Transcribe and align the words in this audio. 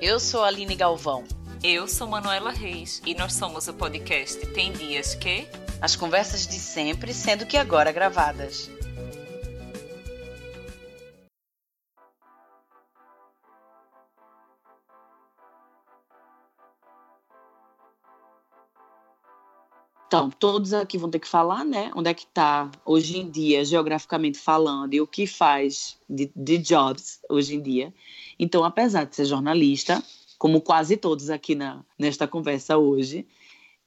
Eu 0.00 0.20
sou 0.20 0.44
a 0.44 0.46
Aline 0.46 0.76
Galvão. 0.76 1.24
Eu 1.60 1.88
sou 1.88 2.06
Manuela 2.06 2.52
Reis 2.52 3.02
e 3.04 3.16
nós 3.16 3.32
somos 3.32 3.66
o 3.66 3.74
podcast 3.74 4.38
Tem 4.46 4.70
Dias 4.70 5.16
Que. 5.16 5.48
As 5.80 5.96
conversas 5.96 6.46
de 6.46 6.54
sempre, 6.54 7.12
sendo 7.12 7.44
que 7.44 7.56
agora 7.56 7.90
gravadas. 7.90 8.70
Então, 20.18 20.30
todos 20.30 20.74
aqui 20.74 20.98
vão 20.98 21.08
ter 21.08 21.20
que 21.20 21.28
falar, 21.28 21.64
né? 21.64 21.92
Onde 21.94 22.10
é 22.10 22.14
que 22.14 22.24
está 22.24 22.68
hoje 22.84 23.18
em 23.18 23.30
dia, 23.30 23.64
geograficamente 23.64 24.36
falando, 24.36 24.92
e 24.92 25.00
o 25.00 25.06
que 25.06 25.28
faz 25.28 25.96
de, 26.10 26.28
de 26.34 26.58
jobs 26.58 27.20
hoje 27.30 27.54
em 27.54 27.62
dia. 27.62 27.94
Então, 28.36 28.64
apesar 28.64 29.04
de 29.04 29.14
ser 29.14 29.26
jornalista, 29.26 30.02
como 30.36 30.60
quase 30.60 30.96
todos 30.96 31.30
aqui 31.30 31.54
na, 31.54 31.84
nesta 31.96 32.26
conversa 32.26 32.76
hoje, 32.76 33.28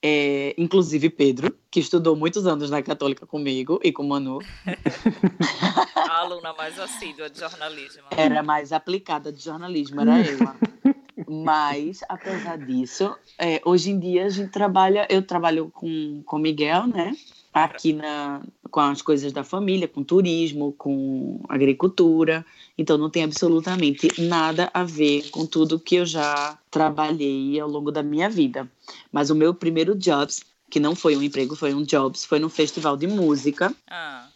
é, 0.02 0.56
inclusive 0.58 1.10
Pedro, 1.10 1.54
que 1.70 1.82
estudou 1.82 2.16
muitos 2.16 2.48
anos 2.48 2.70
na 2.70 2.82
Católica 2.82 3.26
comigo 3.26 3.82
e 3.84 3.92
com 3.92 4.04
Manu. 4.04 4.40
A 5.94 6.22
aluna 6.22 6.54
mais 6.54 6.80
assídua 6.80 7.30
de 7.30 7.42
jornalismo. 7.42 8.04
Era 8.16 8.42
mais 8.42 8.72
aplicada 8.72 9.34
de 9.34 9.44
jornalismo, 9.44 10.00
era 10.00 10.18
eu. 10.26 10.40
Mas, 11.32 12.02
apesar 12.10 12.58
disso, 12.58 13.16
é, 13.40 13.62
hoje 13.64 13.90
em 13.90 13.98
dia 13.98 14.26
a 14.26 14.30
gente 14.30 14.52
trabalha, 14.52 15.08
eu 15.10 15.22
trabalho 15.22 15.72
com 15.74 16.22
o 16.30 16.38
Miguel, 16.38 16.88
né? 16.88 17.16
Aqui 17.54 17.94
na, 17.94 18.42
com 18.70 18.82
as 18.82 19.02
coisas 19.02 19.32
da 19.32 19.42
família, 19.42 19.88
com 19.88 20.04
turismo, 20.04 20.74
com 20.74 21.40
agricultura. 21.48 22.46
Então 22.78 22.98
não 22.98 23.10
tem 23.10 23.24
absolutamente 23.24 24.10
nada 24.22 24.70
a 24.74 24.84
ver 24.84 25.30
com 25.30 25.46
tudo 25.46 25.80
que 25.80 25.96
eu 25.96 26.06
já 26.06 26.58
trabalhei 26.70 27.58
ao 27.62 27.70
longo 27.70 27.94
da 27.94 28.04
minha 28.04 28.30
vida. 28.30 28.70
Mas 29.10 29.30
o 29.30 29.36
meu 29.36 29.54
primeiro 29.54 29.96
jobs, 29.96 30.42
que 30.70 30.82
não 30.82 30.96
foi 30.96 31.16
um 31.16 31.24
emprego, 31.24 31.56
foi 31.56 31.74
um 31.74 31.84
jobs, 31.84 32.26
foi 32.26 32.40
num 32.40 32.50
festival 32.50 32.98
de 32.98 33.08
música. 33.08 33.74
Ah. 33.90 34.28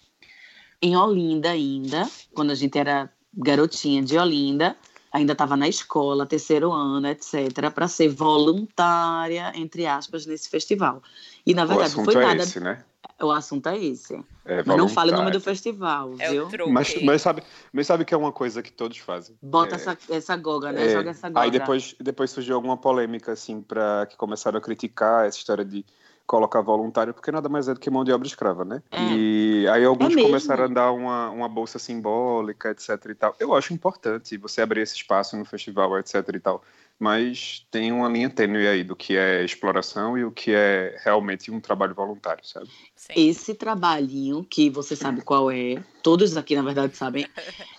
Em 0.82 0.96
Olinda 0.96 1.52
ainda, 1.52 2.10
quando 2.34 2.52
a 2.52 2.56
gente 2.56 2.78
era 2.78 3.12
garotinha 3.34 4.02
de 4.02 4.18
Olinda 4.18 4.78
ainda 5.16 5.32
estava 5.32 5.56
na 5.56 5.68
escola, 5.68 6.26
terceiro 6.26 6.72
ano, 6.72 7.08
etc., 7.08 7.72
para 7.74 7.88
ser 7.88 8.10
voluntária, 8.10 9.52
entre 9.56 9.86
aspas, 9.86 10.26
nesse 10.26 10.50
festival. 10.50 11.02
E 11.46 11.54
na 11.54 11.66
verdade 11.66 11.94
o 11.94 11.98
não 11.98 12.06
foi 12.06 12.16
é 12.16 12.28
nada. 12.28 12.44
Esse, 12.44 12.60
né? 12.60 12.84
O 13.22 13.32
assunto 13.32 13.70
é 13.70 13.78
esse. 13.78 14.14
É 14.44 14.62
mas 14.66 14.78
não 14.78 14.90
fale 14.90 15.12
o 15.12 15.16
nome 15.16 15.32
do 15.32 15.40
festival, 15.40 16.16
é 16.20 16.32
viu? 16.32 16.50
Mas, 16.68 17.02
mas, 17.02 17.22
sabe, 17.22 17.44
mas 17.72 17.88
sabe 17.88 18.04
que 18.04 18.14
é 18.14 18.18
uma 18.18 18.32
coisa 18.32 18.62
que 18.62 18.72
todos 18.72 18.98
fazem. 18.98 19.38
Bota 19.42 19.76
é, 19.76 19.78
essa, 19.78 19.98
essa 20.10 20.36
goga, 20.36 20.74
né? 20.74 20.86
é, 20.86 20.94
Joga 20.94 21.12
essa 21.12 21.30
goga. 21.30 21.42
Aí 21.42 21.52
depois, 21.52 21.96
depois 22.00 22.32
surgiu 22.32 22.56
alguma 22.56 22.76
polêmica, 22.76 23.32
assim, 23.32 23.62
para 23.62 24.06
que 24.08 24.18
começaram 24.18 24.58
a 24.58 24.62
criticar 24.62 25.26
essa 25.26 25.38
história 25.38 25.64
de 25.64 25.86
colocar 26.26 26.62
voluntário, 26.62 27.14
porque 27.14 27.32
nada 27.32 27.48
mais 27.48 27.68
é 27.68 27.74
do 27.74 27.80
que 27.80 27.90
mão 27.90 28.04
de 28.04 28.12
obra 28.12 28.28
escrava, 28.28 28.66
né? 28.66 28.82
É. 28.92 29.14
E 29.14 29.68
aí 29.68 29.86
alguns 29.86 30.16
É 30.16 30.22
começaram 30.22 30.66
a 30.66 30.68
dar 30.68 30.92
uma, 30.92 31.30
uma 31.30 31.48
bolsa 31.48 31.78
simbólica, 31.78 32.72
etc 32.72 32.90
e 33.10 33.16
tal. 33.16 33.36
Eu 33.40 33.54
acho 33.54 33.74
importante 33.74 34.38
você 34.38 34.62
abrir 34.62 34.82
esse 34.82 34.96
espaço 34.96 35.38
no 35.38 35.46
festival, 35.46 35.98
etc 36.00 36.28
e 36.34 36.40
tal. 36.40 36.64
Mas 36.98 37.68
tem 37.70 37.92
uma 37.92 38.08
linha 38.08 38.30
tênue 38.30 38.68
aí 38.68 38.84
do 38.84 38.96
que 38.96 39.18
é 39.18 39.44
exploração 39.44 40.18
e 40.18 40.24
o 40.24 40.32
que 40.32 40.52
é 40.54 40.98
realmente 41.04 41.52
um 41.52 41.60
trabalho 41.60 41.94
voluntário, 41.94 42.46
sabe? 42.46 42.70
Sim. 42.96 43.14
Esse 43.16 43.54
trabalhinho, 43.54 44.46
que 44.50 44.70
você 44.70 44.96
sabe 44.96 45.22
qual 45.22 45.52
é, 45.52 45.84
todos 46.02 46.38
aqui 46.38 46.56
na 46.56 46.62
verdade 46.62 46.96
sabem, 46.96 47.28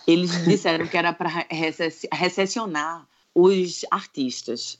eles 0.05 0.45
disseram 0.45 0.87
que 0.87 0.95
era 0.95 1.13
para 1.13 1.47
recepcionar 1.49 3.07
os 3.33 3.85
artistas. 3.89 4.79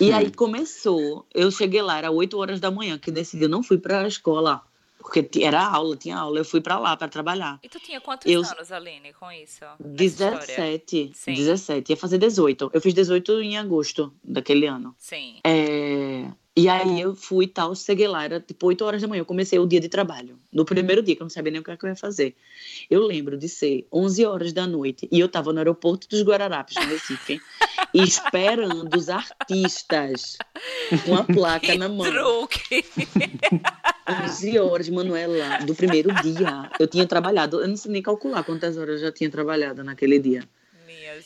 E 0.00 0.12
aí 0.12 0.30
começou, 0.32 1.26
eu 1.34 1.50
cheguei 1.50 1.82
lá, 1.82 1.98
era 1.98 2.10
8 2.10 2.38
horas 2.38 2.60
da 2.60 2.70
manhã, 2.70 2.98
que 2.98 3.10
decidi, 3.10 3.44
eu 3.44 3.48
não 3.48 3.62
fui 3.62 3.78
para 3.78 4.02
a 4.02 4.08
escola, 4.08 4.62
porque 4.98 5.28
era 5.40 5.60
aula, 5.64 5.96
tinha 5.96 6.16
aula, 6.16 6.38
eu 6.38 6.44
fui 6.44 6.60
para 6.60 6.78
lá 6.78 6.96
para 6.96 7.08
trabalhar. 7.08 7.58
E 7.62 7.68
tu 7.68 7.80
tinha 7.80 8.00
quantos 8.00 8.30
Eu- 8.30 8.42
anos, 8.44 8.70
Aline, 8.70 9.12
com 9.12 9.30
isso? 9.32 9.64
nessa 9.80 10.04
história? 10.04 10.38
17, 10.46 11.10
Sim. 11.14 11.34
17, 11.34 11.90
ia 11.90 11.96
fazer 11.96 12.18
18. 12.18 12.70
Eu 12.72 12.80
fiz 12.80 12.94
18 12.94 13.40
em 13.40 13.58
agosto 13.58 14.12
daquele 14.22 14.66
ano. 14.66 14.94
Sim. 14.98 15.40
É, 15.44 16.30
E 16.54 16.68
aí 16.68 17.00
eu 17.00 17.14
fui 17.14 17.46
e 17.46 17.48
tal, 17.48 17.74
cheguei 17.74 18.06
lá, 18.06 18.24
era 18.24 18.38
tipo 18.38 18.66
8 18.66 18.84
horas 18.84 19.00
da 19.00 19.08
manhã, 19.08 19.22
eu 19.22 19.26
comecei 19.26 19.58
o 19.58 19.66
dia 19.66 19.80
de 19.80 19.88
trabalho. 19.88 20.38
No 20.52 20.66
primeiro 20.66 21.02
dia, 21.02 21.16
que 21.16 21.22
eu 21.22 21.24
não 21.24 21.30
sabia 21.30 21.50
nem 21.50 21.62
o 21.62 21.64
que, 21.64 21.70
é 21.70 21.76
que 21.78 21.84
eu 21.86 21.88
ia 21.88 21.96
fazer. 21.96 22.36
Eu 22.90 23.06
lembro 23.06 23.38
de 23.38 23.48
ser 23.48 23.86
11 23.90 24.26
horas 24.26 24.52
da 24.52 24.66
noite 24.66 25.08
e 25.10 25.18
eu 25.18 25.30
tava 25.30 25.50
no 25.50 25.58
aeroporto 25.58 26.06
dos 26.10 26.20
Guararapes, 26.20 26.76
no 26.76 26.92
Recife, 26.92 27.40
esperando 27.94 28.94
os 28.94 29.08
artistas 29.08 30.36
com 31.06 31.16
a 31.16 31.24
placa 31.24 31.74
na 31.74 31.88
mão. 31.88 32.06
truque! 32.06 32.84
11 34.26 34.58
horas, 34.58 34.90
Manuela, 34.90 35.58
do 35.64 35.74
primeiro 35.74 36.12
dia. 36.20 36.70
Eu 36.78 36.86
tinha 36.86 37.06
trabalhado, 37.06 37.62
eu 37.62 37.68
não 37.68 37.76
sei 37.76 37.92
nem 37.92 38.02
calcular 38.02 38.44
quantas 38.44 38.76
horas 38.76 39.00
eu 39.00 39.06
já 39.06 39.12
tinha 39.12 39.30
trabalhado 39.30 39.82
naquele 39.82 40.18
dia. 40.18 40.46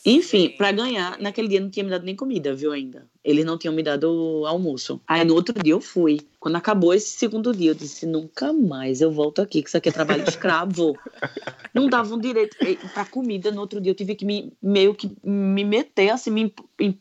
Enfim, 0.04 0.50
pra 0.50 0.72
ganhar, 0.72 1.18
naquele 1.18 1.48
dia 1.48 1.60
não 1.60 1.70
tinha 1.70 1.84
me 1.84 1.90
dado 1.90 2.04
nem 2.04 2.14
comida, 2.14 2.54
viu, 2.54 2.72
ainda. 2.72 3.06
Eles 3.24 3.44
não 3.44 3.58
tinham 3.58 3.74
me 3.74 3.82
dado 3.82 4.44
almoço. 4.46 5.00
Aí 5.06 5.24
no 5.24 5.34
outro 5.34 5.54
dia 5.62 5.72
eu 5.72 5.80
fui. 5.80 6.20
Quando 6.38 6.56
acabou 6.56 6.94
esse 6.94 7.08
segundo 7.08 7.52
dia, 7.52 7.70
eu 7.70 7.74
disse, 7.74 8.06
nunca 8.06 8.52
mais 8.52 9.00
eu 9.00 9.10
volto 9.10 9.42
aqui, 9.42 9.62
que 9.62 9.68
isso 9.68 9.76
aqui 9.76 9.88
é 9.88 9.92
trabalho 9.92 10.22
escravo. 10.28 10.96
Não 11.74 11.88
davam 11.88 12.18
direito 12.18 12.56
e 12.64 12.76
pra 12.76 13.04
comida. 13.04 13.50
No 13.50 13.60
outro 13.60 13.80
dia 13.80 13.90
eu 13.90 13.96
tive 13.96 14.14
que 14.14 14.24
me, 14.24 14.52
meio 14.62 14.94
que 14.94 15.10
me 15.24 15.64
meter, 15.64 16.10
assim, 16.10 16.30
me, 16.30 16.54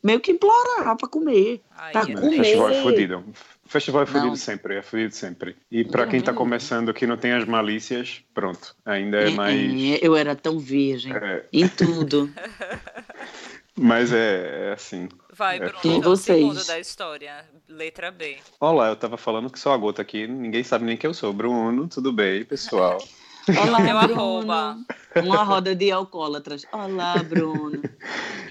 meio 0.03 0.19
que 0.19 0.31
implorar 0.31 0.97
pra 0.97 1.07
comer. 1.07 1.61
Ai, 1.71 1.91
pra 1.91 2.01
é 2.01 2.07
Mas 2.07 2.19
comer. 2.19 2.37
Festival 2.37 2.73
fodido. 2.81 3.23
Festival 3.67 4.03
é 4.03 4.05
fodido 4.05 4.37
sempre, 4.37 4.75
é 4.75 4.81
fodido 4.81 5.13
sempre. 5.15 5.55
E 5.71 5.83
para 5.83 6.05
quem 6.05 6.21
tá 6.21 6.31
Uhum. 6.31 6.37
começando 6.37 6.93
que 6.93 7.07
não 7.07 7.17
tem 7.17 7.31
as 7.33 7.45
malícias, 7.45 8.23
pronto, 8.33 8.75
ainda 8.85 9.17
é 9.17 9.29
mais. 9.31 9.59
É, 9.59 9.99
eu 10.01 10.15
era 10.15 10.35
tão 10.35 10.59
virgem. 10.59 11.11
é, 11.15 11.45
Em 11.51 11.67
tudo. 11.67 12.29
mas 13.75 14.13
é, 14.13 14.69
é 14.69 14.73
assim. 14.73 15.09
Vai, 15.33 15.57
É 15.57 15.59
Bruno. 15.59 15.79
E 15.83 15.87
então, 15.89 16.01
vocês? 16.15 16.37
segundo 16.39 16.63
da 16.65 16.79
história. 16.79 17.43
Letra 17.67 18.11
B. 18.11 18.37
Olá, 18.59 18.89
eu 18.89 18.95
tava 18.95 19.17
falando 19.17 19.49
que 19.49 19.59
sou 19.59 19.71
a 19.73 19.77
gota 19.77 20.01
aqui, 20.01 20.27
ninguém 20.27 20.63
sabe 20.63 20.85
nem 20.85 20.95
quem 20.95 21.09
eu 21.09 21.13
sou. 21.13 21.33
Bruno, 21.33 21.87
tudo 21.87 22.13
bem, 22.13 22.45
pessoal? 22.45 23.03
Olá, 23.49 23.79
Bruno. 24.07 24.21
arroba. 24.21 24.77
Uma 25.23 25.43
roda 25.43 25.75
de 25.75 25.91
alcoólatras. 25.91 26.63
Olá, 26.71 27.15
Bruno. 27.23 27.81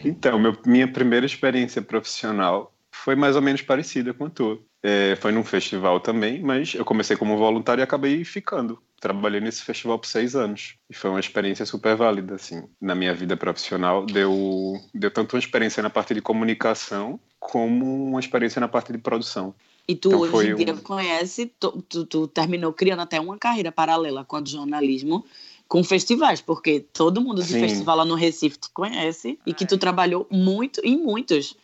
Então, 0.05 0.39
meu- 0.39 0.55
minha 0.67 0.87
primeira 0.87 1.25
experiência 1.25 1.81
profissional 1.81 2.74
foi 3.05 3.15
mais 3.15 3.37
ou 3.37 3.43
menos 3.43 3.61
parecida 3.61 4.15
com 4.15 4.25
a 4.25 4.31
tua. 4.31 4.59
É, 4.83 5.15
foi 5.17 5.31
num 5.31 5.45
festival 5.45 6.01
também, 6.01 6.41
mas 6.43 6.73
eu 6.75 6.87
comecei 6.87 7.15
como 7.19 7.37
voluntário 7.37 7.83
e 7.83 7.85
acabei 7.85 8.25
ficando. 8.25 8.79
Trabalhei 8.99 9.41
nesse 9.43 9.61
festival 9.63 9.99
por 9.99 10.07
seis 10.07 10.35
anos. 10.35 10.77
E 10.89 10.95
foi 10.95 11.11
uma 11.11 11.21
experiência 11.21 11.67
super 11.67 11.95
válida, 11.97 12.35
assim. 12.35 12.63
Na 12.81 12.95
minha 12.95 13.13
vida 13.13 13.37
profissional, 13.37 14.07
deu, 14.07 14.81
deu 14.95 15.11
tanto 15.11 15.37
uma 15.37 15.39
experiência 15.39 15.83
na 15.83 15.91
parte 15.91 16.15
de 16.15 16.23
comunicação, 16.23 17.21
como 17.39 18.09
uma 18.09 18.21
experiência 18.21 18.59
na 18.59 18.69
parte 18.69 18.91
de 18.91 18.97
produção. 18.97 19.55
E 19.87 19.95
tu 19.95 20.09
Então 20.09 20.21
hoje 20.21 20.49
em 20.49 20.55
dia 20.55 20.73
um- 20.73 20.79
conhece, 20.79 21.53
tu, 21.61 21.85
tu, 21.87 22.07
tu 22.07 22.27
terminou 22.27 22.73
criando 22.73 23.01
até 23.01 23.21
uma 23.21 23.37
carreira 23.37 23.71
paralela 23.71 24.25
com 24.25 24.37
a 24.37 24.41
de 24.41 24.53
jornalismo 24.53 25.27
com 25.69 25.85
festivais, 25.85 26.41
porque 26.41 26.81
todo 26.81 27.21
mundo 27.21 27.43
de 27.43 27.53
Sim. 27.53 27.61
festival 27.61 27.99
lá 27.99 28.05
no 28.07 28.15
Recife 28.15 28.59
te 28.59 28.71
conhece 28.71 29.39
e 29.45 29.53
que 29.53 29.67
tu 29.67 29.75
Ai. 29.75 29.79
trabalhou 29.79 30.27
muito 30.31 30.81
em 30.83 30.97
muitos. 30.97 31.55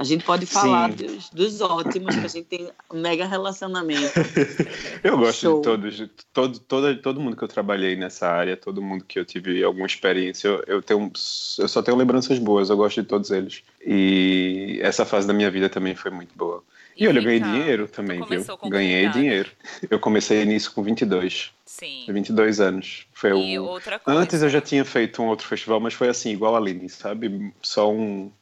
A 0.00 0.02
gente 0.02 0.24
pode 0.24 0.46
falar 0.46 0.90
dos, 0.92 1.28
dos 1.28 1.60
ótimos, 1.60 2.16
que 2.16 2.24
a 2.24 2.28
gente 2.28 2.46
tem 2.46 2.70
um 2.90 3.02
mega 3.02 3.26
relacionamento. 3.26 4.14
Eu 5.04 5.18
gosto 5.18 5.40
Show. 5.40 5.56
de 5.58 5.62
todos, 5.62 5.94
de 5.94 6.10
todo, 6.32 6.58
todo, 6.58 6.96
todo 7.02 7.20
mundo 7.20 7.36
que 7.36 7.44
eu 7.44 7.48
trabalhei 7.48 7.96
nessa 7.96 8.26
área, 8.26 8.56
todo 8.56 8.80
mundo 8.80 9.04
que 9.04 9.18
eu 9.18 9.26
tive 9.26 9.62
alguma 9.62 9.86
experiência, 9.86 10.48
eu, 10.48 10.64
eu, 10.66 10.82
tenho, 10.82 11.12
eu 11.58 11.68
só 11.68 11.82
tenho 11.82 11.98
lembranças 11.98 12.38
boas, 12.38 12.70
eu 12.70 12.78
gosto 12.78 13.02
de 13.02 13.08
todos 13.08 13.30
eles. 13.30 13.62
E 13.84 14.78
essa 14.82 15.04
fase 15.04 15.26
da 15.26 15.34
minha 15.34 15.50
vida 15.50 15.68
também 15.68 15.94
foi 15.94 16.10
muito 16.10 16.34
boa. 16.34 16.64
E, 16.96 17.06
olha, 17.06 17.18
eu 17.18 17.22
ganhei 17.22 17.40
dinheiro 17.40 17.86
tu 17.86 17.92
também, 17.92 18.16
viu? 18.16 18.26
começou 18.26 18.56
com 18.56 18.70
Ganhei 18.70 19.06
dinheiro. 19.10 19.50
Eu 19.90 19.98
comecei 20.00 20.46
nisso 20.46 20.72
com 20.74 20.82
22, 20.82 21.52
Sim. 21.66 22.06
22 22.08 22.58
anos. 22.58 23.06
Foi 23.12 23.30
E 23.38 23.58
o... 23.58 23.64
outra 23.64 23.98
coisa. 23.98 24.18
Antes 24.18 24.42
eu 24.42 24.48
já 24.48 24.62
tinha 24.62 24.84
feito 24.84 25.22
um 25.22 25.26
outro 25.26 25.46
festival, 25.46 25.78
mas 25.78 25.92
foi 25.92 26.08
assim, 26.08 26.30
igual 26.30 26.54
a 26.54 26.58
Aline, 26.58 26.88
sabe? 26.88 27.52
Só 27.60 27.92
um... 27.92 28.32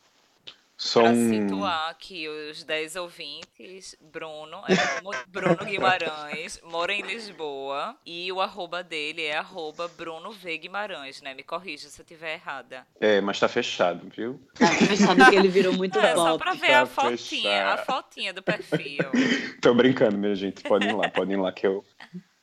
Só 0.81 1.03
Pra 1.03 1.11
um... 1.11 1.29
situar 1.29 1.89
aqui 1.91 2.29
os 2.29 2.63
10 2.63 2.95
ouvintes, 2.95 3.97
Bruno 4.01 4.59
é 4.69 4.77
Bruno- 5.01 5.19
Bruno 5.27 5.65
Guimarães, 5.65 6.61
mora 6.63 6.93
em 6.93 7.03
Lisboa 7.03 7.97
e 8.07 8.31
o 8.31 8.41
arroba 8.41 8.81
dele 8.85 9.25
é 9.25 9.37
arroba 9.39 9.89
Bruno 9.99 10.31
V 10.31 10.57
Guimarães, 10.57 11.21
né? 11.21 11.35
Me 11.35 11.43
corrija 11.43 11.89
se 11.89 12.01
eu 12.01 12.05
estiver 12.05 12.35
errada. 12.35 12.87
É, 13.01 13.21
mas 13.21 13.41
tá 13.41 13.49
fechado, 13.49 14.09
viu? 14.17 14.41
Tá 14.57 14.69
fechado 14.69 15.29
que 15.29 15.35
ele 15.35 15.49
virou 15.49 15.73
muito 15.73 15.99
É, 15.99 16.15
só 16.15 16.39
pop. 16.39 16.45
pra 16.45 16.55
ver 16.55 16.69
Tá 16.69 16.83
a 16.83 16.87
fotinha, 16.87 17.67
a 17.75 17.79
fotinha 17.79 18.33
do 18.33 18.41
perfil. 18.43 19.11
Tô 19.61 19.75
brincando, 19.75 20.17
minha 20.17 20.37
gente. 20.37 20.63
Podem 20.63 20.91
ir 20.91 20.95
lá, 20.95 21.09
podem 21.09 21.37
ir 21.37 21.41
lá 21.41 21.51
que 21.51 21.67
eu, 21.67 21.85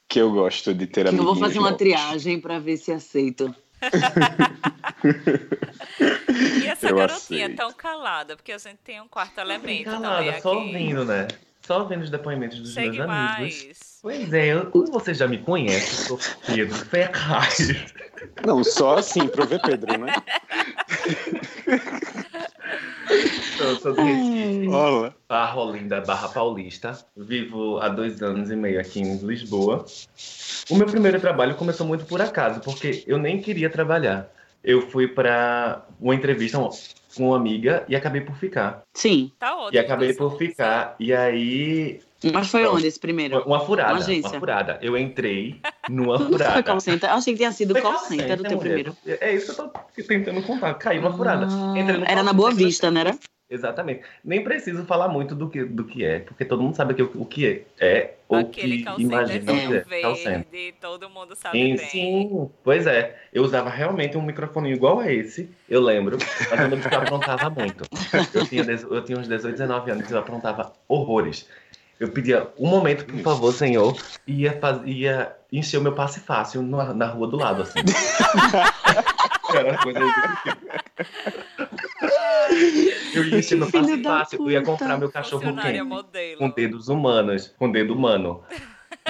que 0.10 0.20
eu 0.20 0.30
gosto 0.34 0.74
de 0.74 0.88
ter 0.88 1.08
Que 1.08 1.16
eu 1.18 1.24
vou 1.24 1.38
fazer 1.38 1.58
uma 1.60 1.70
novos. 1.72 1.78
triagem 1.78 2.42
pra 2.42 2.60
ver 2.60 2.76
se 2.76 2.92
aceito. 2.92 3.56
Essa 6.86 6.94
Eu 6.94 6.98
garotinha 6.98 7.46
aceito. 7.46 7.58
tão 7.58 7.74
calada, 7.74 8.36
porque 8.36 8.52
a 8.52 8.58
gente 8.58 8.78
tem 8.84 9.02
um 9.02 9.08
quarto 9.08 9.38
elemento 9.40 9.86
Calada, 9.86 10.24
também 10.26 10.42
só 10.42 10.52
aqui. 10.52 10.58
ouvindo, 10.68 11.06
né? 11.06 11.28
Só 11.66 11.80
ouvindo 11.82 12.04
os 12.04 12.10
depoimentos 12.12 12.60
dos 12.60 12.74
Segue 12.74 12.98
meus 12.98 13.10
amigos. 13.10 13.38
mais. 13.38 14.00
Pois 14.02 14.34
é, 14.34 14.46
eu, 14.54 14.70
como 14.70 14.86
você 14.92 15.14
já 15.16 15.28
me 15.28 15.40
conhece, 15.40 16.12
eu 16.12 16.20
sou 16.20 16.36
Pedro 16.46 16.76
Ferraz. 16.86 17.58
Não, 18.46 18.64
só 18.64 18.98
assim 19.00 19.28
pra 19.28 19.44
eu 19.44 19.48
ver 19.48 19.62
Pedro, 19.62 19.98
né? 19.98 20.14
Eu 23.60 23.80
sou 23.80 23.94
do 23.96 24.04
Recife, 24.04 24.68
Olha. 24.70 25.16
Barra 25.28 25.60
Olinda, 25.60 26.02
Barra 26.02 26.30
Paulista. 26.30 26.98
Vivo 27.16 27.80
há 27.80 27.90
dois 27.90 28.22
anos 28.22 28.52
e 28.52 28.56
meio 28.56 28.80
aqui 28.80 29.00
em 29.00 29.18
Lisboa. 29.18 29.86
O 30.70 30.76
meu 30.76 30.86
primeiro 30.88 31.20
trabalho 31.20 31.56
começou 31.56 31.86
muito 31.88 32.06
por 32.06 32.22
acaso, 32.22 32.60
porque 32.60 33.04
eu 33.08 33.18
nem 33.18 33.42
queria 33.42 33.70
trabalhar. 33.70 34.30
Eu 34.66 34.82
fui 34.90 35.08
para 35.08 35.86
uma 36.02 36.16
entrevista 36.16 36.58
com 37.16 37.28
uma 37.30 37.38
amiga 37.38 37.86
e 37.88 37.96
acabei 37.96 38.20
por 38.22 38.36
ficar. 38.36 38.82
Sim. 38.94 39.32
Tá 39.40 39.56
ótimo. 39.56 39.76
E 39.76 39.80
acabei 39.80 40.14
por 40.14 40.38
ficar. 40.38 40.96
E 41.00 41.14
aí. 41.14 42.00
Mas 42.34 42.48
foi 42.50 42.66
onde 42.66 42.88
esse 42.88 43.00
primeiro? 43.00 43.44
Uma 43.46 43.60
furada. 43.60 43.90
Uma 43.92 44.00
Uma, 44.00 44.04
agência. 44.04 44.40
furada. 44.40 44.80
Eu 44.82 44.98
entrei 44.98 45.62
numa 45.88 46.18
Não 46.18 46.28
foi 46.28 46.38
furada. 46.40 46.64
call 46.64 46.80
center? 46.80 47.10
Eu 47.10 47.16
achei 47.16 47.34
que 47.34 47.38
tinha 47.38 47.52
sido 47.52 47.74
Foi 47.74 47.82
call 47.82 47.94
call 47.94 48.04
center 48.06 48.38
do 48.38 48.44
teu 48.44 48.58
mulher. 48.58 48.64
primeiro. 48.84 48.98
É 49.06 49.34
isso 49.36 49.54
que 49.54 49.62
eu 49.62 49.68
tô 49.68 49.80
tentando 50.08 50.42
contar. 50.42 50.74
Caiu 50.74 51.02
uma 51.02 51.14
furada. 51.16 51.46
Ah, 51.50 51.78
Entrei 51.80 51.98
no 52.00 52.06
Era 52.06 52.24
na 52.24 52.34
Boa 52.34 52.50
center. 52.52 52.66
Vista, 52.66 52.90
não 52.92 53.00
era? 53.02 53.16
Exatamente. 53.50 54.01
Nem 54.24 54.44
preciso 54.44 54.86
falar 54.86 55.07
muito 55.07 55.36
do 55.36 55.47
que, 55.50 55.63
do 55.63 55.83
que 55.83 56.03
é, 56.03 56.19
porque 56.19 56.44
todo 56.44 56.63
mundo 56.63 56.75
sabe 56.75 56.95
que 56.95 57.03
o, 57.03 57.12
o 57.15 57.25
que 57.25 57.45
é, 57.45 57.63
é 57.80 58.13
ou 58.27 58.39
Aquele 58.39 58.83
que 58.83 59.01
imagina 59.01 59.51
é. 59.51 59.56
que 59.56 59.95
é. 59.95 60.15
Center. 60.15 60.45
verde, 60.51 60.75
todo 60.81 61.07
mundo 61.09 61.36
sabe 61.36 61.57
Sim, 61.57 61.75
bem. 61.75 61.89
sim, 61.89 62.50
pois 62.63 62.88
é. 62.88 63.15
Eu 63.31 63.44
usava 63.44 63.69
realmente 63.69 64.18
um 64.18 64.21
microfone 64.24 64.74
igual 64.74 65.00
a 65.00 65.12
esse, 65.12 65.51
eu 65.69 65.80
lembro, 65.80 66.18
mas 66.50 66.59
eu 66.59 66.68
lembro 66.68 66.89
que 66.89 66.95
eu 66.95 67.00
aprontava 67.00 67.50
muito. 67.51 67.83
Eu 68.33 68.45
tinha, 68.47 68.63
eu 68.63 69.03
tinha 69.03 69.19
uns 69.19 69.27
18, 69.27 69.53
19 69.53 69.92
anos 69.92 70.09
e 70.09 70.13
eu 70.13 70.19
aprontava 70.19 70.74
horrores. 70.88 71.47
Eu 72.00 72.09
pedia 72.09 72.47
um 72.59 72.68
momento, 72.68 73.06
por 73.06 73.19
favor, 73.19 73.53
senhor, 73.53 73.95
e 74.27 74.42
ia, 74.42 74.59
faz, 74.59 74.81
ia 74.86 75.33
encher 75.51 75.77
o 75.77 75.81
meu 75.81 75.94
passe 75.94 76.19
fácil 76.19 76.62
na, 76.62 76.94
na 76.94 77.06
rua 77.06 77.27
do 77.27 77.38
lado, 77.38 77.62
assim. 77.62 77.80
Era 79.53 79.71
uma 79.71 79.77
coisa 79.77 80.00
Eu 83.14 83.24
ia 83.26 83.32
passe 83.32 83.48
Filho 83.72 84.04
da 84.04 84.20
fácil, 84.20 84.40
eu 84.44 84.52
ia 84.52 84.62
comprar 84.62 84.98
meu 84.98 85.12
cachorro 85.12 85.42
quente 85.56 86.38
com 86.38 86.50
dedos 86.50 86.90
humanos, 86.90 87.54
com 87.58 87.72
dedo 87.72 87.94
humano. 87.94 88.44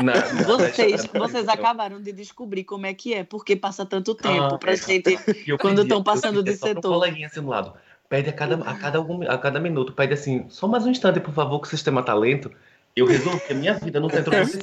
Na- 0.02 0.14
na- 0.14 0.44
Vocês, 0.44 1.06
vocês 1.06 1.48
acabaram 1.48 2.02
de 2.02 2.12
descobrir 2.12 2.64
como 2.64 2.86
é 2.86 2.94
que 2.94 3.14
é, 3.14 3.24
porque 3.24 3.56
passa 3.56 3.86
tanto 3.86 4.14
tempo 4.14 4.56
Ah, 4.56 4.58
pra 4.58 4.74
é. 4.74 4.78
gente. 4.78 5.18
Eu 5.48 5.58
Quando 5.58 5.78
pedia- 5.78 5.90
tão 5.90 6.04
passando 6.04 6.44
de 6.44 6.56
só 6.58 6.68
setor. 6.68 6.82
coleguinha 6.92 7.28
assim 7.28 7.42
do 7.42 7.48
lado. 7.48 7.74
Pede 8.10 8.30
a 8.30 8.34
cada, 8.34 8.56
a, 8.70 8.74
cada 8.76 8.98
algum, 8.98 9.24
a 9.30 9.38
cada 9.38 9.60
minuto, 9.60 9.94
pede 9.94 10.14
assim, 10.14 10.46
só 10.50 10.68
mais 10.68 10.86
um 10.86 10.92
instante, 10.92 11.20
por 11.20 11.34
favor, 11.34 11.60
que 11.60 11.68
o 11.68 11.70
sistema 11.70 12.04
tá 12.04 12.14
lento. 12.14 12.52
Eu 12.96 13.06
resolvi 13.06 13.42
a 13.50 13.54
minha 13.54 13.74
vida 13.74 14.00
no 14.00 14.10
centro 14.10 14.32
do 14.32 14.38
Recife. 14.38 14.62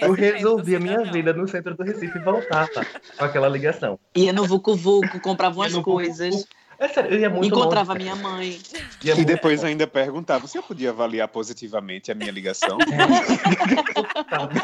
Eu 0.00 0.12
resolvi 0.12 0.76
a 0.76 0.80
minha 0.80 1.02
vida 1.04 1.32
no 1.32 1.48
centro 1.48 1.74
do 1.74 1.82
Recife 1.82 2.18
e 2.18 2.20
voltava 2.20 2.68
com 3.16 3.24
aquela 3.24 3.48
ligação. 3.48 3.98
Ia 4.14 4.32
no 4.34 4.44
Vucu 4.44 4.74
Vucu, 4.76 5.18
comprava 5.20 5.56
umas 5.60 5.72
Ia 5.72 5.78
no 5.78 5.82
coisas, 5.84 6.46
É 6.78 6.88
sério, 6.88 7.10
eu 7.12 7.20
ia 7.20 7.30
muito 7.30 7.46
encontrava 7.46 7.92
longe. 7.92 8.04
minha 8.04 8.16
mãe. 8.16 8.58
E 9.02 9.14
muito 9.14 9.24
depois 9.26 9.60
longe. 9.60 9.72
ainda 9.72 9.86
perguntava 9.86 10.46
se 10.46 10.58
eu 10.58 10.62
podia 10.62 10.90
avaliar 10.90 11.28
positivamente 11.28 12.10
a 12.10 12.14
minha 12.14 12.30
ligação. 12.32 12.78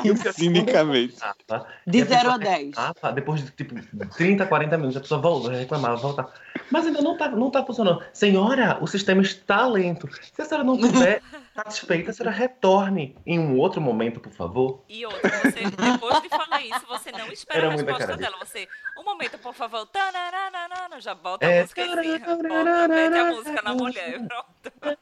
Eu 0.05 0.17
Cinicamente. 0.33 1.17
voltava, 1.21 1.67
De 1.87 1.99
E 1.99 2.03
a 2.03 2.05
0 2.07 2.15
a 2.31 2.39
pessoa 2.39 2.39
10. 2.39 2.75
Ah, 2.77 2.95
pá, 2.95 3.11
depois 3.11 3.45
de 3.45 3.51
tipo 3.53 3.75
30, 4.17 4.47
40 4.47 4.77
minutos, 4.77 4.97
a 4.97 5.01
pessoa 5.01 5.21
volta, 5.21 5.51
reclamava, 5.53 5.97
voltava. 5.97 6.33
Mas 6.71 6.87
ainda 6.87 7.01
não 7.03 7.17
tá, 7.17 7.29
não 7.29 7.51
tá 7.51 7.65
funcionando. 7.65 8.03
Senhora, 8.13 8.79
o 8.81 8.87
sistema 8.87 9.23
está 9.23 9.67
lento. 9.67 10.09
Se 10.35 10.43
a 10.43 10.45
senhora 10.45 10.65
não 10.65 10.77
estiver 10.81 11.21
satisfeita, 11.65 12.11
a 12.11 12.15
senhora 12.15 12.35
retorne 12.35 13.17
em 13.27 13.39
um 13.39 13.59
outro 13.59 13.81
momento, 13.81 14.21
por 14.21 14.33
favor. 14.33 14.83
E 14.89 15.05
outra, 15.05 15.29
você, 15.29 15.65
depois 15.71 16.23
de 16.23 16.29
falar 16.29 16.63
isso, 16.63 16.87
você 16.89 17.13
não 17.13 17.31
espera 17.33 17.59
Era 17.61 17.69
a 17.69 17.73
resposta 17.73 18.17
dela. 18.17 18.37
Você, 18.41 18.69
um 18.99 19.05
momento, 19.05 19.39
por 19.39 19.55
favor, 19.55 19.87
tananana, 19.87 21.01
já 21.01 21.15
bota 21.15 21.47
É. 21.47 21.61
a 21.61 21.63
música 21.63 21.83
assim, 21.83 22.19
bota, 22.19 22.89
mete 22.89 23.19
a 23.19 23.25
música 23.25 23.63
na 23.63 23.75
mulher, 23.75 24.21
pronto. 24.27 24.99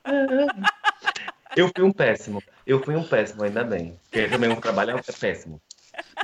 Eu 1.57 1.71
fui 1.75 1.85
um 1.85 1.93
péssimo. 1.93 2.43
Eu 2.67 2.83
fui 2.83 2.95
um 2.95 3.05
péssimo, 3.05 3.43
ainda 3.43 3.65
bem. 3.65 3.99
Porque 4.05 4.29
também 4.29 4.51
um 4.51 4.61
trabalho 4.61 4.99
é 4.99 5.03
péssimo. 5.03 5.61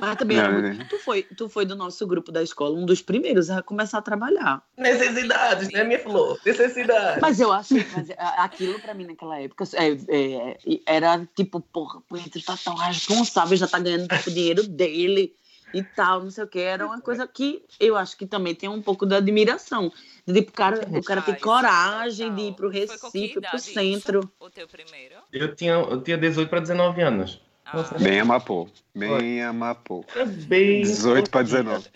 Mas 0.00 0.16
também 0.16 0.36
Não, 0.36 0.52
muito- 0.52 0.78
né? 0.78 0.86
tu, 0.88 0.98
foi, 0.98 1.22
tu 1.22 1.48
foi 1.48 1.64
do 1.64 1.76
nosso 1.76 2.06
grupo 2.06 2.32
da 2.32 2.42
escola, 2.42 2.76
um 2.76 2.84
dos 2.84 3.00
primeiros 3.02 3.48
a 3.50 3.62
começar 3.62 3.98
a 3.98 4.02
trabalhar. 4.02 4.62
Necessidades, 4.76 5.70
né, 5.72 5.84
minha 5.84 5.98
flor? 5.98 6.38
Necessidades. 6.44 7.20
Mas 7.22 7.40
eu 7.40 7.52
acho 7.52 7.74
mas 7.92 8.10
a- 8.18 8.44
aquilo 8.44 8.78
pra 8.80 8.94
mim 8.94 9.06
naquela 9.06 9.40
época 9.40 9.64
é, 9.74 9.92
é, 10.08 10.56
era 10.86 11.26
tipo, 11.36 11.60
porra, 11.60 11.98
o 11.98 12.02
Pedro 12.02 12.42
tá 12.42 12.56
tão 12.56 12.74
responsável, 12.74 13.56
já 13.56 13.66
tá 13.68 13.78
ganhando 13.78 14.08
tipo, 14.08 14.30
o 14.30 14.32
dinheiro 14.32 14.66
dele 14.66 15.34
e 15.72 15.82
tal, 15.82 16.22
não 16.22 16.30
sei 16.30 16.44
o 16.44 16.46
que. 16.46 16.60
Era 16.60 16.86
uma 16.86 17.00
coisa 17.00 17.26
que 17.26 17.64
eu 17.80 17.96
acho 17.96 18.16
que 18.16 18.26
também 18.26 18.54
tem 18.54 18.68
um 18.68 18.80
pouco 18.82 19.04
de 19.06 19.14
admiração. 19.14 19.92
De, 20.26 20.34
tipo, 20.34 20.50
o 20.50 20.54
cara, 20.54 20.76
o 20.88 21.02
cara 21.02 21.20
Ah, 21.20 21.24
tem 21.24 21.34
isso 21.34 21.42
é 21.42 21.46
coragem 21.46 22.34
de 22.34 22.42
ir 22.42 22.54
pro 22.54 22.70
que 22.70 22.78
Recife, 22.78 23.40
pro 23.40 23.56
isso? 23.56 23.72
centro. 23.72 24.32
O 24.38 24.48
teu 24.50 24.68
primeiro? 24.68 25.16
Eu 25.32 25.54
tinha, 25.54 25.72
eu 25.72 26.00
tinha 26.00 26.16
18 26.16 26.48
para 26.48 26.60
19 26.60 27.02
anos. 27.02 27.40
Ah, 27.66 27.82
Bem 27.98 28.20
amapô. 28.20 28.68
Bem 28.94 29.42
amapô. 29.42 30.04
É 30.14 30.24
bem. 30.24 30.82
18 30.82 31.30
para 31.30 31.42
19. 31.42 31.88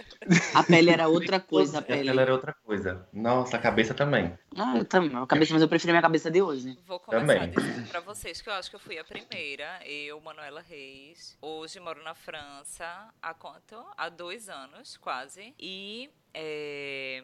A 0.54 0.62
pele 0.62 0.90
era 0.90 1.08
outra 1.08 1.38
coisa, 1.40 1.78
a 1.78 1.82
pele. 1.82 2.08
Ela 2.08 2.22
era 2.22 2.32
outra 2.32 2.54
coisa. 2.64 3.06
Nossa, 3.12 3.56
a 3.56 3.60
cabeça 3.60 3.92
também. 3.92 4.36
Ah, 4.56 4.78
eu 4.78 4.84
também. 4.84 5.14
A 5.16 5.26
cabeça, 5.26 5.52
mas 5.52 5.62
eu 5.62 5.68
prefiro 5.68 5.92
minha 5.92 6.02
cabeça 6.02 6.30
de 6.30 6.40
hoje. 6.40 6.78
Vou 6.86 6.98
começar 6.98 7.20
Também. 7.26 7.50
dizendo 7.50 7.88
pra 7.88 8.00
vocês 8.00 8.40
que 8.40 8.48
eu 8.48 8.54
acho 8.54 8.70
que 8.70 8.76
eu 8.76 8.80
fui 8.80 8.98
a 8.98 9.04
primeira, 9.04 9.78
eu, 9.86 10.20
Manuela 10.20 10.60
Reis. 10.62 11.36
Hoje 11.40 11.78
moro 11.80 12.02
na 12.02 12.14
França 12.14 13.08
há 13.20 13.34
quanto? 13.34 13.76
Há 13.96 14.08
dois 14.08 14.48
anos, 14.48 14.96
quase. 14.96 15.54
E 15.58 16.08
é, 16.32 17.22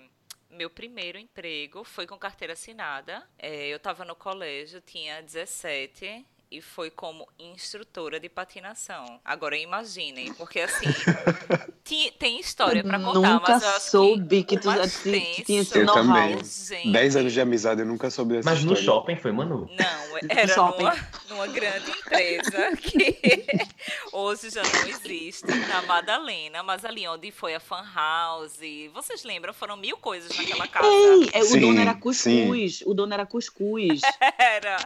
meu 0.51 0.69
primeiro 0.71 1.19
emprego 1.19 1.83
foi 1.83 2.07
com 2.07 2.19
carteira 2.19 2.53
assinada. 2.53 3.23
É, 3.39 3.69
eu 3.69 3.79
estava 3.79 4.05
no 4.05 4.15
colégio, 4.15 4.81
tinha 4.81 5.23
17 5.23 6.25
e 6.57 6.61
foi 6.61 6.91
como 6.91 7.27
instrutora 7.39 8.21
de 8.21 8.29
patinação. 8.29 9.21
Agora 9.25 9.57
imaginem, 9.57 10.33
porque 10.35 10.61
assim, 10.61 10.87
ti- 11.85 12.13
tem 12.19 12.39
história 12.39 12.83
pra 12.85 12.99
contar, 13.01 13.19
Nunca 13.35 13.53
mas 13.53 13.63
eu 13.63 13.69
acho 13.71 13.91
soube 13.91 14.45
que 14.45 14.55
o 14.57 14.61
tu 14.61 14.71
já 14.73 14.89
tinha 14.89 15.61
esse 15.61 15.79
Eu 15.79 15.87
também. 15.87 16.45
Gente, 16.45 16.93
10 16.93 17.17
anos 17.17 17.33
de 17.33 17.41
amizade, 17.41 17.81
eu 17.81 17.87
nunca 17.87 18.09
soube 18.11 18.35
dessa 18.35 18.49
Mas 18.51 18.63
no 18.63 18.73
história. 18.75 18.85
shopping 19.01 19.17
foi, 19.17 19.33
Manu. 19.33 19.69
Não, 19.77 20.19
era 20.29 20.47
shopping. 20.47 20.85
numa, 20.85 20.97
numa 21.29 21.47
grande 21.49 21.91
empresa 21.91 22.77
que 22.77 23.47
hoje 24.13 24.51
já 24.51 24.63
não 24.63 24.89
existe, 24.89 25.47
na 25.47 25.83
Madalena, 25.83 26.63
mas 26.63 26.85
ali 26.85 27.07
onde 27.07 27.31
foi 27.31 27.55
a 27.55 27.61
fan 27.61 27.85
house. 27.95 28.59
Vocês 28.93 29.25
lembram? 29.25 29.53
Foram 29.53 29.77
mil 29.77 29.97
coisas 29.97 30.37
naquela 30.37 30.67
casa. 30.69 30.87
Ei, 30.87 31.31
é, 31.33 31.41
o 31.41 31.45
Sim, 31.45 31.61
dono 31.61 31.81
era 31.81 31.93
sim. 31.95 32.01
cuscuz. 32.01 32.83
O 32.87 32.95
dono 32.95 33.15
era 33.15 33.27
cuscuz. 33.27 34.01
Era. 34.39 34.77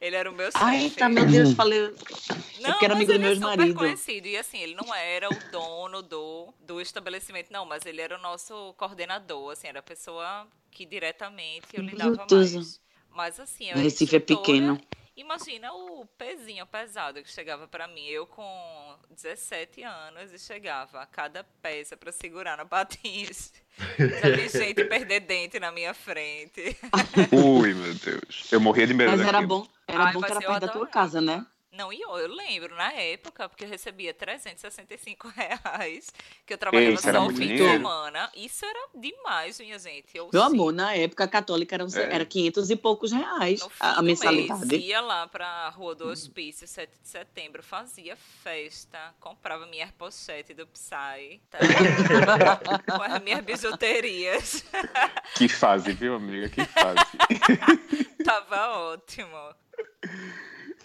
Ele 0.00 0.14
era 0.14 0.30
o 0.30 0.34
meu 0.34 0.46
chefe. 0.46 0.64
Ai, 0.64 0.90
tá, 0.90 1.08
meu 1.08 1.26
Deus, 1.26 1.54
falei. 1.54 1.92
Não, 2.60 2.70
porque 2.70 2.84
era 2.84 2.94
amigo 2.94 3.12
do 3.12 3.14
ele 3.16 3.38
meu 3.38 3.50
é 3.50 3.56
marido. 3.56 3.74
conhecido. 3.76 4.28
E 4.28 4.36
assim, 4.36 4.58
ele 4.58 4.74
não 4.74 4.94
era 4.94 5.28
o 5.28 5.50
dono 5.50 6.02
do, 6.02 6.52
do 6.60 6.80
estabelecimento, 6.80 7.52
não, 7.52 7.64
mas 7.64 7.84
ele 7.84 8.00
era 8.00 8.16
o 8.16 8.20
nosso 8.20 8.74
coordenador, 8.76 9.52
assim, 9.52 9.66
era 9.66 9.80
a 9.80 9.82
pessoa 9.82 10.46
que 10.70 10.86
diretamente 10.86 11.66
eu 11.74 11.82
lidava 11.82 12.24
Deus. 12.28 12.54
mais. 12.54 12.80
Mas 13.10 13.40
assim, 13.40 13.70
eu 13.70 13.76
Recife 13.76 14.16
é 14.16 14.20
pequeno. 14.20 14.80
Imagina 15.18 15.72
o 15.72 16.06
pezinho 16.16 16.64
pesado 16.64 17.20
que 17.20 17.28
chegava 17.28 17.66
pra 17.66 17.88
mim. 17.88 18.06
Eu 18.06 18.24
com 18.24 18.96
17 19.10 19.82
anos 19.82 20.32
e 20.32 20.38
chegava 20.38 21.00
a 21.00 21.06
cada 21.06 21.42
peça 21.60 21.96
pra 21.96 22.12
segurar 22.12 22.56
no 22.56 22.64
patins. 22.64 23.52
Já 23.98 24.30
vi 24.30 24.46
gente 24.48 24.84
perder 24.84 25.18
dente 25.18 25.58
na 25.58 25.72
minha 25.72 25.92
frente. 25.92 26.76
Ui, 27.32 27.74
meu 27.74 27.94
Deus. 27.96 28.52
Eu 28.52 28.60
morria 28.60 28.86
de 28.86 28.94
medo 28.94 29.10
Mas 29.10 29.20
era 29.20 29.32
daquilo. 29.32 29.48
bom, 29.48 29.68
era 29.88 30.04
Ai, 30.04 30.12
bom 30.12 30.20
que 30.20 30.30
era 30.30 30.40
perto 30.40 30.60
da 30.60 30.68
tua 30.68 30.86
casa, 30.86 31.20
né? 31.20 31.44
Não, 31.70 31.92
e 31.92 32.00
eu, 32.00 32.16
eu 32.16 32.28
lembro 32.34 32.74
na 32.74 32.92
época, 32.92 33.46
porque 33.48 33.64
eu 33.64 33.68
recebia 33.68 34.14
365 34.14 35.28
reais, 35.36 36.10
que 36.46 36.54
eu 36.54 36.58
trabalhava 36.58 36.94
Isso 36.94 37.02
só 37.12 37.26
o 37.26 37.30
fim 37.30 37.48
de 37.48 37.58
semana. 37.58 38.30
Isso 38.34 38.64
era 38.64 38.88
demais, 38.94 39.60
minha 39.60 39.78
gente. 39.78 40.08
Eu, 40.16 40.30
Meu 40.32 40.42
sim, 40.48 40.54
amor, 40.54 40.72
na 40.72 40.94
época 40.94 41.24
a 41.24 41.28
católica 41.28 41.76
era, 41.76 41.84
É. 41.84 42.14
era 42.14 42.24
500 42.24 42.70
e 42.70 42.76
poucos 42.76 43.12
reais 43.12 43.60
No 43.60 43.70
a, 43.78 43.98
a 43.98 44.02
mensalidade. 44.02 44.66
mês, 44.66 44.82
ia 44.82 45.00
lá 45.02 45.26
pra 45.28 45.68
Rua 45.68 45.94
do 45.94 46.08
Hospício, 46.08 46.66
7 46.66 46.90
de 47.02 47.08
setembro, 47.08 47.62
fazia 47.62 48.16
festa, 48.16 49.14
comprava 49.20 49.66
minha 49.66 49.92
pochete 49.98 50.54
do 50.54 50.66
Psy, 50.68 51.40
tá? 51.50 51.58
com 52.96 53.02
as 53.02 53.22
minhas 53.22 53.44
bijuterias. 53.44 54.64
Que 55.36 55.48
fase, 55.48 55.92
viu, 55.92 56.14
amiga? 56.14 56.48
Que 56.48 56.64
fase. 56.64 57.04
Tava 58.24 58.70
ótimo. 58.92 59.54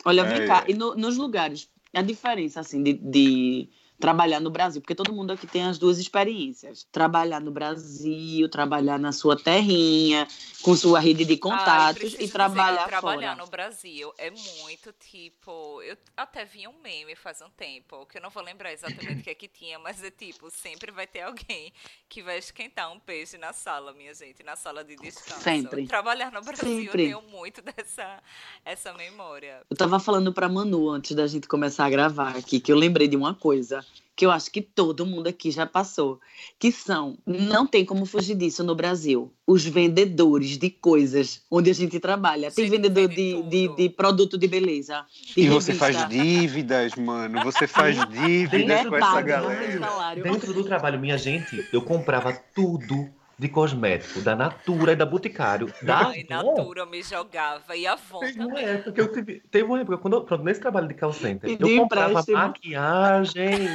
Olha, 0.06 0.24
vem 0.24 0.46
cá, 0.46 0.60
ai. 0.60 0.72
e 0.72 0.74
no- 0.74 0.96
nos 0.96 1.18
lugares, 1.18 1.70
a 1.94 2.02
diferença, 2.02 2.60
assim, 2.60 2.82
de, 2.84 2.94
de 2.94 3.70
trabalhar 4.04 4.42
no 4.42 4.50
Brasil, 4.50 4.82
porque 4.82 4.94
todo 4.94 5.14
mundo 5.14 5.32
aqui 5.32 5.48
tem 5.48 5.64
as 5.64 5.78
duas 5.78 5.98
experiências. 5.98 6.86
Trabalhar 6.92 7.40
no 7.40 7.52
Brasil, 7.52 8.50
trabalhar 8.50 9.00
na 9.00 9.14
sua 9.14 9.42
terrinha, 9.42 10.28
com 10.62 10.76
sua 10.76 11.00
rede 11.00 11.24
de 11.24 11.38
contatos 11.38 12.14
Ai, 12.20 12.26
e 12.26 12.28
trabalhar 12.28 12.80
dizer, 12.80 12.90
trabalhar 12.90 13.32
fora. 13.32 13.46
no 13.46 13.50
Brasil 13.50 14.14
é 14.18 14.30
muito 14.30 14.92
tipo, 15.00 15.82
eu 15.84 15.96
até 16.18 16.44
vi 16.44 16.68
um 16.68 16.74
meme 16.84 17.16
faz 17.16 17.42
um 17.42 17.50
tempo, 17.52 18.06
que 18.06 18.18
eu 18.18 18.22
não 18.22 18.30
vou 18.30 18.44
lembrar 18.44 18.74
exatamente 18.74 19.22
o 19.22 19.24
que 19.24 19.30
é 19.30 19.36
que 19.36 19.48
tinha, 19.48 19.80
mas 19.80 20.04
é 20.04 20.12
tipo, 20.12 20.52
sempre 20.52 20.92
vai 20.92 21.08
ter 21.08 21.22
alguém 21.22 21.72
que 22.10 22.22
vai 22.22 22.38
esquentar 22.38 22.92
um 22.92 23.00
peixe 23.00 23.38
na 23.38 23.54
sala, 23.54 23.94
minha 23.94 24.14
gente, 24.14 24.44
na 24.44 24.58
sala 24.58 24.84
de 24.84 24.98
descanso. 24.98 25.40
Sempre. 25.40 25.88
Trabalhar 25.88 26.30
no 26.30 26.42
Brasil 26.42 26.68
Sempre. 26.68 26.88
eu 26.88 26.92
tenho 26.92 27.22
muito 27.32 27.62
dessa 27.62 28.22
essa 28.66 28.94
memória. 28.96 29.62
Eu 29.70 29.78
tava 29.78 29.98
falando 29.98 30.34
pra 30.34 30.50
Manu 30.50 30.90
antes 30.90 31.16
da 31.16 31.26
gente 31.26 31.48
começar 31.48 31.86
a 31.86 31.90
gravar 31.90 32.36
aqui, 32.36 32.60
que 32.60 32.70
eu 32.70 32.76
lembrei 32.76 33.08
de 33.08 33.16
uma 33.16 33.34
coisa 33.34 33.86
que 34.16 34.26
eu 34.26 34.32
acho 34.32 34.52
que 34.52 34.62
todo 34.62 35.06
mundo 35.06 35.28
aqui 35.28 35.50
já 35.50 35.66
passou, 35.66 36.20
que 36.60 36.72
são, 36.72 37.18
não 37.26 37.66
tem 37.66 37.84
como 37.84 38.06
fugir 38.06 38.36
disso 38.36 38.64
no 38.64 38.76
Brasil, 38.76 39.34
os 39.46 39.66
vendedores 39.66 40.58
de 40.58 40.70
coisas 40.70 41.42
onde 41.50 41.72
a 41.72 41.74
gente 41.74 42.00
trabalha. 42.00 42.52
Tem 42.52 42.66
Gente, 42.66 42.76
vendedor 42.76 43.08
vende 43.10 43.42
de, 43.44 43.68
de, 43.68 43.76
de 43.76 43.90
produto 43.90 44.38
de 44.38 44.48
beleza. 44.48 45.04
De 45.36 45.42
E 45.42 45.50
você 45.50 45.72
revista. 45.72 46.00
faz 46.00 46.10
dívidas, 46.10 46.96
mano. 46.96 47.44
Você 47.44 47.68
faz 47.68 47.98
dívidas 48.10 48.86
com 48.88 48.96
essa 48.96 49.22
galera. 49.22 49.90
Dentro 50.22 50.54
do 50.54 50.64
trabalho, 50.64 51.00
minha 51.00 51.18
gente, 51.18 51.68
eu 51.74 51.82
comprava 51.82 52.32
tudo 52.54 53.10
de 53.38 53.50
cosmético, 53.50 54.22
da 54.22 54.36
Natura 54.36 54.94
e 54.94 54.96
da 54.96 55.06
Boticário. 55.06 55.72
Da 55.82 56.08
Ai, 56.08 56.26
Avon. 56.30 56.56
Natura 56.56 56.82
eu 56.82 56.88
me 56.88 57.02
jogava 57.04 57.76
e 57.76 57.86
a 57.88 57.94
Avon 57.94 58.20
Teve 58.20 58.46
uma 58.46 58.60
época 58.62 58.92
que 58.92 59.02
eu 59.02 59.12
tive, 59.12 59.42
teve 59.52 59.66
uma 59.66 59.82
época, 59.82 59.98
quando 59.98 60.14
eu, 60.18 60.24
pronto, 60.24 60.44
nesse 60.44 60.62
trabalho 60.62 60.88
de 60.88 60.94
call 60.94 61.14
center, 61.14 61.50
Pedi 61.50 61.64
eu 61.74 61.80
comprava 61.82 62.12
empréstimo. 62.12 62.38
maquiagem, 62.38 63.68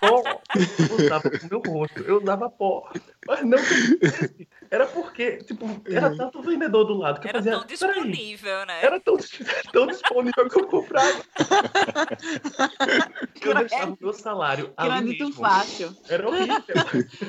pó, 0.00 0.22
eu 0.56 0.96
usava 1.04 1.30
pro 1.30 1.48
meu 1.50 1.62
rosto, 1.66 2.00
eu 2.02 2.22
usava 2.22 2.48
pó. 2.50 2.88
Mas 3.26 3.42
não 3.44 3.58
que 3.58 4.46
era 4.70 4.86
porque, 4.86 5.38
tipo, 5.38 5.66
era 5.86 6.14
tanto 6.16 6.42
vendedor 6.42 6.84
do 6.84 6.94
lado 6.94 7.20
que 7.20 7.26
eu 7.26 7.30
Era 7.30 7.38
fazia. 7.38 7.52
tão 7.52 7.62
"Peraí, 7.66 7.94
disponível, 7.94 8.66
né? 8.66 8.84
Era 8.84 9.00
tão, 9.00 9.16
tão 9.72 9.86
disponível 9.86 10.48
que 10.48 10.60
eu 10.60 10.66
comprava. 10.66 11.22
Eu 13.44 13.54
deixava 13.54 13.92
o 13.92 13.98
meu 14.00 14.12
salário 14.12 14.72
ali 14.76 14.90
Crédito 14.90 15.24
mesmo. 15.26 15.42
fácil. 15.42 15.96
Era 16.08 16.28
horrível. 16.28 16.56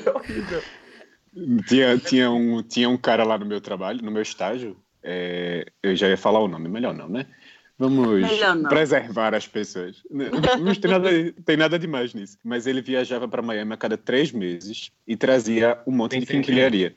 Era 0.05 0.17
horrível. 0.17 0.63
Tinha, 1.67 1.97
tinha, 1.97 2.31
um, 2.31 2.63
tinha 2.63 2.89
um 2.89 2.97
cara 2.97 3.23
lá 3.23 3.37
no 3.37 3.45
meu 3.45 3.59
trabalho, 3.59 4.01
no 4.01 4.11
meu 4.11 4.21
estágio. 4.21 4.77
é, 5.03 5.65
eu 5.83 5.95
já 5.95 6.07
ia 6.07 6.17
falar 6.17 6.39
o 6.39 6.47
nome, 6.47 6.67
melhor 6.69 6.93
não, 6.93 7.09
né? 7.09 7.25
Vamos 7.77 8.07
Melhor 8.07 8.55
não. 8.55 8.69
preservar 8.69 9.35
as 9.35 9.47
pessoas. 9.47 10.01
Não 10.09 10.73
tem 10.73 10.91
nada, 10.91 11.09
tem 11.43 11.57
nada 11.57 11.77
demais 11.77 12.13
nisso. 12.13 12.37
Mas 12.41 12.65
ele 12.67 12.81
viajava 12.81 13.27
para 13.27 13.41
Miami 13.41 13.73
a 13.73 13.77
cada 13.77 13.97
três 13.97 14.31
meses 14.31 14.91
e 15.05 15.17
trazia 15.17 15.77
um 15.85 15.91
monte 15.91 16.11
Tem 16.11 16.21
de 16.21 16.25
sempre. 16.25 16.41
quinquilharia. 16.41 16.95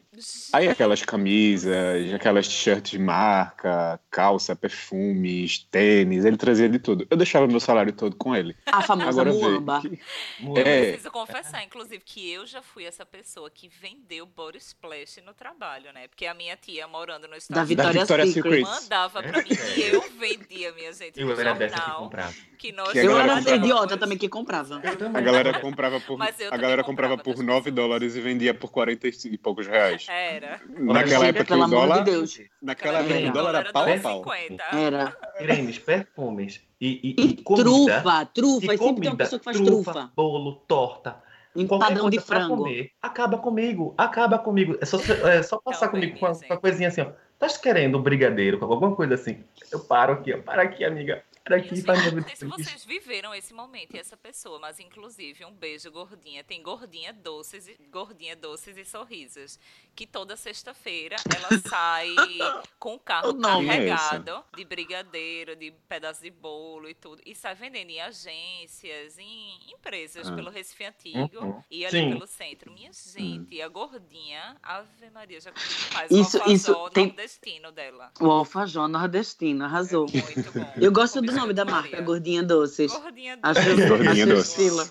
Aí 0.52 0.68
aquelas 0.68 1.02
camisas, 1.02 2.12
aquelas 2.14 2.46
t-shirts 2.48 2.90
de 2.90 2.98
marca, 2.98 4.00
calça, 4.10 4.54
perfumes, 4.56 5.58
tênis, 5.70 6.24
ele 6.24 6.36
trazia 6.36 6.68
de 6.68 6.78
tudo. 6.78 7.06
Eu 7.10 7.16
deixava 7.16 7.46
meu 7.46 7.60
salário 7.60 7.92
todo 7.92 8.16
com 8.16 8.34
ele. 8.34 8.56
A 8.66 8.82
famosa 8.82 9.20
Agora 9.22 9.32
muamba. 9.32 9.80
que- 9.80 9.98
Eu 10.42 10.56
É. 10.58 10.90
preciso 10.92 11.10
confessar, 11.10 11.62
inclusive, 11.64 12.02
que 12.04 12.30
eu 12.30 12.46
já 12.46 12.62
fui 12.62 12.84
essa 12.84 13.04
pessoa 13.04 13.50
que 13.50 13.68
vendeu 13.68 14.26
body 14.26 14.58
splash 14.58 15.20
no 15.24 15.32
trabalho, 15.34 15.92
né? 15.92 16.08
Porque 16.08 16.26
a 16.26 16.34
minha 16.34 16.56
tia, 16.56 16.86
morando 16.88 17.24
no 17.24 17.30
Da 17.30 17.36
estado 17.38 17.60
de 17.66 17.74
Victoria's 17.74 17.98
Victoria's 18.08 18.32
Secret. 18.34 18.64
Secret. 18.64 18.82
mandava 18.82 19.22
pra 19.22 19.42
mim 19.42 19.48
e 19.76 19.80
eu 19.82 20.00
vendia, 20.18 20.72
minha 20.72 20.92
gente, 20.92 21.20
Eu 21.20 21.26
no 21.28 21.32
era 21.40 21.52
dessa 21.54 21.74
que 21.74 21.80
jornal 21.80 22.02
comprava. 22.04 22.34
que 22.58 22.72
nós 22.72 22.92
Que 22.92 22.98
Eu 22.98 23.18
era 23.18 23.40
idiota 23.56 23.96
também 23.96 24.18
que 24.18 24.28
comprava. 24.28 24.80
Eu 24.82 25.08
A 25.16 25.20
galera 25.20 25.60
comprava 25.60 26.00
por, 26.00 26.18
eu 26.38 26.52
a 26.52 26.56
galera 26.56 26.82
comprava 26.84 27.16
comprava 27.16 27.18
por 27.18 27.34
das 27.36 27.44
9 27.44 27.70
dólares 27.70 28.16
e 28.16 28.20
vendia 28.20 28.52
por 28.54 28.70
40 28.70 29.08
e 29.08 29.38
poucos 29.38 29.66
reais. 29.66 30.06
Era. 30.08 30.60
Naquela 30.68 31.26
época 31.26 31.44
que 31.44 31.48
pelo 31.48 31.60
o 31.60 31.64
amor 31.64 31.80
dólar, 31.86 32.04
de 32.04 32.10
Deus. 32.10 32.40
naquela 32.62 33.00
Aquela 33.00 33.16
época 33.16 33.22
que 33.22 33.28
o 33.28 33.32
dólar 33.32 33.54
era 33.54 33.72
pau 33.72 33.82
a 33.84 33.98
pau. 33.98 34.24
2,50. 34.24 34.60
Era. 34.72 35.10
Cremes, 35.38 35.78
perfumes 35.78 36.60
e, 36.80 36.88
e, 37.02 37.22
E 37.22 37.26
e 37.26 37.42
comida. 37.42 37.64
trufa, 37.64 38.26
trufa. 38.26 38.74
E 38.74 38.78
sempre 38.78 39.00
tem 39.00 39.10
uma 39.10 39.16
pessoa 39.16 39.38
que 39.38 39.44
faz 39.44 39.60
trufa. 39.60 40.10
Bolo, 40.16 40.52
torta. 40.66 41.22
Empadão 41.54 42.08
de 42.08 42.20
frango. 42.20 42.56
comer, 42.58 42.92
acaba 43.02 43.38
comigo, 43.38 43.94
acaba 43.98 44.38
comigo. 44.38 44.76
É 44.80 44.84
só, 44.84 44.98
é 45.28 45.42
só 45.42 45.58
passar 45.58 45.88
comigo 45.88 46.18
com 46.18 46.26
a, 46.26 46.32
minha 46.32 46.46
com 46.46 46.54
a 46.54 46.56
coisinha 46.56 46.88
assim, 46.88 47.00
ó. 47.00 47.10
Tá 47.38 47.48
querendo 47.48 47.98
um 47.98 48.02
brigadeiro, 48.02 48.58
com 48.58 48.64
alguma 48.64 48.94
coisa 48.94 49.14
assim? 49.14 49.44
Eu 49.70 49.80
paro 49.80 50.12
aqui, 50.14 50.32
ó. 50.32 50.38
Para 50.38 50.62
aqui, 50.62 50.84
amiga. 50.84 51.22
Aqui, 51.56 51.82
faz 51.82 52.12
não 52.12 52.22
sei 52.24 52.36
se 52.36 52.44
vocês 52.46 52.84
viveram 52.84 53.34
esse 53.34 53.52
momento 53.54 53.94
e 53.94 53.98
essa 53.98 54.16
pessoa, 54.16 54.58
mas 54.58 54.78
inclusive 54.80 55.44
um 55.44 55.52
beijo 55.52 55.90
gordinha. 55.90 56.44
Tem 56.44 56.62
gordinha 56.62 57.12
doces, 57.12 57.66
e- 57.68 57.78
gordinha 57.90 58.36
doces 58.36 58.76
e 58.76 58.84
sorrisos. 58.84 59.58
Que 59.94 60.06
toda 60.06 60.36
sexta-feira 60.36 61.16
ela 61.34 61.48
sai 61.68 62.14
com 62.78 62.94
o 62.94 62.98
carro 62.98 63.30
O 63.30 63.32
nome 63.32 63.66
é 63.68 63.88
carregado 63.88 64.44
de 64.56 64.64
brigadeiro, 64.64 65.56
de 65.56 65.72
pedaço 65.88 66.22
de 66.22 66.30
bolo 66.30 66.88
e 66.88 66.94
tudo. 66.94 67.20
E 67.26 67.34
sai 67.34 67.54
vendendo 67.54 67.90
em 67.90 68.00
agências, 68.00 69.18
em 69.18 69.72
empresas 69.72 70.28
Ah. 70.28 70.34
pelo 70.34 70.50
Recife 70.50 70.84
Antigo 70.84 71.18
Uhum. 71.44 71.62
e 71.70 71.84
ali 71.84 71.98
Sim. 71.98 72.10
pelo 72.12 72.26
centro. 72.26 72.72
Minha 72.72 72.90
gente, 72.92 73.60
a 73.60 73.68
gordinha, 73.68 74.56
Ave 74.62 75.10
Maria, 75.10 75.40
já 75.40 75.50
comi 75.52 75.66
demais. 75.88 76.10
Isso- 76.10 76.38
o 76.44 76.50
isso 76.52 76.70
alfajor 76.72 76.90
tem- 76.90 77.06
nordestino 77.06 77.72
dela. 77.72 78.12
O 78.20 78.30
alfajor 78.30 78.88
nordestino, 78.88 79.64
arrasou. 79.64 80.06
É 80.12 80.34
muito 80.34 80.52
bom. 80.52 80.72
Eu 80.76 80.92
gosto 80.92 81.20
do 81.20 81.32
nome 81.38 81.52
da 81.54 81.64
marca. 81.64 82.00
Gordinha 82.02 82.42
Doces. 82.42 82.92
Gordinha 82.92 83.38
Acho, 83.42 83.60
doce. 83.70 83.88
Gordinha 83.88 84.10
acho 84.12 84.26
doce. 84.26 84.48
estilo. 84.62 84.88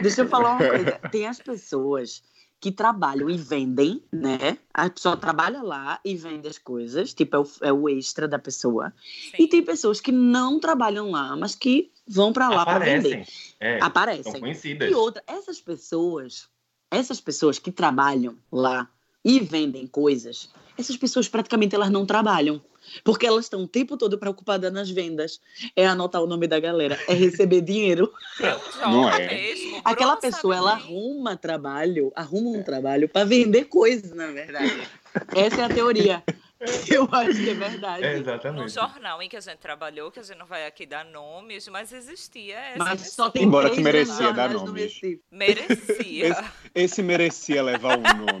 Deixa 0.00 0.22
eu 0.22 0.28
falar 0.28 0.52
uma 0.52 0.58
coisa. 0.68 0.92
Tem 1.10 1.26
as 1.26 1.38
pessoas 1.38 2.22
que 2.60 2.72
trabalham 2.72 3.28
e 3.28 3.36
vendem, 3.36 4.02
né? 4.10 4.56
A 4.72 4.88
pessoa 4.88 5.16
trabalha 5.18 5.62
lá 5.62 6.00
e 6.02 6.16
vende 6.16 6.48
as 6.48 6.56
coisas, 6.56 7.12
tipo, 7.12 7.36
é 7.36 7.38
o, 7.38 7.46
é 7.60 7.72
o 7.72 7.88
extra 7.90 8.26
da 8.26 8.38
pessoa. 8.38 8.90
E 9.34 9.42
Sim. 9.42 9.48
tem 9.48 9.62
pessoas 9.62 10.00
que 10.00 10.10
não 10.10 10.58
trabalham 10.58 11.10
lá, 11.10 11.36
mas 11.36 11.54
que 11.54 11.92
vão 12.08 12.32
pra 12.32 12.48
lá 12.48 12.64
para 12.64 12.78
vender. 12.78 13.12
Aparecem. 13.12 13.34
É, 13.60 13.78
Aparecem. 13.82 14.32
são 14.32 14.40
conhecidas. 14.40 14.90
E 14.90 14.94
outra, 14.94 15.22
essas 15.26 15.60
pessoas, 15.60 16.48
essas 16.90 17.20
pessoas 17.20 17.58
que 17.58 17.70
trabalham 17.70 18.38
lá 18.50 18.88
e 19.24 19.40
vendem 19.40 19.86
coisas, 19.86 20.50
essas 20.78 20.96
pessoas 20.96 21.28
praticamente 21.28 21.74
elas 21.74 21.90
não 21.90 22.04
trabalham. 22.04 22.60
Porque 23.02 23.26
elas 23.26 23.46
estão 23.46 23.62
o 23.62 23.68
tempo 23.68 23.96
todo 23.96 24.18
preocupadas 24.18 24.70
nas 24.70 24.90
vendas. 24.90 25.40
É 25.74 25.86
anotar 25.86 26.22
o 26.22 26.26
nome 26.26 26.46
da 26.46 26.60
galera, 26.60 26.98
é 27.08 27.14
receber 27.14 27.62
dinheiro. 27.62 28.12
É 28.38 28.86
Não 28.86 29.08
é. 29.08 29.26
mesmo. 29.26 29.80
Aquela 29.82 30.16
Bruno 30.16 30.32
pessoa, 30.32 30.54
ela 30.54 30.72
arruma 30.72 31.34
trabalho, 31.34 32.12
arruma 32.14 32.50
um 32.50 32.62
trabalho 32.62 33.08
para 33.08 33.24
vender 33.24 33.64
coisas, 33.64 34.10
na 34.10 34.26
verdade. 34.26 34.86
Essa 35.34 35.62
é 35.62 35.64
a 35.64 35.68
teoria. 35.68 36.22
Eu 36.88 37.08
acho 37.12 37.34
que 37.34 37.50
é 37.50 37.54
verdade. 37.54 38.04
É, 38.04 38.14
Num 38.14 38.20
exatamente. 38.20 38.72
jornal 38.72 39.22
em 39.22 39.28
que 39.28 39.36
a 39.36 39.40
gente 39.40 39.58
trabalhou, 39.58 40.10
que 40.10 40.18
a 40.20 40.22
gente 40.22 40.38
não 40.38 40.46
vai 40.46 40.66
aqui 40.66 40.86
dar 40.86 41.04
nomes, 41.04 41.68
mas 41.68 41.92
existia 41.92 42.58
essa 42.58 42.78
Mas 42.78 43.10
só 43.12 43.30
tem 43.30 43.42
Embora 43.44 43.70
que 43.70 43.80
merecia 43.80 44.32
dar 44.32 44.50
no 44.50 44.64
nomes. 44.66 45.00
Merecia. 45.30 46.36
Esse 46.74 47.02
merecia 47.02 47.62
levar 47.62 47.98
um 47.98 48.02
nome. 48.02 48.38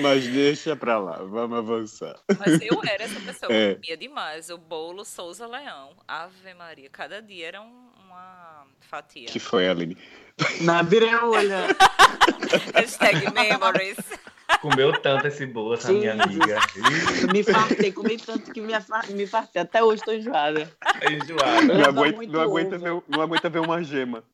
Mas, 0.00 0.26
deixa 0.26 0.74
pra 0.74 0.98
lá, 0.98 1.18
vamos 1.18 1.56
avançar. 1.58 2.18
Mas 2.38 2.60
eu 2.62 2.80
era 2.84 3.04
essa 3.04 3.20
pessoa 3.20 3.48
que 3.48 3.54
É. 3.54 3.74
comia 3.74 3.96
demais. 3.96 4.50
O 4.50 4.58
bolo 4.58 5.04
Souza 5.04 5.46
Leão. 5.46 5.92
Ave 6.08 6.52
Maria. 6.54 6.88
Cada 6.90 7.22
dia 7.22 7.46
era 7.48 7.60
um- 7.62 7.90
uma 8.04 8.66
fatia. 8.80 9.26
que 9.28 9.38
foi, 9.38 9.68
Aline? 9.68 9.96
Na 10.62 10.82
olha. 11.22 11.66
Hashtag 12.74 13.32
memories. 13.32 13.96
Comeu 14.60 14.92
tanto 15.00 15.26
esse 15.26 15.44
bolo, 15.46 15.74
essa 15.74 15.92
minha 15.92 16.12
amiga. 16.12 16.58
Me 17.32 17.42
fartei, 17.42 17.92
comi 17.92 18.16
tanto 18.16 18.50
que 18.52 18.60
me, 18.60 18.72
me 19.10 19.26
fartei. 19.26 19.60
Até 19.62 19.82
hoje 19.82 20.00
estou 20.00 20.14
enjoada. 20.14 20.70
é 21.00 21.12
enjoado. 21.12 21.66
Não 21.66 21.74
Leva 21.76 21.88
aguenta, 21.90 22.16
muito 22.16 22.32
não, 22.32 22.40
aguenta 22.40 22.78
ver, 22.78 23.02
não 23.08 23.20
aguenta 23.22 23.50
ver 23.50 23.58
uma 23.60 23.82
gema. 23.82 24.24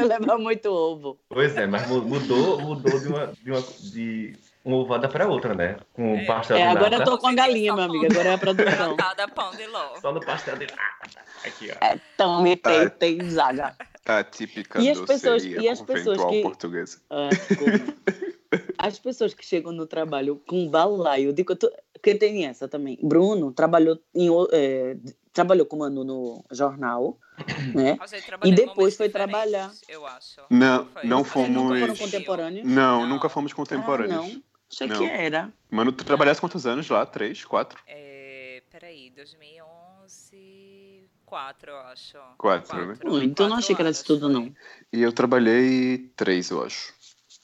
Eu 0.00 0.06
levo 0.06 0.38
muito 0.38 0.70
ovo. 0.72 1.18
Pois 1.28 1.56
é, 1.56 1.66
mas 1.66 1.86
mu- 1.86 2.00
mudou, 2.02 2.60
mudou 2.60 2.98
de 2.98 3.08
uma, 3.08 3.26
de 3.42 3.50
uma, 3.50 3.62
de 3.92 4.32
uma 4.64 4.76
ovada 4.78 5.08
para 5.08 5.26
outra, 5.28 5.54
né? 5.54 5.76
Com 5.92 6.14
o 6.16 6.26
pastel 6.26 6.56
É, 6.56 6.60
de 6.62 6.66
agora 6.76 6.90
nata. 6.98 7.02
eu 7.02 7.04
tô 7.04 7.18
com 7.18 7.28
a 7.28 7.34
galinha, 7.34 7.74
minha 7.74 7.86
amiga. 7.86 8.06
Agora 8.10 8.28
é 8.30 8.34
a 8.34 8.38
produção. 8.38 8.96
Cada 8.96 9.28
pão 9.28 9.50
de 9.50 9.66
ló. 9.66 9.96
Só 10.00 10.12
no 10.12 10.20
pastel 10.20 10.56
de 10.56 10.66
nata. 10.66 11.20
Aqui, 11.44 11.70
ó. 11.70 11.84
É 11.84 12.00
tão 12.16 12.42
me 12.42 12.56
tem, 12.56 12.88
tem 12.88 13.30
zaga. 13.30 13.74
A 14.06 14.24
típica 14.24 14.80
E 14.80 14.88
as 14.90 15.00
pessoas- 15.00 15.44
e 15.44 15.68
as 15.68 15.80
pessoas 15.82 16.24
que- 16.24 16.42
portuguesa. 16.42 16.98
Ah? 17.10 17.28
As 18.78 18.98
pessoas 18.98 19.34
que 19.34 19.44
chegam 19.44 19.72
no 19.72 19.86
trabalho 19.86 20.40
com 20.46 20.68
balaio, 20.68 21.32
digo, 21.32 21.54
tu- 21.54 21.70
porque 21.92 22.14
tem 22.14 22.46
essa 22.46 22.66
também. 22.68 22.98
Bruno 23.02 23.52
trabalhou, 23.52 23.98
em, 24.14 24.30
o- 24.30 24.48
é, 24.52 24.96
trabalhou 25.32 25.66
com 25.66 25.76
Manu 25.76 26.02
no 26.04 26.44
jornal, 26.50 27.18
né? 27.74 27.98
Gente 28.08 28.24
trabalhou 28.26 28.52
E 28.52 28.56
depois 28.56 28.96
foi 28.96 29.08
trabalhar. 29.08 29.70
Eu 29.88 30.06
acho. 30.06 30.40
Não, 30.48 30.86
Foi. 30.86 31.04
não 31.04 31.24
fomos- 31.24 31.50
Nunca 31.50 31.74
foram 31.80 31.94
Fomos- 31.96 32.10
contemporâneos? 32.12 32.66
Não, 32.66 33.00
Não. 33.02 33.08
nunca 33.08 33.28
fomos 33.28 33.52
Ah, 33.52 33.56
contemporâneos. 33.56 34.34
não. 34.34 34.42
Achei 34.70 34.86
Não. 34.86 34.98
que 34.98 35.04
era. 35.06 35.52
Mano, 35.70 35.92
tu 35.92 36.04
trabalhaste 36.04 36.40
quantos 36.40 36.66
anos 36.66 36.88
lá? 36.88 37.04
Três, 37.06 37.44
quatro? 37.44 37.78
É, 37.86 38.62
peraí, 38.70 39.10
2011. 39.98 41.04
quatro, 41.24 41.70
eu 41.70 41.78
acho. 41.78 42.16
Quatro, 42.38 42.86
né? 42.86 42.94
Pô, 43.00 43.18
então 43.18 43.46
não 43.46 43.56
Quatro 43.56 43.58
achei 43.58 43.74
que 43.76 43.82
era 43.82 43.90
isso 43.90 44.04
tudo, 44.04 44.28
não. 44.28 44.52
E 44.92 45.02
eu 45.02 45.12
trabalhei 45.12 46.10
três, 46.16 46.50
eu 46.50 46.62
acho. 46.62 46.94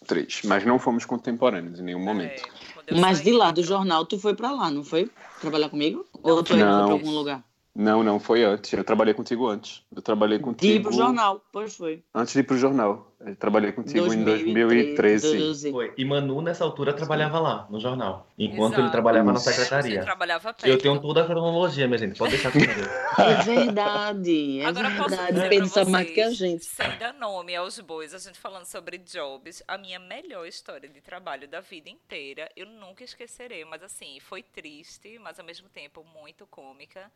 Três. 0.06 0.42
Mas 0.44 0.64
não 0.64 0.78
fomos 0.78 1.04
contemporâneos 1.04 1.80
em 1.80 1.82
nenhum 1.82 2.02
momento. 2.04 2.42
É, 2.42 2.72
quando 2.74 2.88
eu 2.88 2.98
Mas 2.98 3.18
saí, 3.18 3.26
de 3.26 3.32
lá 3.32 3.50
do 3.50 3.62
jornal, 3.62 4.04
tu 4.04 4.18
foi 4.18 4.34
pra 4.34 4.50
lá, 4.52 4.70
não 4.70 4.84
foi? 4.84 5.10
Trabalhar 5.40 5.68
comigo? 5.68 6.06
Ou 6.22 6.42
tu 6.42 6.48
foi 6.50 6.58
Não. 6.58 6.84
pra 6.86 6.94
algum 6.94 7.10
lugar? 7.10 7.42
Não, 7.76 8.04
não, 8.04 8.20
foi 8.20 8.44
antes. 8.44 8.72
Eu 8.72 8.84
trabalhei 8.84 9.12
contigo 9.14 9.48
antes. 9.48 9.82
Eu 9.94 10.00
trabalhei 10.00 10.38
De 10.38 10.42
ir 10.42 10.44
contigo. 10.44 10.84
pro 10.88 10.92
jornal, 10.96 11.44
pois 11.52 11.76
foi. 11.76 12.04
Antes 12.14 12.32
de 12.32 12.38
ir 12.40 12.42
pro 12.44 12.56
jornal. 12.56 13.10
Eu 13.18 13.34
trabalhei 13.34 13.72
contigo 13.72 14.12
em 14.12 14.22
2013. 14.22 15.26
2013. 15.28 15.70
Foi. 15.72 15.92
E 15.96 16.04
Manu, 16.04 16.40
nessa 16.40 16.62
altura, 16.62 16.92
trabalhava 16.92 17.40
lá, 17.40 17.66
no 17.70 17.80
jornal. 17.80 18.28
Enquanto 18.38 18.74
ele 18.74 18.82
Exato. 18.82 18.92
trabalhava 18.92 19.32
na 19.32 19.38
Isso. 19.38 19.44
Você 19.44 19.52
secretaria. 19.54 20.02
trabalhava 20.02 20.52
perto. 20.54 20.66
Eu 20.68 20.78
tenho 20.78 21.00
toda 21.00 21.22
a 21.22 21.26
cronologia, 21.26 21.86
minha 21.88 21.98
gente. 21.98 22.16
Pode 22.18 22.32
deixar 22.32 22.52
comigo. 22.52 22.70
É 23.18 23.42
verdade, 23.42 24.60
é 24.60 24.66
Agora 24.66 24.90
posso 24.90 25.08
verdade. 25.08 25.32
dizer 25.32 25.48
Pedro 25.48 25.64
pra 25.70 25.74
sabe 25.74 25.90
mais 25.90 26.10
que 26.10 26.20
a 26.20 26.24
vocês, 26.26 26.36
gente. 26.36 26.64
Sem 26.64 26.98
dar 26.98 27.12
nome 27.14 27.56
aos 27.56 27.80
bois, 27.80 28.14
a 28.14 28.18
gente 28.18 28.38
falando 28.38 28.66
sobre 28.66 28.98
jobs, 28.98 29.62
a 29.66 29.76
minha 29.78 29.98
melhor 29.98 30.46
história 30.46 30.88
de 30.88 31.00
trabalho 31.00 31.48
da 31.48 31.60
vida 31.60 31.88
inteira, 31.90 32.48
eu 32.56 32.66
nunca 32.66 33.02
esquecerei, 33.04 33.64
mas 33.64 33.82
assim, 33.82 34.18
foi 34.20 34.42
triste, 34.42 35.18
mas 35.22 35.40
ao 35.40 35.46
mesmo 35.46 35.68
tempo 35.68 36.04
muito 36.14 36.46
cômica. 36.46 37.10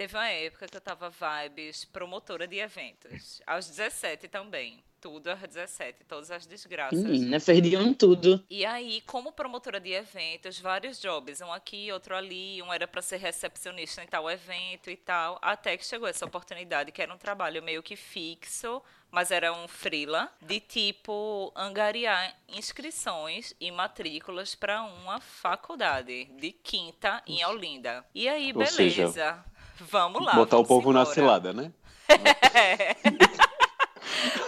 Teve 0.00 0.16
uma 0.16 0.30
época 0.30 0.66
que 0.66 0.74
eu 0.74 0.80
tava 0.80 1.10
vibes 1.10 1.84
promotora 1.84 2.46
de 2.46 2.56
eventos, 2.56 3.42
aos 3.46 3.68
17 3.68 4.28
também, 4.28 4.82
tudo 4.98 5.28
aos 5.28 5.40
17, 5.40 6.04
todas 6.08 6.30
as 6.30 6.46
desgraças. 6.46 6.98
Menina, 6.98 7.38
perdiam 7.38 7.92
tudo. 7.92 8.42
E 8.48 8.64
aí, 8.64 9.02
como 9.02 9.30
promotora 9.30 9.78
de 9.78 9.92
eventos, 9.92 10.58
vários 10.58 10.98
jobs, 10.98 11.42
um 11.42 11.52
aqui, 11.52 11.92
outro 11.92 12.16
ali, 12.16 12.62
um 12.62 12.72
era 12.72 12.88
para 12.88 13.02
ser 13.02 13.18
recepcionista 13.18 14.02
em 14.02 14.06
tal 14.06 14.30
evento 14.30 14.88
e 14.88 14.96
tal, 14.96 15.38
até 15.42 15.76
que 15.76 15.84
chegou 15.84 16.08
essa 16.08 16.24
oportunidade, 16.24 16.92
que 16.92 17.02
era 17.02 17.12
um 17.12 17.18
trabalho 17.18 17.62
meio 17.62 17.82
que 17.82 17.94
fixo, 17.94 18.82
mas 19.10 19.30
era 19.30 19.52
um 19.52 19.66
freela, 19.66 20.32
de 20.40 20.60
tipo 20.60 21.52
angariar 21.56 22.34
inscrições 22.48 23.54
e 23.60 23.70
matrículas 23.70 24.54
para 24.54 24.82
uma 24.82 25.20
faculdade 25.20 26.26
de 26.40 26.52
quinta 26.52 27.22
em 27.26 27.44
Olinda. 27.44 28.04
E 28.14 28.28
aí, 28.28 28.52
Ou 28.54 28.64
seja, 28.64 29.02
beleza. 29.02 29.44
Vamos 29.80 30.24
lá. 30.24 30.34
Botar 30.34 30.56
o 30.56 30.64
vamos 30.64 30.68
povo 30.68 30.92
na 30.92 31.00
embora. 31.00 31.14
cilada, 31.14 31.52
né? 31.52 31.72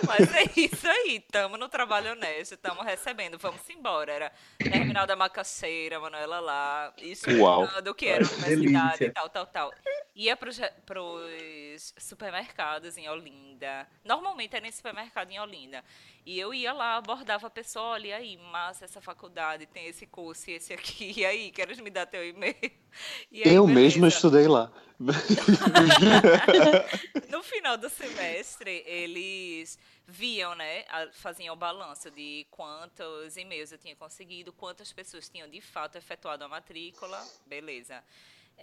Mas 0.07 0.35
é 0.35 0.51
isso 0.57 0.87
aí, 0.89 1.21
tamo 1.31 1.57
no 1.57 1.69
trabalho 1.69 2.13
honesto, 2.13 2.57
tamo 2.57 2.83
recebendo, 2.83 3.39
vamos 3.39 3.69
embora. 3.71 4.13
Era 4.13 4.33
Terminal 4.59 5.07
da 5.07 5.17
Macaxeira, 5.17 6.01
Manuela 6.01 6.41
lá, 6.41 6.93
Uau. 7.39 7.63
explicando 7.65 7.91
o 7.91 7.95
que 7.95 8.07
era 8.07 8.25
universidade 8.25 9.05
e 9.05 9.11
tal, 9.11 9.29
tal, 9.29 9.47
tal. 9.47 9.73
Ia 10.15 10.37
pros, 10.37 10.61
pros 10.85 11.95
supermercados 11.99 12.99
em 12.99 13.09
Olinda. 13.09 13.89
Normalmente 14.05 14.55
era 14.55 14.67
em 14.67 14.73
supermercado 14.73 15.31
em 15.31 15.41
Olinda. 15.41 15.83
E 16.27 16.39
eu 16.39 16.53
ia 16.53 16.73
lá, 16.73 16.97
abordava 16.97 17.47
a 17.47 17.51
pessoa, 17.51 17.93
olha 17.93 18.17
aí, 18.17 18.37
massa 18.37 18.85
essa 18.85 19.01
faculdade, 19.01 19.67
tem 19.67 19.87
esse 19.87 20.07
curso 20.07 20.51
e 20.51 20.55
esse 20.55 20.73
aqui, 20.73 21.13
e 21.17 21.25
aí, 21.25 21.51
queres 21.51 21.81
me 21.81 21.91
dar 21.91 22.07
teu 22.07 22.27
e-mail? 22.29 22.55
Aí, 22.63 23.43
Eu 23.55 23.67
mesmo 23.67 24.03
beleza. 24.03 24.17
estudei 24.17 24.47
lá. 24.47 24.71
No 27.29 27.43
final 27.43 27.77
do 27.79 27.89
semestre, 27.89 28.83
eles 28.87 29.79
viam, 30.07 30.55
né? 30.55 30.85
Faziam 31.13 31.55
o 31.55 31.57
balanço 31.57 32.11
de 32.11 32.47
quantos 32.51 33.37
e-mails 33.37 33.73
eu 33.73 33.79
tinha 33.79 33.97
conseguido, 33.97 34.53
quantas 34.53 34.93
pessoas 34.93 35.29
tinham 35.29 35.49
de 35.49 35.61
fato 35.61 35.97
efetuado 35.97 36.45
a 36.45 36.49
matrícula. 36.49 37.21
Beleza. 37.47 38.03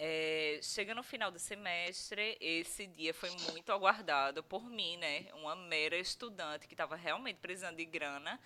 É, 0.02 0.62
chega 0.64 0.96
no 0.96 1.04
final 1.04 1.30
do 1.30 1.38
semestre, 1.38 2.38
esse 2.40 2.88
dia 2.88 3.14
foi 3.14 3.30
muito 3.52 3.70
aguardado 3.70 4.42
por 4.42 4.64
mim, 4.64 4.96
né? 4.96 5.26
Uma 5.34 5.58
mera 5.58 5.98
estudante 5.98 6.70
que 6.70 6.74
estava 6.74 6.96
realmente 6.96 7.36
precisando 7.42 7.76
de 7.76 7.84
grana. 7.84 8.40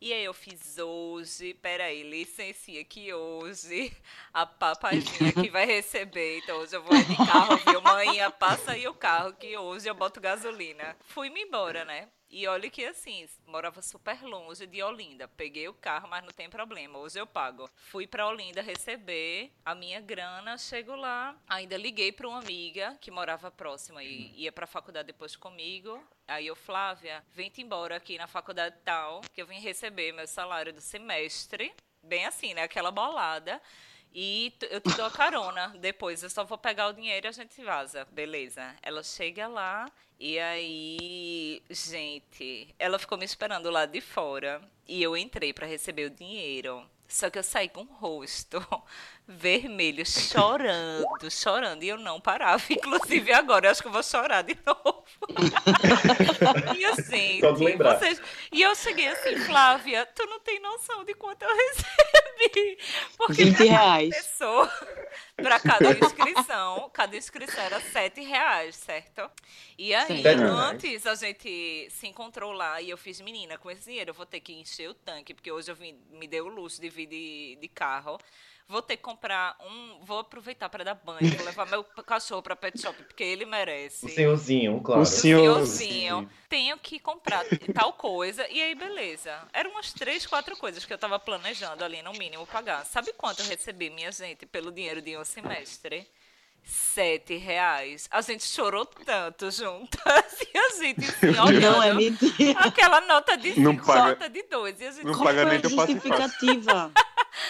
E 0.00 0.12
aí 0.12 0.24
eu 0.24 0.32
fiz 0.32 0.78
hoje, 0.78 1.52
peraí, 1.54 2.04
licencia 2.04 2.84
que 2.84 3.12
hoje 3.12 3.92
a 4.32 4.46
papazinha 4.46 5.32
que 5.32 5.50
vai 5.50 5.66
receber, 5.66 6.38
então 6.38 6.58
hoje 6.58 6.76
eu 6.76 6.82
vou 6.82 6.96
de 6.96 7.16
carro, 7.16 7.56
viu? 7.56 7.80
Manhã, 7.82 8.30
passa 8.30 8.70
aí 8.72 8.86
o 8.86 8.94
carro 8.94 9.32
que 9.32 9.58
hoje 9.58 9.88
eu 9.90 9.94
boto 9.96 10.20
gasolina. 10.20 10.96
Fui-me 11.06 11.42
embora, 11.42 11.84
né? 11.84 12.08
E 12.32 12.46
olha 12.46 12.70
que 12.70 12.84
assim, 12.84 13.28
morava 13.44 13.82
super 13.82 14.22
longe 14.22 14.64
de 14.64 14.80
Olinda. 14.80 15.26
Peguei 15.26 15.66
o 15.66 15.74
carro, 15.74 16.08
mas 16.08 16.22
não 16.22 16.30
tem 16.30 16.48
problema, 16.48 16.96
hoje 16.98 17.18
eu 17.18 17.26
pago. 17.26 17.68
Fui 17.74 18.06
pra 18.06 18.28
Olinda 18.28 18.62
receber 18.62 19.50
a 19.64 19.74
minha 19.74 20.00
grana, 20.00 20.56
chego 20.56 20.94
lá, 20.94 21.36
ainda 21.48 21.76
liguei 21.76 22.12
pra 22.12 22.28
uma 22.28 22.38
amiga 22.38 22.96
que 23.00 23.10
morava 23.10 23.50
próxima 23.50 24.04
e 24.04 24.32
ia 24.36 24.52
pra 24.52 24.64
faculdade 24.64 25.08
depois 25.08 25.34
comigo. 25.34 26.00
Aí 26.28 26.46
eu, 26.46 26.54
Flávia, 26.54 27.24
vem-te 27.32 27.62
embora 27.62 27.96
aqui 27.96 28.16
na 28.16 28.28
faculdade 28.28 28.76
tal, 28.84 29.22
que 29.34 29.42
eu 29.42 29.46
vim 29.46 29.58
receber 29.58 30.12
meu 30.12 30.28
salário 30.28 30.72
do 30.72 30.80
semestre. 30.80 31.74
Bem 32.00 32.26
assim, 32.26 32.54
né? 32.54 32.62
Aquela 32.62 32.92
bolada. 32.92 33.60
E 34.14 34.52
eu 34.70 34.80
te 34.80 34.90
dou 34.96 35.06
a 35.06 35.10
carona 35.10 35.68
depois. 35.78 36.22
Eu 36.22 36.30
só 36.30 36.44
vou 36.44 36.58
pegar 36.58 36.88
o 36.88 36.92
dinheiro 36.92 37.26
e 37.26 37.28
a 37.28 37.32
gente 37.32 37.62
vaza. 37.62 38.06
Beleza. 38.10 38.74
Ela 38.82 39.02
chega 39.02 39.46
lá 39.46 39.86
e 40.18 40.38
aí, 40.38 41.62
gente, 41.70 42.74
ela 42.78 42.98
ficou 42.98 43.16
me 43.16 43.24
esperando 43.24 43.70
lá 43.70 43.86
de 43.86 44.00
fora. 44.00 44.60
E 44.86 45.02
eu 45.02 45.16
entrei 45.16 45.52
pra 45.52 45.66
receber 45.66 46.06
o 46.06 46.10
dinheiro. 46.10 46.84
Só 47.08 47.30
que 47.30 47.38
eu 47.38 47.42
saí 47.42 47.68
com 47.68 47.82
o 47.82 47.84
rosto 47.84 48.60
vermelho, 49.30 50.04
chorando, 50.04 51.30
chorando. 51.30 51.82
E 51.84 51.88
eu 51.88 51.96
não 51.96 52.20
parava. 52.20 52.62
Inclusive 52.70 53.32
agora 53.32 53.66
eu 53.66 53.70
acho 53.70 53.80
que 53.82 53.88
eu 53.88 53.92
vou 53.92 54.02
chorar 54.02 54.42
de 54.42 54.56
novo. 54.66 55.04
e 56.76 56.84
assim, 56.86 57.40
Só 57.40 57.52
de 57.52 57.64
lembrar. 57.64 57.98
vocês... 57.98 58.20
E 58.52 58.60
eu 58.62 58.74
cheguei 58.74 59.08
assim, 59.08 59.36
Flávia, 59.38 60.06
tu 60.14 60.26
não 60.26 60.40
tem 60.40 60.60
noção 60.60 61.04
de 61.04 61.14
quanto 61.14 61.42
eu 61.42 61.48
recebi. 61.56 62.78
Porque 63.16 63.44
20 63.44 63.64
reais. 63.68 64.16
pessoa 64.16 64.70
para 65.36 65.60
cada 65.60 65.90
inscrição. 65.92 66.90
Cada 66.92 67.16
inscrição 67.16 67.62
era 67.62 67.80
sete 67.80 68.20
reais, 68.22 68.76
certo? 68.76 69.30
E 69.78 69.94
aí, 69.94 70.22
Sim. 70.22 70.44
Antes 70.50 71.06
a 71.06 71.14
gente 71.14 71.88
se 71.90 72.06
encontrou 72.06 72.52
lá 72.52 72.80
e 72.80 72.90
eu 72.90 72.98
fiz, 72.98 73.20
menina, 73.20 73.56
com 73.58 73.70
esse 73.70 73.84
dinheiro 73.84 74.10
eu 74.10 74.14
vou 74.14 74.26
ter 74.26 74.40
que 74.40 74.52
encher 74.52 74.90
o 74.90 74.94
tanque, 74.94 75.32
porque 75.34 75.50
hoje 75.52 75.70
eu 75.70 75.74
vim, 75.76 75.96
me 76.10 76.26
dei 76.26 76.40
o 76.40 76.48
luxo 76.48 76.80
de 76.80 76.88
vir 76.88 77.06
de, 77.06 77.58
de 77.60 77.68
carro. 77.68 78.18
Vou 78.70 78.80
ter 78.80 78.96
que 78.96 79.02
comprar 79.02 79.56
um. 79.60 79.98
Vou 80.04 80.20
aproveitar 80.20 80.68
para 80.68 80.84
dar 80.84 80.94
banho, 80.94 81.28
vou 81.36 81.44
levar 81.44 81.66
meu 81.66 81.82
cachorro 81.82 82.40
para 82.40 82.54
pet 82.54 82.80
shop, 82.80 83.02
porque 83.02 83.24
ele 83.24 83.44
merece. 83.44 84.06
O 84.06 84.08
senhorzinho, 84.08 84.80
claro. 84.80 85.00
O 85.00 85.02
O 85.02 85.06
senhor- 85.06 85.66
senhorzinho, 85.66 86.30
tenho 86.48 86.78
que 86.78 87.00
comprar 87.00 87.44
tal 87.74 87.92
coisa. 87.94 88.46
E 88.48 88.62
aí, 88.62 88.74
beleza. 88.76 89.36
Eram 89.52 89.72
umas 89.72 89.92
três, 89.92 90.24
quatro 90.24 90.56
coisas 90.56 90.84
que 90.84 90.92
eu 90.92 90.98
tava 90.98 91.18
planejando 91.18 91.84
ali, 91.84 92.00
no 92.00 92.12
mínimo, 92.12 92.46
pagar. 92.46 92.86
Sabe 92.86 93.12
quanto 93.12 93.40
eu 93.42 93.46
recebi, 93.46 93.90
minha 93.90 94.12
gente, 94.12 94.46
pelo 94.46 94.70
dinheiro 94.70 95.02
de 95.02 95.16
um 95.18 95.24
semestre? 95.24 96.06
Sete 96.62 97.36
reais. 97.36 98.06
A 98.10 98.20
gente 98.20 98.44
chorou 98.44 98.84
tanto 98.86 99.50
juntas. 99.50 100.00
E 100.52 100.58
a 100.58 100.70
gente 100.82 101.04
assim, 101.08 101.28
olhando 101.28 101.60
Não, 101.60 101.82
é 101.82 101.94
mentira. 101.94 102.58
aquela 102.60 103.00
nota 103.02 103.36
de 103.36 103.58
Não 103.60 103.76
paga- 103.76 104.08
nota 104.10 104.28
de 104.28 104.42
dois. 104.44 104.80
E 104.80 104.86
a 104.86 104.90
gente 104.90 105.04
Não 105.04 105.18
paga 105.18 105.44
nem 105.44 105.60
justificativa? 105.62 106.92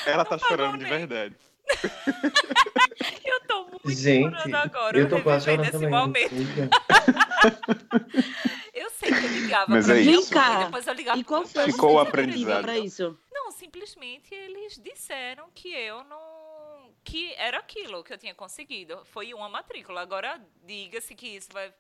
Ela 0.07 0.25
tá 0.25 0.39
chorando 0.39 0.79
de 0.79 0.85
verdade. 0.85 1.37
Eu 3.25 3.41
tô 3.47 3.65
muito 3.65 3.91
Gente, 3.91 4.37
chorando 4.37 4.55
agora. 4.57 4.99
eu 4.99 5.09
tô 5.09 5.21
quase 5.23 5.45
chorando 5.45 5.63
esse 5.63 5.73
também. 5.73 5.91
momento. 5.91 6.35
Eu 8.75 8.91
sei 8.91 9.11
que 9.11 9.17
eu 9.25 9.29
ligava 9.29 9.67
Mas 9.71 9.87
pra 9.87 9.97
é 9.97 10.01
minha 10.01 10.19
isso. 10.19 10.35
mãe, 10.35 10.45
Vem 10.45 10.53
cá, 10.59 10.65
depois 10.65 10.87
eu 10.87 10.95
ligava 10.95 11.19
E 11.19 11.25
qual 11.25 11.47
foi 11.47 11.73
Ficou 11.73 11.95
o 11.95 11.99
aprendizado. 12.01 12.63
pra 12.63 12.79
isso? 12.79 13.19
Não, 13.33 13.51
simplesmente 13.51 14.35
eles 14.35 14.79
disseram 14.83 15.49
que 15.55 15.69
eu 15.73 16.05
não. 16.05 16.93
que 17.05 17.33
era 17.35 17.59
aquilo 17.59 18.03
que 18.05 18.13
eu 18.13 18.19
tinha 18.19 18.35
conseguido. 18.35 19.01
Foi 19.07 19.33
uma 19.35 19.49
matrícula. 19.49 20.01
Agora, 20.01 20.41
diga-se 20.65 21.15
que 21.15 21.27
isso 21.29 21.49
vai 21.53 21.73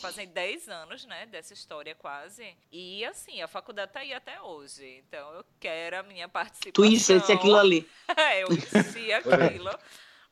fazer 0.00 0.26
10 0.26 0.68
anos, 0.68 1.04
né, 1.06 1.26
dessa 1.26 1.52
história 1.52 1.94
quase. 1.94 2.56
E 2.70 3.04
assim, 3.04 3.42
a 3.42 3.48
faculdade 3.48 3.92
tá 3.92 4.00
aí 4.00 4.12
até 4.12 4.40
hoje. 4.40 5.02
Então 5.06 5.32
eu 5.34 5.44
quero 5.58 5.98
a 5.98 6.02
minha 6.02 6.28
participação. 6.28 6.72
Tu 6.72 6.84
enchesse 6.84 7.32
aquilo 7.32 7.56
ali. 7.56 7.88
É, 8.16 8.42
eu 8.42 8.48
enchi 8.52 9.12
aquilo. 9.12 9.70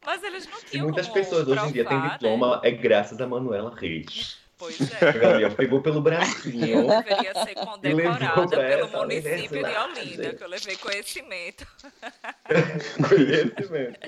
Mas 0.05 0.23
eles 0.23 0.47
não 0.47 0.59
E 0.59 0.65
tinham 0.65 0.85
muitas 0.85 1.07
como 1.07 1.19
pessoas 1.19 1.49
hoje 1.49 1.67
em 1.67 1.73
dia 1.73 1.85
têm 1.85 1.99
provar, 1.99 2.09
né? 2.09 2.13
diploma, 2.19 2.61
é 2.63 2.71
graças 2.71 3.21
a 3.21 3.27
Manuela 3.27 3.75
Reis. 3.75 4.39
Pois 4.57 4.81
é. 4.81 4.85
Ela 5.43 5.51
pegou 5.51 5.81
pelo 5.83 6.01
bracinho. 6.01 6.87
Deveria 6.87 7.35
ser 7.45 7.55
condecorada 7.55 8.57
pelo 8.57 8.89
município 8.89 9.65
de. 9.65 9.77
Olinda, 9.77 10.35
que 10.35 10.45
eu 10.45 10.49
levei 10.49 10.77
conhecimento. 10.77 11.67
Conhecimento. 13.09 14.01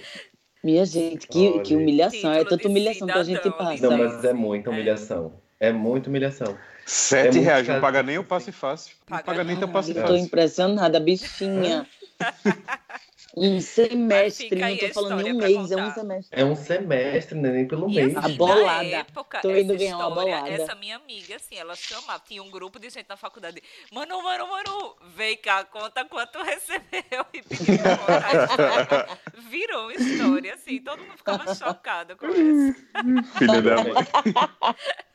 Minha 0.67 0.85
gente, 0.85 1.29
que, 1.29 1.49
Olha. 1.49 1.63
que 1.63 1.77
humilhação. 1.77 2.33
É 2.33 2.45
tanta 2.45 2.67
humilhação 2.67 3.07
que 3.07 3.13
a 3.13 3.23
gente 3.23 3.49
passa. 3.53 3.89
Não, 3.89 3.97
mas 3.97 4.25
é 4.25 4.33
muita 4.33 4.69
humilhação. 4.71 5.33
É 5.61 5.73
muita 5.73 6.11
humilhação. 6.11 6.59
Sete 6.85 7.35
muito 7.37 7.45
reais, 7.45 7.69
não 7.69 7.81
paga 7.81 8.03
nem 8.03 8.19
o 8.19 8.25
passe 8.25 8.51
fácil. 8.51 8.97
Não 9.09 9.19
Paga 9.21 9.45
nem 9.45 9.57
teu 9.57 9.69
passe 9.69 9.91
Eu 9.91 9.95
tô 9.95 10.01
fácil. 10.03 10.17
impressionada, 10.17 10.99
bichinha. 10.99 11.87
Um 13.39 13.61
semestre, 13.61 14.49
não 14.59 14.77
tô 14.79 14.89
falando 14.95 15.23
nem 15.23 15.35
um 15.35 15.37
mês, 15.37 15.71
é 15.71 15.77
um 15.77 15.81
contar. 15.81 15.95
semestre. 15.95 16.41
É 16.41 16.45
um 16.45 16.57
semestre, 16.57 17.39
né? 17.39 17.51
nem 17.51 17.69
pelo 17.69 17.91
E 17.91 17.95
mês. 17.97 18.17
assim, 18.17 18.33
A 18.33 18.37
bolada. 18.37 18.83
Na 18.89 18.97
época, 18.99 19.41
Tô 19.43 19.51
indo 19.51 19.75
essa 19.75 19.79
ganhar 19.85 19.99
uma 19.99 20.09
história, 20.09 20.37
bolada. 20.41 20.63
essa 20.63 20.75
minha 20.75 20.97
amiga, 20.97 21.37
assim, 21.37 21.55
ela 21.57 21.77
chamava, 21.77 22.23
tinha 22.27 22.43
um 22.43 22.51
grupo 22.51 22.79
de 22.79 22.89
gente 22.89 23.07
na 23.07 23.17
faculdade. 23.19 23.63
Manu, 23.93 24.23
Manu, 24.23 24.47
Manu, 24.49 24.97
vem 25.15 25.37
cá, 25.37 25.65
conta 25.65 26.03
quanto 26.07 26.39
recebeu 26.43 27.27
e 27.35 27.43
pediu 27.43 27.77
pra 28.07 28.49
contar. 28.49 29.19
Virou 29.51 29.83
uma 29.83 29.93
história, 29.95 30.55
assim, 30.55 30.81
todo 30.81 31.01
mundo 31.03 31.19
ficava 31.19 31.45
chocado 31.55 32.17
com 32.17 32.29
isso. 32.29 32.75
Filha 33.37 33.61
da 33.61 33.77
mãe. 33.85 33.93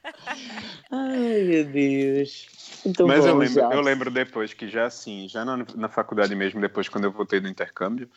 Ai, 0.91 1.41
meu 1.43 1.65
Deus. 1.65 2.47
Muito 2.83 3.07
Mas 3.07 3.25
eu 3.25 3.33
bom, 3.33 3.39
lembro, 3.39 3.61
Jobs. 3.61 3.75
eu 3.75 3.81
lembro 3.81 4.11
depois 4.11 4.53
que 4.53 4.67
já 4.67 4.85
assim, 4.85 5.27
já 5.27 5.45
na, 5.45 5.57
na 5.75 5.89
faculdade 5.89 6.35
mesmo, 6.35 6.59
depois 6.59 6.89
quando 6.89 7.05
eu 7.05 7.11
voltei 7.11 7.39
do 7.39 7.47
intercâmbio, 7.47 8.09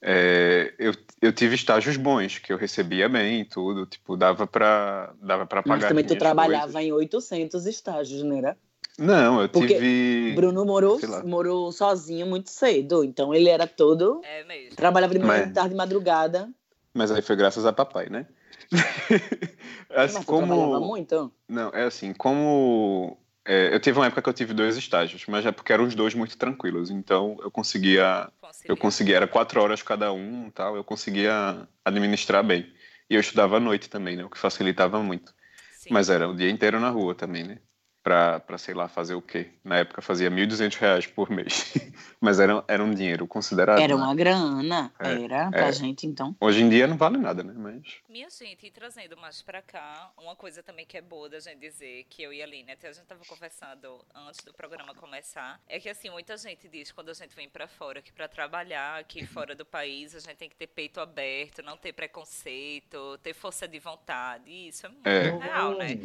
é, 0.00 0.74
eu, 0.78 0.92
eu 1.20 1.32
tive 1.32 1.54
estágios 1.54 1.96
bons, 1.96 2.38
que 2.38 2.52
eu 2.52 2.56
recebia 2.56 3.08
bem 3.08 3.40
e 3.40 3.44
tudo, 3.44 3.86
tipo, 3.86 4.16
dava 4.16 4.46
pra, 4.46 5.12
dava 5.22 5.46
pra 5.46 5.62
pagar 5.62 5.76
Mas 5.76 5.88
também 5.88 6.04
tu 6.04 6.16
trabalhava 6.16 6.72
coisas. 6.72 6.82
em 6.82 6.92
800 6.92 7.66
estágios, 7.66 8.22
não 8.22 8.36
era? 8.36 8.56
Não, 8.98 9.40
eu 9.40 9.48
Porque 9.48 9.74
tive... 9.74 10.32
Bruno 10.34 10.64
morou, 10.64 10.98
morou 11.24 11.72
sozinho 11.72 12.26
muito 12.26 12.50
cedo, 12.50 13.04
então 13.04 13.32
ele 13.34 13.48
era 13.48 13.66
todo... 13.66 14.20
É 14.24 14.44
mesmo. 14.44 14.76
Trabalhava 14.76 15.12
de 15.14 15.20
manhã, 15.20 15.38
Mas- 15.38 15.48
de 15.48 15.54
tarde, 15.54 15.70
de 15.70 15.76
madrugada. 15.76 16.50
Mas 16.94 17.10
aí 17.10 17.22
foi 17.22 17.36
graças 17.36 17.64
a 17.64 17.72
papai, 17.72 18.08
né? 18.10 18.26
Mas 18.70 20.14
assim, 20.16 20.24
tu 20.24 20.36
trabalhava 20.36 20.72
como... 20.74 20.86
muito? 20.86 21.32
Não, 21.48 21.70
é 21.70 21.84
assim, 21.84 22.12
como... 22.12 23.18
é, 23.44 23.74
eu 23.74 23.80
tive 23.80 23.98
uma 23.98 24.06
época 24.06 24.22
que 24.22 24.28
eu 24.28 24.32
tive 24.34 24.54
dois 24.54 24.76
estágios, 24.76 25.24
mas 25.26 25.44
é 25.44 25.52
porque 25.52 25.72
eram 25.72 25.84
os 25.84 25.94
dois 25.94 26.14
muito 26.14 26.36
tranquilos, 26.36 26.90
então 26.90 27.36
eu 27.42 27.50
conseguia 27.50 28.30
Eu 28.68 28.76
conseguia, 28.76 29.16
era 29.16 29.26
quatro 29.26 29.60
horas 29.60 29.82
cada 29.82 30.12
um 30.12 30.50
tal, 30.50 30.76
eu 30.76 30.84
conseguia 30.84 31.66
administrar 31.84 32.44
bem. 32.44 32.72
E 33.10 33.14
eu 33.14 33.20
estudava 33.20 33.56
à 33.56 33.60
noite 33.60 33.90
também, 33.90 34.16
né? 34.16 34.24
O 34.24 34.30
que 34.30 34.38
facilitava 34.38 35.02
muito. 35.02 35.34
Sim. 35.72 35.88
Mas 35.90 36.08
era 36.08 36.28
o 36.28 36.36
dia 36.36 36.50
inteiro 36.50 36.78
na 36.78 36.90
rua 36.90 37.14
também, 37.14 37.44
né? 37.44 37.58
Pra, 38.02 38.40
pra 38.40 38.58
sei 38.58 38.74
lá, 38.74 38.88
fazer 38.88 39.14
o 39.14 39.22
quê? 39.22 39.52
Na 39.62 39.76
época 39.78 40.02
fazia 40.02 40.28
1.200 40.28 40.74
reais 40.76 41.06
por 41.06 41.30
mês. 41.30 41.72
Mas 42.20 42.40
era, 42.40 42.64
era 42.66 42.82
um 42.82 42.92
dinheiro 42.92 43.28
considerável. 43.28 43.80
Era 43.80 43.96
né? 43.96 44.02
uma 44.02 44.12
grana, 44.12 44.92
É, 44.98 45.22
era 45.22 45.50
pra 45.50 45.68
é. 45.68 45.72
gente, 45.72 46.04
então. 46.04 46.34
Hoje 46.40 46.62
em 46.62 46.68
dia 46.68 46.88
não 46.88 46.96
vale 46.96 47.16
nada, 47.16 47.44
né? 47.44 47.52
Mas. 47.56 47.98
Minha 48.08 48.28
gente, 48.28 48.66
e 48.66 48.70
trazendo 48.72 49.16
mais 49.16 49.40
pra 49.40 49.62
cá, 49.62 50.10
uma 50.18 50.34
coisa 50.34 50.64
também 50.64 50.84
que 50.84 50.96
é 50.96 51.00
boa 51.00 51.28
da 51.28 51.38
gente 51.38 51.60
dizer, 51.60 52.04
que 52.10 52.24
eu 52.24 52.32
e 52.32 52.42
a 52.42 52.44
Aline, 52.44 52.72
até 52.72 52.88
a 52.88 52.92
gente 52.92 53.04
tava 53.06 53.24
conversando 53.24 54.04
antes 54.12 54.44
do 54.44 54.52
programa 54.52 54.92
começar, 54.96 55.60
é 55.68 55.78
que 55.78 55.88
assim, 55.88 56.10
muita 56.10 56.36
gente 56.36 56.68
diz 56.68 56.90
quando 56.90 57.10
a 57.10 57.14
gente 57.14 57.36
vem 57.36 57.48
pra 57.48 57.68
fora, 57.68 58.02
que 58.02 58.12
pra 58.12 58.26
trabalhar 58.26 58.98
aqui 58.98 59.24
fora 59.24 59.54
do 59.54 59.64
país, 59.64 60.12
a 60.16 60.18
gente 60.18 60.36
tem 60.38 60.48
que 60.48 60.56
ter 60.56 60.66
peito 60.66 60.98
aberto, 60.98 61.62
não 61.62 61.76
ter 61.76 61.92
preconceito, 61.92 63.16
ter 63.22 63.32
força 63.32 63.68
de 63.68 63.78
vontade, 63.78 64.50
e 64.50 64.68
isso 64.68 64.86
é 64.86 64.88
muito 64.88 65.06
É. 65.08 65.30
real, 65.38 65.78
né? 65.78 66.00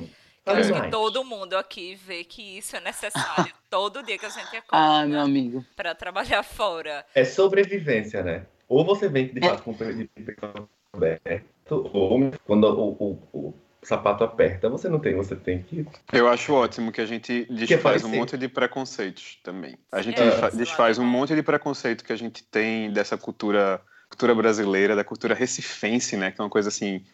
Eu 0.47 0.55
acho 0.55 0.73
que 0.81 0.89
todo 0.89 1.23
mundo 1.23 1.55
aqui 1.57 1.95
vê 1.95 2.23
que 2.23 2.57
isso 2.57 2.75
é 2.75 2.79
necessário 2.79 3.51
todo 3.69 4.01
dia 4.03 4.17
que 4.17 4.25
a 4.25 4.29
gente 4.29 4.47
Ah, 4.69 5.05
meu 5.05 5.19
acorda 5.19 5.21
amigo. 5.21 5.65
pra 5.75 5.93
trabalhar 5.95 6.43
fora. 6.43 7.05
É 7.13 7.23
sobrevivência, 7.25 8.23
né? 8.23 8.45
Ou 8.67 8.83
você 8.85 9.07
vem 9.07 9.27
de 9.33 9.45
É. 9.45 9.49
fato 9.49 9.63
com 9.63 9.71
o 9.71 9.75
peito 9.75 10.69
aberto, 10.93 11.89
ou 11.93 12.31
quando 12.45 12.65
o, 12.67 12.91
o- 12.99 13.23
o 13.33 13.53
sapato 13.83 14.23
aperta, 14.23 14.67
você 14.69 14.89
não 14.89 14.99
tem, 14.99 15.15
você 15.15 15.35
tem 15.35 15.61
que. 15.63 15.85
Eu 16.11 16.27
acho 16.27 16.53
ótimo 16.53 16.91
que 16.91 16.99
a 17.01 17.05
gente 17.05 17.45
desfaz 17.49 18.03
um 18.03 18.09
monte 18.09 18.37
de 18.37 18.47
preconceitos 18.49 19.39
também. 19.43 19.77
A 19.91 20.01
gente 20.01 20.19
É, 20.19 20.49
desfaz 20.51 20.97
é 20.97 21.01
um 21.01 21.05
monte 21.05 21.33
de 21.35 21.43
preconceito 21.43 22.03
que 22.03 22.11
a 22.11 22.17
gente 22.17 22.43
tem 22.43 22.91
dessa 22.91 23.17
cultura, 23.17 23.79
cultura 24.09 24.33
brasileira, 24.35 24.95
da 24.95 25.03
cultura 25.03 25.33
recifense, 25.35 26.17
né? 26.17 26.31
Que 26.31 26.41
é 26.41 26.43
uma 26.43 26.49
coisa 26.49 26.69
assim, 26.69 27.05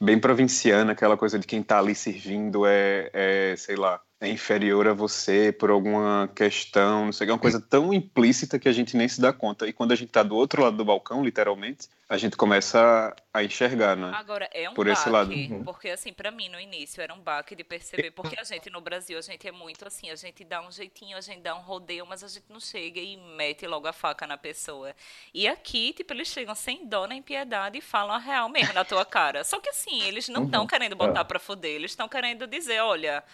bem 0.00 0.18
provinciana, 0.18 0.92
aquela 0.92 1.16
coisa 1.16 1.38
de 1.38 1.46
quem 1.46 1.62
tá 1.62 1.78
ali 1.78 1.94
servindo 1.94 2.66
é, 2.66 3.10
é, 3.12 3.56
sei 3.56 3.76
lá, 3.76 4.02
é 4.20 4.28
inferior 4.28 4.86
a 4.86 4.92
você 4.92 5.50
por 5.50 5.70
alguma 5.70 6.30
questão, 6.36 7.06
não 7.06 7.12
sei, 7.12 7.24
o 7.24 7.26
que, 7.26 7.30
é 7.30 7.34
uma 7.34 7.40
coisa 7.40 7.58
tão 7.60 7.92
implícita 7.94 8.58
que 8.58 8.68
a 8.68 8.72
gente 8.72 8.94
nem 8.94 9.08
se 9.08 9.18
dá 9.18 9.32
conta. 9.32 9.66
E 9.66 9.72
quando 9.72 9.92
a 9.92 9.96
gente 9.96 10.10
tá 10.12 10.22
do 10.22 10.36
outro 10.36 10.62
lado 10.62 10.76
do 10.76 10.84
balcão, 10.84 11.24
literalmente, 11.24 11.88
a 12.06 12.18
gente 12.18 12.36
começa 12.36 13.16
a 13.32 13.42
enxergar, 13.42 13.96
né? 13.96 14.10
Agora, 14.14 14.46
é 14.52 14.68
um 14.68 14.74
Por 14.74 14.86
baque, 14.86 14.98
esse 15.00 15.08
lado. 15.08 15.32
Uhum. 15.32 15.64
porque 15.64 15.88
assim, 15.88 16.12
pra 16.12 16.30
mim 16.30 16.50
no 16.50 16.60
início 16.60 17.00
era 17.00 17.14
um 17.14 17.18
baque 17.20 17.54
de 17.56 17.64
perceber, 17.64 18.10
porque 18.10 18.36
a 18.38 18.44
gente 18.44 18.68
no 18.68 18.80
Brasil, 18.82 19.16
a 19.16 19.22
gente 19.22 19.48
é 19.48 19.52
muito 19.52 19.86
assim, 19.86 20.10
a 20.10 20.16
gente 20.16 20.44
dá 20.44 20.60
um 20.60 20.70
jeitinho, 20.70 21.16
a 21.16 21.20
gente 21.22 21.40
dá 21.40 21.54
um 21.54 21.60
rodeio, 21.62 22.04
mas 22.04 22.22
a 22.22 22.28
gente 22.28 22.44
não 22.50 22.60
chega 22.60 23.00
e 23.00 23.16
mete 23.16 23.66
logo 23.66 23.86
a 23.86 23.92
faca 23.92 24.26
na 24.26 24.36
pessoa. 24.36 24.94
E 25.32 25.48
aqui, 25.48 25.94
tipo, 25.94 26.12
eles 26.12 26.28
chegam 26.28 26.54
sem 26.54 26.86
dó 26.86 27.06
nem 27.06 27.22
piedade 27.22 27.78
e 27.78 27.80
falam 27.80 28.14
a 28.14 28.18
real 28.18 28.50
mesmo 28.50 28.74
na 28.74 28.84
tua 28.84 29.04
cara. 29.06 29.44
Só 29.44 29.58
que 29.60 29.70
assim, 29.70 30.02
eles 30.02 30.28
não 30.28 30.44
estão 30.44 30.60
Uhum. 30.62 30.66
querendo 30.66 30.94
botar 30.94 31.20
É. 31.20 31.24
pra 31.24 31.38
foder, 31.38 31.70
eles 31.70 31.92
estão 31.92 32.06
querendo 32.08 32.46
dizer, 32.46 32.80
olha, 32.80 33.24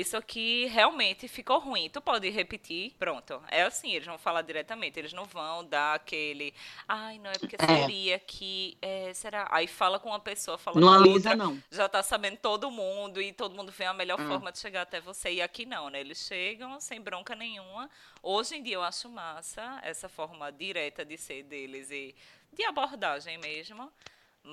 isso 0.00 0.16
aqui 0.16 0.66
realmente 0.66 1.26
ficou 1.28 1.58
ruim. 1.58 1.88
Tu 1.90 2.00
pode 2.00 2.28
repetir? 2.28 2.94
Pronto. 2.98 3.42
É 3.48 3.62
assim, 3.62 3.92
eles 3.92 4.06
vão 4.06 4.18
falar 4.18 4.42
diretamente. 4.42 4.98
Eles 4.98 5.12
não 5.12 5.24
vão 5.24 5.64
dar 5.64 5.94
aquele. 5.94 6.54
Ai, 6.88 7.18
não, 7.18 7.30
é 7.30 7.38
porque 7.38 7.56
É. 7.58 7.66
seria 7.66 8.18
que. 8.18 8.76
é, 8.82 9.12
será? 9.14 9.48
Aí 9.50 9.66
fala 9.66 9.98
com 9.98 10.08
uma 10.10 10.20
pessoa, 10.20 10.58
fala 10.58 10.80
Não 10.80 10.88
com 10.88 10.94
a 10.94 10.96
alisa, 10.96 11.30
outra. 11.30 11.36
não. 11.36 11.62
Já 11.70 11.88
tá 11.88 12.02
sabendo 12.02 12.36
todo 12.38 12.70
mundo 12.70 13.20
e 13.20 13.32
todo 13.32 13.54
mundo 13.54 13.72
vê 13.72 13.84
a 13.84 13.92
melhor 13.92 14.20
Hum. 14.20 14.28
forma 14.28 14.52
de 14.52 14.58
chegar 14.58 14.82
até 14.82 15.00
você. 15.00 15.32
E 15.32 15.42
aqui 15.42 15.64
não, 15.66 15.88
né? 15.90 16.00
Eles 16.00 16.18
chegam 16.18 16.80
sem 16.80 17.00
bronca 17.00 17.34
nenhuma. 17.34 17.90
Hoje 18.22 18.56
em 18.56 18.62
dia 18.62 18.74
eu 18.74 18.82
acho 18.82 19.08
massa 19.08 19.80
essa 19.82 20.08
forma 20.08 20.50
direta 20.52 21.04
de 21.04 21.16
ser 21.16 21.42
deles 21.44 21.90
e 21.90 22.14
de 22.52 22.64
abordagem 22.64 23.38
mesmo. 23.38 23.92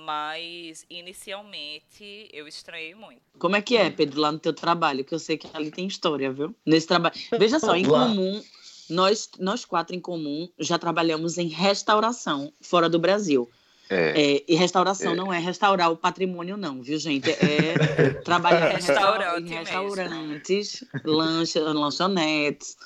Mas 0.04 0.84
inicialmente 0.90 2.28
eu 2.30 2.46
estranhei 2.46 2.94
muito. 2.94 3.22
Como 3.38 3.56
é 3.56 3.62
que 3.62 3.76
é, 3.76 3.88
Pedro, 3.88 4.20
lá 4.20 4.30
no 4.30 4.38
teu 4.38 4.52
trabalho? 4.52 5.04
Que 5.04 5.14
eu 5.14 5.18
sei 5.18 5.38
que 5.38 5.48
ali 5.54 5.70
tem 5.70 5.86
história, 5.86 6.30
viu? 6.30 6.54
Nesse 6.66 6.86
trabalho. 6.86 7.14
Veja 7.38 7.58
só, 7.58 7.74
em 7.74 7.84
comum, 7.84 8.42
nós, 8.90 9.30
nós 9.38 9.64
quatro 9.64 9.96
em 9.96 10.00
comum 10.00 10.48
já 10.58 10.78
trabalhamos 10.78 11.38
em 11.38 11.48
restauração 11.48 12.52
fora 12.60 12.90
do 12.90 12.98
Brasil. 12.98 13.48
É. 13.88 14.36
É, 14.36 14.44
e 14.48 14.54
restauração 14.54 15.14
não 15.14 15.32
é 15.32 15.38
restaurar 15.38 15.90
o 15.90 15.96
patrimônio, 15.96 16.56
não, 16.56 16.82
viu, 16.82 16.98
gente? 16.98 17.30
É 17.30 18.14
trabalhar 18.24 18.72
em 18.72 18.74
Restaurante 18.76 19.52
em 19.52 19.56
restaurantes, 19.56 20.84
lancha, 21.04 21.60
lanchonetes, 21.60 22.76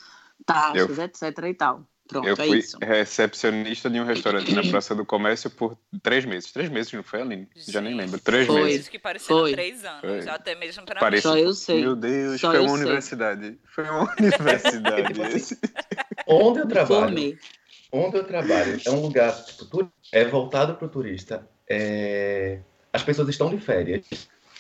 taxas, 0.45 0.99
etc. 0.99 1.45
e 1.49 1.55
tal. 1.55 1.87
Pronto, 2.11 2.27
Eu 2.29 2.33
é 2.35 2.37
fui 2.37 2.59
isso. 2.59 2.77
recepcionista 2.81 3.89
de 3.89 4.01
um 4.01 4.05
restaurante 4.05 4.53
na 4.55 4.63
Praça 4.71 4.95
do 4.95 5.05
Comércio 5.07 5.51
por 5.51 5.77
três 6.03 6.25
meses. 6.25 6.53
Três 6.53 6.69
meses, 6.69 6.93
não 6.93 7.03
foi, 7.03 7.23
Aline? 7.23 7.49
Já 7.57 7.81
nem 7.81 7.93
Gente, 7.93 8.01
lembro. 8.03 8.21
Três 8.21 8.47
Foi. 8.47 8.63
meses. 8.65 8.89
Que 8.89 8.99
pareceram 8.99 9.41
Foi. 9.41 9.53
três 9.53 9.85
anos, 9.85 10.01
Foi. 10.01 10.29
até 10.29 10.55
mesmo 10.55 10.85
pra 10.85 11.01
Parece- 11.01 11.23
Só 11.23 11.37
eu 11.39 11.53
sei. 11.55 11.81
Meu 11.81 11.97
Deus, 11.97 12.41
Só 12.41 12.51
foi 12.51 12.61
uma 12.61 12.69
sei. 12.77 12.85
universidade. 12.87 13.59
Foi 13.75 13.85
uma 13.85 14.13
universidade. 14.19 15.13
Tipo 15.15 15.23
assim. 15.23 15.57
Onde 16.27 16.59
eu 16.61 16.69
trabalho, 16.69 16.87
Formei. 17.07 17.39
onde 17.93 18.17
eu 18.19 18.25
trabalho 18.25 18.81
é 18.85 18.91
um 18.91 19.01
lugar 19.01 19.45
tipo, 19.45 19.91
é 20.13 20.25
voltado 20.25 20.75
para 20.75 20.87
o 20.87 20.89
turista. 20.89 21.47
é, 21.69 22.59
As 22.93 23.03
pessoas 23.03 23.29
estão 23.29 23.49
de 23.51 23.59
férias. 23.59 24.05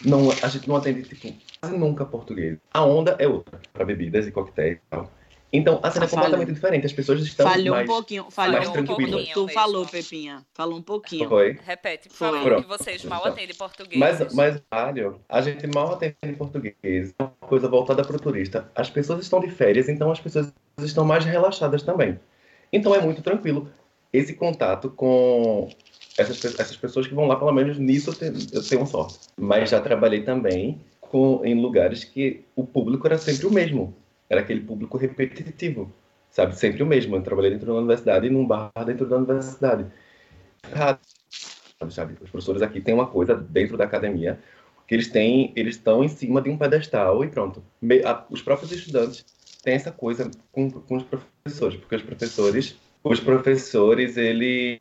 Não, 0.04 0.30
a 0.42 0.48
gente 0.48 0.66
não 0.66 0.76
atende 0.76 1.02
tipo, 1.02 1.36
quase 1.60 1.76
nunca 1.76 2.06
português. 2.06 2.56
A 2.72 2.82
onda 2.84 3.16
é 3.18 3.28
outra 3.28 3.60
para 3.72 3.84
bebidas 3.84 4.26
e 4.26 4.32
coquetéis 4.32 4.78
e 4.78 4.80
tal. 4.88 5.12
Então 5.52 5.80
a 5.82 5.90
cena 5.90 6.04
é 6.04 6.08
Falhou. 6.08 6.24
completamente 6.26 6.54
diferente. 6.54 6.86
As 6.86 6.92
pessoas 6.92 7.20
estão 7.22 7.44
Falhou 7.48 7.74
mais... 7.74 7.88
um 7.88 7.92
pouquinho, 7.92 8.26
falhou 8.30 8.56
mais 8.56 8.68
um 8.68 8.72
pouquinho 8.72 8.96
tranquilas. 9.08 9.28
tu 9.34 9.40
mesmo. 9.46 9.60
falou, 9.60 9.86
Pepinha. 9.86 10.46
Falou 10.54 10.78
um 10.78 10.82
pouquinho. 10.82 11.28
Foi. 11.28 11.58
Repete, 11.66 12.08
por 12.08 12.14
Foi. 12.16 12.28
favor, 12.28 12.44
Pronto. 12.44 12.62
que 12.62 12.68
vocês 12.78 13.04
mal 13.04 13.20
Então. 13.20 13.32
atendem 13.32 13.56
português. 13.56 13.98
Mas, 13.98 14.34
mas 14.34 14.62
olha, 14.70 15.14
a 15.28 15.40
gente 15.40 15.66
mal 15.66 15.92
atende 15.94 16.14
em 16.22 16.34
português. 16.34 16.76
É 17.18 17.22
uma 17.22 17.32
coisa 17.40 17.66
voltada 17.68 18.04
para 18.04 18.16
o 18.16 18.20
turista. 18.20 18.70
As 18.76 18.88
pessoas 18.88 19.20
estão 19.24 19.40
de 19.40 19.48
férias, 19.50 19.88
então 19.88 20.12
as 20.12 20.20
pessoas 20.20 20.52
estão 20.82 21.04
mais 21.04 21.24
relaxadas 21.24 21.82
também. 21.82 22.18
Então 22.72 22.94
é 22.94 23.00
muito 23.00 23.20
tranquilo. 23.20 23.68
Esse 24.12 24.34
contato 24.34 24.88
com 24.90 25.68
essas, 26.16 26.44
essas 26.44 26.76
pessoas 26.76 27.06
que 27.08 27.14
vão 27.14 27.26
lá, 27.26 27.34
pelo 27.36 27.52
menos 27.52 27.76
nisso 27.78 28.10
eu 28.10 28.14
tenho, 28.14 28.34
eu 28.52 28.62
tenho 28.62 28.86
sorte. 28.86 29.18
Mas 29.36 29.70
já 29.70 29.80
trabalhei 29.80 30.22
também 30.22 30.80
com, 31.00 31.40
em 31.44 31.60
lugares 31.60 32.04
que 32.04 32.44
o 32.54 32.64
público 32.64 33.04
era 33.06 33.18
sempre 33.18 33.46
o 33.46 33.50
mesmo. 33.52 33.94
Era 34.30 34.40
aquele 34.40 34.60
público 34.60 34.96
repetitivo, 34.96 35.92
sabe? 36.30 36.56
Sempre 36.56 36.82
o 36.82 36.86
mesmo. 36.86 37.16
Eu 37.16 37.22
trabalhei 37.22 37.50
dentro 37.50 37.66
da 37.66 37.74
universidade 37.74 38.28
e 38.28 38.30
num 38.30 38.46
bar 38.46 38.70
dentro 38.86 39.06
da 39.06 39.16
universidade. 39.16 39.86
Ah, 40.72 40.96
sabe? 41.90 42.14
Os 42.22 42.30
professores 42.30 42.62
aqui 42.62 42.80
têm 42.80 42.94
uma 42.94 43.08
coisa 43.08 43.34
dentro 43.34 43.76
da 43.76 43.84
academia 43.84 44.38
que 44.90 44.94
eles 44.96 45.06
têm, 45.06 45.52
eles 45.54 45.76
estão 45.76 46.02
em 46.02 46.08
cima 46.08 46.42
de 46.42 46.50
um 46.50 46.58
pedestal 46.58 47.24
e 47.24 47.28
pronto. 47.28 47.62
Os 48.28 48.42
próprios 48.42 48.72
estudantes 48.72 49.24
têm 49.62 49.74
essa 49.74 49.92
coisa 49.92 50.28
com, 50.50 50.68
com 50.68 50.96
os 50.96 51.04
professores, 51.04 51.78
porque 51.78 51.94
os 51.94 52.02
professores, 52.02 52.76
os 53.04 53.20
professores, 53.20 54.16
ele, 54.16 54.80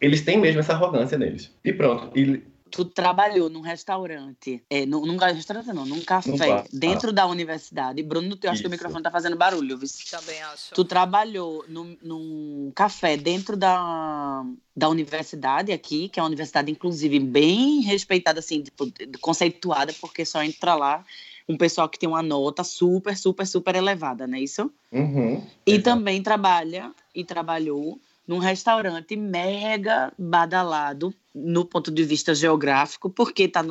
eles 0.00 0.20
têm 0.22 0.38
mesmo 0.38 0.60
essa 0.60 0.74
arrogância 0.74 1.18
neles. 1.18 1.52
E 1.64 1.72
pronto. 1.72 2.16
E 2.16 2.40
tu 2.70 2.84
trabalhou 2.84 3.48
num 3.48 3.60
restaurante, 3.60 4.62
é, 4.70 4.86
num, 4.86 5.04
num 5.04 5.16
restaurante 5.16 5.66
não, 5.68 5.84
num 5.84 6.00
café, 6.02 6.64
dentro 6.72 7.12
da 7.12 7.26
universidade. 7.26 8.02
Bruno, 8.02 8.38
eu 8.42 8.50
acho 8.50 8.62
que 8.62 8.68
o 8.68 8.70
microfone 8.70 9.02
tá 9.02 9.10
fazendo 9.10 9.36
barulho, 9.36 9.76
viu? 9.76 9.88
Também 10.10 10.42
acho. 10.42 10.74
Tu 10.74 10.84
trabalhou 10.84 11.64
num, 11.68 11.96
num 12.02 12.72
café 12.74 13.16
dentro 13.16 13.56
da, 13.56 14.44
da 14.76 14.88
universidade 14.88 15.72
aqui, 15.72 16.08
que 16.08 16.20
é 16.20 16.22
uma 16.22 16.28
universidade, 16.28 16.70
inclusive, 16.70 17.18
bem 17.18 17.80
respeitada, 17.80 18.40
assim, 18.40 18.62
tipo, 18.62 18.86
conceituada, 19.20 19.92
porque 20.00 20.24
só 20.24 20.42
entra 20.42 20.74
lá 20.74 21.04
um 21.48 21.56
pessoal 21.56 21.88
que 21.88 21.98
tem 21.98 22.08
uma 22.08 22.22
nota 22.22 22.62
super, 22.62 23.16
super, 23.16 23.46
super 23.46 23.74
elevada, 23.74 24.26
não 24.26 24.36
é 24.36 24.40
isso? 24.42 24.70
Uhum, 24.92 25.42
E 25.66 25.72
exato. 25.72 25.84
também 25.84 26.22
trabalha 26.22 26.92
e 27.14 27.24
trabalhou 27.24 27.98
num 28.28 28.38
restaurante 28.38 29.16
mega 29.16 30.12
badalado 30.18 31.14
no 31.34 31.64
ponto 31.64 31.90
de 31.90 32.04
vista 32.04 32.34
geográfico, 32.34 33.08
porque 33.08 33.44
está 33.44 33.64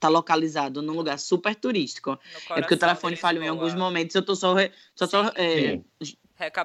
tá 0.00 0.08
localizado 0.08 0.80
num 0.80 0.94
lugar 0.94 1.18
super 1.18 1.54
turístico. 1.54 2.18
É 2.50 2.54
porque 2.60 2.74
o 2.74 2.78
telefone 2.78 3.14
de 3.14 3.20
falhou 3.20 3.44
em 3.44 3.48
alguns 3.48 3.74
momentos, 3.74 4.14
eu 4.16 4.22
tô 4.24 4.34
só, 4.34 4.54
só 4.94 5.06
tô 5.06 5.18
é, 5.36 5.80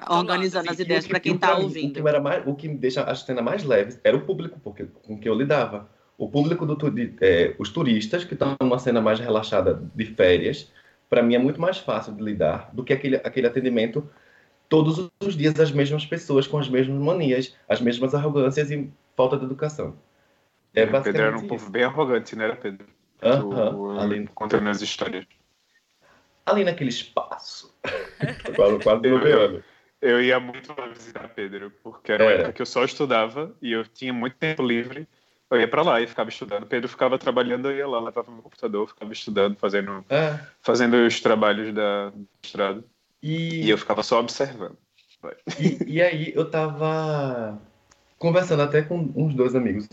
organizando 0.08 0.70
as 0.70 0.78
E 0.78 0.82
o 0.82 0.84
ideias 0.84 1.04
que- 1.04 1.10
para 1.10 1.20
quem 1.20 1.34
e 1.34 1.38
tá 1.38 1.56
mim, 1.56 1.64
ouvindo. 1.64 1.90
O 1.90 2.02
que, 2.02 2.08
era 2.08 2.20
mais, 2.20 2.46
o 2.46 2.54
que 2.54 2.68
me 2.68 2.76
deixa 2.76 3.02
a 3.02 3.14
cena 3.14 3.42
mais 3.42 3.64
leve 3.64 3.98
era 4.02 4.16
o 4.16 4.22
público 4.22 4.58
porque, 4.64 4.84
com 4.84 5.18
que 5.18 5.28
eu 5.28 5.34
lidava. 5.34 5.90
O 6.16 6.28
público, 6.28 6.64
do, 6.64 6.90
de, 6.90 7.14
é, 7.20 7.54
os 7.58 7.70
turistas 7.70 8.24
que 8.24 8.32
estão 8.34 8.56
numa 8.60 8.78
cena 8.78 9.00
mais 9.00 9.18
relaxada 9.20 9.82
de 9.94 10.06
férias, 10.06 10.70
para 11.08 11.22
mim 11.22 11.34
é 11.34 11.38
muito 11.38 11.60
mais 11.60 11.78
fácil 11.78 12.14
de 12.14 12.22
lidar 12.22 12.70
do 12.72 12.82
que 12.84 12.92
aquele, 12.92 13.16
aquele 13.16 13.46
atendimento 13.46 14.08
todos 14.70 15.10
os 15.20 15.36
dias 15.36 15.58
as 15.60 15.72
mesmas 15.72 16.06
pessoas 16.06 16.46
com 16.46 16.56
as 16.56 16.68
mesmas 16.68 16.98
manias, 17.02 17.54
as 17.68 17.80
mesmas 17.80 18.14
arrogâncias 18.14 18.70
e 18.70 18.88
falta 19.16 19.36
de 19.36 19.44
educação. 19.44 19.94
É 20.72 20.84
o 20.84 21.02
Pedro 21.02 21.22
era 21.22 21.36
um 21.36 21.40
basicamente 21.40 21.48
povo 21.48 21.62
isso. 21.64 21.72
bem 21.72 21.82
arrogante, 21.82 22.36
né, 22.36 22.48
Pedro? 22.52 22.86
Aham, 23.22 23.98
ali, 24.00 24.26
Contando 24.28 24.70
as 24.70 24.80
histórias. 24.80 25.26
ali 26.46 26.64
naquele 26.64 26.88
espaço. 26.88 27.74
quase 28.56 28.82
quase 28.82 29.02
bloqueando. 29.02 29.64
Eu 30.00 30.22
ia 30.22 30.40
muito 30.40 30.72
lá 30.78 30.86
visitar 30.86 31.28
Pedro, 31.28 31.70
porque 31.82 32.12
era 32.12 32.24
uma 32.24 32.30
Era. 32.30 32.40
época 32.40 32.54
que 32.54 32.62
eu 32.62 32.66
só 32.66 32.84
estudava 32.84 33.54
e 33.60 33.72
eu 33.72 33.84
tinha 33.84 34.12
muito 34.12 34.36
tempo 34.36 34.62
livre. 34.62 35.06
Eu 35.50 35.60
ia 35.60 35.68
pra 35.68 35.82
lá 35.82 36.00
e 36.00 36.06
ficava 36.06 36.30
estudando. 36.30 36.64
Pedro 36.64 36.88
ficava 36.88 37.18
trabalhando, 37.18 37.68
eu 37.68 37.76
ia 37.76 37.88
lá, 37.88 38.00
levava 38.00 38.30
meu 38.30 38.40
computador, 38.40 38.88
ficava 38.88 39.12
estudando, 39.12 39.56
fazendo, 39.58 40.04
Ah, 40.08 40.46
fazendo 40.62 40.94
os 40.94 41.20
trabalhos 41.20 41.74
da 41.74 42.10
do 42.10 42.26
mestrado. 42.40 42.84
E, 43.22 43.64
E 43.64 43.70
eu 43.70 43.78
ficava 43.78 44.02
só 44.02 44.20
observando. 44.20 44.76
E, 45.58 45.94
e 45.94 46.02
aí 46.02 46.32
eu 46.34 46.50
tava 46.50 47.58
conversando 48.18 48.62
até 48.62 48.82
com 48.82 49.10
uns 49.14 49.34
dois 49.34 49.54
amigos, 49.54 49.88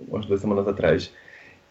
umas 0.00 0.26
duas 0.26 0.40
semanas 0.40 0.66
atrás, 0.66 1.12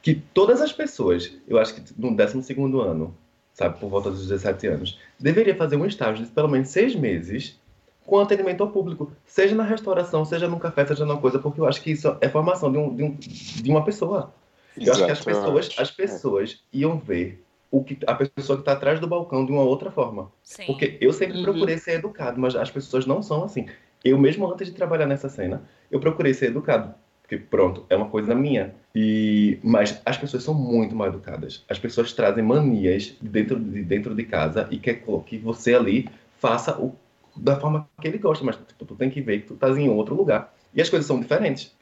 que 0.02 0.16
todas 0.16 0.62
as 0.62 0.72
pessoas, 0.72 1.32
eu 1.48 1.60
acho 1.60 1.76
que 1.76 1.84
no 1.98 2.16
12 2.16 2.44
segundo 2.44 2.82
ano, 2.82 3.16
sabe, 3.54 3.80
por 3.80 3.90
volta 3.90 4.10
dos 4.10 4.28
17 4.28 4.68
anos, 4.68 5.00
deveria 5.20 5.56
fazer 5.56 5.76
um 5.76 5.86
estágio 5.86 6.26
de 6.26 6.32
pelo 6.32 6.48
menos 6.48 6.70
seis 6.70 6.96
meses 6.96 7.60
com 8.06 8.20
atendimento 8.20 8.62
ao 8.62 8.72
público, 8.72 9.12
seja 9.26 9.56
na 9.56 9.64
restauração, 9.64 10.26
seja 10.26 10.48
num 10.48 10.60
café, 10.60 10.86
seja 10.86 11.06
numa 11.06 11.22
coisa, 11.22 11.40
porque 11.40 11.62
eu 11.62 11.68
acho 11.68 11.82
que 11.82 11.92
isso 11.92 12.18
é 12.20 12.28
formação 12.28 12.72
de, 12.72 12.78
um, 12.78 12.96
de, 12.96 13.04
um, 13.04 13.16
de 13.16 13.70
uma 13.70 13.86
pessoa. 13.86 14.34
Eu 14.76 14.92
acho 14.92 15.06
que 15.06 15.12
as 15.12 15.24
pessoas, 15.24 15.70
as 15.78 15.92
pessoas 15.92 16.64
iam 16.74 16.98
ver 16.98 17.44
o 17.72 17.84
que 17.84 17.98
a 18.06 18.14
pessoa 18.14 18.58
que 18.58 18.62
está 18.62 18.74
atrás 18.74 19.00
do 19.00 19.08
balcão 19.08 19.46
de 19.46 19.52
uma 19.52 19.64
outra 19.64 19.90
forma. 19.90 20.30
Sim. 20.44 20.66
Porque 20.66 20.98
eu 21.00 21.12
sempre 21.14 21.38
Uhum. 21.38 21.44
procurei 21.44 21.78
ser 21.78 21.94
educado, 21.94 22.40
mas 22.40 22.56
as 22.56 22.70
pessoas 22.70 23.06
não 23.06 23.22
são 23.24 23.44
assim. 23.46 23.66
Eu 24.04 24.18
mesmo 24.18 24.52
antes 24.52 24.68
de 24.68 24.74
trabalhar 24.74 25.06
nessa 25.06 25.30
cena, 25.30 25.64
eu 25.90 26.00
procurei 26.00 26.34
ser 26.34 26.48
educado. 26.48 26.94
Porque 27.22 27.38
pronto, 27.38 27.86
é 27.90 27.96
uma 27.96 28.10
coisa 28.10 28.36
minha. 28.36 28.76
E 28.94 29.58
mas 29.64 30.02
as 30.06 30.18
pessoas 30.18 30.44
são 30.44 30.54
muito 30.54 30.94
mal 30.94 31.08
educadas. 31.08 31.64
As 31.70 31.80
pessoas 31.80 32.12
trazem 32.12 32.44
manias 32.44 33.16
dentro 33.22 33.58
de 33.58 33.82
dentro 33.84 34.14
de 34.14 34.24
casa 34.26 34.68
e 34.70 34.78
quer 34.78 35.02
que 35.26 35.38
você 35.38 35.74
ali 35.74 36.10
faça 36.40 36.78
o 36.78 36.94
da 37.38 37.58
forma 37.58 37.88
que 38.02 38.08
ele 38.10 38.18
gosta, 38.18 38.44
mas 38.44 38.58
tipo, 38.58 38.84
tu 38.84 38.96
tem 38.96 39.10
que 39.10 39.22
ver 39.22 39.40
que 39.42 39.48
tu 39.48 39.54
estás 39.54 39.78
em 39.78 39.88
outro 39.88 40.14
lugar. 40.14 40.54
E 40.74 40.82
as 40.82 40.90
coisas 40.90 41.06
são 41.08 41.22
diferentes, 41.22 41.74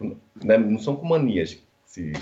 né? 0.44 0.58
Não 0.58 0.78
são 0.78 0.96
com 0.96 1.08
manias. 1.08 1.58
Se... 1.86 2.14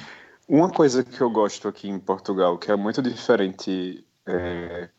Uma 0.48 0.72
coisa 0.72 1.04
que 1.04 1.20
eu 1.20 1.30
gosto 1.30 1.68
aqui 1.68 1.90
em 1.90 2.00
Portugal, 2.00 2.58
que 2.58 2.72
é 2.72 2.76
muito 2.76 3.02
diferente 3.02 4.06
é, 4.26 4.90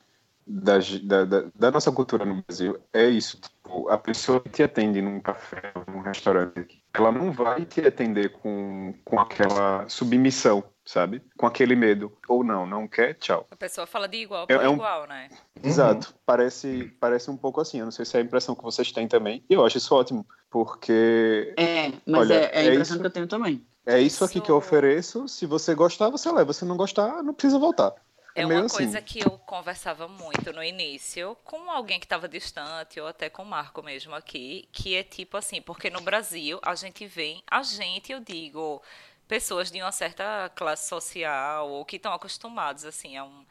da, 0.48 0.78
da, 1.24 1.44
da, 1.54 1.70
nossa 1.70 1.92
cultura 1.92 2.24
no 2.24 2.42
Brasil, 2.42 2.78
é 2.92 3.06
isso. 3.06 3.38
Tipo, 3.40 3.88
a 3.90 3.98
pessoa 3.98 4.40
que 4.40 4.48
te 4.48 4.62
atende 4.62 5.02
num 5.02 5.20
café, 5.20 5.72
num 5.86 6.00
restaurante, 6.00 6.82
ela 6.94 7.12
não 7.12 7.30
vai 7.30 7.64
te 7.66 7.80
atender 7.82 8.30
com, 8.32 8.94
com 9.04 9.20
aquela 9.20 9.86
submissão, 9.88 10.64
sabe? 10.86 11.22
Com 11.36 11.46
aquele 11.46 11.76
medo. 11.76 12.10
Ou 12.26 12.42
não, 12.42 12.66
não 12.66 12.88
quer, 12.88 13.14
tchau. 13.14 13.46
A 13.50 13.56
pessoa 13.56 13.86
fala 13.86 14.08
de 14.08 14.16
igual 14.16 14.44
É- 14.48 14.54
para 14.56 14.64
é 14.64 14.68
um- 14.68 14.74
igual, 14.74 15.06
né? 15.06 15.28
Exato. 15.62 16.14
Parece, 16.24 16.92
parece 16.98 17.30
um 17.30 17.36
pouco 17.36 17.60
assim. 17.60 17.78
Eu 17.80 17.84
não 17.84 17.92
sei 17.92 18.04
se 18.06 18.16
é 18.16 18.20
a 18.20 18.22
impressão 18.24 18.54
que 18.54 18.62
vocês 18.62 18.90
têm 18.90 19.06
também. 19.06 19.44
E 19.50 19.54
eu 19.54 19.64
acho 19.66 19.76
isso 19.76 19.94
ótimo, 19.94 20.26
porque 20.50 21.54
É, 21.58 21.92
mas 22.06 22.20
Olha, 22.30 22.34
é, 22.34 22.50
é 22.52 22.58
a 22.58 22.62
é 22.62 22.72
impressão 22.72 22.94
isso. 22.96 23.00
que 23.00 23.06
eu 23.06 23.10
tenho 23.10 23.26
também. 23.26 23.66
é 23.86 24.00
isso 24.00 24.24
aqui 24.24 24.40
que 24.40 24.50
eu 24.50 24.56
ofereço. 24.56 25.28
Se 25.28 25.44
você 25.46 25.74
gostar, 25.74 26.08
você 26.08 26.30
leva. 26.32 26.52
Se 26.52 26.64
não 26.64 26.76
gostar, 26.76 27.22
não 27.22 27.34
precisa 27.34 27.58
voltar. 27.58 27.92
É, 28.40 28.46
uma 28.46 28.64
assim. 28.64 28.76
coisa 28.76 29.00
que 29.00 29.20
eu 29.20 29.38
conversava 29.38 30.08
muito 30.08 30.52
no 30.52 30.62
início 30.62 31.36
com 31.44 31.70
alguém 31.70 31.98
que 31.98 32.06
estava 32.06 32.28
distante 32.28 33.00
ou 33.00 33.06
até 33.06 33.28
com 33.28 33.42
o 33.42 33.46
Marco 33.46 33.82
mesmo 33.82 34.14
aqui, 34.14 34.68
que 34.72 34.94
é 34.94 35.02
tipo 35.02 35.36
assim, 35.36 35.60
porque 35.60 35.90
no 35.90 36.00
Brasil 36.00 36.58
a 36.62 36.74
gente 36.74 37.06
vê, 37.06 37.40
a 37.50 37.62
gente, 37.62 38.12
eu 38.12 38.20
digo, 38.20 38.82
pessoas 39.26 39.70
de 39.70 39.80
uma 39.80 39.92
certa 39.92 40.50
classe 40.54 40.88
social 40.88 41.68
ou 41.68 41.84
que 41.84 41.96
estão 41.96 42.12
acostumados 42.12 42.84
assim 42.84 43.16
a 43.16 43.24
um 43.24 43.44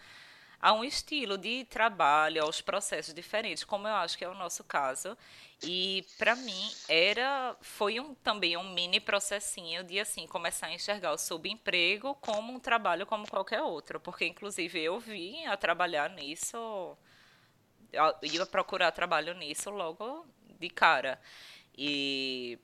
a 0.61 0.73
um 0.73 0.83
estilo 0.83 1.37
de 1.37 1.65
trabalho, 1.65 2.43
aos 2.43 2.61
processos 2.61 3.13
diferentes, 3.13 3.63
como 3.63 3.87
eu 3.87 3.93
acho 3.95 4.17
que 4.17 4.25
é 4.25 4.29
o 4.29 4.33
nosso 4.33 4.63
caso. 4.63 5.17
E 5.63 6.05
para 6.17 6.35
mim 6.35 6.71
era 6.87 7.55
foi 7.61 7.99
um 7.99 8.13
também 8.15 8.55
um 8.57 8.73
mini 8.73 8.99
processinho 8.99 9.83
de 9.83 9.99
assim 9.99 10.27
começar 10.27 10.67
a 10.67 10.73
enxergar 10.73 11.11
o 11.13 11.17
subemprego 11.17 12.13
como 12.15 12.53
um 12.53 12.59
trabalho 12.59 13.05
como 13.07 13.27
qualquer 13.27 13.61
outro, 13.61 13.99
porque 13.99 14.25
inclusive 14.25 14.79
eu 14.79 14.99
vim 14.99 15.45
a 15.45 15.57
trabalhar 15.57 16.09
nisso, 16.11 16.95
ia 18.21 18.45
procurar 18.45 18.91
trabalho 18.91 19.33
nisso 19.33 19.69
logo 19.71 20.25
de 20.59 20.69
cara. 20.69 21.19
E 21.75 22.59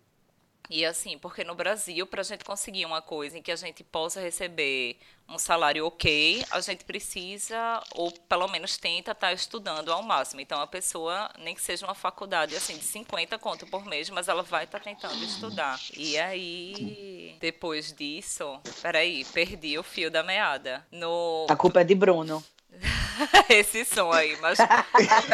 e 0.70 0.86
assim, 0.86 1.18
porque 1.18 1.44
no 1.44 1.56
Brasil, 1.56 2.08
para 2.08 2.22
a 2.22 2.24
gente 2.24 2.46
conseguir 2.46 2.86
uma 2.86 3.02
coisa 3.02 3.38
em 3.38 3.42
que 3.42 3.52
a 3.52 3.56
gente 3.56 3.84
possa 3.84 4.22
receber 4.22 4.98
um 5.28 5.38
salário 5.38 5.86
ok, 5.86 6.44
a 6.52 6.60
gente 6.62 6.84
precisa, 6.84 7.82
ou 7.96 8.12
pelo 8.12 8.48
menos 8.48 8.78
tenta 8.78 9.12
estar 9.12 9.34
estudando 9.34 9.92
ao 9.92 10.04
máximo. 10.04 10.42
Então, 10.42 10.62
a 10.62 10.68
pessoa, 10.68 11.30
nem 11.40 11.56
que 11.56 11.62
seja 11.62 11.86
uma 11.86 11.96
faculdade 11.96 12.56
assim 12.56 12.78
de 12.78 12.84
50 12.84 13.38
conto 13.40 13.66
por 13.68 13.86
mês, 13.86 14.10
mas 14.10 14.28
ela 14.28 14.44
vai 14.44 14.66
estar 14.66 14.80
tentando 14.80 15.24
estudar. 15.24 15.80
E 15.96 16.18
aí, 16.18 17.36
depois 17.40 17.94
disso, 17.94 18.60
peraí, 18.82 19.26
perdi 19.26 19.78
o 19.78 19.84
fio 19.84 20.12
da 20.12 20.24
meada. 20.24 20.86
No 20.92 21.48
A 21.50 21.56
culpa 21.56 21.82
é 21.82 21.84
de 21.84 21.96
Bruno. 21.96 22.44
esse 23.50 23.86
som 23.86 24.12
aí, 24.12 24.36
mas 24.42 24.58
vou 24.58 24.68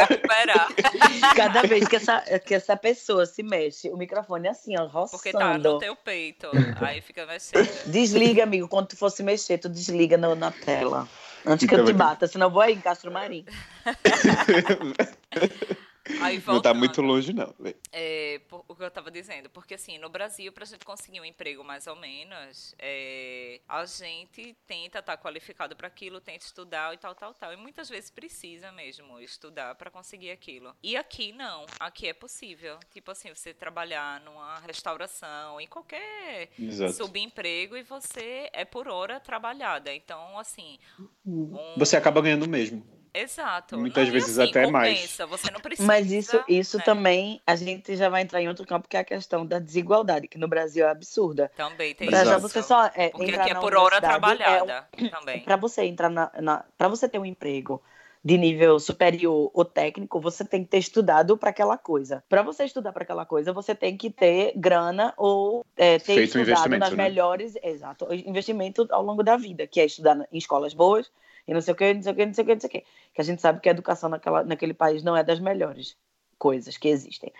recuperar. 0.07 0.67
Cada 1.35 1.61
vez 1.63 1.87
que 1.87 1.95
essa, 1.95 2.21
que 2.39 2.53
essa 2.53 2.75
pessoa 2.75 3.25
se 3.25 3.41
mexe, 3.41 3.89
o 3.89 3.97
microfone 3.97 4.47
é 4.47 4.51
assim, 4.51 4.77
ó, 4.77 4.85
roçando. 4.85 5.11
Porque 5.11 5.31
tá 5.31 5.57
no 5.57 5.79
teu 5.79 5.95
peito. 5.95 6.47
Aí 6.81 7.01
fica 7.01 7.25
mexendo. 7.25 7.67
Desliga, 7.85 8.43
amigo. 8.43 8.67
Quando 8.67 8.87
tu 8.87 8.97
for 8.97 9.09
se 9.09 9.23
mexer, 9.23 9.57
tu 9.57 9.69
desliga 9.69 10.17
no- 10.17 10.35
na 10.35 10.51
tela. 10.51 11.07
Antes 11.45 11.67
que 11.67 11.73
eu 11.75 11.85
te 11.85 11.93
bata, 11.93 12.27
senão 12.27 12.47
eu 12.47 12.51
vou 12.51 12.61
aí 12.61 12.73
em 12.73 12.81
Castro 12.81 13.11
Marim. 13.11 13.45
Aí 16.21 16.41
Não 16.45 16.61
tá 16.61 16.73
muito 16.73 17.01
longe, 17.01 17.33
não. 17.33 17.53
É, 17.91 18.39
por- 18.47 18.63
o 18.67 18.75
que 18.75 18.83
eu 18.83 18.87
estava 18.87 19.11
dizendo, 19.11 19.49
porque 19.49 19.75
assim, 19.75 19.97
no 19.97 20.09
Brasil, 20.09 20.51
para 20.51 20.63
a 20.63 20.67
gente 20.67 20.83
conseguir 20.85 21.21
um 21.21 21.25
emprego 21.25 21.63
mais 21.63 21.87
ou 21.87 21.95
menos, 21.95 22.73
é, 22.79 23.61
a 23.67 23.85
gente 23.85 24.55
tenta 24.65 24.99
estar 24.99 25.17
qualificado 25.17 25.75
para 25.75 25.87
aquilo, 25.87 26.19
tenta 26.19 26.43
estudar 26.45 26.93
e 26.93 26.97
tal, 26.97 27.13
tal, 27.15 27.33
tal. 27.33 27.53
E 27.53 27.57
muitas 27.57 27.89
vezes 27.89 28.09
precisa 28.09 28.71
mesmo 28.71 29.19
estudar 29.19 29.75
para 29.75 29.89
conseguir 29.91 30.31
aquilo. 30.31 30.75
E 30.81 30.97
aqui 30.97 31.31
não, 31.31 31.65
aqui 31.79 32.07
é 32.07 32.13
possível. 32.13 32.77
Tipo 32.91 33.11
assim, 33.11 33.33
você 33.33 33.53
trabalhar 33.53 34.19
numa 34.21 34.59
restauração, 34.59 35.59
em 35.61 35.67
qualquer 35.67 36.49
Exato. 36.59 36.93
subemprego 36.93 37.77
e 37.77 37.83
você 37.83 38.49
é 38.53 38.65
por 38.65 38.87
hora 38.87 39.19
trabalhada. 39.19 39.93
Então, 39.93 40.37
assim. 40.39 40.79
um- 41.25 41.75
Você 41.77 41.95
acaba 41.95 42.21
ganhando 42.21 42.47
mesmo. 42.47 42.85
Exato. 43.13 43.77
Muitas 43.77 44.07
Não, 44.07 44.09
e 44.15 44.19
vezes 44.19 44.37
assim, 44.39 44.49
até 44.49 44.67
mais. 44.67 44.99
compensa, 44.99 45.25
Você 45.25 45.51
não 45.51 45.59
precisa. 45.59 45.87
Mas 45.87 46.11
isso, 46.11 46.43
isso 46.47 46.77
né? 46.77 46.83
também, 46.83 47.41
a 47.45 47.55
gente 47.55 47.95
já 47.95 48.09
vai 48.09 48.21
entrar 48.21 48.41
em 48.41 48.47
outro 48.47 48.65
campo, 48.65 48.87
que 48.87 48.97
é 48.97 48.99
a 48.99 49.03
questão 49.03 49.45
da 49.45 49.59
desigualdade, 49.59 50.27
que 50.27 50.37
no 50.37 50.47
Brasil 50.47 50.85
é 50.85 50.89
absurda. 50.89 51.51
Também 51.55 51.95
tem 51.95 52.09
Pra 52.09 52.23
já 52.23 52.37
isso. 52.37 52.47
você 52.47 52.61
só 52.61 52.85
é, 52.95 53.09
Porque 53.09 53.31
entrar 53.31 53.45
aqui 53.45 53.51
é 53.51 53.55
por 53.55 53.75
hora 53.75 53.99
universidade, 54.01 54.41
é 54.43 54.63
um- 54.63 54.65
trabalhada 54.65 54.87
também. 55.19 55.39
Para 55.41 55.55
você 55.55 55.83
entrar 55.83 56.09
na, 56.09 56.31
na 56.39 56.65
para 56.77 56.87
você 56.87 57.09
ter 57.09 57.19
um 57.19 57.25
emprego 57.25 57.81
de 58.23 58.37
nível 58.37 58.77
superior 58.79 59.49
ou 59.53 59.63
técnico, 59.65 60.19
você 60.19 60.43
tem 60.43 60.63
que 60.63 60.69
ter 60.69 60.77
estudado 60.77 61.37
para 61.37 61.49
aquela 61.51 61.77
coisa. 61.77 62.21
Para 62.27 62.41
você 62.41 62.65
estudar 62.65 62.91
para 62.91 63.03
aquela 63.03 63.25
coisa, 63.25 63.53
você 63.53 63.73
tem 63.73 63.95
que 63.95 64.09
ter 64.09 64.51
grana 64.57 65.13
ou 65.15 65.65
é, 65.77 65.97
ter 65.97 66.03
Feito 66.05 66.37
um 66.37 66.41
estudado 66.41 66.47
nas 66.77 66.91
investimento, 66.91 66.95
né? 66.97 67.03
melhores, 67.05 67.55
exato, 67.63 68.07
investimento 68.13 68.85
ao 68.91 69.01
longo 69.01 69.23
da 69.23 69.37
vida, 69.37 69.65
que 69.65 69.79
é 69.79 69.85
estudar 69.85 70.27
em 70.31 70.37
escolas 70.37 70.73
boas 70.73 71.09
e 71.49 71.53
não 71.53 71.61
sei 71.61 71.73
o 71.73 71.75
que, 71.77 71.93
não 71.93 72.01
sei 72.03 72.11
o 72.11 72.15
que, 72.15 72.25
não 72.25 72.33
sei 72.33 72.43
o 72.43 72.47
que, 72.47 72.53
não 72.53 72.61
sei 72.61 72.67
o 72.67 72.71
que. 72.71 72.85
Que 73.13 73.21
a 73.21 73.23
gente 73.23 73.41
sabe 73.41 73.59
que 73.59 73.67
a 73.69 73.71
educação 73.71 74.09
naquela, 74.09 74.43
naquele 74.43 74.73
país 74.73 75.01
não 75.03 75.17
é 75.17 75.23
das 75.23 75.39
melhores 75.39 75.97
coisas 76.37 76.77
que 76.77 76.87
existem. 76.87 77.33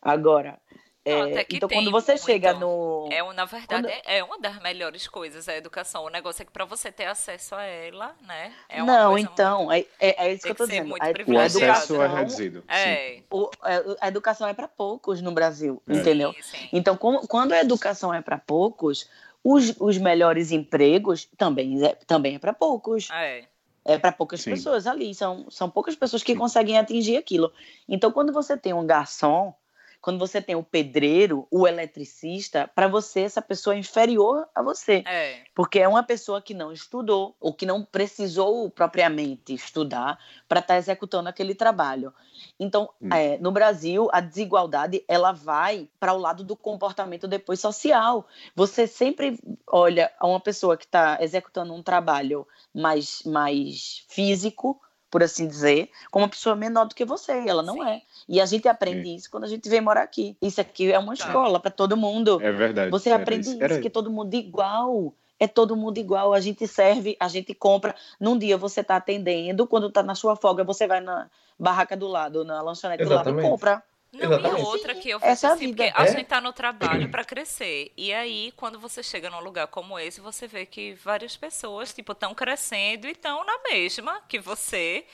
Agora, 0.00 0.58
Não, 1.04 1.12
é, 1.24 1.46
então 1.50 1.68
tem 1.68 1.78
quando 1.78 1.90
você 1.90 2.12
muito. 2.12 2.24
chega 2.26 2.52
no 2.52 3.08
É, 3.12 3.22
na 3.32 3.44
verdade, 3.44 3.66
Quando- 3.82 3.88
é 3.88 4.18
é 4.18 4.24
uma 4.24 4.38
das 4.40 4.60
melhores 4.60 5.06
coisas 5.08 5.48
a 5.48 5.56
educação. 5.56 6.04
O 6.04 6.08
negócio 6.10 6.42
é 6.42 6.44
que 6.44 6.52
para 6.52 6.64
você 6.64 6.90
ter 6.92 7.06
acesso 7.06 7.54
a 7.54 7.62
ela, 7.64 8.14
né? 8.26 8.52
É 8.68 8.82
uma 8.82 8.98
não, 8.98 9.10
coisa 9.12 9.28
então, 9.32 9.72
é, 9.72 9.80
é, 10.00 10.26
é 10.26 10.32
isso 10.32 10.42
Tem 10.42 10.54
que 10.54 10.62
eu 10.62 10.66
tô 10.66 10.66
dizendo. 10.70 10.88
muito 10.88 11.02
A- 11.02 11.06
O 11.08 11.38
acesso 11.38 12.02
é 12.02 12.06
reduzido. 12.08 12.58
muito- 12.58 12.70
É. 12.72 13.22
o- 13.30 13.50
a- 13.62 13.96
a 14.06 14.08
educação 14.08 14.48
é 14.48 14.54
para 14.54 14.68
poucos 14.68 15.20
no 15.22 15.32
Brasil, 15.32 15.82
É. 15.88 15.92
entendeu? 15.94 16.32
Sim, 16.34 16.42
sim. 16.42 16.68
Então, 16.72 16.96
como- 16.96 17.26
quando 17.26 17.52
a 17.52 17.60
educação 17.60 18.12
é 18.14 18.20
para 18.20 18.38
poucos, 18.38 19.08
os, 19.44 19.74
os 19.80 19.96
melhores 19.98 20.50
empregos 20.50 21.28
também 21.38 21.84
é, 21.84 21.94
também 22.06 22.34
é 22.34 22.38
para 22.40 22.52
poucos. 22.52 23.08
É. 23.12 23.44
É 23.86 23.96
para 23.98 24.10
poucas 24.10 24.40
Sim. 24.40 24.50
pessoas 24.50 24.86
ali. 24.86 25.14
São, 25.14 25.48
são 25.48 25.70
poucas 25.70 25.94
pessoas 25.94 26.22
que 26.22 26.32
Sim. 26.32 26.38
conseguem 26.38 26.76
atingir 26.76 27.16
aquilo. 27.16 27.52
Então, 27.88 28.10
quando 28.10 28.32
você 28.32 28.56
tem 28.56 28.72
um 28.72 28.84
garçom, 28.84 29.54
quando 30.00 30.18
você 30.18 30.40
tem 30.40 30.54
o 30.54 30.62
pedreiro, 30.62 31.46
o 31.50 31.66
eletricista, 31.66 32.70
para 32.74 32.88
você, 32.88 33.20
essa 33.20 33.42
pessoa 33.42 33.74
é 33.74 33.78
inferior 33.78 34.46
a 34.54 34.62
você. 34.62 35.02
É. 35.06 35.42
Porque 35.54 35.78
é 35.78 35.88
uma 35.88 36.02
pessoa 36.02 36.40
que 36.40 36.54
não 36.54 36.72
estudou, 36.72 37.34
ou 37.40 37.52
que 37.52 37.66
não 37.66 37.84
precisou 37.84 38.70
propriamente 38.70 39.54
estudar 39.54 40.18
para 40.48 40.60
estar 40.60 40.76
executando 40.76 41.28
aquele 41.28 41.54
trabalho. 41.54 42.12
Então, 42.58 42.90
Hum. 43.00 43.08
é, 43.12 43.38
no 43.38 43.50
Brasil, 43.50 44.08
a 44.12 44.20
desigualdade 44.20 45.04
ela 45.08 45.32
vai 45.32 45.88
para 45.98 46.12
o 46.12 46.18
lado 46.18 46.44
do 46.44 46.56
comportamento 46.56 47.26
depois 47.26 47.60
social. 47.60 48.26
Você 48.54 48.86
sempre 48.86 49.38
olha 49.66 50.12
a 50.18 50.26
uma 50.26 50.40
pessoa 50.40 50.76
que 50.76 50.84
está 50.84 51.18
executando 51.20 51.72
um 51.74 51.82
trabalho 51.82 52.46
mais, 52.74 53.22
mais 53.24 54.04
físico, 54.08 54.80
por 55.10 55.22
assim 55.22 55.46
dizer, 55.46 55.90
como 56.10 56.24
uma 56.24 56.28
pessoa 56.30 56.56
menor 56.56 56.86
do 56.86 56.94
que 56.94 57.04
você. 57.04 57.42
e 57.42 57.48
Ela 57.48 57.62
não 57.62 57.74
Sim. 57.74 57.88
é. 57.88 58.02
E 58.28 58.40
a 58.40 58.46
gente 58.46 58.68
aprende 58.68 59.14
isso 59.14 59.30
quando 59.30 59.44
a 59.44 59.48
gente 59.48 59.68
vem 59.68 59.80
morar 59.80 60.02
aqui. 60.02 60.36
Isso 60.42 60.60
aqui 60.60 60.92
é 60.92 60.98
uma 60.98 61.16
Tá. 61.16 61.24
escola 61.26 61.60
para 61.60 61.70
todo 61.70 61.96
mundo. 61.96 62.40
É 62.42 62.50
verdade. 62.52 62.90
Você 62.90 63.10
aprende 63.10 63.48
isso. 63.48 63.64
isso, 63.64 63.80
que 63.80 63.90
todo 63.90 64.10
mundo 64.10 64.34
igual. 64.34 65.14
É 65.38 65.46
todo 65.46 65.76
mundo 65.76 65.98
igual. 65.98 66.32
A 66.32 66.40
gente 66.40 66.66
serve, 66.66 67.16
a 67.20 67.28
gente 67.28 67.54
compra. 67.54 67.94
Num 68.18 68.38
dia 68.38 68.56
você 68.56 68.80
está 68.80 68.96
atendendo, 68.96 69.66
quando 69.66 69.88
está 69.88 70.02
na 70.02 70.14
sua 70.14 70.34
folga, 70.34 70.64
você 70.64 70.86
vai 70.86 71.00
na 71.00 71.28
barraca 71.58 71.96
do 71.96 72.06
lado, 72.06 72.44
na 72.44 72.60
lanchonete 72.62 73.04
do 73.04 73.10
lado 73.10 73.28
e 73.28 73.32
Exatamente. 73.32 73.50
compra. 73.50 73.82
Não, 74.12 74.32
Exatamente. 74.32 74.60
e 74.60 74.64
outra 74.64 74.94
que 74.94 75.10
eu 75.10 75.18
Essa 75.20 75.48
é 75.48 75.50
a 75.50 75.52
assim, 75.54 75.66
vida. 75.66 75.84
porque 75.84 75.92
a 76.02 76.04
É. 76.04 76.12
gente 76.12 76.24
tá 76.26 76.40
no 76.40 76.52
trabalho 76.52 77.08
para 77.10 77.24
crescer. 77.24 77.92
E 77.96 78.12
aí, 78.14 78.52
quando 78.56 78.78
você 78.80 79.02
chega 79.02 79.28
num 79.28 79.40
lugar 79.40 79.66
como 79.66 79.98
esse, 79.98 80.20
você 80.20 80.46
vê 80.46 80.64
que 80.64 80.94
várias 80.94 81.36
pessoas, 81.36 81.92
tipo, 81.92 82.12
estão 82.12 82.34
crescendo 82.34 83.06
e 83.06 83.10
estão 83.12 83.44
na 83.44 83.58
mesma 83.70 84.20
que 84.28 84.38
você, 84.38 85.04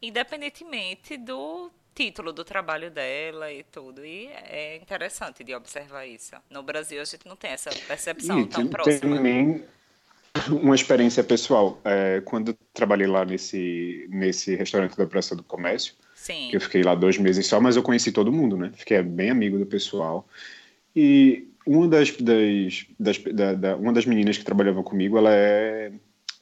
independentemente 0.00 1.16
do 1.16 1.70
título 1.94 2.32
do 2.32 2.44
trabalho 2.44 2.90
dela 2.90 3.52
e 3.52 3.62
tudo. 3.64 4.04
E 4.04 4.28
é 4.28 4.76
interessante 4.76 5.42
de 5.44 5.54
observar 5.54 6.06
isso. 6.06 6.34
No 6.50 6.62
Brasil, 6.62 7.00
a 7.00 7.04
gente 7.04 7.26
não 7.26 7.36
tem 7.36 7.50
essa 7.52 7.70
percepção 7.86 8.40
E 8.40 8.46
tão 8.46 8.60
tem, 8.62 8.68
próxima. 8.68 9.16
também 9.16 9.64
uma 10.50 10.74
experiência 10.74 11.24
pessoal. 11.24 11.80
É, 11.84 12.20
quando 12.22 12.50
eu 12.50 12.58
trabalhei 12.74 13.06
lá 13.06 13.24
nesse, 13.24 14.06
nesse 14.10 14.54
restaurante 14.56 14.96
da 14.96 15.06
Praça 15.06 15.34
do 15.34 15.42
Comércio, 15.42 15.94
Sim. 16.26 16.48
que 16.50 16.56
eu 16.56 16.60
fiquei 16.60 16.82
lá 16.82 16.94
dois 16.94 17.18
meses 17.18 17.46
só, 17.46 17.60
mas 17.60 17.76
eu 17.76 17.82
conheci 17.82 18.10
todo 18.10 18.32
mundo, 18.32 18.56
né? 18.56 18.72
Fiquei 18.74 19.00
bem 19.02 19.30
amigo 19.30 19.58
do 19.58 19.66
pessoal. 19.66 20.26
E 20.94 21.48
uma 21.66 21.86
das, 21.88 22.10
das, 22.16 22.86
das 22.98 23.18
da, 23.18 23.54
da- 23.54 23.76
uma 23.76 23.92
das 23.92 24.06
meninas 24.06 24.36
que 24.38 24.44
trabalhava 24.44 24.82
comigo, 24.82 25.16
ela 25.18 25.32
é, 25.32 25.92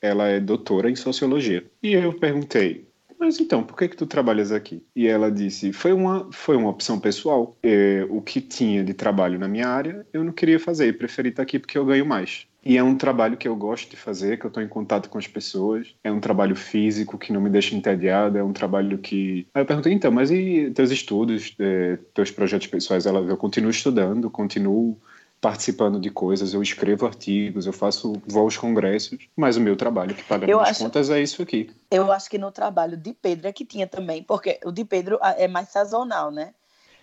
ela 0.01 0.29
é 0.29 0.41
doutora 0.41 0.91
em 0.91 0.97
sociologia. 0.97 1.65
E 1.83 1.93
eu 1.93 2.13
perguntei, 2.15 2.87
mas 3.25 3.41
então, 3.41 3.63
por 3.63 3.77
que 3.77 3.89
que 3.89 3.97
tu 3.97 4.07
trabalhas 4.07 4.53
aqui? 4.53 4.83
E 4.95 5.07
ela 5.07 5.31
disse, 5.31 5.73
foi 5.73 5.93
uma, 5.93 6.29
foi 6.33 6.57
uma 6.57 6.69
opção 6.69 6.99
pessoal. 7.01 7.57
É, 7.63 8.07
o 8.11 8.21
que 8.21 8.41
tinha 8.41 8.85
de 8.85 8.95
trabalho 8.95 9.39
na 9.39 9.49
minha 9.49 9.69
área, 9.69 10.07
eu 10.13 10.23
não 10.23 10.33
queria 10.33 10.61
fazer, 10.61 10.89
e 10.89 10.93
preferi 10.93 11.31
estar 11.31 11.43
aqui 11.43 11.59
porque 11.59 11.77
eu 11.77 11.85
ganho 11.85 12.07
mais. 12.07 12.47
E 12.65 12.79
é 12.79 12.83
um 12.83 12.97
trabalho 12.97 13.37
que 13.37 13.47
eu 13.47 13.55
gosto 13.55 13.91
de 13.91 13.97
fazer, 13.97 14.39
que 14.39 14.47
eu 14.47 14.49
estou 14.49 14.63
em 14.63 14.69
contato 14.69 15.11
com 15.11 15.19
as 15.19 15.27
pessoas. 15.27 15.95
É 16.03 16.11
um 16.11 16.19
trabalho 16.19 16.57
físico 16.57 17.19
que 17.19 17.33
não 17.33 17.41
me 17.41 17.51
deixa 17.51 17.75
entediado. 17.77 18.39
É 18.39 18.43
um 18.43 18.55
trabalho 18.55 18.97
que. 18.99 19.47
Aí 19.53 19.63
eu 19.63 19.67
perguntei, 19.67 19.93
então, 19.93 20.11
mas 20.11 20.31
e 20.31 20.71
teus 20.75 20.91
estudos, 20.91 21.55
eh, 21.59 21.99
teus 22.15 22.31
projetos 22.31 22.67
pessoais? 22.67 23.05
Ela, 23.05 23.21
eu 23.21 23.37
continuo 23.37 23.71
estudando, 23.71 24.31
continuo 24.31 24.97
participando 25.45 26.01
de 26.01 26.09
coisas, 26.09 26.55
eu 26.55 26.63
escrevo 26.63 27.05
artigos, 27.05 27.67
eu 27.67 27.73
faço 27.75 28.15
vou 28.27 28.45
aos 28.45 28.57
congressos, 28.57 29.19
mas 29.37 29.59
o 29.59 29.61
meu 29.61 29.77
trabalho 29.77 30.15
que 30.15 30.23
paga 30.23 30.47
Eu 30.47 30.57
minhas 30.57 30.71
acho- 30.71 30.83
contas 30.85 31.11
é 31.11 31.21
isso 31.21 31.43
aqui. 31.43 31.71
Eu 31.91 32.11
acho 32.11 32.31
que 32.31 32.39
no 32.39 32.51
trabalho 32.51 32.97
de 32.97 33.13
Pedro 33.13 33.47
é 33.47 33.53
que 33.53 33.63
tinha 33.67 33.87
também, 33.87 34.23
porque 34.23 34.59
o 34.65 34.73
de 34.73 34.87
Pedro 34.87 35.19
ah, 35.21 35.35
é 35.37 35.47
mais 35.47 35.69
sazonal, 35.69 36.31
né? 36.31 36.55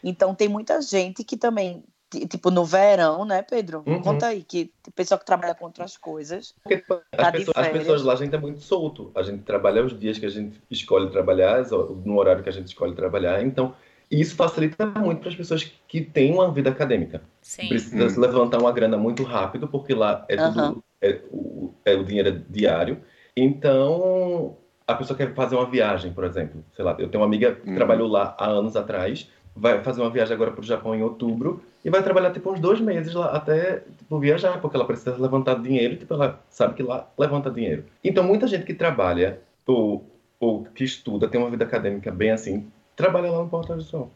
Então 0.04 0.34
tem 0.34 0.48
muita 0.50 0.82
gente 0.82 1.24
que 1.24 1.38
também, 1.38 1.84
ti- 2.10 2.26
tipo 2.26 2.50
no 2.50 2.66
verão, 2.66 3.24
né, 3.26 3.44
Pedro? 3.44 3.84
Uhum. 3.86 4.02
Conta 4.02 4.26
aí, 4.30 4.42
que 4.42 4.74
tem 4.82 4.92
pessoa 4.96 5.20
que 5.20 5.26
trabalha 5.28 5.54
com 5.54 5.66
outras 5.66 5.96
coisas. 5.96 6.56
Porque 6.64 6.78
Tá 6.82 6.98
as, 7.28 7.32
de 7.34 7.38
pessoas, 7.46 7.58
as 7.58 7.68
pessoas 7.68 8.02
lá, 8.02 8.14
a 8.14 8.16
gente 8.16 8.34
é 8.34 8.40
muito 8.40 8.62
solto. 8.62 9.12
A 9.14 9.22
gente 9.22 9.44
trabalha 9.44 9.86
os 9.86 9.98
dias 10.00 10.18
que 10.18 10.26
a 10.26 10.30
gente 10.30 10.60
escolhe 10.72 11.12
trabalhar, 11.12 11.64
no 12.04 12.18
horário 12.18 12.42
que 12.42 12.50
a 12.50 12.54
gente 12.54 12.70
escolhe 12.70 12.96
trabalhar. 12.96 13.44
Então, 13.44 13.76
isso 14.20 14.36
facilita 14.36 14.86
muito 14.86 15.20
para 15.22 15.30
as 15.30 15.36
pessoas 15.36 15.64
que 15.88 16.02
têm 16.02 16.34
uma 16.34 16.52
vida 16.52 16.70
acadêmica. 16.70 17.22
Sim. 17.42 17.70
Precisa 17.70 18.06
Hum. 18.06 18.10
se 18.10 18.20
levantar 18.20 18.58
uma 18.60 18.72
grana 18.72 18.98
muito 18.98 19.24
rápido, 19.24 19.68
porque 19.68 19.94
lá 19.94 20.26
é 20.28 20.36
tudo 20.36 20.84
é, 21.02 21.20
o, 21.32 21.74
é 21.86 21.96
o 21.96 22.04
dinheiro 22.04 22.44
diário. 22.50 22.98
Então, 23.36 24.58
a 24.88 24.94
pessoa 24.96 25.16
quer 25.18 25.34
fazer 25.34 25.56
uma 25.56 25.66
viagem, 25.70 26.12
por 26.14 26.24
exemplo. 26.24 26.64
Sei 26.76 26.84
lá, 26.84 26.96
eu 27.00 27.08
tenho 27.10 27.22
uma 27.22 27.28
amiga 27.28 27.54
que 27.56 27.70
Hum. 27.70 27.76
trabalhou 27.76 28.08
lá 28.08 28.36
há 28.38 28.48
anos 28.48 28.76
atrás, 28.76 29.30
vai 29.56 29.84
fazer 29.84 30.02
uma 30.02 30.10
viagem 30.10 30.34
agora 30.34 30.52
para 30.52 30.62
o 30.62 30.66
Japão 30.66 30.96
em 30.96 31.02
outubro 31.04 31.62
e 31.84 31.90
vai 31.90 32.02
trabalhar 32.04 32.32
tipo 32.32 32.52
uns 32.52 32.60
dois 32.60 32.80
meses 32.80 33.14
lá 33.14 33.28
até 33.32 33.84
tipo, 33.98 34.20
viajar, 34.20 34.60
porque 34.62 34.76
ela 34.76 34.86
precisa 34.86 35.16
levantar 35.18 35.56
dinheiro, 35.62 35.96
tipo, 35.98 36.14
ela 36.14 36.40
sabe 36.50 36.74
que 36.74 36.84
lá 36.84 37.08
levanta 37.18 37.50
dinheiro. 37.50 37.86
Então, 38.04 38.24
muita 38.24 38.48
gente 38.48 38.66
que 38.66 38.74
trabalha 38.74 39.40
ou, 39.66 40.06
ou 40.40 40.64
que 40.66 40.84
estuda, 40.84 41.28
tem 41.28 41.40
uma 41.40 41.50
vida 41.50 41.64
acadêmica 41.66 42.12
bem 42.12 42.32
assim, 42.32 42.68
trabalha 43.02 43.32
lá 43.32 43.40
no 43.40 43.50
Porto 43.50 43.76
do 43.76 43.82
Sol. 43.82 44.12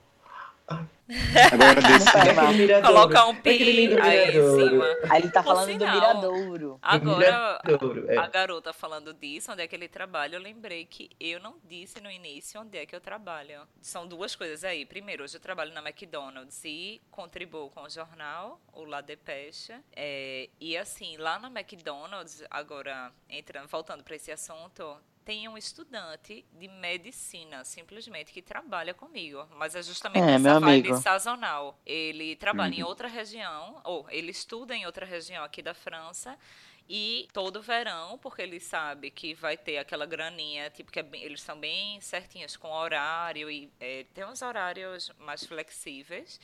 Agora 0.68 1.82
desse. 1.82 2.82
Colocar 2.82 3.28
um 3.28 3.36
pi 3.36 3.96
aí 4.02 4.38
em 4.38 4.58
cima. 4.58 4.86
Aí 5.10 5.22
ele 5.22 5.30
tá 5.30 5.44
Por 5.44 5.50
falando 5.50 5.68
do 5.68 5.72
sinal, 5.74 5.94
Miradouro. 5.94 6.80
Agora, 6.82 7.60
Miradouro, 7.64 8.12
é. 8.12 8.18
a 8.18 8.28
garota 8.28 8.74
falando 8.74 9.14
disso, 9.14 9.52
onde 9.52 9.62
é 9.62 9.68
que 9.68 9.76
ele 9.76 9.88
trabalha, 9.88 10.36
eu 10.36 10.42
lembrei 10.42 10.86
que 10.86 11.10
eu 11.20 11.40
não 11.40 11.58
disse 11.64 12.02
no 12.02 12.10
início 12.10 12.60
onde 12.60 12.78
é 12.78 12.86
que 12.86 12.96
eu 12.96 13.02
trabalho. 13.02 13.68
São 13.82 14.08
duas 14.08 14.36
coisas 14.36 14.64
aí. 14.64 14.86
Primeiro, 14.86 15.24
hoje 15.24 15.38
eu 15.38 15.42
trabalho 15.42 15.74
na 15.74 15.82
McDonald's 15.82 16.64
e 16.66 17.00
contribuo 17.12 17.70
com 17.70 17.82
o 17.82 17.90
jornal, 17.90 18.60
o 18.74 18.84
La 18.84 19.02
Dépêche. 19.02 19.76
É, 19.96 20.50
e 20.60 20.76
assim, 20.76 21.18
lá 21.18 21.38
na 21.38 21.48
McDonald's, 21.48 22.44
agora, 22.50 23.12
entrando, 23.30 23.68
voltando 23.68 24.04
para 24.04 24.16
esse 24.16 24.32
assunto, 24.32 24.98
tem 25.26 25.48
um 25.50 25.58
estudante 25.58 26.46
de 26.54 26.68
medicina, 26.68 27.66
simplesmente, 27.66 28.32
que 28.32 28.42
trabalha 28.42 28.94
comigo. 28.94 29.48
Mas 29.58 29.76
é 29.76 29.84
justamente 29.84 30.32
É, 30.32 30.36
essa 30.36 30.54
vibe 30.56 30.94
amigo. 30.94 30.94
sazonal. 30.94 31.80
Ele 31.86 32.36
trabalha 32.36 32.76
em 32.76 32.84
Uhum. 32.84 32.90
outra 32.90 33.08
região, 33.08 33.82
ou 33.84 34.06
ele 34.10 34.32
estuda 34.32 34.76
em 34.76 34.86
outra 34.86 35.06
região 35.06 35.44
aqui 35.44 35.62
da 35.62 35.74
França. 35.74 36.38
E 36.88 37.28
todo 37.34 37.62
verão, 37.64 38.18
porque 38.20 38.44
ele 38.44 38.60
sabe 38.60 39.10
que 39.10 39.34
vai 39.34 39.58
ter 39.58 39.78
aquela 39.80 40.06
graninha, 40.06 40.70
tipo, 40.70 40.92
que 40.92 41.00
é 41.00 41.04
bem- 41.04 41.24
eles 41.24 41.42
são 41.42 41.60
bem 41.60 42.00
certinhos 42.00 42.56
com 42.56 42.70
horário 42.72 43.50
e 43.50 43.72
é, 43.80 44.06
tem 44.14 44.24
uns 44.26 44.42
horários 44.44 45.12
mais 45.18 45.44
flexíveis. 45.44 46.40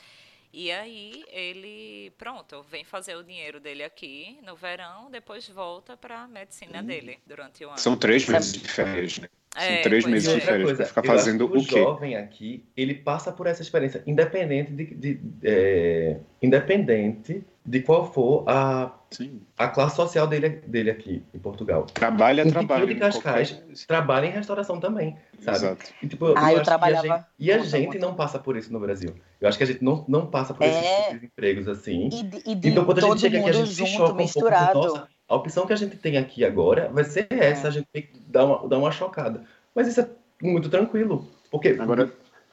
E 0.53 0.69
aí 0.71 1.23
ele, 1.31 2.11
pronto, 2.17 2.61
vem 2.63 2.83
fazer 2.83 3.15
o 3.15 3.23
dinheiro 3.23 3.59
dele 3.59 3.83
aqui 3.83 4.37
no 4.43 4.55
verão, 4.55 5.09
depois 5.09 5.47
volta 5.47 5.95
para 5.95 6.23
a 6.23 6.27
medicina 6.27 6.83
dele 6.83 7.19
durante 7.25 7.63
o 7.63 7.69
ano. 7.69 7.77
São 7.77 7.95
três 7.95 8.27
meses 8.27 8.53
de 8.53 8.67
férias, 8.67 9.19
né? 9.19 9.29
São 9.53 9.63
É, 9.63 9.81
três 9.81 10.03
pois 10.03 10.13
meses 10.13 10.29
é. 10.29 10.35
de 10.35 10.41
férias 10.41 10.73
para 10.73 10.85
ficar 10.85 11.03
fazendo 11.03 11.49
que 11.49 11.57
o 11.57 11.65
quê? 11.65 11.79
jovem 11.79 12.15
aqui, 12.15 12.63
ele 12.75 12.95
passa 12.95 13.31
por 13.31 13.47
essa 13.47 13.61
experiência, 13.61 14.03
independente 14.07 14.71
de, 14.71 14.85
de- 14.85 15.19
é, 15.43 16.17
independente 16.41 17.43
de 17.63 17.79
qual 17.81 18.11
for 18.11 18.43
a, 18.47 18.91
Sim. 19.11 19.39
a 19.57 19.67
classe 19.67 19.95
social 19.95 20.25
dele, 20.25 20.49
dele 20.65 20.89
aqui 20.89 21.23
em 21.33 21.37
Portugal. 21.39 21.83
Trabalho 21.93 22.41
é 22.41 22.43
Um 22.45 22.49
trabalho. 22.49 22.87
Tiquinho 22.87 22.95
de 22.95 22.99
Cascais 23.13 23.51
qualquer- 23.51 23.85
trabalha 23.87 24.25
em 24.25 24.31
restauração 24.31 24.79
também, 24.79 25.15
sabe? 25.41 25.57
Exato. 25.57 25.85
E, 26.01 26.07
tipo, 26.07 26.33
Ah, 26.35 26.51
eu 26.53 26.59
que 26.59 26.65
trabalhava- 26.65 27.13
A 27.13 27.17
gente, 27.17 27.25
e 27.39 27.51
a 27.51 27.57
Conta, 27.57 27.69
gente 27.69 27.85
conta. 27.85 27.99
não 27.99 28.13
passa 28.15 28.39
por 28.39 28.57
isso 28.57 28.73
no 28.73 28.79
Brasil. 28.79 29.13
Eu 29.39 29.47
acho 29.47 29.57
que 29.57 29.63
a 29.63 29.67
gente 29.67 29.83
não, 29.83 30.03
não 30.07 30.25
passa 30.25 30.53
por 30.53 30.63
É. 30.63 30.69
esses 30.69 31.05
tipos 31.05 31.19
de 31.19 31.25
empregos 31.27 31.67
assim. 31.67 32.07
E 32.07 32.23
de, 32.23 32.41
e 32.49 32.55
de 32.55 32.69
Então, 32.69 32.83
quando 32.83 32.97
a 32.97 33.01
gente 33.01 33.19
chega 33.21 33.39
aqui, 33.39 33.49
a 33.49 33.53
gente 33.53 33.69
se 33.69 33.75
junto, 33.75 33.89
choca 33.91 34.03
um 34.03 34.07
pouco. 34.07 34.21
misturado. 34.23 34.79
Nossa, 34.79 35.07
a 35.29 35.35
opção 35.35 35.65
que 35.67 35.73
a 35.73 35.77
gente 35.77 35.97
tem 35.97 36.17
aqui 36.17 36.43
agora 36.43 36.89
vai 36.91 37.03
ser 37.03 37.27
essa, 37.29 37.67
É. 37.67 37.69
a 37.69 37.71
gente 37.71 37.87
tem 37.93 38.01
que 38.01 38.19
dar 38.27 38.45
uma, 38.45 38.67
dar 38.67 38.77
uma 38.79 38.91
chocada. 38.91 39.43
Mas 39.75 39.87
isso 39.87 40.01
é 40.01 40.09
muito 40.41 40.67
tranquilo. 40.67 41.27
Porque 41.51 41.77
Agora, 41.79 42.11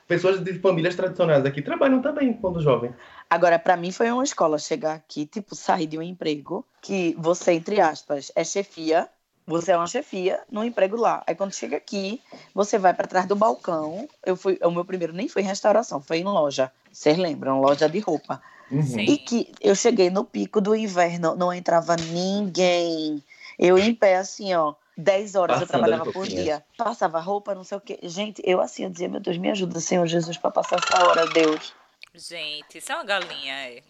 pessoas 0.08 0.42
de 0.42 0.54
famílias 0.54 0.96
tradicionais 0.96 1.44
aqui 1.44 1.60
trabalham 1.60 2.00
também 2.00 2.32
quando 2.32 2.62
jovem. 2.62 2.92
Agora, 3.28 3.58
pra 3.58 3.76
mim 3.76 3.92
foi 3.92 4.10
uma 4.10 4.24
escola 4.24 4.58
chegar 4.58 4.94
aqui, 4.94 5.26
tipo, 5.26 5.54
sair 5.54 5.86
de 5.86 5.98
um 5.98 6.02
emprego 6.02 6.64
que 6.80 7.14
você, 7.18 7.52
entre 7.52 7.78
aspas, 7.78 8.32
é 8.34 8.42
chefia. 8.42 9.06
Você 9.46 9.72
é 9.72 9.76
uma 9.76 9.86
chefia 9.86 10.40
num 10.50 10.64
emprego 10.64 10.96
lá. 10.96 11.22
Aí 11.26 11.34
quando 11.34 11.54
chega 11.54 11.76
aqui, 11.76 12.20
você 12.54 12.78
vai 12.78 12.92
pra 12.92 13.06
trás 13.06 13.26
do 13.26 13.36
balcão. 13.36 14.08
Eu 14.24 14.36
fui, 14.36 14.58
o 14.62 14.70
meu 14.70 14.84
primeiro 14.84 15.12
nem 15.12 15.28
foi 15.28 15.42
em 15.42 15.46
restauração, 15.46 16.00
foi 16.00 16.18
em 16.18 16.24
loja. 16.24 16.72
Vocês 16.90 17.16
lembram? 17.16 17.60
Loja 17.60 17.88
de 17.88 17.98
roupa. 17.98 18.42
Uhum. 18.70 18.82
Sim. 18.82 19.04
E 19.04 19.16
que 19.16 19.52
eu 19.60 19.74
cheguei 19.74 20.10
no 20.10 20.24
pico 20.24 20.60
do 20.60 20.74
inverno, 20.74 21.34
não 21.34 21.52
entrava 21.52 21.96
ninguém. 21.96 23.22
Eu 23.58 23.78
em 23.78 23.94
pé, 23.94 24.16
assim, 24.16 24.54
ó, 24.54 24.74
10 24.98 25.34
horas 25.36 25.60
eu 25.60 25.66
Passando 25.66 25.80
trabalhava 25.80 26.10
as 26.10 26.12
por 26.12 26.26
dia. 26.26 26.64
Passava 26.76 27.20
roupa, 27.20 27.54
não 27.54 27.62
sei 27.62 27.78
o 27.78 27.80
quê. 27.80 28.00
Gente, 28.02 28.42
eu 28.44 28.60
assim, 28.60 28.82
eu 28.82 28.90
dizia, 28.90 29.08
meu 29.08 29.20
Deus, 29.20 29.38
me 29.38 29.48
ajuda, 29.48 29.78
Senhor 29.78 30.04
Jesus, 30.08 30.36
pra 30.36 30.50
passar 30.50 30.80
essa 30.84 31.06
hora, 31.06 31.24
Deus. 31.28 31.72
Gente, 32.14 32.78
isso 32.78 32.90
é 32.90 32.96
uma 32.96 33.04
galinha, 33.04 33.54
é. 33.54 33.82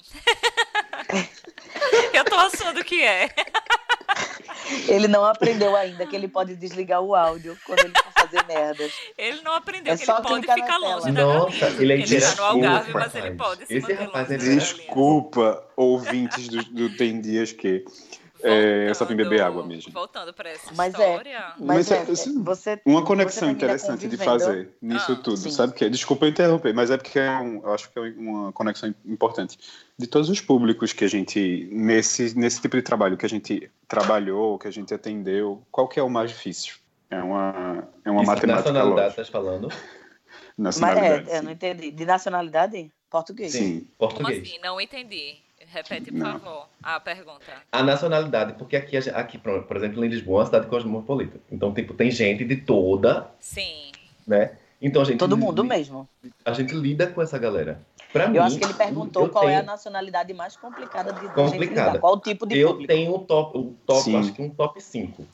Eu 2.12 2.24
tô 2.24 2.34
achando 2.34 2.84
que 2.84 3.02
é. 3.02 3.30
Ele 4.86 5.08
não 5.08 5.24
aprendeu 5.24 5.74
ainda 5.74 6.04
que 6.06 6.14
ele 6.14 6.28
pode 6.28 6.54
desligar 6.56 7.00
o 7.00 7.14
áudio 7.14 7.56
quando 7.64 7.80
ele 7.80 7.94
for 7.94 8.12
fazer 8.12 8.44
merdas. 8.46 8.92
Ele 9.16 9.40
não 9.40 9.54
aprendeu 9.54 9.94
É 9.94 9.96
que 9.96 10.04
só 10.04 10.18
ele 10.18 10.28
pode 10.28 10.46
ficar 10.46 10.76
longe 10.76 11.10
da 11.12 11.24
Nossa, 11.24 11.58
galinha. 11.58 11.82
ele 11.82 11.92
é 11.92 11.96
Ele 11.96 12.20
tá 12.20 12.34
no 12.34 12.44
Algarve, 12.44 12.92
mas 12.92 13.14
ele 13.14 13.30
pode 13.34 13.66
se 13.66 13.74
Esse 13.76 13.80
manter 13.92 14.04
rapaz 14.04 14.28
longe 14.28 14.50
é 14.50 14.54
desculpa, 14.56 15.64
ouvintes 15.74 16.48
do, 16.48 16.62
do 16.64 16.96
Tem 16.96 17.18
Dias 17.20 17.52
Que. 17.52 17.84
É, 18.42 18.88
eu 18.88 18.94
só 18.94 19.04
vim 19.04 19.16
beber 19.16 19.40
água 19.42 19.66
mesmo. 19.66 19.92
Voltando 19.92 20.32
pra 20.32 20.50
essa 20.50 20.72
Mas 20.74 20.94
é, 20.94 21.08
história. 21.10 21.52
Mas, 21.58 21.66
Mas 21.88 21.90
é, 21.90 21.96
é- 21.96 22.00
assim, 22.12 22.42
você. 22.42 22.80
Uma 22.84 23.00
você 23.00 23.06
conexão 23.06 23.40
termina 23.48 23.56
interessante 23.58 24.06
de 24.08 24.16
fazer 24.16 24.70
nisso 24.80 25.12
Ah, 25.12 25.16
tudo, 25.16 25.36
sim. 25.36 25.50
sabe 25.50 25.72
que? 25.72 25.88
Desculpa 25.90 26.26
eu 26.26 26.30
interromper, 26.30 26.72
mas 26.72 26.90
é 26.90 26.96
porque 26.96 27.18
é 27.18 27.30
um- 27.38 27.62
eu 27.62 27.72
acho 27.74 27.90
que 27.90 27.98
é 27.98 28.02
uma 28.02 28.52
conexão 28.52 28.94
importante 29.04 29.58
de 29.98 30.06
todos 30.06 30.28
os 30.30 30.40
públicos 30.40 30.92
que 30.92 31.04
a 31.04 31.08
gente 31.08 31.68
nesse 31.72 32.38
nesse 32.38 32.60
tipo 32.60 32.76
de 32.76 32.82
trabalho 32.82 33.16
que 33.16 33.26
a 33.26 33.28
gente 33.28 33.70
trabalhou, 33.88 34.58
que 34.58 34.68
a 34.68 34.70
gente 34.70 34.94
atendeu, 34.94 35.62
qual 35.70 35.88
que 35.88 35.98
é 35.98 36.02
o 36.02 36.08
mais 36.10 36.30
difícil? 36.30 36.76
É 37.10 37.20
uma 37.22 37.88
é 38.04 38.10
uma 38.10 38.22
Isso, 38.22 38.30
matemática 38.30 38.46
nacionalidade, 38.72 38.90
lógica. 38.90 39.22
estás 39.22 39.28
falando? 39.28 39.68
Mas 39.68 40.76
Nacionalidade. 40.78 41.30
é, 41.30 41.38
eu 41.38 41.42
não 41.42 41.50
entendi. 41.52 41.90
De 41.90 42.04
nacionalidade? 42.04 42.90
Português. 43.10 43.52
sim. 43.52 43.88
Como 43.96 44.10
Português. 44.10 44.42
assim? 44.42 44.58
Não 44.62 44.80
entendi. 44.80 45.38
Repete, 45.66 46.10
por 46.10 46.18
Não. 46.18 46.38
favor, 46.40 46.68
a 46.82 46.98
pergunta. 46.98 47.44
A 47.70 47.82
nacionalidade, 47.82 48.54
porque 48.54 48.76
aqui, 48.76 48.96
aqui, 48.96 49.38
por 49.38 49.76
exemplo, 49.76 50.04
em 50.04 50.08
Lisboa 50.08 50.38
é 50.38 50.40
uma 50.40 50.46
cidade 50.46 50.66
cosmopolita. 50.66 51.38
Então, 51.50 51.72
tipo, 51.74 51.92
tem 51.92 52.10
gente 52.10 52.44
de 52.44 52.56
toda, 52.56 53.28
Sim. 53.38 53.92
né? 54.26 54.56
Então 54.80 55.02
a 55.02 55.04
gente 55.04 55.18
Todo 55.18 55.36
mundo 55.36 55.64
mesmo. 55.64 56.08
A 56.44 56.52
gente 56.52 56.72
lida 56.74 57.06
com 57.08 57.20
essa 57.20 57.36
galera. 57.38 57.80
Pra 58.12 58.26
mim, 58.28 58.36
Eu 58.38 58.42
acho 58.42 58.58
que 58.58 58.64
ele 58.64 58.74
perguntou 58.74 59.24
eu 59.24 59.28
qual 59.28 59.44
é 59.48 59.56
a 59.56 59.58
tenho- 59.60 59.66
nacionalidade 59.66 60.32
mais 60.32 60.56
complicada 60.56 61.12
de 61.12 61.28
Complicada. 61.28 61.90
lidar. 61.90 61.98
Qual 62.00 62.14
o 62.14 62.20
tipo 62.20 62.46
de 62.46 62.58
Eu 62.58 62.70
público? 62.70 62.92
tenho 62.92 63.14
o 63.14 63.18
top, 63.20 63.58
o 63.58 63.74
top 63.86 64.02
Sim. 64.02 64.16
acho 64.18 64.32
que 64.32 64.42
um 64.42 64.50
top 64.50 64.80
5. 64.82 65.26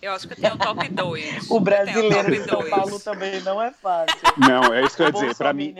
Eu 0.00 0.12
acho 0.12 0.26
que 0.26 0.34
tem 0.34 0.50
o 0.52 0.56
top 0.58 0.88
2. 0.88 1.48
O 1.50 1.60
brasileiro 1.60 2.30
de 2.30 2.44
São. 2.44 2.68
Paulo 2.68 2.98
também 3.00 3.40
não 3.42 3.62
é 3.62 3.70
fácil. 3.72 4.16
Não, 4.36 4.74
é 4.74 4.84
isso 4.84 4.96
que 4.96 5.02
eu 5.02 5.06
ia 5.06 5.12
dizer. 5.12 5.36
Para 5.36 5.52
mim, 5.52 5.74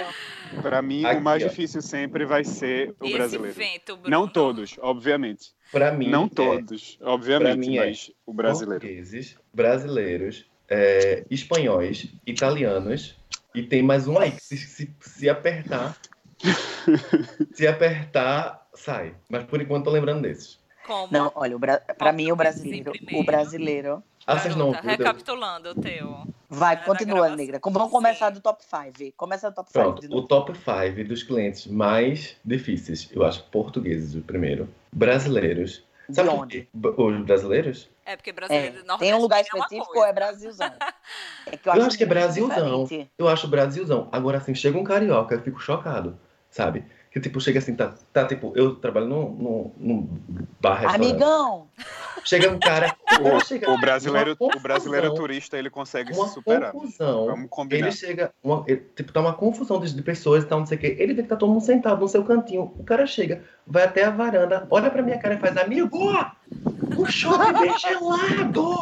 para 0.62 0.80
mim 0.82 1.04
Aqui, 1.04 1.16
o 1.16 1.22
mais 1.22 1.42
ó. 1.42 1.48
difícil 1.48 1.82
sempre 1.82 2.24
vai 2.24 2.44
ser 2.44 2.94
o 3.00 3.04
esse 3.04 3.14
brasileiro. 3.14 3.54
vento, 3.56 3.96
Bruno? 3.96 4.10
Não 4.10 4.28
todos, 4.28 4.76
obviamente. 4.80 5.50
Pra 5.72 5.90
mim, 5.90 6.08
Não 6.08 6.24
é 6.26 6.28
todos, 6.28 6.96
Pra 6.96 7.10
obviamente, 7.10 7.58
mim 7.68 7.78
é 7.78 7.86
mas 7.86 8.12
o 8.26 8.32
brasileiro. 8.32 8.80
portugueses, 8.80 9.36
brasileiros, 9.52 10.44
é, 10.68 11.24
espanhóis, 11.30 12.06
italianos 12.24 13.16
e 13.54 13.62
tem 13.62 13.82
mais 13.82 14.06
um 14.06 14.18
aí 14.18 14.30
que 14.30 14.42
se, 14.42 14.56
se, 14.56 14.94
se 15.00 15.28
apertar, 15.28 15.96
se 17.52 17.66
apertar, 17.66 18.66
sai. 18.74 19.14
Mas 19.28 19.44
por 19.44 19.60
enquanto 19.60 19.84
tô 19.84 19.90
lembrando 19.90 20.22
desses. 20.22 20.60
Como? 20.86 21.08
Não, 21.12 21.30
olha, 21.34 21.56
bra... 21.58 21.78
pra 21.96 22.12
mim 22.12 22.32
o 22.32 22.36
brasileiro, 22.36 22.92
o 23.12 23.24
brasileiro. 23.24 24.02
Ah, 24.26 24.38
vocês 24.38 24.54
não 24.54 24.70
recapitulando 24.70 25.70
o 25.70 25.74
teu. 25.74 26.26
Vai, 26.48 26.84
continua, 26.84 27.34
negra. 27.34 27.60
Vamos 27.64 27.90
começar 27.90 28.28
Sim. 28.28 28.34
do 28.34 28.40
top 28.40 28.62
5. 28.62 29.12
Começa 29.16 29.50
do 29.50 29.54
top 29.54 29.70
5 29.72 29.82
Pronto, 29.82 30.08
de 30.08 30.14
o 30.14 30.22
top 30.22 30.52
5 30.54 31.08
dos 31.08 31.22
clientes 31.22 31.66
mais 31.66 32.36
difíceis, 32.44 33.08
eu 33.12 33.24
acho 33.24 33.42
portugueses 33.44 34.14
o 34.14 34.20
primeiro, 34.20 34.68
brasileiros. 34.92 35.84
De 36.08 36.16
Sabe 36.16 36.28
por 36.28 36.38
onde? 36.40 36.68
Os 36.74 37.24
brasileiros? 37.24 37.88
É 38.04 38.16
porque 38.16 38.30
É, 38.30 38.32
brasileiro 38.32 38.84
tem 38.98 39.14
um 39.14 39.20
lugar 39.20 39.38
é 39.38 39.42
específico 39.42 39.86
ou 39.88 39.94
coisa. 39.94 40.08
é 40.08 40.12
Brasilzão? 40.12 40.72
É 41.46 41.56
que 41.56 41.68
Eu 41.68 41.72
acho 41.72 41.96
que 41.96 42.04
é 42.04 42.06
Brasilzão. 42.06 42.82
diferente. 42.84 43.10
Eu 43.18 43.28
acho 43.28 43.48
Brasilzão. 43.48 44.08
Agora, 44.12 44.38
assim, 44.38 44.54
chega 44.54 44.78
um 44.78 44.84
carioca, 44.84 45.34
eu 45.34 45.42
fico 45.42 45.60
chocado, 45.60 46.18
sabe? 46.52 46.84
Que, 47.10 47.18
tipo, 47.18 47.40
chega 47.40 47.58
assim, 47.58 47.74
tá, 47.74 47.92
tá 48.12 48.26
tipo, 48.26 48.52
eu 48.54 48.76
trabalho 48.76 49.06
num, 49.06 49.30
num, 49.30 49.72
num 49.76 50.20
bar, 50.60 50.74
restaurante. 50.80 51.10
Amigão, 51.10 51.68
Chega 52.24 52.50
um 52.50 52.58
cara, 52.58 52.96
o 53.20 53.74
O 53.74 53.80
brasileiro, 53.80 54.36
numa 54.40 54.56
o 54.56 54.60
brasileiro 54.60 55.06
confusão, 55.08 55.26
turista, 55.26 55.58
ele 55.58 55.70
consegue 55.70 56.12
uma 56.12 56.28
se 56.28 56.34
superar. 56.34 56.72
confusão. 56.72 57.26
Vamos 57.26 57.46
combinar. 57.50 57.86
Ele 57.88 57.92
chega, 57.96 58.32
uma, 58.42 58.64
ele, 58.66 58.82
tipo, 58.94 59.12
tá 59.12 59.20
uma 59.20 59.34
confusão 59.34 59.80
de, 59.80 59.94
de 59.94 60.02
pessoas 60.02 60.44
e 60.44 60.46
tal, 60.46 60.60
não 60.60 60.66
sei 60.66 60.78
o 60.78 60.80
quê. 60.80 60.96
Ele 60.98 61.14
vê 61.14 61.22
que 61.22 61.28
tá 61.28 61.36
todo 61.36 61.50
mundo 61.52 61.62
sentado 61.64 62.00
no 62.00 62.08
seu 62.08 62.24
cantinho. 62.24 62.72
O 62.78 62.84
cara 62.84 63.06
chega, 63.06 63.42
vai 63.66 63.84
até 63.84 64.04
a 64.04 64.10
varanda, 64.10 64.66
olha 64.70 64.90
pra 64.90 65.02
minha 65.02 65.18
cara 65.18 65.34
e 65.34 65.38
faz, 65.38 65.56
amigo, 65.56 65.98
o 66.96 67.06
chopp 67.06 67.52
vem 67.58 67.78
gelado! 67.78 68.72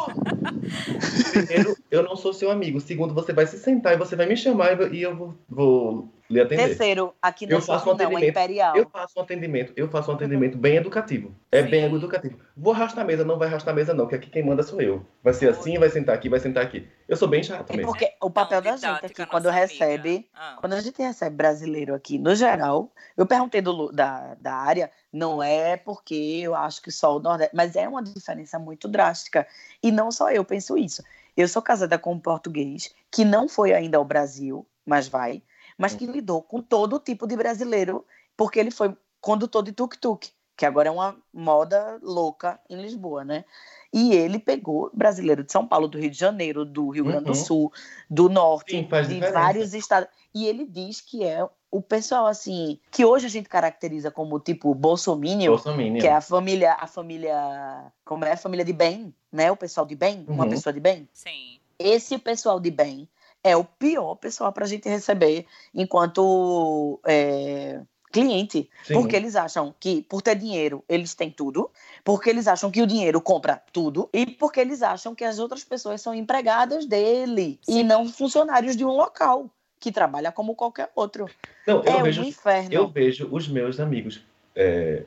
Primeiro, 1.31 1.75
eu 1.89 2.03
não 2.03 2.15
sou 2.15 2.33
seu 2.33 2.51
amigo. 2.51 2.79
Segundo, 2.79 3.13
você 3.13 3.33
vai 3.33 3.45
se 3.47 3.57
sentar 3.57 3.93
e 3.93 3.97
você 3.97 4.15
vai 4.15 4.25
me 4.25 4.35
chamar 4.37 4.73
e 4.93 5.01
eu- 5.01 5.11
eu 5.11 5.15
vou, 5.15 5.33
vou 5.49 6.13
lhe 6.29 6.39
atender. 6.39 6.67
terceiro, 6.67 7.13
aqui 7.21 7.45
Eu 7.45 7.51
não 7.51 7.61
faço 7.61 7.89
é 7.89 7.93
um 7.93 7.95
não, 7.95 8.01
é 8.01 8.05
atendimento. 8.05 8.29
Imperial. 8.29 8.75
Eu 8.77 8.89
faço 8.89 9.13
um 9.19 9.21
atendimento, 9.21 9.73
eu 9.75 9.87
faço 9.89 10.11
um 10.11 10.15
atendimento 10.15 10.57
bem 10.57 10.75
educativo. 10.77 11.33
É 11.51 11.63
Sim. 11.63 11.69
bem 11.69 11.83
educativo. 11.85 12.37
Vou 12.55 12.73
arrastar 12.73 13.03
a 13.03 13.07
mesa, 13.07 13.23
não 13.23 13.37
vai 13.37 13.47
arrastar 13.47 13.73
a 13.73 13.75
mesa, 13.75 13.93
não, 13.93 14.07
que 14.07 14.15
aqui 14.21 14.29
quem 14.29 14.43
manda 14.43 14.63
sou 14.63 14.81
eu. 14.81 15.05
Vai 15.23 15.33
ser 15.33 15.49
assim, 15.49 15.77
vai 15.77 15.89
sentar 15.89 16.15
aqui, 16.15 16.29
vai 16.29 16.39
sentar 16.39 16.63
aqui. 16.63 16.87
Eu 17.07 17.17
sou 17.17 17.27
bem 17.27 17.43
chato 17.43 17.71
É 17.71 17.77
mesmo. 17.77 17.91
porque 17.91 18.13
o 18.21 18.29
papel 18.29 18.61
da 18.61 18.77
gente 18.77 19.05
aqui, 19.05 19.25
quando 19.25 19.49
recebe. 19.49 20.29
Ah. 20.33 20.57
quando 20.59 20.73
a 20.73 20.81
gente 20.81 21.01
recebe 21.01 21.35
brasileiro 21.35 21.93
aqui, 21.93 22.17
no 22.17 22.33
geral, 22.35 22.91
eu 23.17 23.25
perguntei 23.25 23.61
do, 23.61 23.91
da, 23.91 24.35
da 24.35 24.53
área, 24.53 24.91
não 25.11 25.41
é 25.41 25.75
porque 25.75 26.15
eu 26.15 26.55
acho 26.55 26.81
que 26.81 26.91
só 26.91 27.17
o 27.17 27.19
Nordeste, 27.19 27.55
mas 27.55 27.75
é 27.75 27.87
uma 27.87 28.01
diferença 28.01 28.57
muito 28.57 28.87
drástica. 28.87 29.47
E 29.83 29.91
não 29.91 30.11
só 30.11 30.31
eu 30.31 30.45
penso 30.45 30.77
isso. 30.77 31.03
Eu 31.35 31.47
sou 31.47 31.61
casada 31.61 31.97
com 31.97 32.13
um 32.13 32.19
português 32.19 32.93
que 33.09 33.25
não 33.25 33.47
foi 33.49 33.73
ainda 33.73 33.97
ao 33.97 34.05
Brasil, 34.05 34.65
mas 34.85 35.07
vai, 35.07 35.41
mas 35.77 35.95
que 35.95 36.05
lidou 36.05 36.41
com 36.41 36.61
todo 36.61 36.99
tipo 36.99 37.25
de 37.25 37.35
brasileiro, 37.35 38.05
porque 38.37 38.59
ele 38.59 38.71
foi 38.71 38.95
condutor 39.19 39.63
de 39.63 39.71
tuk-tuk, 39.71 40.29
que 40.61 40.65
agora 40.67 40.89
é 40.89 40.91
uma 40.91 41.17
moda 41.33 41.97
louca 42.03 42.59
em 42.69 42.79
Lisboa, 42.79 43.25
né? 43.25 43.43
E 43.91 44.13
ele 44.13 44.37
pegou 44.37 44.91
brasileiro 44.93 45.43
de 45.43 45.51
São 45.51 45.65
Paulo, 45.65 45.87
do 45.87 45.97
Rio 45.97 46.11
de 46.11 46.17
Janeiro, 46.19 46.63
do 46.63 46.89
Rio 46.89 47.03
Grande 47.05 47.23
do 47.25 47.29
Uhum. 47.29 47.33
Sul, 47.33 47.73
do 48.07 48.29
Norte, 48.29 48.69
Sim, 48.73 48.83
de 48.83 48.83
diferença. 48.83 49.31
vários 49.33 49.73
estados. 49.73 50.07
E 50.35 50.45
ele 50.45 50.63
diz 50.67 51.01
que 51.01 51.23
é 51.23 51.43
o 51.71 51.81
pessoal, 51.81 52.27
assim, 52.27 52.79
que 52.91 53.03
hoje 53.03 53.25
a 53.25 53.29
gente 53.29 53.49
caracteriza 53.49 54.11
como 54.11 54.39
tipo 54.39 54.71
bolsominion, 54.75 55.53
Bolsominion. 55.53 55.99
que 55.99 56.05
é 56.05 56.13
a 56.13 56.21
família, 56.21 56.73
a 56.79 56.85
família, 56.85 57.91
como 58.05 58.23
é? 58.23 58.33
A 58.33 58.37
família 58.37 58.63
de 58.63 58.71
bem, 58.73 59.11
né? 59.31 59.51
O 59.51 59.57
pessoal 59.57 59.87
de 59.87 59.95
bem, 59.95 60.23
uma 60.27 60.43
Uhum. 60.43 60.49
pessoa 60.51 60.71
de 60.71 60.79
bem. 60.79 61.09
Sim. 61.11 61.57
Esse 61.79 62.19
pessoal 62.19 62.59
de 62.59 62.69
bem 62.69 63.09
é 63.43 63.57
o 63.57 63.63
pior 63.65 64.13
pessoal 64.13 64.53
para 64.53 64.65
a 64.65 64.67
gente 64.67 64.87
receber 64.87 65.47
enquanto 65.73 66.99
é, 67.03 67.81
cliente. 68.11 68.69
Sim. 68.83 68.93
Porque 68.93 69.15
eles 69.15 69.35
acham 69.35 69.73
que, 69.79 70.01
por 70.03 70.21
ter 70.21 70.35
dinheiro, 70.35 70.83
eles 70.87 71.15
têm 71.15 71.31
tudo. 71.31 71.71
Porque 72.03 72.29
eles 72.29 72.47
acham 72.47 72.69
que 72.69 72.81
o 72.81 72.87
dinheiro 72.87 73.21
compra 73.21 73.61
tudo. 73.71 74.09
E 74.13 74.25
porque 74.25 74.59
eles 74.59 74.81
acham 74.81 75.15
que 75.15 75.23
as 75.23 75.39
outras 75.39 75.63
pessoas 75.63 76.01
são 76.01 76.13
empregadas 76.13 76.85
dele. 76.85 77.59
E 77.67 77.73
Sim. 77.73 77.83
não 77.83 78.07
funcionários 78.07 78.75
de 78.75 78.85
um 78.85 78.91
local. 78.91 79.49
Que 79.79 79.91
trabalha 79.91 80.31
como 80.31 80.53
qualquer 80.53 80.91
outro. 80.95 81.27
Não, 81.65 81.83
eu 81.83 81.93
é 81.93 82.03
vejo 82.03 82.21
um 82.21 82.25
inferno. 82.25 82.71
Eu 82.71 82.87
vejo 82.87 83.27
os 83.31 83.47
meus 83.47 83.79
amigos 83.79 84.21
é, 84.55 85.03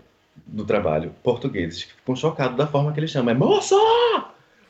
do 0.47 0.65
trabalho, 0.65 1.15
portugueses, 1.23 1.85
que 1.85 1.93
ficam 1.93 2.17
chocados 2.17 2.57
da 2.57 2.67
forma 2.67 2.93
que 2.93 2.99
eles 2.99 3.11
chamam. 3.11 3.33
É 3.33 3.39
moça! 3.39 3.77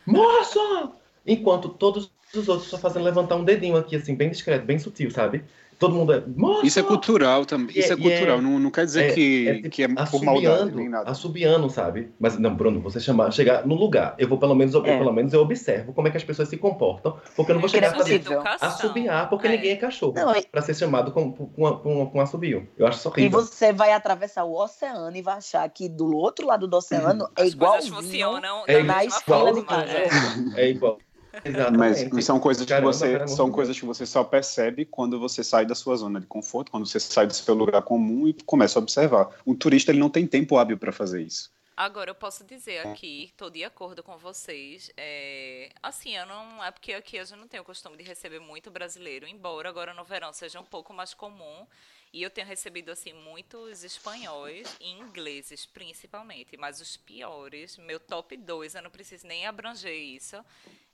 Moça! 0.04 0.90
Enquanto 1.26 1.70
todos 1.70 2.10
os 2.34 2.48
outros 2.48 2.68
só 2.68 2.76
fazem 2.76 3.02
levantar 3.02 3.36
um 3.36 3.44
dedinho 3.44 3.76
aqui, 3.76 3.96
assim, 3.96 4.14
bem 4.14 4.30
discreto, 4.30 4.66
bem 4.66 4.78
sutil, 4.78 5.10
sabe? 5.10 5.42
Todo 5.84 5.94
mundo 5.94 6.12
é. 6.12 6.22
Isso 6.66 6.78
é 6.80 6.82
cultural 6.82 7.44
também. 7.44 7.74
E 7.76 7.80
Isso 7.80 7.92
é 7.92 7.96
é- 7.96 7.98
e 7.98 8.06
é- 8.06 8.16
cultural. 8.16 8.40
não, 8.42 8.58
não 8.58 8.70
quer 8.70 8.84
dizer 8.86 9.10
é- 9.10 9.12
que, 9.14 9.48
é 9.64 9.68
que 9.68 9.82
é 9.82 9.88
por 9.88 10.00
assobiando, 10.00 10.24
maldade 10.50 10.76
nem 10.76 10.88
nada. 10.88 11.10
assobiando, 11.10 11.68
sabe? 11.70 12.10
Mas 12.18 12.38
não, 12.38 12.54
Bruno, 12.54 12.80
você 12.80 12.98
chamar, 13.00 13.30
chegar 13.32 13.66
no 13.66 13.74
lugar, 13.74 14.14
eu 14.18 14.26
vou 14.28 14.38
pelo 14.38 14.54
menos, 14.54 14.72
eu, 14.74 14.84
É. 14.84 14.96
pelo 14.98 15.12
menos 15.12 15.32
eu 15.32 15.40
observo 15.40 15.92
como 15.92 16.08
é 16.08 16.10
que 16.10 16.16
as 16.16 16.24
pessoas 16.24 16.48
se 16.48 16.56
comportam, 16.56 17.16
porque 17.36 17.50
eu 17.52 17.54
não 17.54 17.60
vou 17.60 17.68
chegar 17.68 17.92
a 17.92 17.96
fazer 17.96 18.22
assobiar, 18.60 19.28
porque 19.28 19.46
É. 19.46 19.50
ninguém 19.50 19.70
é 19.72 19.76
cachorro, 19.76 20.14
Não, 20.14 20.34
e- 20.36 20.42
pra 20.46 20.62
ser 20.62 20.74
chamado 20.74 21.12
com, 21.12 21.32
com, 21.32 21.46
com, 21.76 22.06
com 22.06 22.20
assobio. 22.20 22.66
Eu 22.78 22.86
acho 22.86 22.98
isso 22.98 23.08
E 23.08 23.10
horrível. 23.10 23.40
você 23.42 23.72
vai 23.72 23.92
atravessar 23.92 24.44
o 24.44 24.54
oceano 24.54 25.14
e 25.16 25.22
vai 25.22 25.36
achar 25.36 25.68
que 25.68 25.88
do 25.88 26.14
outro 26.16 26.46
lado 26.46 26.66
do 26.66 26.76
oceano 26.76 27.28
é 27.36 27.42
As 27.42 27.54
coisas 27.54 27.88
funcionam 27.88 28.64
É 28.66 28.78
da 28.78 28.84
na 28.84 29.04
esquina 29.04 29.52
de 29.52 29.62
casa. 29.62 29.90
é. 29.92 30.08
É 30.56 30.70
igual. 30.70 30.98
Exatamente. 31.44 32.10
Mas 32.12 32.24
são 32.24 32.38
coisas 32.38 32.66
Caramba, 32.66 32.90
que 32.90 32.96
você 32.96 33.28
são 33.28 33.50
coisas 33.50 33.78
que 33.78 33.84
você 33.84 34.06
só 34.06 34.22
percebe 34.24 34.84
quando 34.84 35.18
você 35.18 35.42
sai 35.42 35.64
da 35.64 35.74
sua 35.74 35.96
zona 35.96 36.20
de 36.20 36.26
conforto, 36.26 36.70
quando 36.70 36.86
você 36.86 37.00
sai 37.00 37.26
do 37.26 37.34
seu 37.34 37.54
lugar 37.54 37.82
comum 37.82 38.28
e 38.28 38.34
começa 38.44 38.78
a 38.78 38.82
observar. 38.82 39.30
O 39.44 39.54
turista 39.54 39.90
ele 39.90 40.00
não 40.00 40.10
tem 40.10 40.26
tempo 40.26 40.56
hábil 40.56 40.78
para 40.78 40.92
fazer 40.92 41.22
isso. 41.22 41.52
Agora, 41.76 42.10
eu 42.10 42.14
posso 42.14 42.44
dizer 42.44 42.86
aqui, 42.86 43.24
estou 43.24 43.50
de 43.50 43.64
acordo 43.64 44.00
com 44.00 44.16
vocês. 44.16 44.92
É, 44.96 45.70
assim, 45.82 46.16
eu 46.16 46.24
não. 46.24 46.62
É 46.62 46.70
porque 46.70 46.92
aqui 46.92 47.18
a 47.18 47.24
gente 47.24 47.38
não 47.38 47.48
tem 47.48 47.58
o 47.58 47.64
costume 47.64 47.96
de 47.96 48.04
receber 48.04 48.38
muito 48.38 48.70
brasileiro, 48.70 49.26
embora 49.26 49.68
agora 49.68 49.92
no 49.92 50.04
verão 50.04 50.32
seja 50.32 50.60
um 50.60 50.64
pouco 50.64 50.94
mais 50.94 51.12
comum. 51.14 51.66
E 52.12 52.22
eu 52.22 52.30
tenho 52.30 52.46
recebido, 52.46 52.92
assim, 52.92 53.12
muitos 53.12 53.82
espanhóis 53.82 54.76
e 54.80 54.92
ingleses, 54.92 55.66
principalmente. 55.66 56.56
Mas 56.56 56.80
os 56.80 56.96
piores, 56.96 57.76
meu 57.76 57.98
top 57.98 58.36
2, 58.36 58.76
eu 58.76 58.82
não 58.82 58.90
preciso 58.90 59.26
nem 59.26 59.44
abranger 59.44 59.92
isso. 59.92 60.36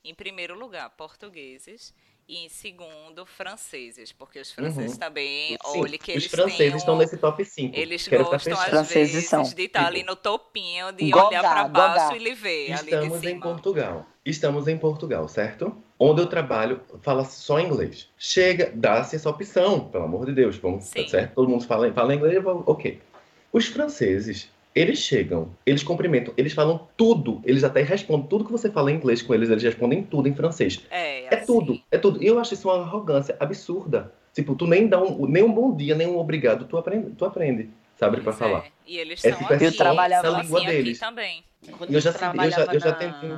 Em 0.05 0.15
primeiro 0.15 0.59
lugar, 0.59 0.89
portugueses. 0.91 1.95
E 2.29 2.45
em 2.45 2.49
segundo, 2.49 3.27
franceses. 3.27 4.13
Porque 4.13 4.39
os 4.39 4.53
franceses 4.53 4.97
também, 4.97 5.49
Sim, 5.65 5.81
olha 5.81 5.99
que 5.99 6.13
os 6.13 6.17
eles 6.19 6.27
franceses 6.27 6.59
têm 6.59 6.73
um- 6.73 6.77
estão 6.77 6.97
nesse 6.97 7.17
top 7.17 7.45
5. 7.45 7.77
Eles 7.77 8.07
Quero 8.07 8.25
gostam, 8.25 8.53
às 8.57 8.69
Franceses 8.69 9.13
vezes, 9.15 9.29
são. 9.29 9.43
de 9.43 9.63
estar 9.65 9.87
ali 9.87 10.05
no 10.05 10.15
topinho, 10.15 10.93
de 10.93 11.11
Gogá, 11.11 11.27
olhar 11.27 11.43
para 11.43 11.65
baixo 11.69 12.05
gogá. 12.05 12.17
e 12.17 12.19
lhe 12.21 12.35
ver 12.35 12.73
ali 12.73 12.83
de 12.89 12.95
Estamos 12.95 13.25
em. 13.25 13.41
Portugal. 13.41 14.07
Estamos 14.25 14.69
em 14.69 14.79
Portugal, 14.79 15.27
certo? 15.27 15.77
Onde 15.99 16.21
eu 16.21 16.27
trabalho, 16.29 16.81
fala 17.03 17.25
só 17.25 17.59
inglês. 17.59 18.09
Chega, 18.17 18.71
dá-se 18.77 19.17
essa 19.17 19.29
opção, 19.29 19.89
pelo 19.89 20.05
amor 20.05 20.25
de 20.25 20.33
Deus, 20.33 20.57
vamos, 20.57 20.85
Sim. 20.85 21.09
certo? 21.09 21.35
Todo 21.35 21.49
mundo 21.49 21.65
fala, 21.67 21.93
fala 21.93 22.15
inglês, 22.15 22.35
eu 22.37 22.43
vou- 22.43 22.63
ok. 22.65 23.01
Os 23.53 23.67
franceses, 23.67 24.49
eles 24.75 24.99
chegam, 25.01 25.51
eles 25.67 25.83
cumprimentam, 25.83 26.33
eles 26.37 26.53
falam 26.53 26.89
tudo, 26.97 27.41
eles 27.45 27.65
até 27.65 27.83
respondem 27.83 28.27
tudo 28.29 28.45
que 28.45 28.53
você 28.53 28.71
fala 28.71 28.91
em 28.93 28.97
inglês 28.97 29.21
com 29.23 29.35
eles, 29.35 29.51
eles 29.51 29.63
respondem 29.63 30.03
tudo 30.03 30.29
em 30.29 30.35
francês. 30.35 30.81
É, 30.91 31.25
É 31.25 31.37
assim, 31.37 31.47
tudo, 31.47 31.81
é 31.91 31.99
tudo. 31.99 32.23
E 32.23 32.27
eu 32.27 32.39
acho 32.39 32.55
isso 32.55 32.69
uma 32.69 32.81
arrogância 32.83 33.37
absurda. 33.41 34.13
Tipo, 34.33 34.55
tu 34.55 34.67
nem 34.67 34.87
dá 34.87 35.03
um, 35.03 35.27
nem 35.27 35.43
um 35.43 35.53
bom 35.53 35.75
dia, 35.75 35.95
nem 35.95 36.07
um 36.07 36.19
obrigado, 36.19 36.65
tu 36.67 36.77
aprende, 36.79 37.11
tu 37.11 37.25
aprende 37.25 37.69
sabe, 37.97 38.17
pra 38.17 38.25
pois 38.25 38.37
falar. 38.37 38.61
é. 38.61 38.71
E 38.87 38.97
eles 38.99 39.25
É 39.25 39.31
são 39.31 39.39
tipo, 39.39 39.53
aqui, 39.53 39.65
Eu 39.65 39.77
trabalhava- 39.77 40.23
são 40.29 40.37
na 40.37 40.43
língua 40.43 40.59
assim 40.59 40.67
aqui 40.69 40.77
deles. 40.77 40.99
também. 40.99 41.45
Quando 41.77 41.93
Eu 41.93 42.01
já 42.01 42.09
eu 42.11 42.13
já- 42.13 42.19
trabalhava 42.19 42.75
eu 42.75 42.81
já 42.81 42.93
tentei 42.93 43.31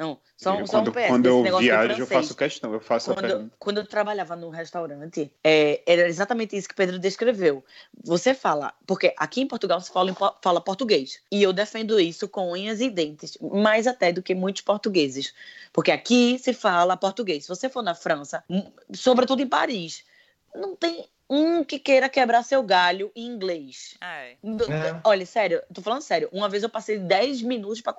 Não, 0.00 0.18
só, 0.34 0.56
um- 0.56 0.66
só 0.66 0.78
um 0.80 0.84
quando 0.84 0.92
PS 0.92 1.08
quando 1.08 1.26
eu 1.26 1.58
viajo, 1.58 2.00
eu 2.00 2.06
faço 2.06 2.34
questão, 2.34 2.72
eu 2.72 2.80
faço 2.80 3.10
a 3.10 3.14
Quando, 3.14 3.26
pergunta. 3.26 3.54
quando 3.58 3.76
eu 3.78 3.86
trabalhava 3.86 4.34
no 4.34 4.48
restaurante, 4.48 5.30
é, 5.44 5.82
era 5.86 6.08
exatamente 6.08 6.56
isso 6.56 6.66
que 6.66 6.74
Pedro 6.74 6.98
descreveu. 6.98 7.62
Você 8.02 8.32
fala, 8.32 8.72
porque 8.86 9.12
aqui 9.18 9.42
em 9.42 9.46
Portugal 9.46 9.78
se 9.82 9.92
fala, 9.92 10.16
fala 10.42 10.58
português. 10.62 11.20
E 11.30 11.42
eu 11.42 11.52
defendo 11.52 12.00
isso 12.00 12.26
com 12.30 12.50
unhas 12.52 12.80
e 12.80 12.88
dentes, 12.88 13.36
mais 13.42 13.86
até 13.86 14.10
do 14.10 14.22
que 14.22 14.34
muitos 14.34 14.62
portugueses. 14.62 15.34
Porque 15.70 15.90
aqui 15.90 16.38
se 16.38 16.54
fala 16.54 16.96
português. 16.96 17.44
Se 17.44 17.50
você 17.50 17.68
for 17.68 17.82
na 17.82 17.94
França, 17.94 18.42
sobretudo 18.94 19.42
em 19.42 19.46
Paris, 19.46 20.02
não 20.54 20.74
tem 20.74 21.06
um 21.30 21.62
que 21.62 21.78
queira 21.78 22.08
quebrar 22.08 22.42
seu 22.42 22.60
galho 22.60 23.12
em 23.14 23.24
inglês. 23.24 23.96
É. 24.00 24.32
É. 24.32 25.00
Olha, 25.04 25.24
sério, 25.24 25.62
tô 25.72 25.80
falando 25.80 26.02
sério. 26.02 26.28
Uma 26.32 26.48
vez 26.48 26.64
eu 26.64 26.68
passei 26.68 26.98
10 26.98 27.42
minutos 27.42 27.80
para 27.80 27.94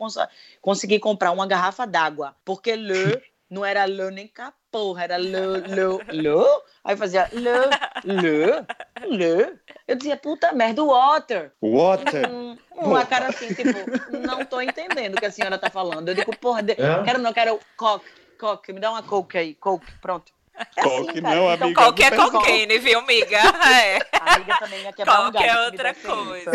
conseguir 0.62 1.00
comprar 1.00 1.32
uma 1.32 1.48
garrafa 1.48 1.88
d'água. 1.88 2.36
Porque 2.44 2.76
le 2.76 3.24
não 3.50 3.66
era 3.66 3.86
le 3.86 4.12
nem 4.12 4.28
caporra, 4.28 5.04
era 5.04 5.18
le, 5.18 5.62
le, 5.62 6.22
le. 6.22 6.46
Aí 6.84 6.96
fazia 6.96 7.30
le, 7.32 7.70
le, 8.04 8.66
le. 9.08 9.60
Eu 9.88 9.96
dizia, 9.96 10.18
puta 10.18 10.54
merda, 10.54 10.84
water. 10.84 11.52
Water! 11.62 12.30
Hum, 12.30 12.58
uma 12.72 13.06
cara 13.06 13.28
assim, 13.28 13.54
tipo, 13.54 14.18
não 14.18 14.46
tô 14.46 14.62
entendendo 14.62 15.16
o 15.16 15.20
que 15.20 15.26
a 15.26 15.32
senhora 15.32 15.58
tá 15.58 15.70
falando. 15.70 16.10
Eu 16.10 16.16
digo, 16.16 16.36
porra, 16.38 16.64
de... 16.64 16.74
É? 16.74 17.04
quero 17.04 17.20
não, 17.20 17.34
quero 17.34 17.60
coke, 17.76 18.06
coke, 18.40 18.74
me 18.74 18.80
dá 18.80 18.90
uma 18.90 19.04
coke 19.04 19.38
aí, 19.38 19.54
coke, 19.54 19.86
pronto. 20.02 20.34
É 20.76 20.82
Coke 20.84 21.22
cara. 21.22 21.36
não, 21.36 21.54
Então, 21.54 21.68
amiga. 21.68 21.82
Qualquer 21.82 22.12
não 22.12 22.30
tem 22.30 22.40
cocaine, 22.40 22.80
viu, 22.80 23.00
amiga? 23.00 23.38
É. 23.72 23.98
A 24.20 24.36
amiga 24.36 24.58
também 24.60 24.82
ia 24.84 24.94
quebrar 24.94 25.14
um 25.28 25.32
Qualquer 25.32 25.54
me 25.56 25.66
outra 25.66 25.94
coisa. 25.96 26.52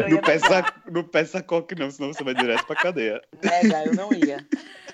não 0.00 0.08
Não 0.08 0.18
peça, 0.22 0.74
não 0.90 1.04
peça 1.04 1.42
coque 1.42 1.74
não, 1.74 1.90
senão 1.90 2.12
você 2.12 2.22
vai 2.24 2.34
direto 2.34 2.64
pra 2.66 2.76
cadeia. 2.76 3.22
É, 3.42 3.66
já 3.68 3.84
eu 3.84 3.94
não 3.94 4.12
ia. 4.12 4.46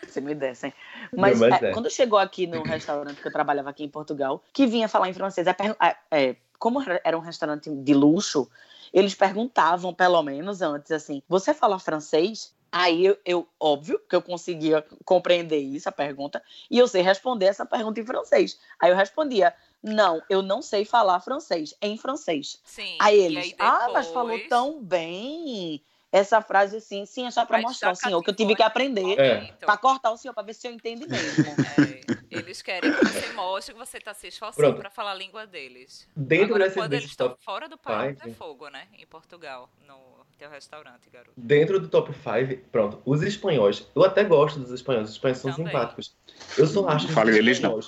Se 0.08 0.20
me 0.20 0.34
dessem. 0.34 0.72
Mas, 1.16 1.38
Não, 1.40 1.48
mas 1.48 1.62
é, 1.62 1.68
é. 1.68 1.72
quando 1.72 1.88
chegou 1.90 2.18
aqui 2.18 2.46
no 2.46 2.62
restaurante 2.62 3.20
que 3.20 3.28
eu 3.28 3.32
trabalhava 3.32 3.70
aqui 3.70 3.84
em 3.84 3.88
Portugal, 3.88 4.42
que 4.52 4.66
vinha 4.66 4.88
falar 4.88 5.08
em 5.08 5.12
francês, 5.12 5.46
a- 5.46 5.96
é, 6.10 6.34
como 6.58 6.82
era 7.04 7.16
um 7.16 7.20
restaurante 7.20 7.70
de 7.70 7.94
luxo, 7.94 8.50
eles 8.92 9.14
perguntavam, 9.14 9.94
pelo 9.94 10.20
menos 10.22 10.62
antes, 10.62 10.90
assim, 10.90 11.22
você 11.28 11.54
fala 11.54 11.78
francês? 11.78 12.52
Aí 12.72 13.04
eu, 13.04 13.18
eu, 13.24 13.48
óbvio 13.58 13.98
que 14.08 14.14
eu 14.14 14.22
conseguia 14.22 14.84
compreender 15.04 15.58
isso, 15.58 15.88
a 15.88 15.92
pergunta, 15.92 16.42
e 16.70 16.78
eu 16.78 16.86
sei 16.86 17.02
responder 17.02 17.46
essa 17.46 17.66
pergunta 17.66 18.00
em 18.00 18.06
francês. 18.06 18.58
Aí 18.78 18.90
eu 18.90 18.96
respondia, 18.96 19.54
não, 19.82 20.22
eu 20.30 20.40
não 20.40 20.62
sei 20.62 20.84
falar 20.84 21.20
francês, 21.20 21.74
em 21.82 21.96
francês. 21.96 22.60
Sim. 22.64 22.96
Aí 23.00 23.18
eles, 23.18 23.54
ah, 23.58 23.88
mas 23.92 24.08
falou 24.08 24.32
depois- 24.32 24.48
tão 24.48 24.82
bem. 24.82 25.82
Essa 26.12 26.42
frase 26.42 26.78
assim, 26.78 27.06
sim, 27.06 27.24
é 27.24 27.30
só 27.30 27.46
pra 27.46 27.58
Mas 27.58 27.66
mostrar 27.66 27.90
ao 27.90 27.94
senhor 27.94 28.20
que 28.20 28.30
eu 28.30 28.34
tive 28.34 28.56
que 28.56 28.64
aprender. 28.64 29.16
É. 29.16 29.52
Pra 29.64 29.76
cortar 29.76 30.10
o 30.10 30.16
senhor, 30.16 30.34
pra 30.34 30.42
ver 30.42 30.54
se 30.54 30.66
eu 30.66 30.72
entendo 30.72 31.08
mesmo. 31.08 31.44
É, 31.78 32.00
eles 32.36 32.60
querem 32.60 32.92
que 32.92 33.04
você 33.04 33.32
mostre 33.32 33.72
que 33.74 33.78
você 33.78 33.98
está 33.98 34.12
se 34.12 34.26
esforçando 34.26 34.76
para 34.76 34.90
falar 34.90 35.12
a 35.12 35.14
língua 35.14 35.46
deles. 35.46 36.08
Dentro 36.16 36.46
Agora, 36.46 36.64
desse, 36.64 36.76
quando 36.76 36.94
eles 36.94 37.04
estão 37.10 37.36
fora 37.40 37.68
do 37.68 37.78
país, 37.78 38.18
é 38.26 38.30
fogo, 38.30 38.68
né? 38.68 38.88
Em 38.98 39.06
Portugal, 39.06 39.70
no 39.86 40.19
teu 40.40 40.48
restaurante, 40.48 41.10
garoto. 41.12 41.32
dentro 41.36 41.78
do 41.78 41.86
top 41.86 42.12
5, 42.14 42.62
pronto, 42.72 43.02
os 43.04 43.22
espanhóis, 43.22 43.86
eu 43.94 44.02
até 44.02 44.24
gosto 44.24 44.58
dos 44.58 44.70
espanhóis, 44.70 45.10
os 45.10 45.14
espanhóis 45.14 45.38
são 45.38 45.50
Também. 45.52 45.66
simpáticos. 45.66 46.16
Eu 46.56 46.66
só 46.66 46.88
acho 46.88 47.08
que 47.08 47.12
Fale 47.12 47.30
os 47.30 47.36
deles, 47.36 47.60
não. 47.60 47.78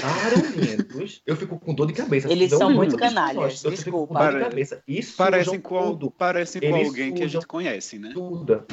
Barulhentos, 0.00 1.22
eu 1.26 1.36
fico 1.36 1.58
com 1.58 1.74
dor 1.74 1.86
de 1.86 1.92
cabeça. 1.92 2.30
Eles 2.30 2.50
são 2.50 2.70
muito 2.72 2.96
canalhas, 2.96 3.64
Eu 3.64 3.70
fico 3.72 3.90
com 3.90 4.04
desculpa. 4.06 4.30
dor 4.30 4.38
de 4.38 4.44
cabeça. 4.44 4.82
Isso 4.86 5.16
Parecem 5.16 5.60
com, 5.60 5.82
tudo. 5.92 6.10
parecem 6.10 6.60
com 6.60 6.76
Eles 6.76 6.88
alguém 6.88 7.14
que 7.14 7.22
a 7.22 7.28
gente 7.28 7.46
conhece, 7.46 7.98
né? 7.98 8.10
Tudo. 8.12 8.64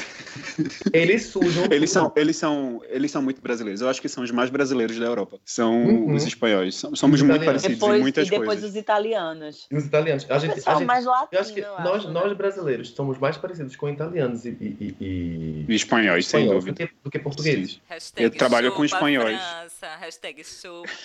Eles 0.93 1.25
sujam 1.27 1.65
Eles 1.71 1.89
são, 1.91 2.11
eles, 2.15 2.35
são, 2.37 2.81
eles 2.89 3.11
são 3.11 3.21
muito 3.21 3.41
brasileiros. 3.41 3.81
Eu 3.81 3.89
acho 3.89 4.01
que 4.01 4.09
são 4.09 4.23
os 4.23 4.31
mais 4.31 4.49
brasileiros 4.49 4.97
da 4.97 5.05
Europa. 5.05 5.39
São 5.45 5.67
Uhum. 5.85 6.15
os 6.15 6.25
espanhóis. 6.25 6.75
Som- 6.75 6.95
Somos 6.95 7.19
Os 7.21 7.27
muito 7.27 7.35
italianos. 7.43 7.45
parecidos 7.63 7.75
Depois, 7.79 7.95
em 7.95 7.99
e 7.99 8.01
muitas 8.01 8.29
depois 8.29 8.47
coisas. 8.47 8.69
os 8.71 8.75
italianos. 8.75 9.67
E 9.71 9.75
os 9.75 9.85
italianos. 9.85 10.25
A 10.29 10.39
gente, 10.39 10.61
a 10.65 10.73
gente- 10.75 10.85
mais 10.85 11.05
latino, 11.05 11.27
eu 11.31 11.39
acho 11.39 11.53
que 11.53 11.59
eu 11.59 11.71
nós, 11.79 11.95
acho, 11.97 12.09
nós 12.11 12.29
né? 12.29 12.33
brasileiros 12.35 12.89
somos 12.91 13.17
mais 13.17 13.37
parecidos 13.37 13.75
com 13.75 13.89
italianos 13.89 14.45
e, 14.45 14.49
e, 14.49 14.95
e- 14.99 15.65
E 15.67 15.75
espanhóis, 15.75 16.25
sem 16.27 16.41
espanhóis 16.41 16.63
do 16.65 16.71
dúvida. 16.71 16.87
que, 16.87 16.93
do 17.03 17.09
que 17.11 17.19
portugueses. 17.19 17.79
Eu 18.15 18.29
trabalho 18.31 18.71
com 18.73 18.83
espanhóis. 18.85 19.39
França, 19.39 19.95
hashtag 19.99 20.43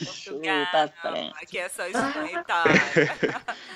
França. 0.04 1.32
Aqui 1.40 1.58
é 1.58 1.68
só 1.68 1.86
Espanha 1.88 2.30
e 2.32 2.36
Itália. 2.36 2.80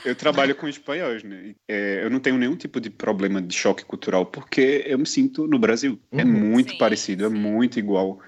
Eu 0.05 0.15
trabalho 0.15 0.55
com 0.55 0.69
espanhóis, 0.69 1.23
né? 1.23 1.55
É, 1.69 2.05
eu 2.05 2.11
não 2.11 2.21
tenho 2.21 2.39
nenhum 2.39 2.57
tipo 2.57 2.81
de 2.81 2.91
problema 2.91 3.41
de 3.43 3.55
choque 3.55 3.85
cultural, 3.85 4.27
porque 4.27 4.85
eu 4.87 4.99
me 4.99 5.07
sinto 5.07 5.47
no 5.47 5.59
Brasil. 5.59 5.99
É 6.13 6.25
Uhum. 6.25 6.31
muito 6.33 6.73
Sim, 6.73 6.79
parecido, 6.79 7.27
é 7.27 7.29
sim. 7.29 7.35
muito 7.35 7.79
igual. 7.79 8.21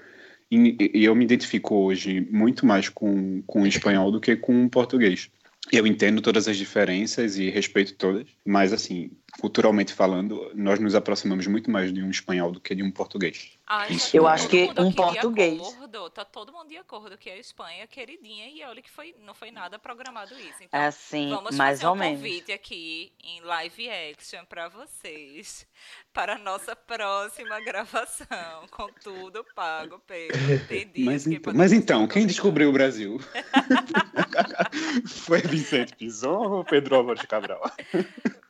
E, 0.51 0.91
e 0.93 1.05
eu 1.05 1.15
me 1.15 1.23
identifico 1.23 1.75
hoje 1.75 2.27
muito 2.31 2.65
mais 2.65 2.89
com, 2.89 3.41
com 3.43 3.61
o 3.61 3.67
espanhol 3.67 4.11
do 4.11 4.19
que 4.19 4.35
com 4.35 4.65
o 4.65 4.69
português. 4.69 5.29
Eu 5.71 5.85
entendo 5.85 6.21
todas 6.21 6.47
as 6.47 6.57
diferenças 6.57 7.37
e 7.37 7.49
respeito 7.49 7.93
todas, 7.95 8.25
mas 8.43 8.73
assim, 8.73 9.11
culturalmente 9.39 9.93
falando, 9.93 10.51
nós 10.55 10.79
nos 10.79 10.95
aproximamos 10.95 11.45
muito 11.47 11.69
mais 11.69 11.93
de 11.93 12.01
um 12.01 12.09
espanhol 12.09 12.51
do 12.51 12.59
que 12.59 12.73
de 12.73 12.83
um 12.83 12.91
português. 12.91 13.51
Ai, 13.67 13.91
Isso 13.91 14.15
Eu 14.17 14.27
acho 14.27 14.47
que 14.47 14.69
um 14.77 14.91
português. 14.91 15.61
acordo, 15.61 16.09
tá 16.09 16.25
todo 16.25 16.51
mundo 16.51 16.69
de 16.69 16.77
acordo 16.77 17.17
que 17.17 17.29
a 17.29 17.37
Espanha 17.37 17.83
é 17.83 17.87
queridinha 17.87 18.47
e 18.49 18.63
olha 18.63 18.81
que 18.81 18.89
foi, 18.89 19.15
não 19.23 19.33
foi 19.35 19.51
nada 19.51 19.77
programado 19.77 20.33
isso. 20.33 20.63
Então, 20.63 20.79
É 20.79 20.87
assim, 20.87 21.29
Vamos 21.29 21.55
mais 21.55 21.79
fazer 21.79 21.87
ou 21.87 21.93
um 21.93 21.99
menos. 21.99 22.17
convite 22.19 22.51
aqui 22.51 23.11
em 23.23 23.41
live 23.41 23.89
action 23.89 24.43
para 24.45 24.67
vocês, 24.69 25.67
para 26.11 26.33
a 26.33 26.37
nossa 26.39 26.75
próxima 26.75 27.59
gravação, 27.59 28.65
com 28.71 28.89
tudo 29.03 29.45
pago, 29.55 30.01
Pedro. 30.07 30.37
Tem 30.67 30.87
dias 30.87 31.05
Mas, 31.05 31.27
então, 31.27 31.53
mas 31.53 31.71
então, 31.71 32.07
quem 32.07 32.25
descobriu 32.25 32.69
o 32.69 32.73
Brasil? 32.73 33.19
Foi 35.07 35.41
Vicente 35.41 35.95
Pizon 35.95 36.49
ou 36.49 36.63
Pedro 36.65 36.95
Álvares 36.95 37.21
Cabral? 37.23 37.61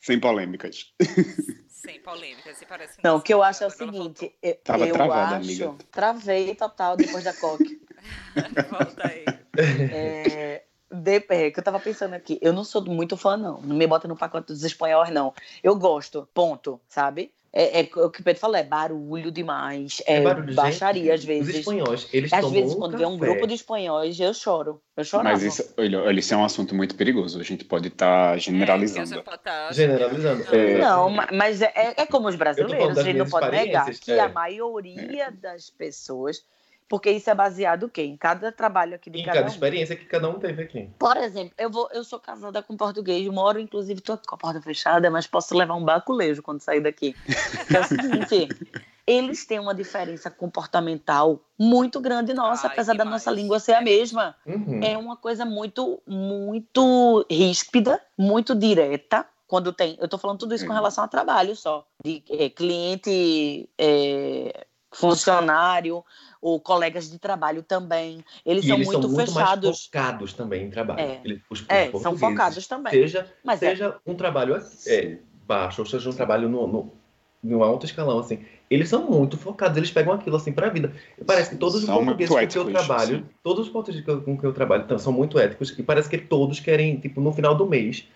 Sem 0.00 0.20
polêmicas. 0.20 0.94
Sem 1.68 2.00
polêmica, 2.00 2.54
se 2.54 2.64
parece 2.66 2.98
Não, 3.02 3.16
o 3.16 3.22
que 3.22 3.32
eu 3.32 3.42
acho 3.42 3.64
é 3.64 3.66
o 3.66 3.70
seguinte, 3.70 4.34
eu, 4.42 4.54
Tava 4.56 4.86
eu 4.86 4.94
travada, 4.94 5.36
acho, 5.36 5.64
amiga. 5.64 5.74
travei 5.90 6.54
total 6.54 6.96
depois 6.96 7.24
da 7.24 7.32
coque. 7.32 7.80
Volta 8.70 9.06
aí. 9.06 9.24
É, 9.56 10.62
de- 10.90 11.26
é, 11.28 11.50
que 11.50 11.58
eu 11.58 11.64
tava 11.64 11.78
pensando 11.80 12.14
aqui, 12.14 12.38
eu 12.42 12.52
não 12.52 12.64
sou 12.64 12.84
muito 12.84 13.16
fã, 13.16 13.36
não. 13.36 13.60
Não 13.60 13.76
me 13.76 13.86
bota 13.86 14.08
no 14.08 14.16
pacote 14.16 14.48
dos 14.48 14.64
espanhóis, 14.64 15.10
não. 15.10 15.34
Eu 15.62 15.76
gosto, 15.76 16.28
ponto, 16.34 16.80
sabe? 16.88 17.32
É, 17.56 17.82
é 17.82 17.88
o 17.94 18.10
que 18.10 18.20
o 18.20 18.24
Pedro 18.24 18.40
falou, 18.40 18.56
é 18.56 18.64
barulho 18.64 19.30
demais, 19.30 20.02
é, 20.06 20.16
É 20.16 20.20
barulho, 20.22 20.46
gente. 20.48 20.56
baixaria 20.56 21.14
às 21.14 21.20
Os 21.20 21.26
vezes. 21.26 21.54
espanhóis, 21.54 22.08
eles 22.12 22.32
Às 22.32 22.50
vezes, 22.50 22.74
um 22.74 22.78
quando 22.80 22.98
vê 22.98 23.06
um 23.06 23.16
café. 23.16 23.30
grupo 23.30 23.46
de 23.46 23.54
espanhóis, 23.54 24.18
eu 24.18 24.34
choro. 24.34 24.82
Eu 24.96 25.04
chorava. 25.04 25.30
Mas 25.30 25.42
isso, 25.44 25.72
olha, 25.78 26.02
olha, 26.02 26.18
isso 26.18 26.34
é 26.34 26.36
um 26.36 26.44
assunto 26.44 26.74
muito 26.74 26.96
perigoso. 26.96 27.38
A 27.40 27.44
gente 27.44 27.64
pode 27.64 27.86
estar 27.88 28.30
É, 28.30 28.32
que 28.32 28.34
a 28.34 28.38
generalizando. 28.52 29.06
gente 29.14 29.24
tá- 29.44 29.70
Generalizando. 29.72 30.44
É. 30.52 30.78
Não, 30.78 31.08
ma- 31.10 31.28
mas 31.32 31.62
é, 31.62 31.72
é- 31.76 31.94
é 32.02 32.06
como 32.06 32.26
os 32.26 32.34
brasileiros, 32.34 32.98
a 32.98 33.02
gente 33.04 33.18
não 33.18 33.26
pode 33.28 33.48
negar 33.50 33.88
que 33.94 34.10
é. 34.10 34.18
a 34.20 34.28
maioria 34.28 35.30
das 35.30 35.70
pessoas, 35.70 36.42
porque 36.88 37.10
isso 37.10 37.28
é 37.30 37.34
baseado 37.34 37.84
o 37.84 37.88
quê? 37.88 38.02
Em 38.02 38.16
cada 38.16 38.52
trabalho 38.52 38.94
aqui 38.94 39.10
de 39.10 39.18
Em 39.20 39.24
cada 39.24 39.38
cada 39.38 39.46
um. 39.48 39.52
experiência 39.52 39.96
que 39.96 40.04
cada 40.04 40.28
um 40.28 40.38
teve 40.38 40.62
aqui. 40.62 40.90
Por 40.98 41.16
exemplo, 41.16 41.52
eu, 41.58 41.70
vou, 41.70 41.88
eu 41.92 42.04
sou 42.04 42.18
casada 42.20 42.62
com 42.62 42.76
português, 42.76 43.26
moro, 43.28 43.58
inclusive, 43.58 44.00
tô 44.00 44.16
com 44.18 44.34
a 44.34 44.38
porta 44.38 44.60
fechada, 44.60 45.10
mas 45.10 45.26
posso 45.26 45.56
levar 45.56 45.74
um 45.74 45.84
baculejo 45.84 46.42
quando 46.42 46.60
sair 46.60 46.80
daqui. 46.80 47.14
Que 47.68 47.76
é 47.76 47.80
o 47.80 47.84
seguinte, 47.84 48.48
eles 49.06 49.44
têm 49.46 49.58
uma 49.58 49.74
diferença 49.74 50.30
comportamental 50.30 51.40
muito 51.58 52.00
grande 52.00 52.32
nossa, 52.34 52.66
Ai, 52.68 52.72
apesar 52.72 52.94
da 52.94 53.04
nossa 53.04 53.30
língua 53.30 53.58
ser 53.60 53.74
a 53.74 53.80
mesma. 53.80 54.34
Uhum. 54.46 54.80
É 54.82 54.96
uma 54.96 55.16
coisa 55.16 55.44
muito, 55.44 56.02
muito 56.06 57.26
ríspida, 57.30 58.00
muito 58.16 58.54
direta. 58.54 59.26
Quando 59.46 59.72
tem, 59.72 59.96
eu 60.00 60.08
tô 60.08 60.16
falando 60.18 60.38
tudo 60.38 60.54
isso 60.54 60.64
com 60.64 60.70
Uhum. 60.72 60.78
relação 60.78 61.04
a 61.04 61.08
trabalho 61.08 61.54
só, 61.54 61.86
de 62.02 62.22
eh, 62.30 62.48
cliente, 62.48 63.68
eh, 63.78 64.66
funcionário, 64.94 66.04
ou 66.40 66.60
colegas 66.60 67.10
de 67.10 67.18
trabalho 67.18 67.62
também. 67.62 68.24
Eles 68.44 68.64
E 68.64 68.68
são 68.68 68.76
eles 68.76 68.86
muito, 68.86 69.00
são 69.02 69.10
muito 69.10 69.32
mais 69.32 69.48
fechados. 69.48 69.84
focados 69.86 70.32
também 70.32 70.64
em 70.66 70.70
trabalho. 70.70 71.00
É. 71.00 71.20
Eles, 71.24 71.40
os, 71.50 71.60
os 71.60 71.66
É, 71.68 71.90
são 71.98 72.16
focados 72.16 72.66
também. 72.66 72.92
Seja, 72.92 73.26
Mas 73.42 73.62
é, 73.62 73.70
seja 73.70 73.96
um 74.06 74.14
trabalho 74.14 74.56
é, 74.86 75.18
baixo, 75.46 75.80
ou 75.82 75.86
seja 75.86 76.08
um 76.08 76.12
trabalho 76.12 76.48
no, 76.48 76.66
no, 76.66 76.92
no 77.42 77.64
alto 77.64 77.86
escalão, 77.86 78.18
assim. 78.18 78.44
Eles 78.70 78.88
são 78.88 79.08
muito 79.08 79.36
focados, 79.36 79.76
eles 79.76 79.90
pegam 79.90 80.12
aquilo 80.12 80.36
assim 80.36 80.52
pra 80.52 80.68
vida. 80.68 80.92
E 81.18 81.24
parece 81.24 81.50
que 81.50 81.56
todos 81.56 81.76
os 81.76 81.84
São 81.84 81.96
portugueses 81.96 82.34
com 82.34 82.46
que 82.46 82.58
eu 82.58 82.72
trabalho, 82.72 83.18
sim. 83.18 83.24
todos 83.42 83.66
os 83.66 83.72
portugueses 83.72 84.04
com 84.04 84.20
com 84.20 84.38
que 84.38 84.46
eu 84.46 84.52
trabalho 84.52 84.84
então, 84.84 84.98
são 84.98 85.12
muito 85.12 85.38
éticos 85.38 85.78
e 85.78 85.82
parece 85.82 86.08
que 86.08 86.18
todos 86.18 86.60
querem, 86.60 86.98
tipo, 86.98 87.20
no 87.20 87.32
final 87.32 87.54
do 87.54 87.66
mês, 87.66 88.08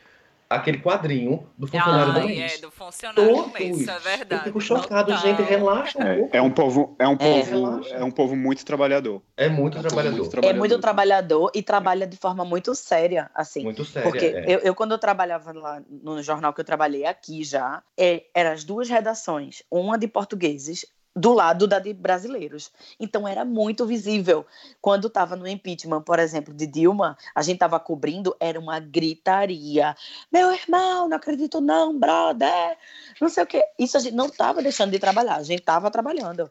aquele 0.51 0.79
quadrinho 0.79 1.47
do 1.59 1.67
funcionário 1.67 2.13
do 2.15 2.19
Ai, 2.21 2.27
mês. 2.27 2.55
é, 2.55 2.59
do 2.59 2.71
funcionário 2.71 3.23
do 3.23 3.35
Todos. 3.35 3.53
mês, 3.53 3.81
isso 3.81 3.91
é 3.91 3.99
verdade. 3.99 4.35
Eu 4.35 4.45
fico 4.45 4.61
chocado, 4.61 5.13
Total. 5.13 5.23
gente, 5.23 5.43
relaxa 5.43 5.99
um 5.99 6.03
pouco. 6.17 6.31
É, 6.33 6.39
é 6.39 6.43
um 6.43 6.51
povo, 6.51 6.97
é 6.99 7.09
um 7.09 7.13
É. 7.13 7.17
povo, 7.17 7.51
Relaxa. 7.51 7.95
é 7.95 8.05
um 8.05 8.11
povo 8.11 8.35
muito 8.37 8.65
trabalhador. 8.65 9.23
É 9.37 9.49
muito 9.49 9.77
É 9.77 9.81
um 9.81 9.83
trabalhador. 9.83 10.19
muito 10.19 10.45
é 10.45 10.53
muito 10.55 10.79
trabalhador 10.79 11.51
e 11.55 11.63
trabalha 11.63 12.07
de 12.07 12.17
forma 12.17 12.45
muito 12.45 12.75
séria, 12.75 13.31
assim. 13.35 13.63
Muito 13.63 13.85
sério. 13.85 14.11
Porque 14.11 14.25
é. 14.25 14.45
eu, 14.47 14.59
eu, 14.61 14.75
quando 14.75 14.93
eu 14.93 14.99
trabalhava 14.99 15.53
lá 15.53 15.83
no 15.91 16.23
jornal 16.23 16.53
que 16.55 16.61
eu 16.61 16.65
trabalhei 16.65 17.05
aqui 17.05 17.45
já, 17.45 17.83
é, 17.99 18.25
eram 18.35 18.53
as 18.53 18.65
duas 18.65 18.89
redações, 18.89 19.63
uma 19.71 19.99
de 19.99 20.09
portugueses 20.09 20.87
do 21.19 21.33
lado 21.33 21.67
da 21.67 21.79
de 21.79 21.93
brasileiros. 21.93 22.71
Então 22.99 23.27
era 23.27 23.45
muito 23.45 23.85
visível. 23.85 24.47
Quando 24.81 25.09
estava 25.09 25.35
no 25.37 25.47
impeachment, 25.47 26.03
por 26.03 26.19
exemplo, 26.19 26.55
de 26.55 26.67
Dilma, 26.67 27.19
a 27.35 27.43
gente 27.43 27.57
estava 27.57 27.79
cobrindo, 27.81 28.37
era 28.39 28.59
uma 28.59 28.79
gritaria. 28.79 29.97
Meu 30.33 30.53
irmão, 30.53 31.09
não 31.09 31.17
acredito 31.17 31.61
não, 31.61 31.99
brother. 31.99 32.77
Não 33.21 33.29
sei 33.29 33.43
o 33.43 33.47
quê. 33.47 33.65
Isso 33.79 33.97
a 33.97 34.01
gente 34.01 34.15
não 34.15 34.27
estava 34.27 34.63
deixando 34.63 34.93
de 34.93 34.99
trabalhar, 34.99 35.37
a 35.37 35.43
gente 35.43 35.61
estava 35.61 35.91
trabalhando. 35.91 36.51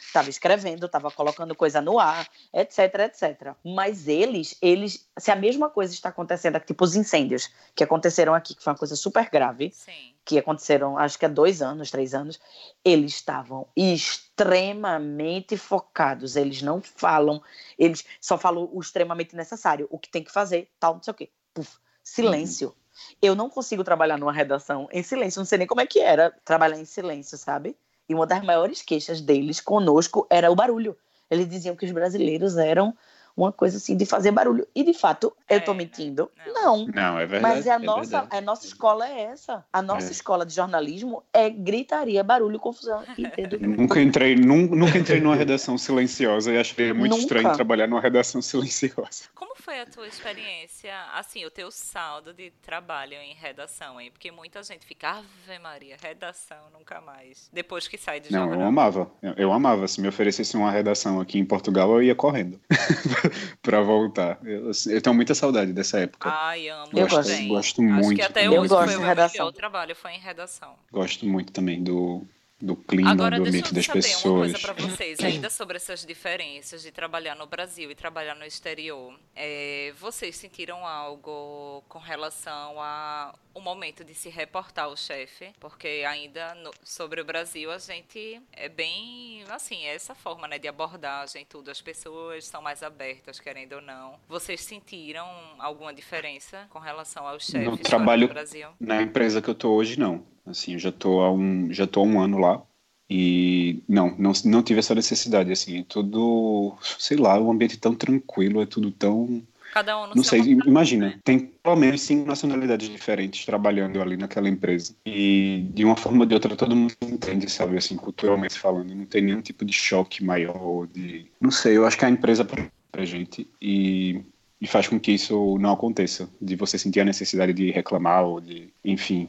Estava 0.00 0.30
escrevendo, 0.30 0.86
estava 0.86 1.10
colocando 1.10 1.54
coisa 1.54 1.80
no 1.80 1.98
ar, 1.98 2.28
etc, 2.52 2.78
etc. 3.06 3.54
Mas 3.64 4.08
eles, 4.08 4.56
eles, 4.62 5.08
se 5.18 5.30
a 5.30 5.36
mesma 5.36 5.68
coisa 5.68 5.92
está 5.92 6.08
acontecendo 6.08 6.56
aqui, 6.56 6.66
tipo 6.68 6.84
os 6.84 6.94
incêndios 6.96 7.50
que 7.74 7.84
aconteceram 7.84 8.34
aqui, 8.34 8.54
que 8.54 8.62
foi 8.62 8.72
uma 8.72 8.78
coisa 8.78 8.96
super 8.96 9.28
grave, 9.30 9.70
Sim. 9.72 10.14
que 10.24 10.38
aconteceram 10.38 10.98
acho 10.98 11.18
que 11.18 11.26
há 11.26 11.28
dois 11.28 11.62
anos, 11.62 11.90
três 11.90 12.14
anos, 12.14 12.40
eles 12.84 13.14
estavam 13.14 13.66
extremamente 13.76 15.56
focados. 15.56 16.36
Eles 16.36 16.62
não 16.62 16.80
falam, 16.80 17.42
eles 17.78 18.04
só 18.20 18.38
falam 18.38 18.68
o 18.72 18.80
extremamente 18.80 19.34
necessário, 19.36 19.86
o 19.90 19.98
que 19.98 20.08
tem 20.08 20.22
que 20.22 20.32
fazer, 20.32 20.70
tal, 20.78 20.94
não 20.94 21.02
sei 21.02 21.10
o 21.10 21.14
quê. 21.14 21.30
Puf, 21.52 21.78
silêncio. 22.02 22.74
Eu 23.20 23.34
não 23.34 23.50
consigo 23.50 23.84
trabalhar 23.84 24.16
numa 24.16 24.32
redação 24.32 24.88
em 24.90 25.02
silêncio, 25.02 25.40
não 25.40 25.44
sei 25.46 25.58
nem 25.58 25.66
como 25.66 25.80
é 25.80 25.86
que 25.86 26.00
era 26.00 26.30
trabalhar 26.44 26.78
em 26.78 26.84
silêncio, 26.84 27.36
sabe? 27.36 27.76
E 28.08 28.14
uma 28.14 28.26
das 28.26 28.42
maiores 28.44 28.82
queixas 28.82 29.20
deles 29.20 29.60
conosco 29.60 30.26
era 30.30 30.50
o 30.50 30.54
barulho. 30.54 30.96
Eles 31.30 31.48
diziam 31.48 31.74
que 31.74 31.84
os 31.84 31.92
brasileiros 31.92 32.56
eram 32.56 32.96
uma 33.36 33.52
coisa 33.52 33.76
assim 33.76 33.96
de 33.96 34.06
fazer 34.06 34.30
barulho. 34.30 34.66
E 34.74 34.82
de 34.82 34.94
fato, 34.94 35.32
eu 35.48 35.60
tô 35.64 35.72
É, 35.72 35.74
mentindo? 35.74 36.30
não. 36.54 36.56
Não. 36.66 36.86
Não, 36.86 37.18
é 37.18 37.26
verdade. 37.26 37.54
Mas 37.56 37.66
é 37.66 37.70
a 37.70 37.74
é 37.74 37.78
nossa, 37.78 38.00
verdade. 38.20 38.36
a 38.36 38.40
nossa 38.40 38.66
escola 38.66 39.08
é 39.08 39.20
essa. 39.24 39.64
A 39.72 39.80
nossa 39.82 40.08
É. 40.08 40.10
escola 40.10 40.44
de 40.46 40.54
jornalismo 40.54 41.22
é 41.32 41.48
gritaria, 41.50 42.24
barulho, 42.24 42.58
confusão. 42.58 43.04
E. 43.16 43.26
Nunca 43.66 44.00
entrei, 44.00 44.34
nun- 44.34 44.66
nunca 44.74 44.98
entrei 44.98 45.20
numa 45.20 45.36
redação 45.36 45.76
silenciosa 45.78 46.52
e 46.52 46.58
achei 46.58 46.92
muito 46.92 47.10
Nunca. 47.12 47.22
estranho 47.22 47.52
trabalhar 47.54 47.86
numa 47.86 48.00
redação 48.00 48.40
silenciosa. 48.42 49.24
Como 49.34 49.54
foi 49.56 49.80
a 49.80 49.86
tua 49.86 50.06
experiência, 50.08 50.92
assim, 51.14 51.44
o 51.44 51.50
teu 51.50 51.70
saldo 51.70 52.32
de 52.32 52.50
trabalho 52.62 53.14
em 53.14 53.34
redação, 53.34 54.00
hein? 54.00 54.10
Porque 54.10 54.30
muita 54.30 54.62
gente 54.62 54.84
fica, 54.86 55.10
Ave 55.18 55.58
Maria, 55.60 55.96
redação, 56.00 56.56
nunca 56.72 57.00
mais. 57.00 57.48
Depois 57.52 57.86
que 57.86 57.98
sai 57.98 58.20
de 58.20 58.32
Não, 58.32 58.52
eu 58.52 58.62
amava. 58.62 59.10
Eu, 59.22 59.32
eu 59.34 59.52
amava. 59.52 59.86
Se 59.88 60.00
me 60.00 60.08
oferecesse 60.08 60.56
uma 60.56 60.70
redação 60.70 61.20
aqui 61.20 61.38
em 61.38 61.44
Portugal, 61.44 61.90
eu 61.92 62.02
ia 62.02 62.14
correndo 62.14 62.60
pra 63.62 63.80
voltar. 63.80 64.38
Eu, 64.44 64.70
assim, 64.70 64.92
eu 64.92 65.00
tenho 65.00 65.14
muita 65.14 65.34
saudade 65.34 65.72
dessa 65.72 65.98
época. 66.00 66.30
Ai, 66.30 66.68
amo 66.68 66.90
Eu 66.92 67.08
gosto, 67.08 67.48
gosto 67.48 67.82
Acho 67.82 67.82
muito. 67.82 68.16
que 68.16 68.22
até 68.22 68.46
eu 68.46 68.52
hoje 68.52 68.56
Eu 68.56 68.68
gosto 68.68 68.84
foi 68.84 68.92
de 68.92 69.40
o 69.40 69.44
meu 69.44 69.52
trabalho, 69.52 69.96
foi 69.96 70.12
em 70.12 70.18
redação. 70.20 70.74
Gosto 70.92 71.26
muito 71.26 71.52
também 71.52 71.82
do, 71.82 72.26
do 72.66 72.76
clima, 72.76 73.10
Agora, 73.12 73.36
do 73.38 73.44
deixa 73.44 73.58
ambiente 73.58 73.68
eu 73.70 73.74
das 73.74 73.86
saber 73.86 74.02
pessoas. 74.02 74.24
uma 74.24 74.38
coisa 74.40 74.58
pra 74.58 74.72
vocês, 74.74 75.20
ainda 75.20 75.48
sobre 75.48 75.76
essas 75.76 76.04
diferenças 76.04 76.82
de 76.82 76.90
trabalhar 76.90 77.34
no 77.36 77.46
Brasil 77.46 77.90
e 77.90 77.94
trabalhar 77.94 78.34
no 78.34 78.44
exterior. 78.44 79.18
É, 79.34 79.92
vocês 79.98 80.36
sentiram 80.36 80.84
algo 80.86 81.82
com 81.88 81.98
relação 81.98 82.80
a 82.80 83.32
o 83.54 83.60
momento 83.60 84.04
de 84.04 84.14
se 84.14 84.28
reportar 84.28 84.84
ao 84.86 84.96
chefe? 84.96 85.50
Porque 85.58 86.04
ainda 86.06 86.54
no- 86.56 86.70
sobre 86.84 87.20
o 87.22 87.24
Brasil 87.24 87.70
a 87.70 87.78
gente 87.78 88.42
é 88.52 88.68
bem, 88.68 89.42
assim, 89.48 89.84
é 89.84 89.94
essa 89.94 90.14
forma, 90.14 90.46
né, 90.46 90.58
de 90.58 90.68
abordagem 90.68 91.46
tudo. 91.48 91.70
As 91.70 91.80
pessoas 91.80 92.46
são 92.46 92.60
mais 92.60 92.82
abertas, 92.82 93.40
querendo 93.40 93.74
ou 93.76 93.80
não. 93.80 94.18
Vocês 94.28 94.60
sentiram 94.62 95.26
alguma 95.58 95.94
diferença 95.94 96.66
com 96.68 96.78
relação 96.78 97.26
aos 97.26 97.46
chefes 97.46 97.64
fora 97.64 97.76
trabalho- 97.82 98.28
do 98.28 98.34
Brasil? 98.34 98.68
Na 98.78 99.00
empresa 99.00 99.40
que 99.40 99.48
eu 99.48 99.54
tô 99.54 99.70
hoje, 99.70 99.98
não. 99.98 100.26
Assim, 100.46 100.74
eu 100.74 100.78
já 100.78 100.92
tô 100.92 101.20
há 101.20 101.32
um, 101.32 101.72
já 101.72 101.86
tô 101.86 102.00
há 102.00 102.02
um 102.04 102.20
ano 102.20 102.38
lá 102.38 102.62
e 103.08 103.82
não, 103.88 104.14
não, 104.18 104.32
não 104.44 104.62
tive 104.62 104.80
essa 104.80 104.94
necessidade. 104.94 105.50
Assim, 105.52 105.80
é 105.80 105.84
tudo, 105.88 106.76
sei 106.98 107.16
lá, 107.16 107.38
um 107.38 107.50
ambiente 107.50 107.76
tão 107.78 107.94
tranquilo, 107.94 108.62
é 108.62 108.66
tudo 108.66 108.90
tão, 108.90 109.42
Cada 109.76 109.98
um 109.98 110.06
no 110.06 110.14
não 110.16 110.24
seu 110.24 110.42
sei. 110.42 110.52
Imagina, 110.66 111.20
tem 111.22 111.38
pelo 111.38 111.76
menos 111.76 112.00
cinco 112.00 112.26
nacionalidades 112.26 112.88
diferentes 112.88 113.44
trabalhando 113.44 114.00
ali 114.00 114.16
naquela 114.16 114.48
empresa 114.48 114.94
e 115.04 115.66
de 115.74 115.84
uma 115.84 115.94
forma 115.94 116.20
ou 116.20 116.26
de 116.26 116.34
outra 116.34 116.56
todo 116.56 116.74
mundo 116.74 116.94
entende, 117.02 117.50
sabe? 117.50 117.76
Assim, 117.76 117.94
culturalmente 117.94 118.58
falando, 118.58 118.94
não 118.94 119.04
tem 119.04 119.20
nenhum 119.20 119.42
tipo 119.42 119.66
de 119.66 119.74
choque 119.74 120.24
maior, 120.24 120.86
de, 120.86 121.26
não 121.38 121.50
sei. 121.50 121.76
Eu 121.76 121.84
acho 121.84 121.98
que 121.98 122.06
a 122.06 122.10
empresa 122.10 122.42
pra 122.42 123.04
gente 123.04 123.46
e 123.60 124.22
e 124.58 124.66
faz 124.66 124.88
com 124.88 124.98
que 124.98 125.12
isso 125.12 125.58
não 125.58 125.72
aconteça, 125.72 126.30
de 126.40 126.56
você 126.56 126.78
sentir 126.78 127.00
a 127.00 127.04
necessidade 127.04 127.52
de 127.52 127.70
reclamar 127.70 128.24
ou 128.24 128.40
de, 128.40 128.70
enfim, 128.82 129.28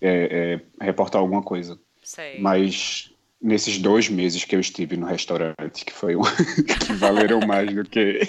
é, 0.00 0.60
é, 0.80 0.84
reportar 0.84 1.20
alguma 1.20 1.42
coisa. 1.42 1.78
Sei. 2.02 2.40
Mas 2.40 3.12
nesses 3.40 3.78
dois 3.78 4.08
meses 4.08 4.44
que 4.44 4.54
eu 4.54 4.60
estive 4.60 4.96
no 4.96 5.06
restaurante, 5.06 5.84
que 5.84 5.92
foi 5.92 6.16
um, 6.16 6.22
que 6.86 6.92
valeram 6.94 7.40
mais 7.40 7.74
do 7.74 7.84
que 7.84 8.20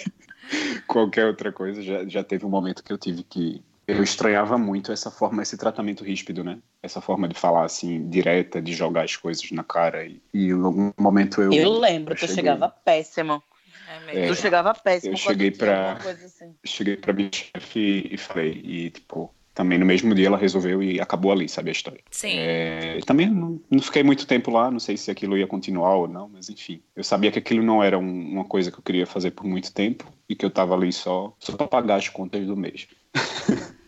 qualquer 0.88 1.26
outra 1.28 1.52
coisa, 1.52 1.82
já, 1.82 2.06
já 2.08 2.24
teve 2.24 2.46
um 2.46 2.50
momento 2.50 2.84
que 2.84 2.92
eu 2.94 2.98
tive 2.98 3.24
que 3.24 3.64
eu 3.88 4.02
estranhava 4.04 4.58
muito 4.58 4.92
essa 4.92 5.12
forma, 5.12 5.42
esse 5.42 5.58
tratamento 5.58 6.04
ríspido, 6.04 6.44
né? 6.44 6.60
Essa 6.82 7.02
forma 7.02 7.28
de 7.28 7.36
falar 7.36 7.66
assim, 7.66 8.08
direta, 8.10 8.62
de 8.62 8.72
jogar 8.74 9.04
as 9.04 9.18
coisas 9.18 9.50
na 9.52 9.64
cara. 9.64 10.06
E, 10.06 10.22
e 10.34 10.46
em 10.48 10.52
algum 10.64 10.92
momento 10.98 11.42
eu. 11.42 11.52
Eu 11.52 11.72
lembro, 11.78 12.14
eu 12.14 12.18
tu 12.18 12.22
cheguei- 12.22 12.36
chegava 12.36 12.70
péssimo. 12.70 13.44
É 13.90 13.96
É. 13.96 14.00
mesmo. 14.22 14.36
Tu 14.36 14.42
chegava 14.42 14.74
péssimo 14.74 15.14
Eu 15.14 15.18
cheguei 15.18 15.52
pra- 15.52 15.94
assim. 15.94 16.56
cheguei 16.66 16.96
pra 16.96 17.12
minha 17.12 17.30
chefe 17.34 18.08
e 18.12 18.18
falei, 18.18 18.62
e 18.64 18.90
tipo, 18.92 19.34
também 19.54 19.78
no 19.78 19.86
mesmo 19.86 20.14
dia 20.16 20.28
ela 20.28 20.38
resolveu 20.38 20.82
e 20.82 21.00
acabou 21.00 21.32
ali, 21.32 21.48
sabe 21.50 21.70
a 21.70 21.72
história. 21.74 22.02
Sim. 22.10 22.36
É, 22.38 23.00
também 23.06 23.30
não, 23.30 23.60
não 23.70 23.82
fiquei 23.82 24.02
muito 24.04 24.26
tempo 24.26 24.50
lá, 24.52 24.72
não 24.72 24.80
sei 24.80 24.96
se 24.98 25.12
aquilo 25.12 25.38
ia 25.38 25.46
continuar 25.48 25.96
ou 25.96 26.08
não, 26.08 26.30
mas 26.30 26.50
enfim. 26.50 26.82
Eu 26.96 27.04
sabia 27.04 27.32
que 27.32 27.40
aquilo 27.40 27.64
não 27.64 27.84
era 27.84 27.98
um- 28.00 28.32
uma 28.32 28.46
coisa 28.46 28.72
que 28.72 28.78
eu 28.80 28.84
queria 28.84 29.06
fazer 29.06 29.32
por 29.32 29.46
muito 29.46 29.74
tempo 29.74 30.06
e 30.30 30.36
que 30.36 30.46
eu 30.46 30.50
tava 30.50 30.74
ali 30.74 30.92
só, 30.94 31.34
só 31.40 31.56
pra 31.58 31.68
pagar 31.68 31.96
as 31.96 32.08
contas 32.10 32.46
do 32.46 32.56
mês. 32.56 32.88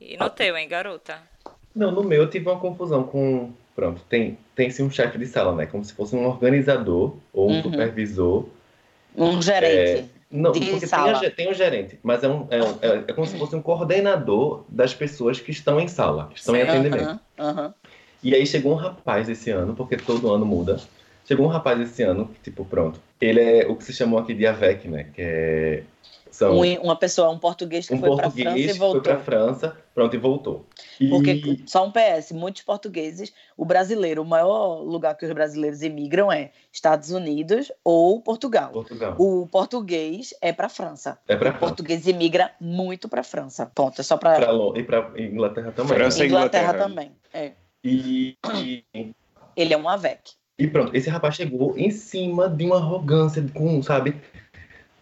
E 0.00 0.16
no 0.16 0.28
teu, 0.30 0.56
hein, 0.56 0.68
garota? 0.68 1.22
Não, 1.74 1.90
no 1.90 2.02
meu 2.04 2.22
eu 2.22 2.30
tive 2.30 2.48
uma 2.48 2.58
confusão 2.60 3.04
com. 3.04 3.52
Pronto, 3.74 4.02
tem, 4.08 4.38
tem 4.54 4.70
sim 4.70 4.82
um 4.84 4.90
chefe 4.90 5.18
de 5.18 5.26
sala, 5.26 5.54
né? 5.54 5.66
Como 5.66 5.84
se 5.84 5.92
fosse 5.92 6.14
um 6.14 6.26
organizador 6.26 7.16
ou 7.32 7.50
um 7.50 7.54
Uhum. 7.54 7.62
supervisor. 7.62 8.46
Um 9.16 9.42
gerente. 9.42 10.10
Não, 10.30 10.52
De 10.52 10.60
porque 10.60 10.78
tem, 10.80 10.88
sala. 10.88 11.14
ge- 11.14 11.30
tem 11.30 11.50
um 11.50 11.54
gerente, 11.54 11.98
mas 12.02 12.24
é, 12.24 12.28
um, 12.28 12.46
é, 12.50 12.62
um- 12.62 12.78
é- 12.82 13.04
é 13.08 13.12
como 13.12 13.26
se 13.26 13.38
fosse 13.38 13.54
um 13.54 13.62
coordenador 13.62 14.64
das 14.68 14.92
pessoas 14.94 15.38
que 15.40 15.50
estão 15.52 15.78
em 15.80 15.86
sala, 15.86 16.28
que 16.32 16.38
estão 16.38 16.56
em 16.56 16.62
Sim. 16.62 16.68
atendimento. 16.68 17.02
Aham, 17.02 17.20
aham. 17.38 17.74
E 18.22 18.34
aí 18.34 18.46
chegou 18.46 18.72
um 18.72 18.76
rapaz 18.76 19.28
esse 19.28 19.50
ano, 19.50 19.74
porque 19.74 19.96
todo 19.96 20.32
ano 20.32 20.46
muda. 20.46 20.80
Chegou 21.26 21.46
um 21.46 21.48
rapaz 21.48 21.78
esse 21.80 22.02
ano, 22.02 22.30
tipo, 22.42 22.64
pronto. 22.64 23.00
Ele 23.20 23.40
é 23.40 23.66
o 23.66 23.76
que 23.76 23.84
se 23.84 23.92
chamou 23.92 24.18
aqui 24.18 24.34
de 24.34 24.46
AVEC, 24.46 24.88
né? 24.88 25.04
Que 25.14 25.22
é. 25.22 25.82
São 26.34 26.58
Um- 26.58 26.80
uma 26.82 26.96
pessoa, 26.96 27.30
um 27.30 27.38
português 27.38 27.86
que 27.86 27.94
um 27.94 28.00
foi 28.00 28.08
para 28.08 28.16
França 28.28 28.34
português 28.34 28.64
e 28.64 28.72
que 28.72 28.78
foi 28.78 28.78
voltou. 28.88 29.02
pra 29.02 29.18
França, 29.20 29.76
pronto, 29.94 30.16
e 30.16 30.18
voltou. 30.18 30.66
E- 31.00 31.08
Porque, 31.08 31.60
só 31.64 31.86
um 31.86 31.92
PS, 31.92 32.32
muitos 32.34 32.62
portugueses, 32.62 33.32
o 33.56 33.64
brasileiro, 33.64 34.20
o 34.20 34.24
maior 34.24 34.80
lugar 34.82 35.16
que 35.16 35.24
os 35.24 35.32
brasileiros 35.32 35.80
imigram 35.82 36.32
é 36.32 36.50
Estados 36.72 37.12
Unidos 37.12 37.70
ou 37.84 38.20
Portugal. 38.20 38.72
Portugal. 38.72 39.14
O 39.16 39.46
português 39.46 40.34
é 40.42 40.52
para 40.52 40.68
França. 40.68 41.16
É 41.28 41.36
pra 41.36 41.50
O 41.50 41.52
França. 41.52 41.66
português 41.66 42.04
imigra 42.08 42.50
muito 42.60 43.08
para 43.08 43.22
França. 43.22 43.70
Ponto. 43.72 44.00
É 44.00 44.02
só 44.02 44.16
para 44.16 44.36
e 44.74 44.82
pra 44.82 45.12
Inglaterra 45.16 45.70
também. 45.70 45.94
França 45.96 46.24
e 46.24 46.26
Inglaterra, 46.26 46.64
Inglaterra. 46.74 46.88
também. 46.88 47.12
É. 47.32 47.52
E, 47.84 48.36
e, 48.56 48.84
Ele 49.56 49.72
é 49.72 49.78
um 49.78 49.88
AVEC. 49.88 50.32
e 50.58 50.66
pronto, 50.66 50.96
esse 50.96 51.08
rapaz 51.08 51.36
chegou 51.36 51.78
em 51.78 51.92
cima 51.92 52.48
de 52.48 52.64
uma 52.64 52.78
arrogância, 52.78 53.44
com, 53.54 53.80
sabe? 53.84 54.16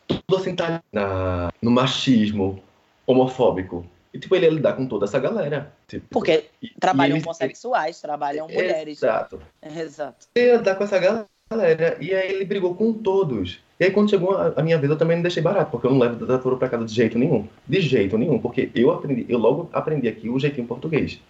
Tudo 0.07 0.37
assim 0.37 0.55
tá 0.55 0.83
na, 0.93 1.53
no 1.61 1.71
machismo 1.71 2.63
homofóbico. 3.07 3.87
E 4.13 4.19
tipo, 4.19 4.35
ele 4.37 4.47
ia 4.47 4.53
lidar 4.53 4.75
com 4.75 4.87
toda 4.87 5.05
essa 5.07 5.19
galera. 5.19 5.73
Tipo, 5.89 6.07
Porque 6.11 6.45
e- 6.63 6.71
trabalham 6.79 7.17
e 7.17 7.23
com 7.23 7.33
sexuais, 7.33 8.01
trabalham 8.01 8.47
mulheres. 8.47 8.99
Exato. 8.99 9.41
É, 9.61 9.81
Exato. 9.81 10.27
Ele 10.35 10.47
ia 10.47 10.57
lidar 10.57 10.75
com 10.75 10.85
essa 10.85 10.99
galera. 10.99 11.97
E 12.01 12.15
aí 12.15 12.33
ele 12.33 12.45
brigou 12.45 12.75
com 12.75 12.93
todos. 12.93 13.61
E 13.81 13.85
aí 13.85 13.91
quando 13.91 14.11
chegou 14.11 14.37
a, 14.37 14.53
a 14.57 14.63
minha 14.63 14.79
vez, 14.79 14.91
eu 14.91 14.99
também 14.99 15.17
não 15.17 15.23
deixei 15.23 15.43
barato, 15.43 15.71
porque 15.71 15.87
eu 15.87 15.91
não 15.91 15.99
levo 15.99 16.17
desaforo 16.17 16.57
pra 16.57 16.69
casa 16.69 16.85
de 16.85 16.95
jeito 16.95 17.19
nenhum. 17.19 17.49
De 17.67 17.81
jeito 17.81 18.17
nenhum, 18.19 18.39
porque 18.39 18.71
eu 18.75 18.91
aprendi, 18.91 19.27
eu 19.29 19.39
logo 19.39 19.69
aprendi 19.73 20.09
aqui 20.09 20.29
o 20.29 20.39
jeitinho 20.39 20.67
português. 20.67 21.21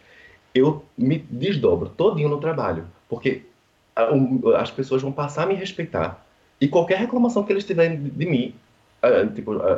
Eu 0.54 0.84
me 0.98 1.18
desdobro 1.18 1.88
todinho 1.90 2.28
no 2.28 2.38
trabalho, 2.40 2.86
porque 3.08 3.42
a- 3.96 4.12
o- 4.14 4.54
as 4.54 4.70
pessoas 4.70 5.02
vão 5.02 5.10
passar 5.12 5.44
a 5.44 5.46
me 5.46 5.54
respeitar. 5.54 6.24
E 6.62 6.68
qualquer 6.68 6.96
reclamação 6.98 7.42
que 7.42 7.52
eles 7.52 7.64
tiverem 7.64 8.00
de, 8.00 8.10
de 8.10 8.24
mim, 8.26 8.54
a, 9.02 9.26
tipo, 9.26 9.60
a, 9.60 9.72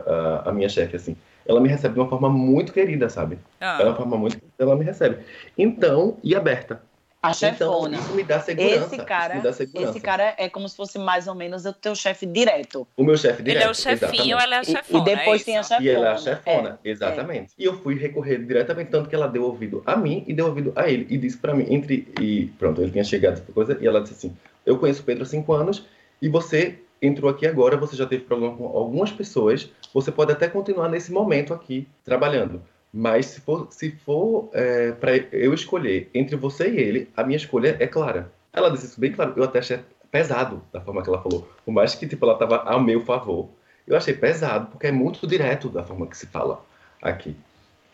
a- 0.44 0.50
a 0.50 0.52
minha 0.52 0.68
chefe, 0.68 0.96
assim, 0.96 1.16
ela 1.46 1.58
me 1.58 1.68
recebe 1.68 1.94
de 1.94 2.00
uma 2.00 2.08
forma 2.10 2.28
muito 2.28 2.74
querida, 2.74 3.08
sabe? 3.08 3.38
Ah, 3.58 3.78
É 3.80 3.84
uma 3.86 3.94
forma 3.96 4.18
muito 4.18 4.36
ela 4.58 4.76
me 4.76 4.84
recebe. 4.84 5.24
Então, 5.56 6.18
e 6.22 6.34
aberta. 6.36 6.82
A 7.22 7.30
Então, 7.30 7.40
chefona. 7.80 7.96
isso 7.96 8.12
me 8.14 8.22
dá 8.22 8.38
segurança. 8.38 8.84
esse 8.84 8.96
isso 8.96 9.04
cara, 9.06 9.34
me 9.36 9.40
dá 9.42 9.52
segurança. 9.54 9.90
esse 9.92 10.00
cara 10.00 10.34
é 10.36 10.46
como 10.50 10.68
se 10.68 10.76
fosse 10.76 10.98
mais 10.98 11.26
ou 11.26 11.34
menos 11.34 11.64
o 11.64 11.72
teu 11.72 11.94
chefe 11.94 12.26
direto. 12.26 12.86
O 12.98 13.02
meu 13.02 13.16
chefe 13.16 13.40
ele 13.40 13.52
direto. 13.52 13.66
é 13.66 13.70
o 13.70 13.74
chefinho, 13.74 14.36
exatamente. 14.36 14.42
ela 14.44 14.54
é 14.54 14.58
a 14.58 14.60
E- 14.60 14.64
chefona. 14.66 15.00
e 15.10 15.16
depois 15.16 15.40
é 15.40 15.44
tem 15.46 15.56
a 15.56 15.62
chefona. 15.62 15.86
E 15.86 15.88
ela 15.88 16.06
é 16.08 16.12
a 16.12 16.16
chefona, 16.18 16.78
É, 16.84 16.90
exatamente. 16.90 17.52
E 17.58 17.64
eu 17.64 17.78
fui 17.78 17.94
recorrer 17.94 18.44
diretamente, 18.44 18.90
tanto 18.90 19.08
que 19.08 19.14
ela 19.14 19.26
deu 19.26 19.42
ouvido 19.44 19.82
a 19.86 19.96
mim 19.96 20.22
e 20.26 20.34
deu 20.34 20.44
ouvido 20.46 20.74
a 20.76 20.86
ele. 20.90 21.06
E 21.08 21.16
disse 21.16 21.38
pra 21.38 21.54
mim, 21.54 21.64
entre. 21.70 22.06
E 22.20 22.52
pronto, 22.58 22.82
ele 22.82 22.90
tinha 22.90 23.04
chegado 23.04 23.34
essa 23.40 23.52
coisa, 23.52 23.78
e 23.80 23.86
ela 23.86 24.02
disse 24.02 24.14
assim: 24.14 24.36
Eu 24.66 24.78
conheço 24.78 25.00
o 25.00 25.04
Pedro 25.04 25.22
há 25.22 25.26
cinco 25.26 25.54
anos 25.54 25.86
e 26.24 26.28
você 26.30 26.78
entrou 27.02 27.30
aqui 27.30 27.46
agora, 27.46 27.76
você 27.76 27.94
já 27.94 28.06
teve 28.06 28.24
problema 28.24 28.56
com 28.56 28.64
algumas 28.64 29.12
pessoas, 29.12 29.70
você 29.92 30.10
pode 30.10 30.32
até 30.32 30.48
continuar 30.48 30.88
nesse 30.88 31.12
momento 31.12 31.52
aqui 31.52 31.86
trabalhando. 32.02 32.62
Mas 32.90 33.26
se 33.26 33.42
for, 33.42 33.68
se 33.70 33.90
for 33.90 34.48
é, 34.54 34.92
para 34.92 35.14
eu 35.30 35.52
escolher 35.52 36.08
entre 36.14 36.34
você 36.34 36.70
e 36.70 36.80
ele, 36.80 37.10
a 37.14 37.22
minha 37.22 37.36
escolha 37.36 37.76
é 37.78 37.86
clara. 37.86 38.32
Ela 38.54 38.70
disse 38.70 38.86
isso 38.86 38.98
bem 38.98 39.12
claro. 39.12 39.34
Eu 39.36 39.44
até 39.44 39.58
achei 39.58 39.80
pesado 40.10 40.62
da 40.72 40.80
forma 40.80 41.02
que 41.02 41.10
ela 41.10 41.20
falou. 41.20 41.46
Por 41.62 41.72
mais 41.72 41.94
que 41.94 42.06
tipo, 42.06 42.24
ela 42.24 42.32
estava 42.32 42.62
a 42.62 42.80
meu 42.80 43.02
favor, 43.02 43.50
eu 43.86 43.94
achei 43.94 44.14
pesado, 44.14 44.68
porque 44.68 44.86
é 44.86 44.92
muito 44.92 45.26
direto 45.26 45.68
da 45.68 45.84
forma 45.84 46.06
que 46.06 46.16
se 46.16 46.26
fala 46.26 46.64
aqui. 47.02 47.36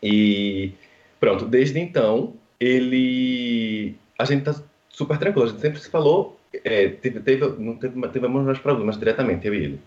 E 0.01 0.73
pronto, 1.19 1.47
desde 1.47 1.81
então, 1.81 2.35
ele. 2.61 3.97
A 4.17 4.25
gente 4.25 4.45
tá 4.45 4.55
super 4.89 5.19
tranquilo, 5.19 5.47
a 5.47 5.49
gente 5.49 5.61
sempre 5.61 5.81
se 5.81 5.91
falou, 5.91 6.39
é, 6.53 6.89
teve, 6.89 7.21
teve, 7.21 7.49
não 7.59 7.77
teve, 7.77 8.09
tivemos 8.09 8.45
mais 8.45 8.59
problemas 8.59 8.99
diretamente, 8.99 9.47
eu 9.47 9.55
e 9.55 9.65
ele. 9.65 9.81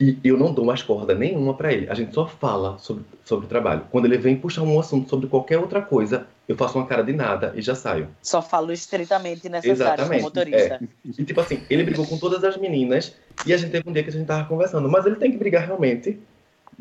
E 0.00 0.18
eu 0.24 0.36
não 0.36 0.52
dou 0.52 0.64
mais 0.64 0.82
corda 0.82 1.14
nenhuma 1.14 1.54
para 1.54 1.72
ele. 1.72 1.88
A 1.88 1.94
gente 1.94 2.12
só 2.12 2.26
fala 2.26 2.76
sobre, 2.78 3.04
sobre 3.24 3.46
o 3.46 3.48
trabalho. 3.48 3.86
Quando 3.92 4.06
ele 4.06 4.18
vem 4.18 4.36
puxar 4.36 4.62
um 4.62 4.78
assunto 4.78 5.08
sobre 5.08 5.28
qualquer 5.28 5.58
outra 5.58 5.80
coisa, 5.80 6.26
eu 6.48 6.56
faço 6.56 6.76
uma 6.76 6.86
cara 6.86 7.02
de 7.02 7.12
nada 7.12 7.52
e 7.54 7.62
já 7.62 7.76
saio. 7.76 8.08
Só 8.20 8.42
falo 8.42 8.72
estritamente 8.72 9.48
necessário 9.48 10.08
como 10.08 10.20
motorista. 10.20 10.80
E 11.16 11.24
tipo 11.24 11.40
assim, 11.40 11.62
ele 11.70 11.84
brigou 11.84 12.06
com 12.06 12.18
todas 12.18 12.42
as 12.42 12.56
meninas 12.56 13.16
e 13.46 13.54
a 13.54 13.56
gente 13.56 13.70
teve 13.70 13.88
um 13.88 13.92
dia 13.92 14.02
que 14.02 14.10
a 14.10 14.12
gente 14.12 14.26
tava 14.26 14.48
conversando. 14.48 14.88
Mas 14.88 15.06
ele 15.06 15.16
tem 15.16 15.30
que 15.30 15.38
brigar 15.38 15.64
realmente. 15.64 16.18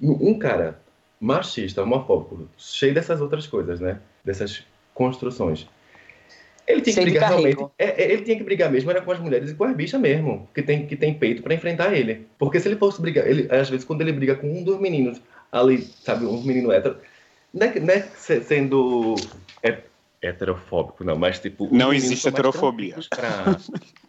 Um 0.01 0.39
cara 0.39 0.79
machista, 1.21 1.83
homofóbico, 1.83 2.49
cheio 2.57 2.95
dessas 2.95 3.21
outras 3.21 3.45
coisas, 3.45 3.79
né? 3.79 3.99
Dessas 4.25 4.65
construções. 4.93 5.67
Ele 6.67 6.81
tinha 6.81 6.95
que 6.95 7.01
brigar 7.01 7.29
carrego. 7.29 7.41
realmente. 7.43 7.71
é, 7.77 8.03
é, 8.03 8.11
ele 8.13 8.21
tinha 8.23 8.37
que 8.37 8.43
brigar 8.43 8.71
mesmo, 8.71 8.89
era 8.89 9.01
com 9.01 9.11
as 9.11 9.19
mulheres 9.19 9.51
e 9.51 9.53
com 9.55 9.63
as 9.65 9.75
bichas 9.75 9.99
mesmo, 9.99 10.47
que 10.53 10.61
tem, 10.61 10.85
que 10.87 10.95
tem 10.95 11.13
peito 11.13 11.41
pra 11.43 11.53
enfrentar 11.53 11.93
ele. 11.93 12.25
Porque 12.37 12.59
se 12.59 12.67
ele 12.67 12.75
fosse 12.77 13.01
brigar, 13.01 13.27
ele, 13.27 13.47
às 13.53 13.69
vezes 13.69 13.85
quando 13.85 14.01
ele 14.01 14.13
briga 14.13 14.35
com 14.35 14.47
um 14.51 14.63
dos 14.63 14.79
meninos 14.79 15.21
ali, 15.51 15.79
sabe, 16.03 16.25
um 16.25 16.41
menino 16.41 16.71
hétero, 16.71 16.97
não 17.53 17.67
é, 17.67 17.69
que- 17.69 17.79
não 17.79 17.93
é 17.93 18.01
se- 18.01 18.41
sendo 18.43 19.15
é, 19.61 19.77
heterofóbico, 20.21 21.03
não, 21.03 21.15
mas 21.17 21.39
tipo. 21.39 21.67
Não 21.71 21.93
existe 21.93 22.27
heterofobia. 22.27 22.95
pra- 23.09 23.57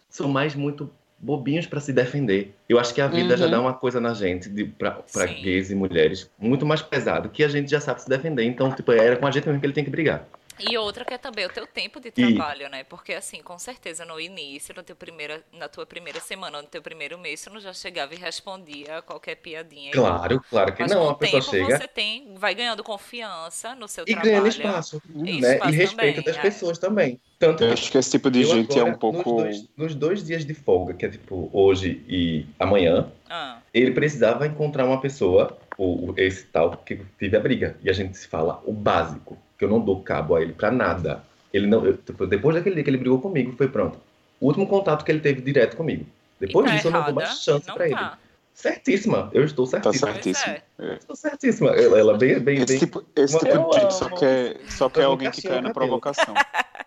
são 0.09 0.29
mais 0.29 0.55
muito 0.55 0.89
bobinhos 1.19 1.67
pra 1.67 1.81
se 1.81 1.93
defender. 1.93 2.55
Eu 2.69 2.79
acho 2.79 2.95
que 2.95 3.01
a 3.01 3.07
vida 3.09 3.37
já 3.37 3.47
Uhum. 3.47 3.51
dá 3.51 3.61
uma 3.61 3.73
coisa 3.75 4.01
na 4.01 4.15
gente, 4.15 4.45
Sim. 4.47 5.43
gays 5.43 5.71
e 5.71 5.75
mulheres, 5.75 6.31
muito 6.39 6.65
mais 6.67 6.83
pesado, 6.83 7.29
que 7.31 7.43
a 7.43 7.49
gente 7.49 7.71
já 7.71 7.81
sabe 7.81 8.03
se 8.03 8.09
defender. 8.09 8.45
Então, 8.45 8.71
tipo, 8.73 8.93
era 8.93 9.17
com 9.17 9.27
a 9.27 9.31
gente 9.31 9.47
mesmo 9.47 9.61
que 9.61 9.67
ele 9.67 9.73
tem 9.73 9.85
que 9.85 9.91
brigar. 9.91 10.25
E 10.59 10.77
outra 10.79 11.05
que 11.05 11.15
é 11.15 11.19
também 11.19 11.45
o 11.47 11.51
teu 11.51 11.67
tempo 11.67 12.01
de 12.01 12.11
E- 12.17 12.39
trabalho, 12.39 12.69
né? 12.69 12.85
Porque 12.85 13.13
assim, 13.15 13.43
com 13.43 13.59
certeza 13.59 14.05
no 14.05 14.21
início, 14.21 14.75
no 14.75 14.83
teu 14.83 14.95
primeira, 14.97 15.45
na 15.53 15.69
tua 15.69 15.85
primeira 15.87 16.21
semana, 16.21 16.63
no 16.63 16.69
teu 16.69 16.81
primeiro 16.83 17.19
mês, 17.19 17.43
tu 17.43 17.51
não 17.51 17.61
já 17.61 17.73
chegava 17.73 18.15
e 18.15 18.17
respondia 18.19 18.99
a 18.99 19.03
qualquer 19.03 19.37
piadinha. 19.37 19.93
Claro, 19.93 20.41
claro 20.51 20.75
que 20.75 20.83
Mas 20.83 20.95
não. 20.95 21.09
com 21.09 21.11
A 21.11 21.15
pessoa 21.19 21.41
tempo 21.41 21.51
chega 21.51 21.81
você 21.81 21.89
tem, 21.89 22.35
vai 22.37 22.55
ganhando 22.55 22.83
confiança 22.85 23.75
no 23.75 23.89
seu 23.89 24.07
e 24.07 24.13
trabalho. 24.13 24.23
ganhando 24.23 24.49
espaço, 24.49 25.01
E 25.25 25.39
né? 25.39 25.39
espaço 25.39 25.71
e 25.71 25.73
respeito 25.73 26.17
também, 26.17 26.25
das 26.25 26.37
é. 26.37 26.41
pessoas 26.43 26.79
também. 26.79 27.21
Tanto 27.39 27.63
Eu 27.63 27.67
que 27.67 27.73
acho 27.73 27.91
que 27.91 27.99
esse 27.99 28.11
tipo 28.11 28.31
de 28.31 28.45
gente 28.45 28.79
é 28.79 28.85
agora, 28.85 28.85
um 28.85 28.99
pouco. 28.99 29.31
Nos 29.31 29.35
dois, 29.35 29.69
nos 29.77 29.95
dois 29.95 30.25
dias 30.25 30.45
de 30.45 30.55
folga, 30.55 30.95
que 30.95 31.07
é 31.07 31.11
tipo 31.11 31.49
hoje 31.53 32.03
e 32.09 32.47
amanhã, 32.59 33.11
Ah, 33.29 33.63
ele 33.73 33.93
precisava 33.93 34.47
encontrar 34.47 34.87
uma 34.87 35.01
pessoa, 35.01 35.59
ou 35.79 36.15
esse 36.17 36.47
tal, 36.47 36.77
que 36.79 36.97
tive 37.19 37.37
a 37.37 37.41
briga. 37.41 37.77
E 37.83 37.91
a 37.91 37.93
gente 37.93 38.17
se 38.19 38.29
fala 38.29 38.63
o 38.65 38.73
básico, 38.73 39.39
que 39.59 39.65
eu 39.65 39.69
não 39.69 39.81
dou 39.81 40.01
cabo 40.03 40.35
a 40.37 40.43
ele 40.43 40.53
pra 40.53 40.71
nada. 40.71 41.23
Ele 41.53 41.67
não, 41.67 41.85
eu, 41.87 41.97
tipo, 41.97 42.27
depois 42.27 42.57
daquele 42.57 42.75
dia 42.77 42.85
que 42.85 42.91
ele 42.91 42.97
brigou 42.99 43.21
comigo, 43.21 43.53
foi 43.57 43.69
pronto. 43.69 43.99
O 44.41 44.47
último 44.47 44.67
contato 44.67 45.05
que 45.05 45.13
ele 45.13 45.21
teve 45.21 45.41
direto 45.41 45.77
comigo. 45.77 46.05
Depois 46.41 46.67
tá 46.67 46.75
disso, 46.75 46.89
eu 46.89 46.91
não 46.91 46.99
dou 47.01 47.09
errada, 47.11 47.27
mais 47.27 47.43
chance 47.43 47.69
não 47.69 47.75
pra 47.77 47.87
ele. 47.87 47.95
tá. 47.95 48.19
Certíssima, 48.53 49.31
eu 49.33 49.43
estou 49.45 49.67
Tá 49.67 49.83
certíssima. 49.83 50.13
certíssimo. 50.13 50.55
Pois 50.77 50.89
é. 50.91 50.95
Estou 50.95 51.17
certíssima. 51.17 51.71
Ela, 51.71 51.99
ela 51.99 52.17
bem, 52.19 52.39
bem, 52.39 52.57
Esse 52.59 52.67
bem. 52.67 52.79
tipo, 52.79 53.05
esse 53.17 53.37
tipo 53.39 53.71
de 53.71 53.81
gente 53.81 53.95
só 53.95 54.09
quer, 54.11 54.57
só 54.69 54.89
quer 54.89 55.05
alguém 55.05 55.31
que 55.31 55.43
Provocação, 55.43 55.51
cai 55.53 55.61
na 55.61 55.75
provocação. 55.75 56.35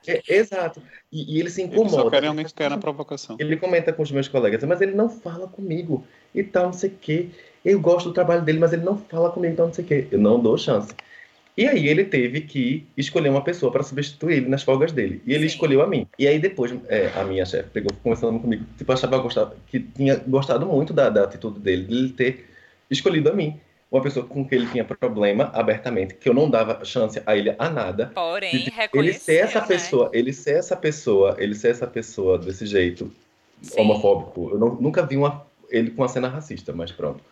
É, 0.07 0.22
exato. 0.36 0.82
E, 1.11 1.36
e 1.36 1.39
ele 1.41 1.49
se 1.49 1.61
incomoda. 1.61 1.89
só 1.89 2.09
querem 2.09 2.30
alguém 2.30 2.45
que 2.45 2.53
cai 2.53 2.70
na 2.70 2.78
provocação. 2.78 3.36
Ele 3.39 3.57
comenta 3.57 3.91
com 3.91 4.01
os 4.01 4.09
meus 4.11 4.30
colegas, 4.30 4.63
mas 4.63 4.80
ele 4.80 4.93
não 4.93 5.09
fala 5.09 5.47
comigo 5.47 6.05
e 6.34 6.41
tal, 6.43 6.68
não 6.68 6.74
sei 6.74 6.89
o 6.89 6.93
quê. 7.01 7.28
Eu 7.65 7.82
gosto 7.82 8.07
do 8.09 8.13
trabalho 8.13 8.41
dele, 8.43 8.59
mas 8.59 8.72
ele 8.72 8.84
não 8.86 8.97
fala 8.97 9.30
comigo, 9.30 9.51
então 9.53 9.68
não 9.68 9.74
sei 9.74 9.84
o 9.84 9.88
quê. 9.88 10.07
Eu 10.09 10.20
não 10.20 10.39
dou 10.39 10.57
chance. 10.57 10.93
E 11.58 11.68
aí 11.68 11.88
ele 11.88 12.05
teve 12.05 12.41
que 12.41 12.86
escolher 12.95 13.30
uma 13.30 13.41
pessoa 13.41 13.72
para 13.72 13.82
substituir 13.82 14.38
ele 14.38 14.47
nas 14.47 14.62
folgas 14.62 14.91
dele. 14.91 15.22
E 15.26 15.34
ele 15.34 15.49
Sim. 15.49 15.55
escolheu 15.55 15.82
a 15.82 15.88
mim. 15.88 16.05
E 16.20 16.28
aí 16.28 16.38
depois 16.38 16.72
é, 16.88 17.12
a 17.16 17.24
minha 17.24 17.45
chefe 17.45 17.70
pegou 17.72 17.89
conversando 18.03 18.39
comigo, 18.39 18.64
tipo, 18.78 18.91
achava 18.91 19.18
gostava, 19.18 19.55
que 19.66 19.80
tinha 19.80 20.16
gostado 20.28 20.68
muito 20.68 20.93
da, 20.93 21.10
da 21.10 21.24
atitude 21.24 21.60
dele, 21.60 21.86
de 21.86 21.93
ele 21.95 22.10
ter 22.10 22.45
escolhido 22.91 23.30
a 23.30 23.34
mim. 23.34 23.60
Uma 23.89 24.01
pessoa 24.03 24.26
com 24.26 24.45
quem 24.45 24.60
ele 24.60 24.68
tinha 24.68 24.84
problema 24.84 25.49
abertamente, 25.53 26.14
que 26.16 26.28
eu 26.30 26.34
não 26.34 26.49
dava 26.49 26.84
chance 26.84 27.22
a 27.26 27.36
ele 27.38 27.55
a 27.58 27.70
nada. 27.70 28.12
Porém, 28.14 28.51
De- 28.66 28.74
ele 28.93 29.14
ser 29.14 29.38
essa 29.38 29.62
né? 29.62 29.66
pessoa, 29.68 30.10
ele 30.14 30.34
ser 30.34 30.58
essa 30.58 30.76
pessoa, 30.76 31.36
ele 31.39 31.55
ser 31.55 31.70
essa 31.70 31.88
pessoa 31.88 32.38
desse 32.38 32.66
jeito 32.68 33.10
Sim. 33.62 33.80
homofóbico. 33.80 34.49
Eu 34.51 34.60
não- 34.60 34.76
nunca 34.76 35.03
vi 35.05 35.16
uma, 35.16 35.43
ele 35.72 35.89
com 35.91 36.01
uma 36.01 36.08
cena 36.10 36.28
racista, 36.28 36.74
mas 36.74 36.91
pronto. 36.91 37.24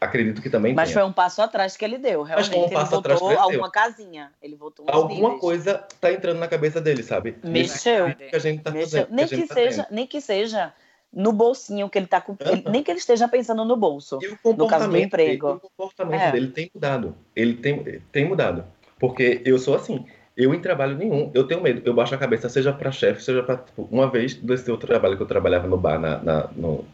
Acredito 0.00 0.42
que 0.42 0.50
também 0.50 0.74
Mas 0.74 0.90
tenha. 0.90 1.00
foi 1.00 1.08
um 1.08 1.12
passo 1.12 1.40
atrás 1.40 1.74
que 1.76 1.84
ele 1.84 1.96
deu, 1.96 2.20
Mas 2.20 2.28
realmente. 2.28 2.50
foi 2.50 2.58
um 2.60 2.64
ele 2.66 2.74
passo 2.74 2.96
atrás 2.96 3.18
voltou 3.20 3.36
ele 3.38 3.46
a 3.46 3.50
deu. 3.50 3.60
uma 3.60 3.70
casinha. 3.70 4.30
Ele 4.42 4.56
voltou 4.56 4.84
Alguma 4.88 5.20
níveis. 5.20 5.40
coisa 5.40 5.84
tá 6.00 6.12
entrando 6.12 6.38
na 6.38 6.46
cabeça 6.48 6.80
dele, 6.80 7.02
sabe? 7.02 7.36
Mexeu. 7.42 8.14
Que 8.14 8.36
a 8.36 8.38
gente 8.38 8.62
tá 8.62 8.70
Mexeu. 8.70 9.02
fazendo. 9.06 9.16
Nem 9.16 9.26
que, 9.26 9.46
tá 9.46 9.54
seja, 9.54 9.84
tendo. 9.84 9.94
nem 9.94 10.06
que 10.06 10.20
seja 10.20 10.72
no 11.10 11.32
bolsinho 11.32 11.88
que 11.88 11.96
ele 11.98 12.06
tá 12.06 12.20
com. 12.20 12.36
ele- 12.40 12.64
nem 12.68 12.82
que 12.82 12.90
ele 12.90 12.98
esteja 12.98 13.26
pensando 13.26 13.64
no 13.64 13.74
bolso. 13.76 14.18
E 14.20 14.26
o 14.26 14.30
No 14.30 14.36
caso 14.36 14.42
do 14.42 14.56
comportamento, 14.58 15.04
emprego. 15.06 15.46
dele, 15.46 15.58
o 15.62 15.70
comportamento 15.70 16.20
É. 16.20 16.32
dele 16.32 16.48
tem 16.48 16.70
mudado. 16.74 17.16
Ele 17.34 17.54
tem, 17.54 18.02
tem 18.12 18.24
mudado. 18.28 18.64
Porque 18.98 19.40
eu 19.46 19.58
sou 19.58 19.74
assim. 19.76 20.04
Eu 20.36 20.52
em 20.52 20.60
trabalho 20.60 20.96
nenhum, 20.96 21.30
eu 21.32 21.46
tenho 21.46 21.62
medo. 21.62 21.80
Eu 21.84 21.94
baixo 21.94 22.14
a 22.14 22.18
cabeça, 22.18 22.48
seja 22.48 22.72
para 22.72 22.90
chefe, 22.90 23.22
seja 23.22 23.42
para 23.42 23.56
tipo, 23.58 23.88
uma 23.90 24.10
vez 24.10 24.34
desse 24.34 24.68
outro 24.70 24.86
trabalho 24.88 25.16
que 25.16 25.22
eu 25.22 25.26
trabalhava 25.26 25.68
no 25.68 25.76
bar 25.78 25.98
na, 25.98 26.18
na, 26.18 26.48
no- 26.56 26.84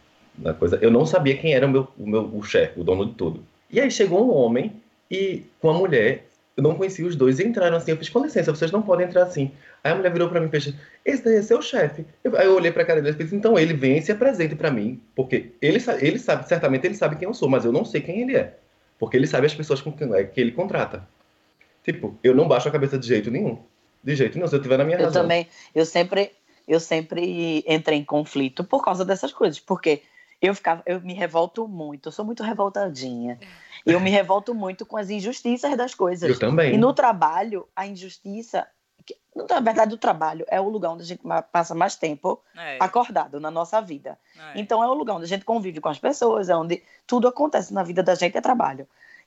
na 0.41 0.55
coisa, 0.55 0.79
eu 0.83 0.91
não 0.91 1.05
sabia 1.07 1.37
quem 1.37 1.55
era 1.55 1.67
o 1.67 1.71
meu, 1.71 1.89
o 1.99 2.07
meu 2.07 2.23
o 2.35 2.43
chefe, 2.43 2.81
o 2.81 2.85
dono 2.85 3.07
de 3.07 3.15
tudo. 3.15 3.45
E 3.71 3.81
aí 3.81 3.91
chegou 3.91 4.25
um 4.27 4.35
homem 4.35 4.73
e 5.11 5.43
com 5.61 5.69
uma 5.69 5.79
mulher 5.79 6.27
Eu 6.57 6.65
não 6.65 6.75
conhecia 6.75 7.07
os 7.07 7.17
dois 7.17 7.39
e 7.39 7.47
entraram 7.47 7.77
assim. 7.77 7.93
Eu 7.93 7.97
fiz, 7.97 8.09
com 8.11 8.23
licença, 8.23 8.53
vocês 8.55 8.71
não 8.71 8.83
podem 8.83 9.07
entrar 9.07 9.23
assim. 9.23 9.51
Aí 9.83 9.93
a 9.93 9.95
mulher 9.95 10.13
virou 10.13 10.29
pra 10.29 10.41
mim 10.41 10.49
e 10.49 10.51
fez, 10.51 10.75
esse 11.07 11.25
daí 11.25 11.37
é 11.37 11.43
seu 11.43 11.63
chefe. 11.63 12.05
Eu- 12.23 12.37
Aí 12.37 12.45
eu 12.47 12.55
olhei 12.55 12.71
pra 12.71 12.85
cara 12.85 13.01
dele 13.01 13.17
e 13.19 13.23
fiz, 13.23 13.33
então 13.33 13.59
ele 13.59 13.73
vem 13.73 13.97
e 13.97 14.03
se 14.03 14.13
apresente 14.13 14.55
pra 14.55 14.71
mim. 14.71 15.01
Porque 15.15 15.53
ele, 15.63 15.79
ele 16.01 16.19
sabe, 16.19 16.47
certamente 16.47 16.85
ele 16.87 16.95
sabe 16.95 17.17
quem 17.17 17.27
eu 17.27 17.33
sou, 17.33 17.49
mas 17.49 17.65
eu 17.65 17.73
não 17.73 17.83
sei 17.85 18.03
quem 18.03 18.21
ele 18.23 18.37
é. 18.37 18.59
Porque 18.99 19.17
ele 19.17 19.27
sabe 19.27 19.47
as 19.47 19.55
pessoas 19.55 19.81
com 19.81 19.91
quem 19.91 20.13
é 20.13 20.25
que 20.25 20.39
ele 20.39 20.51
contrata. 20.53 21.03
Tipo, 21.83 22.15
eu 22.23 22.35
não 22.35 22.47
baixo 22.47 22.69
a 22.69 22.73
cabeça 22.73 22.99
de 22.99 23.07
jeito 23.07 23.31
nenhum. 23.31 23.57
De 24.05 24.15
jeito 24.15 24.35
nenhum, 24.35 24.49
se 24.49 24.55
eu 24.55 24.61
tiver 24.61 24.77
na 24.77 24.85
minha 24.85 24.99
Eu 24.99 25.05
razão. 25.05 25.23
também, 25.23 25.47
eu 25.75 25.87
sempre, 25.87 26.31
eu 26.69 26.81
sempre 26.81 27.65
entrei 27.67 27.99
em 27.99 28.05
conflito 28.05 28.65
por 28.65 28.85
causa 28.85 29.03
dessas 29.05 29.33
coisas, 29.33 29.59
porque 29.59 30.03
eu 30.41 30.55
ficava, 30.55 30.83
eu 30.87 31.01
me 31.01 31.13
revolto 31.13 31.69
muito, 31.69 32.09
eu 32.09 32.13
sou 32.13 32.25
muito 32.25 32.43
revoltadinha. 32.43 33.39
Eu 33.85 34.01
me 34.01 34.11
revolto 34.11 34.55
muito 34.55 34.85
com 34.87 34.97
as 34.97 35.11
injustiças 35.11 35.77
das 35.77 35.95
coisas. 35.95 36.29
Eu 36.29 36.39
também. 36.39 36.75
E 36.75 36.79
no 36.79 36.93
trabalho, 36.93 37.67
a 37.75 37.87
injustiça, 37.87 38.67
na 39.35 39.61
verdade, 39.61 39.95
o 39.95 39.99
trabalho 39.99 40.45
é 40.49 40.61
o 40.61 40.69
lugar 40.69 40.91
onde 40.91 41.03
a 41.03 41.07
gente 41.07 41.23
passa 41.53 41.75
mais 41.75 41.97
tempo 41.97 42.43
É, 42.57 42.79
acordado 42.81 43.41
na 43.41 43.51
nossa 43.51 43.81
vida. 43.81 44.19
é. 44.37 44.61
Então 44.61 44.83
é 44.83 44.89
o 44.89 44.95
lugar 44.95 45.15
onde 45.17 45.25
a 45.25 45.29
gente 45.29 45.45
convive 45.45 45.81
com 45.81 45.89
as 45.89 45.99
pessoas, 45.99 46.49
é 46.49 46.57
onde 46.57 46.83
tudo 47.07 47.29
acontece 47.29 47.73
na 47.73 47.83
vida 47.83 48.03
da 48.03 48.15
gente 48.15 48.37
é 48.37 48.41
trabalho. 48.41 48.87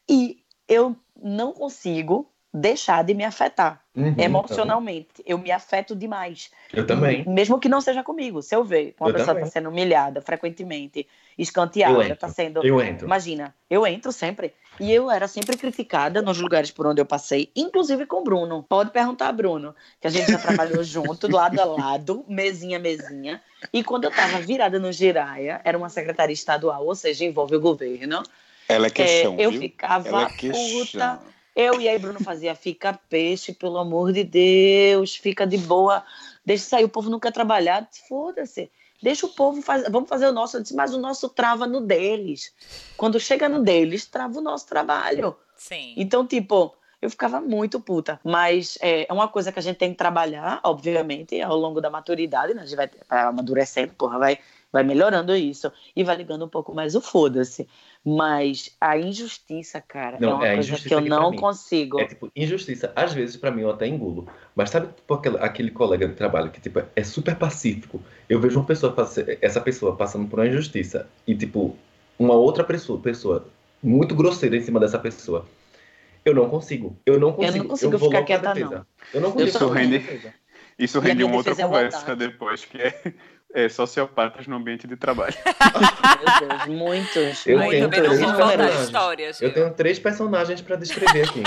E 0.10 0.44
eu 0.68 0.96
não 1.16 1.54
consigo 1.54 2.28
deixar 2.54 3.04
de 3.04 3.14
me 3.14 3.24
afetar 3.24 3.84
Uhum, 3.96 4.16
emocionalmente. 4.18 5.24
Eu 5.24 5.38
me 5.38 5.52
afeto 5.52 5.96
demais. 5.96 6.50
Eu 6.74 6.86
também. 6.86 7.24
Mesmo 7.28 7.60
que 7.60 7.70
não 7.70 7.80
seja 7.80 8.04
comigo. 8.04 8.42
Se 8.42 8.56
eu 8.56 8.64
ver 8.64 8.96
uma 9.00 9.10
Eu 9.10 9.14
pessoa 9.14 9.36
está 9.36 9.46
sendo 9.46 9.70
humilhada 9.70 10.20
frequentemente, 10.20 11.08
escanteada, 11.38 12.14
está 12.14 12.28
sendo. 12.28 12.66
Eu 12.66 12.82
entro. 12.82 13.06
Imagina, 13.06 13.54
eu 13.70 13.86
entro 13.86 14.12
sempre. 14.12 14.54
E 14.80 14.92
eu 14.92 15.12
era 15.12 15.28
sempre 15.28 15.56
criticada 15.56 16.24
nos 16.24 16.40
lugares 16.40 16.72
por 16.72 16.88
onde 16.88 17.00
eu 17.00 17.06
passei, 17.06 17.52
inclusive 17.56 18.08
com 18.08 18.22
o 18.22 18.24
Bruno. 18.24 18.64
Pode 18.68 18.90
perguntar 18.90 19.28
a 19.28 19.32
Bruno, 19.32 19.76
que 20.02 20.08
a 20.08 20.10
gente 20.10 20.28
já 20.28 20.40
trabalhou 20.40 20.82
junto, 20.84 21.32
lado 21.32 21.60
a 21.60 21.66
lado, 21.66 22.26
mesinha 22.28 22.78
a 22.78 22.82
mesinha. 22.82 23.40
E 23.72 23.84
quando 23.84 24.06
eu 24.06 24.10
estava 24.10 24.40
virada 24.40 24.80
no 24.80 24.92
Giraia, 24.92 25.62
era 25.64 25.78
uma 25.78 25.90
secretaria 25.90 26.34
estadual, 26.34 26.84
ou 26.88 26.96
seja, 26.96 27.24
envolve 27.24 27.56
o 27.56 27.60
governo. 27.60 28.24
Ela 28.68 28.88
é 28.88 28.90
é, 28.90 28.92
questão, 28.92 29.36
eu 29.38 29.52
viu? 29.52 29.62
ficava 29.62 30.08
Ela 30.08 30.24
é 30.24 30.30
puta. 30.52 31.20
Eu 31.56 31.80
e 31.80 31.88
aí 31.88 32.00
Bruno 32.00 32.20
fazia, 32.20 32.56
fica 32.56 33.00
peixe, 33.10 33.54
pelo 33.54 33.78
amor 33.78 34.12
de 34.12 34.24
Deus, 34.24 35.16
fica 35.16 35.46
de 35.46 35.58
boa, 35.58 36.04
deixa 36.46 36.66
sair, 36.66 36.84
o 36.84 36.90
povo 36.90 37.10
não 37.10 37.20
quer 37.20 37.32
trabalhar, 37.32 37.88
foda-se. 38.08 38.72
Deixa 39.02 39.26
o 39.26 39.30
povo 39.30 39.62
fazer, 39.62 39.90
vamos 39.92 40.08
fazer 40.08 40.28
o 40.28 40.32
nosso. 40.32 40.56
Eu 40.56 40.62
disse, 40.62 40.74
mas 40.74 40.94
o 40.94 40.98
nosso 40.98 41.28
trava 41.28 41.68
no 41.68 41.82
deles. 41.82 42.54
Quando 42.96 43.20
chega 43.20 43.50
no 43.50 43.62
deles, 43.62 44.06
trava 44.06 44.40
o 44.40 44.42
nosso 44.42 44.66
trabalho. 44.66 45.36
Sim. 45.58 45.94
Então, 45.98 46.26
tipo, 46.26 46.74
eu 47.02 47.10
ficava 47.10 47.42
muito 47.42 47.82
puta. 47.82 48.18
Mas 48.24 48.78
é, 48.82 49.06
é 49.08 49.14
uma 49.14 49.28
coisa 49.28 49.52
que 49.52 49.60
a 49.60 49.62
gente 49.62 49.76
tem 49.76 49.92
que 49.92 49.98
trabalhar, 49.98 50.62
obviamente, 50.64 51.42
ao 51.42 51.58
longo 51.58 51.82
da 51.82 51.90
maturidade, 51.90 52.54
né? 52.54 52.62
A 52.62 52.66
gente 52.66 52.78
vai, 52.78 52.90
vai 53.10 53.24
amadurecendo, 53.24 53.94
porra, 53.94 54.18
vai, 54.18 54.40
vai 54.74 54.84
melhorando 54.84 55.36
isso. 55.36 55.72
E 55.96 56.04
vai 56.04 56.16
ligando 56.16 56.44
um 56.44 56.50
pouco 56.50 56.74
mais 56.74 56.96
o 56.96 57.02
foda-se. 57.02 57.70
Mas 58.04 58.76
a 58.82 58.98
injustiça, 58.98 59.80
cara, 59.80 60.18
Não, 60.20 60.30
é 60.30 60.34
uma 60.34 60.48
é 60.48 60.54
coisa 60.56 60.70
injustiça 60.70 60.90
que 60.90 60.96
eu 60.96 61.02
não 61.02 61.30
mim 61.30 61.38
consigo. 61.38 62.00
É 62.00 62.06
tipo, 62.06 62.32
injustiça. 62.36 62.92
Às 62.96 63.14
vezes, 63.14 63.38
pra 63.38 63.52
mim, 63.52 63.62
eu 63.62 63.70
até 63.70 63.88
engulo. 63.88 64.28
Mas 64.56 64.72
sabe, 64.72 64.88
tipo, 64.88 65.14
aquele, 65.14 65.38
aquele 65.38 65.72
colega 65.72 66.08
de 66.08 66.16
trabalho 66.16 66.50
que, 66.50 66.60
tipo, 66.60 66.82
é 66.96 67.04
super 67.04 67.36
pacífico. 67.36 68.02
Eu 68.28 68.40
vejo 68.40 68.60
uma 68.60 68.66
pessoa, 68.66 68.94
essa 69.40 69.62
pessoa 69.62 69.96
passando 69.96 70.28
por 70.28 70.40
uma 70.40 70.48
injustiça 70.48 71.08
e, 71.28 71.36
tipo, 71.36 71.78
uma 72.18 72.34
outra 72.34 72.64
pessoa, 72.64 73.00
pessoa 73.00 73.48
muito 73.82 74.16
grosseira 74.16 74.58
em 74.58 74.62
cima 74.62 74.80
dessa 74.80 74.98
pessoa. 74.98 75.46
Eu 76.26 76.34
não 76.34 76.50
consigo. 76.50 76.98
Eu 77.06 77.20
não 77.20 77.34
consigo. 77.34 77.68
consigo 77.68 77.98
vou 77.98 78.10
ficar 78.10 78.20
logo 78.20 78.42
pra 78.42 78.54
quieta, 78.54 78.76
não. 78.76 78.86
Eu 79.14 79.22
não 79.22 79.32
consigo. 79.32 79.50
Isso 79.50 79.60
ficar 79.60 79.74
rende-. 79.74 80.34
Isso 80.80 81.00
rende 81.00 81.24
uma 81.24 81.36
outra 81.36 81.54
é 81.54 81.56
conversa 81.56 81.98
voltar. 81.98 82.16
depois, 82.16 82.66
que 82.66 82.78
é, 82.78 83.14
é 83.54 83.70
sociopatas 83.70 84.48
no 84.48 84.56
ambiente 84.56 84.88
de 84.88 84.96
trabalho. 84.96 85.34
Meu 86.42 86.50
Deus, 86.50 86.66
muitos. 86.68 87.46
Eu 87.46 87.60
tenho 87.60 87.90
também 87.90 88.02
não 88.02 88.16
três 88.18 88.20
personagens. 88.20 88.80
histórias. 88.82 89.42
Eu 89.42 89.54
tenho 89.54 89.74
três 89.74 90.00
personagens 90.00 90.62
pra 90.62 90.76
descrever 90.76 91.24
aqui. 91.30 91.44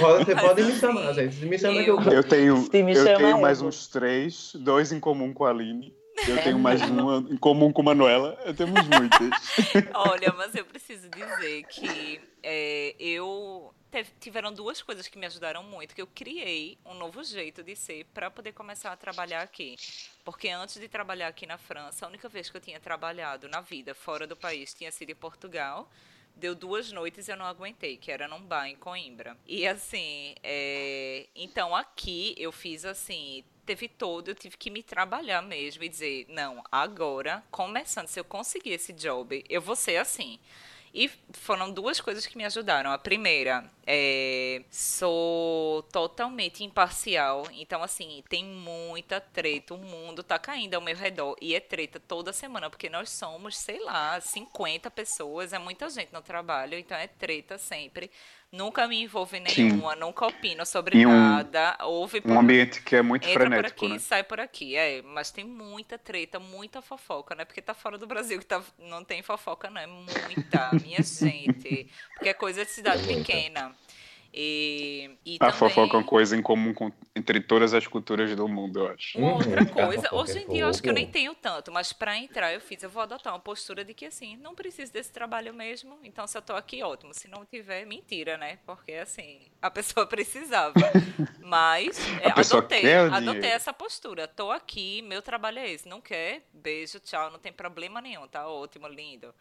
Pode- 0.00 0.24
Você 0.24 0.34
pode 0.34 0.62
me 0.62 0.72
chamar, 0.74 1.12
gente. 1.14 1.36
Me 1.46 1.58
chama 1.58 1.82
que 1.82 1.90
eu- 1.90 2.00
eu 2.00 2.12
Eu 2.12 2.22
tenho, 2.24 2.56
eu 2.72 3.04
tenho 3.04 3.20
eu 3.28 3.40
mais 3.40 3.60
uns 3.62 3.86
três, 3.88 4.52
dois 4.56 4.92
em 4.92 5.00
comum 5.00 5.32
com 5.32 5.44
a 5.44 5.50
Aline. 5.50 5.94
Eu 6.28 6.36
É 6.36 6.42
tenho 6.42 6.58
mais 6.58 6.80
uma 6.82 7.24
em 7.28 7.36
comum 7.36 7.72
com 7.72 7.82
a 7.82 7.84
Manuela. 7.86 8.38
Eu 8.44 8.54
temos 8.54 8.80
muitas. 8.86 9.30
Olha, 9.94 10.32
mas 10.36 10.54
eu 10.54 10.64
preciso 10.64 11.08
dizer 11.10 11.64
que 11.68 12.20
é, 12.42 12.94
eu 13.00 13.72
teve- 13.94 14.10
tiveram 14.18 14.52
duas 14.52 14.82
coisas 14.82 15.06
que 15.06 15.16
me 15.16 15.24
ajudaram 15.24 15.62
muito, 15.62 15.94
que 15.94 16.02
eu 16.02 16.06
criei 16.08 16.76
um 16.84 16.94
novo 16.94 17.22
jeito 17.22 17.62
de 17.62 17.76
ser 17.76 18.04
para 18.06 18.28
poder 18.28 18.50
começar 18.52 18.90
a 18.90 18.96
trabalhar 18.96 19.42
aqui. 19.42 19.76
Porque 20.24 20.48
antes 20.48 20.80
de 20.80 20.88
trabalhar 20.88 21.28
aqui 21.28 21.46
na 21.46 21.56
França, 21.56 22.04
a 22.04 22.08
única 22.08 22.28
vez 22.28 22.50
que 22.50 22.56
eu 22.56 22.60
tinha 22.60 22.80
trabalhado 22.80 23.48
na 23.48 23.60
vida 23.60 23.94
fora 23.94 24.26
do 24.26 24.34
país 24.34 24.74
tinha 24.74 24.90
sido 24.90 25.10
em 25.10 25.14
Portugal. 25.14 25.88
Deu 26.34 26.56
duas 26.56 26.90
noites 26.90 27.28
e 27.28 27.30
eu 27.30 27.36
não 27.36 27.46
aguentei, 27.46 27.96
que 27.96 28.10
era 28.10 28.26
num 28.26 28.42
bar 28.42 28.66
em 28.66 28.74
Coimbra. 28.74 29.36
E 29.46 29.64
assim, 29.64 30.34
é, 30.42 31.28
então 31.32 31.76
aqui 31.76 32.34
eu 32.36 32.50
fiz 32.50 32.84
assim, 32.84 33.44
teve 33.64 33.86
todo, 33.86 34.28
eu 34.28 34.34
tive 34.34 34.56
que 34.56 34.70
me 34.70 34.82
trabalhar 34.82 35.40
mesmo 35.40 35.84
e 35.84 35.88
dizer, 35.88 36.26
não, 36.28 36.64
agora, 36.72 37.44
começando, 37.52 38.08
se 38.08 38.18
eu 38.18 38.24
conseguir 38.24 38.70
esse 38.70 38.92
job, 38.92 39.44
eu 39.48 39.62
vou 39.62 39.76
ser 39.76 39.98
assim. 39.98 40.40
E 40.94 41.10
foram 41.32 41.72
duas 41.72 42.00
coisas 42.00 42.24
que 42.24 42.38
me 42.38 42.44
ajudaram. 42.44 42.92
A 42.92 42.98
primeira, 42.98 43.68
é, 43.84 44.62
sou 44.70 45.82
totalmente 45.90 46.62
imparcial. 46.62 47.48
Então, 47.52 47.82
assim, 47.82 48.22
tem 48.28 48.44
muita 48.44 49.20
treta. 49.20 49.74
O 49.74 49.78
mundo 49.78 50.22
tá 50.22 50.38
caindo 50.38 50.74
ao 50.74 50.80
meu 50.80 50.94
redor. 50.94 51.36
E 51.42 51.52
é 51.52 51.58
treta 51.58 51.98
toda 51.98 52.32
semana, 52.32 52.70
porque 52.70 52.88
nós 52.88 53.10
somos, 53.10 53.56
sei 53.56 53.82
lá, 53.82 54.20
50 54.20 54.88
pessoas. 54.88 55.52
É 55.52 55.58
muita 55.58 55.90
gente 55.90 56.12
no 56.12 56.22
trabalho. 56.22 56.78
Então, 56.78 56.96
é 56.96 57.08
treta 57.08 57.58
sempre. 57.58 58.08
Nunca 58.54 58.86
me 58.86 59.02
envolvo 59.02 59.34
em 59.34 59.44
Sim. 59.48 59.64
nenhuma, 59.64 59.96
nunca 59.96 60.26
opino 60.26 60.64
sobre 60.64 60.98
E 60.98 61.04
um- 61.06 61.10
nada. 61.10 61.76
Houve 61.82 62.22
Um 62.24 62.38
ambiente 62.38 62.80
que 62.82 62.94
é 62.94 63.02
muito 63.02 63.26
Entra 63.28 63.40
por 63.44 63.50
frenético, 63.50 63.84
aqui, 63.84 63.92
né? 63.94 63.98
sai 63.98 64.22
por 64.22 64.38
aqui. 64.38 64.76
É, 64.76 65.02
mas 65.02 65.30
tem 65.32 65.44
muita 65.44 65.98
treta, 65.98 66.38
muita 66.38 66.80
fofoca, 66.80 67.34
né? 67.34 67.44
Porque 67.44 67.60
tá 67.60 67.74
fora 67.74 67.98
do 67.98 68.06
Brasil 68.06 68.38
que 68.38 68.46
tá, 68.46 68.62
não 68.78 69.02
tem 69.04 69.22
fofoca, 69.22 69.68
não. 69.68 69.80
É 69.80 69.86
muita, 69.86 70.70
minha 70.82 71.02
gente. 71.02 71.88
Porque 72.14 72.28
é 72.28 72.34
coisa 72.34 72.64
de 72.64 72.70
cidade 72.70 73.02
É 73.02 73.06
muita. 73.12 73.24
pequena. 73.32 73.72
E, 74.34 75.18
e 75.24 75.38
A 75.38 75.52
também, 75.52 75.52
fofoca 75.52 75.96
é 75.96 76.00
uma 76.00 76.04
coisa 76.06 76.36
em 76.36 76.42
comum 76.42 76.74
com- 76.74 76.90
entre 77.14 77.40
todas 77.40 77.72
as 77.72 77.86
culturas 77.86 78.34
do 78.34 78.48
mundo, 78.48 78.80
eu 78.80 78.88
acho. 78.88 79.20
uma 79.20 79.34
Uhum, 79.36 79.36
outra 79.36 79.64
a 79.78 79.88
coisa, 79.88 80.08
fofoca 80.08 80.12
hoje 80.12 80.36
é 80.36 80.40
em 80.40 80.48
dia 80.48 80.62
eu 80.62 80.68
acho 80.68 80.82
que 80.82 80.90
eu 80.90 80.92
nem 80.94 81.06
tenho 81.06 81.36
tanto, 81.36 81.70
mas 81.70 81.92
pra 81.92 82.16
entrar 82.16 82.52
eu 82.52 82.60
fiz, 82.60 82.82
eu 82.82 82.90
vou 82.90 83.00
adotar 83.00 83.32
uma 83.32 83.38
postura 83.38 83.84
de 83.84 83.94
que 83.94 84.06
assim, 84.06 84.36
não 84.38 84.56
preciso 84.56 84.92
desse 84.92 85.12
trabalho 85.12 85.54
mesmo, 85.54 86.00
então 86.02 86.26
se 86.26 86.36
eu 86.36 86.42
tô 86.42 86.52
aqui, 86.54 86.82
ótimo. 86.82 87.14
Se 87.14 87.28
não 87.28 87.44
tiver, 87.46 87.84
mentira, 87.86 88.36
né? 88.36 88.58
Porque 88.66 88.92
assim, 88.94 89.48
a 89.62 89.70
pessoa 89.70 90.04
precisava. 90.08 90.92
Mas 91.40 92.10
é, 92.16 92.28
A 92.28 92.32
pessoa 92.32 92.62
adotei, 92.62 93.04
adotei 93.06 93.50
essa 93.50 93.72
postura. 93.72 94.26
Tô 94.26 94.50
aqui, 94.50 95.02
meu 95.02 95.20
trabalho 95.22 95.58
é 95.58 95.70
esse. 95.70 95.86
Não 95.88 96.00
quer? 96.00 96.42
Beijo, 96.52 96.98
tchau, 97.00 97.30
não 97.30 97.38
tem 97.38 97.52
problema 97.52 98.00
nenhum, 98.00 98.26
tá 98.26 98.48
ótimo, 98.48 98.88
lindo. 98.88 99.32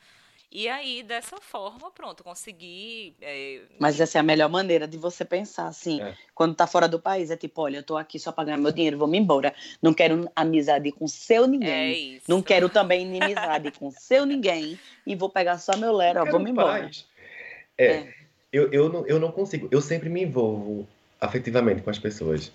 E 0.55 0.69
aí, 0.69 1.01
dessa 1.01 1.37
forma, 1.41 1.89
pronto, 1.89 2.23
consegui. 2.23 3.15
é, 3.19 3.61
Mas 3.79 3.99
essa 3.99 4.19
é 4.19 4.21
a 4.21 4.23
melhor 4.23 4.49
maneira 4.49 4.87
de 4.87 4.97
você 4.99 5.25
pensar, 5.25 5.65
assim, 5.67 5.99
É. 5.99 6.15
quando 6.35 6.53
tá 6.53 6.67
fora 6.67 6.87
do 6.87 6.99
país, 6.99 7.31
é 7.31 7.35
tipo, 7.35 7.59
olha, 7.61 7.77
eu 7.77 7.83
tô 7.83 7.97
aqui 7.97 8.19
só 8.19 8.31
pra 8.31 8.43
ganhar 8.43 8.57
meu 8.57 8.71
dinheiro, 8.71 8.97
vou 8.97 9.07
me 9.07 9.17
embora. 9.17 9.51
Não 9.81 9.93
quero 9.95 10.29
amizade 10.35 10.91
com 10.91 11.07
seu 11.07 11.45
é 11.45 11.47
ninguém. 11.47 12.15
isso. 12.17 12.25
Não 12.29 12.39
quero 12.43 12.69
também 12.69 13.01
inimizade 13.07 13.71
com 13.71 13.89
seu 13.89 14.25
ninguém. 14.27 14.77
E 15.07 15.15
vou 15.15 15.27
pegar 15.29 15.57
só 15.57 15.75
meu 15.75 15.91
lero, 15.91 16.23
vou 16.29 16.39
me 16.39 16.51
embora. 16.51 16.83
paz. 16.83 17.07
É, 17.75 17.85
É. 17.87 18.13
Eu, 18.51 18.71
eu, 18.71 18.87
não, 18.87 19.07
eu 19.07 19.19
não 19.19 19.31
consigo. 19.31 19.67
Eu 19.71 19.81
sempre 19.81 20.07
me 20.09 20.21
envolvo 20.21 20.87
afetivamente 21.19 21.81
com 21.81 21.89
as 21.89 21.97
pessoas. 21.97 22.51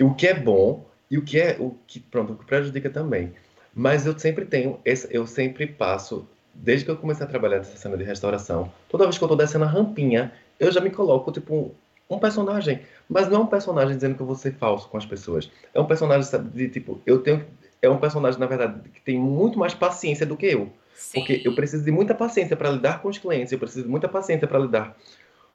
O 0.00 0.12
que 0.12 0.26
é 0.26 0.34
bom 0.34 0.84
e 1.08 1.16
o 1.16 1.22
que 1.24 1.38
é 1.40 1.56
o 1.60 1.76
que 1.86 2.00
pronto, 2.00 2.32
o 2.32 2.36
que 2.36 2.44
prejudica 2.44 2.90
também. 2.90 3.32
Mas 3.72 4.04
eu 4.04 4.18
sempre 4.18 4.44
tenho, 4.44 4.80
esse, 4.84 5.06
eu 5.14 5.24
sempre 5.24 5.68
passo, 5.68 6.28
desde 6.54 6.84
que 6.84 6.90
eu 6.90 6.96
comecei 6.96 7.24
a 7.24 7.28
trabalhar 7.28 7.58
nessa 7.58 7.76
cena 7.76 7.96
de 7.96 8.04
restauração, 8.04 8.72
toda 8.88 9.04
vez 9.04 9.18
que 9.18 9.24
eu 9.24 9.28
tô 9.28 9.36
descendo 9.36 9.64
a 9.64 9.68
rampinha, 9.68 10.32
eu 10.58 10.70
já 10.70 10.80
me 10.80 10.90
coloco 10.90 11.32
tipo 11.32 11.74
um, 12.08 12.18
personagem. 12.18 12.80
Mas 13.08 13.28
não 13.28 13.40
é 13.40 13.40
um 13.40 13.46
personagem 13.46 13.94
dizendo 13.94 14.14
que 14.14 14.22
eu 14.22 14.26
vou 14.26 14.36
ser 14.36 14.54
falso 14.54 14.88
com 14.88 14.96
as 14.96 15.06
pessoas. 15.06 15.50
É 15.74 15.80
um 15.80 15.86
personagem 15.86 16.22
sabe, 16.22 16.50
de 16.50 16.68
tipo, 16.68 17.00
eu 17.06 17.18
tenho. 17.20 17.44
É 17.80 17.88
um 17.88 17.98
personagem, 17.98 18.38
na 18.38 18.46
verdade, 18.46 18.88
que 18.90 19.00
tem 19.00 19.18
muito 19.18 19.58
mais 19.58 19.74
paciência 19.74 20.24
do 20.24 20.36
que 20.36 20.46
eu. 20.46 20.72
Porque 21.12 21.36
Sim. 21.36 21.42
eu 21.44 21.54
preciso 21.54 21.84
de 21.84 21.90
muita 21.90 22.14
paciência 22.14 22.56
para 22.56 22.70
lidar 22.70 23.02
com 23.02 23.08
os 23.08 23.18
clientes, 23.18 23.52
eu 23.52 23.58
preciso 23.58 23.84
de 23.84 23.90
muita 23.90 24.08
paciência 24.08 24.46
para 24.46 24.58
lidar. 24.58 24.96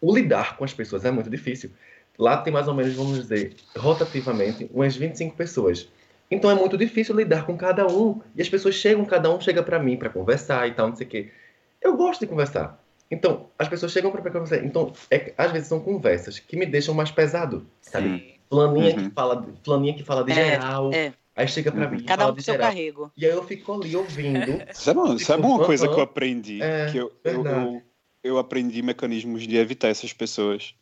O 0.02 0.14
lidar 0.14 0.58
com 0.58 0.66
as 0.66 0.74
pessoas 0.74 1.06
é 1.06 1.12
muito 1.12 1.30
difícil. 1.30 1.72
Lá 2.20 2.38
tem 2.38 2.52
mais 2.52 2.68
ou 2.68 2.74
menos, 2.74 2.96
vamos 2.96 3.22
dizer, 3.22 3.56
rotativamente, 3.78 4.70
umas 4.74 4.96
25 4.96 5.36
pessoas. 5.36 5.88
Então 6.30 6.50
é 6.52 6.56
muito 6.56 6.78
difícil 6.78 7.16
lidar 7.16 7.46
com 7.46 7.58
cada 7.58 7.88
um. 7.88 8.22
E 8.36 8.42
as 8.42 8.50
pessoas 8.50 8.76
chegam, 8.76 9.06
cada 9.06 9.34
um 9.34 9.40
chega 9.40 9.64
para 9.64 9.80
mim 9.80 9.98
para 9.98 10.10
conversar 10.10 10.68
e 10.68 10.74
tal, 10.74 10.90
não 10.90 10.96
sei 10.96 11.08
o 11.08 11.10
quê. 11.10 11.32
Eu 11.82 11.96
gosto 11.96 12.20
de 12.22 12.28
conversar. 12.28 12.84
Então, 13.10 13.50
as 13.58 13.70
pessoas 13.70 13.92
chegam 13.94 14.12
pra 14.12 14.22
pegar 14.22 14.40
você. 14.42 14.58
Então, 14.66 14.92
é, 15.10 15.34
às 15.38 15.52
vezes 15.52 15.70
são 15.70 15.80
conversas 15.80 16.40
que 16.40 16.58
me 16.58 16.66
deixam 16.66 16.94
mais 16.94 17.10
pesado, 17.10 17.66
sabe? 17.82 18.10
Sim. 18.10 18.34
Fulaninha, 18.50 18.96
Uhum. 18.96 19.10
que 19.10 19.16
fala, 19.16 19.48
fulaninha 19.64 19.94
que 19.94 20.04
fala 20.04 20.24
de 20.26 20.32
É, 20.32 20.36
geral. 20.36 20.94
é. 20.94 21.14
Aí 21.36 21.48
chega 21.48 21.72
pra 21.72 21.86
Uhum. 21.86 21.92
mim 21.92 22.04
Cada 22.04 22.24
fala 22.24 22.32
um 22.32 22.34
com 22.34 22.40
de 22.40 22.44
seu 22.44 22.54
geral. 22.56 22.70
carrego. 22.70 23.12
E 23.16 23.26
aí 23.26 23.32
eu 23.32 23.44
fico 23.44 23.74
ali 23.74 23.96
ouvindo. 23.96 24.62
Sabe, 24.74 25.00
uma- 25.00 25.20
sabe 25.20 25.44
uma 25.44 25.54
Tipo, 25.54 25.66
coisa 25.66 25.88
que 25.88 25.94
eu 25.96 26.02
aprendi? 26.02 26.62
É, 26.62 26.88
que 26.92 26.98
eu, 26.98 27.12
eu, 27.24 27.46
eu, 27.46 27.84
eu 28.24 28.38
aprendi 28.38 28.82
mecanismos 28.82 29.44
de 29.48 29.56
evitar 29.56 29.88
essas 29.88 30.12
pessoas. 30.12 30.76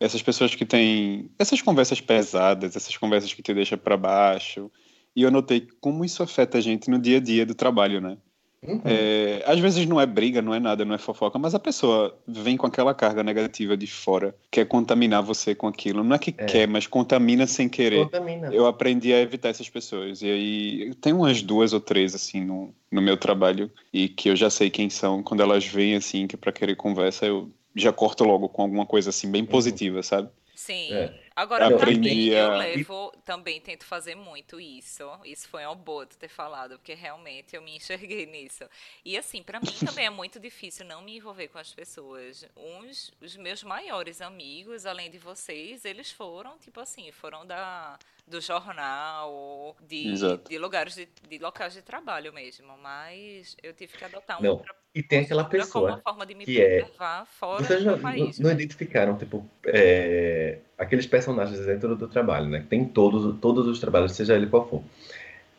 Essas 0.00 0.22
pessoas 0.22 0.54
que 0.54 0.64
têm 0.64 1.30
essas 1.38 1.60
conversas 1.60 2.00
pesadas, 2.00 2.74
essas 2.76 2.96
conversas 2.96 3.32
que 3.34 3.42
te 3.42 3.52
deixam 3.54 3.76
para 3.78 3.96
baixo. 3.96 4.70
E 5.14 5.22
eu 5.22 5.30
notei 5.30 5.66
como 5.80 6.04
isso 6.04 6.22
afeta 6.22 6.58
a 6.58 6.60
gente 6.60 6.90
no 6.90 6.98
dia 6.98 7.18
a 7.18 7.20
dia 7.20 7.44
do 7.44 7.54
trabalho, 7.54 8.00
né? 8.00 8.16
Uhum. 8.60 8.80
É, 8.84 9.42
às 9.46 9.60
vezes 9.60 9.86
não 9.86 10.00
é 10.00 10.06
briga, 10.06 10.42
não 10.42 10.52
é 10.52 10.58
nada, 10.58 10.84
não 10.84 10.94
é 10.94 10.98
fofoca, 10.98 11.38
mas 11.38 11.54
a 11.54 11.60
pessoa 11.60 12.18
vem 12.26 12.56
com 12.56 12.66
aquela 12.66 12.92
carga 12.92 13.22
negativa 13.22 13.76
de 13.76 13.86
fora, 13.86 14.34
quer 14.50 14.66
contaminar 14.66 15.22
você 15.22 15.54
com 15.54 15.68
aquilo. 15.68 16.02
Não 16.02 16.16
é 16.16 16.18
que 16.18 16.34
É. 16.36 16.44
quer, 16.44 16.68
mas 16.68 16.86
contamina 16.86 17.46
sem 17.46 17.68
querer. 17.68 18.04
Contamina. 18.04 18.52
Eu 18.52 18.66
aprendi 18.66 19.12
a 19.12 19.20
evitar 19.20 19.50
essas 19.50 19.68
pessoas. 19.68 20.22
E 20.22 20.26
aí, 20.26 20.94
tem 21.00 21.12
umas 21.12 21.40
duas 21.40 21.72
ou 21.72 21.80
três, 21.80 22.14
assim, 22.14 22.44
no, 22.44 22.74
no 22.90 23.00
meu 23.00 23.16
trabalho, 23.16 23.70
e 23.92 24.08
que 24.08 24.28
eu 24.28 24.34
já 24.34 24.50
sei 24.50 24.70
quem 24.70 24.90
são. 24.90 25.22
Quando 25.22 25.40
elas 25.40 25.64
vêm, 25.64 25.94
assim, 25.94 26.26
que 26.26 26.36
pra 26.36 26.50
querer 26.50 26.74
conversa, 26.74 27.26
eu 27.26 27.50
já 27.76 27.92
corto 27.92 28.24
logo 28.24 28.48
com 28.48 28.62
alguma 28.62 28.84
coisa, 28.84 29.10
assim, 29.10 29.30
bem 29.30 29.44
positiva, 29.44 30.02
sabe? 30.02 30.28
Sim. 30.68 30.92
É. 30.92 31.14
Agora, 31.34 31.70
Eu 31.70 31.78
pra 31.78 31.90
mim, 31.90 32.26
eu 32.26 32.50
levo, 32.58 33.10
também 33.24 33.58
tento 33.58 33.86
fazer 33.86 34.14
muito 34.14 34.60
isso. 34.60 35.02
Isso 35.24 35.48
foi 35.48 35.64
uma 35.64 35.74
boa 35.74 36.04
tu 36.04 36.18
ter 36.18 36.28
falado, 36.28 36.78
porque 36.78 36.92
realmente 36.92 37.56
eu 37.56 37.62
me 37.62 37.74
enxerguei 37.74 38.26
nisso. 38.28 38.64
E 39.02 39.16
assim, 39.16 39.42
pra 39.42 39.60
mim 39.60 39.72
também 39.86 40.04
é 40.04 40.10
muito 40.10 40.38
difícil 40.38 40.84
não 40.84 41.00
me 41.00 41.16
envolver 41.16 41.48
com 41.48 41.56
as 41.58 41.72
pessoas. 41.72 42.44
Uns, 42.54 43.10
os 43.18 43.34
meus 43.34 43.62
maiores 43.62 44.20
amigos, 44.20 44.84
além 44.84 45.10
de 45.10 45.16
vocês, 45.16 45.86
eles 45.86 46.12
foram, 46.12 46.58
tipo 46.58 46.80
assim, 46.80 47.10
foram 47.12 47.46
da 47.46 47.98
do 48.28 48.40
jornal, 48.40 49.76
de, 49.86 50.08
Exato. 50.08 50.48
de 50.48 50.58
lugares 50.58 50.94
de, 50.94 51.08
de 51.28 51.38
locais 51.38 51.74
de 51.74 51.82
trabalho 51.82 52.32
mesmo. 52.32 52.76
Mas 52.82 53.56
eu 53.62 53.72
tive 53.72 53.96
que 53.96 54.04
adotar 54.04 54.40
Não, 54.42 54.50
uma 54.50 54.58
outra 54.58 54.74
E 54.94 55.02
tem 55.02 55.20
aquela 55.20 55.44
como 55.44 55.50
pessoa. 55.60 56.00
forma 56.04 56.26
de 56.26 56.34
me 56.34 56.44
que 56.44 56.60
é- 56.60 56.86
fora 57.26 57.62
Vocês 57.64 57.84
não, 57.84 57.98
país. 57.98 58.38
não 58.38 58.50
identificaram, 58.50 59.16
tipo, 59.16 59.48
é, 59.66 60.58
aqueles 60.76 61.06
personagens 61.06 61.58
dentro 61.64 61.96
do 61.96 62.08
trabalho, 62.08 62.46
né? 62.48 62.64
Tem 62.68 62.84
todos, 62.84 63.38
todos 63.40 63.66
os 63.66 63.78
trabalhos, 63.80 64.12
seja 64.12 64.34
ele 64.34 64.46
qual 64.46 64.68
for. 64.68 64.82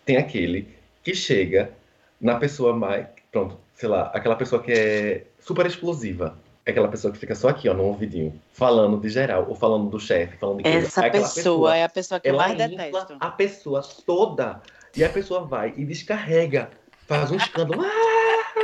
Tem 0.06 0.18
aquele 0.18 0.68
que 1.04 1.14
chega 1.14 1.72
na 2.20 2.38
pessoa 2.38 2.76
mais. 2.76 3.08
Pronto, 3.32 3.60
sei 3.76 3.88
lá, 3.88 4.08
aquela 4.14 4.36
pessoa 4.36 4.62
que 4.62 4.72
é 4.72 5.26
super 5.40 5.66
explosiva. 5.66 6.38
É 6.70 6.72
aquela 6.72 6.88
pessoa 6.88 7.12
que 7.12 7.18
fica 7.20 7.34
só 7.34 7.50
aqui, 7.50 7.68
ó, 7.68 7.74
no 7.74 7.84
ouvidinho, 7.84 8.40
falando 8.54 9.00
de 9.00 9.10
geral, 9.10 9.46
ou 9.50 9.56
falando 9.56 9.90
do 9.90 10.00
chefe, 10.00 10.38
falando 10.38 10.62
de. 10.62 10.70
Essa 10.70 11.06
Aquela 11.06 11.28
pessoa 11.28 11.76
é 11.76 11.84
a 11.84 11.90
pessoa 11.90 12.20
que 12.20 12.30
eu 12.30 12.36
mais 12.38 12.56
detesto. 12.56 13.18
a 13.20 13.32
pessoa 13.32 13.82
toda. 14.06 14.62
E 14.96 15.04
a 15.04 15.10
pessoa 15.10 15.42
vai 15.46 15.74
e 15.76 15.84
descarrega, 15.86 16.70
faz 17.08 17.32
um 17.32 17.36
escândalo. 17.38 17.84
Ah! 17.84 18.64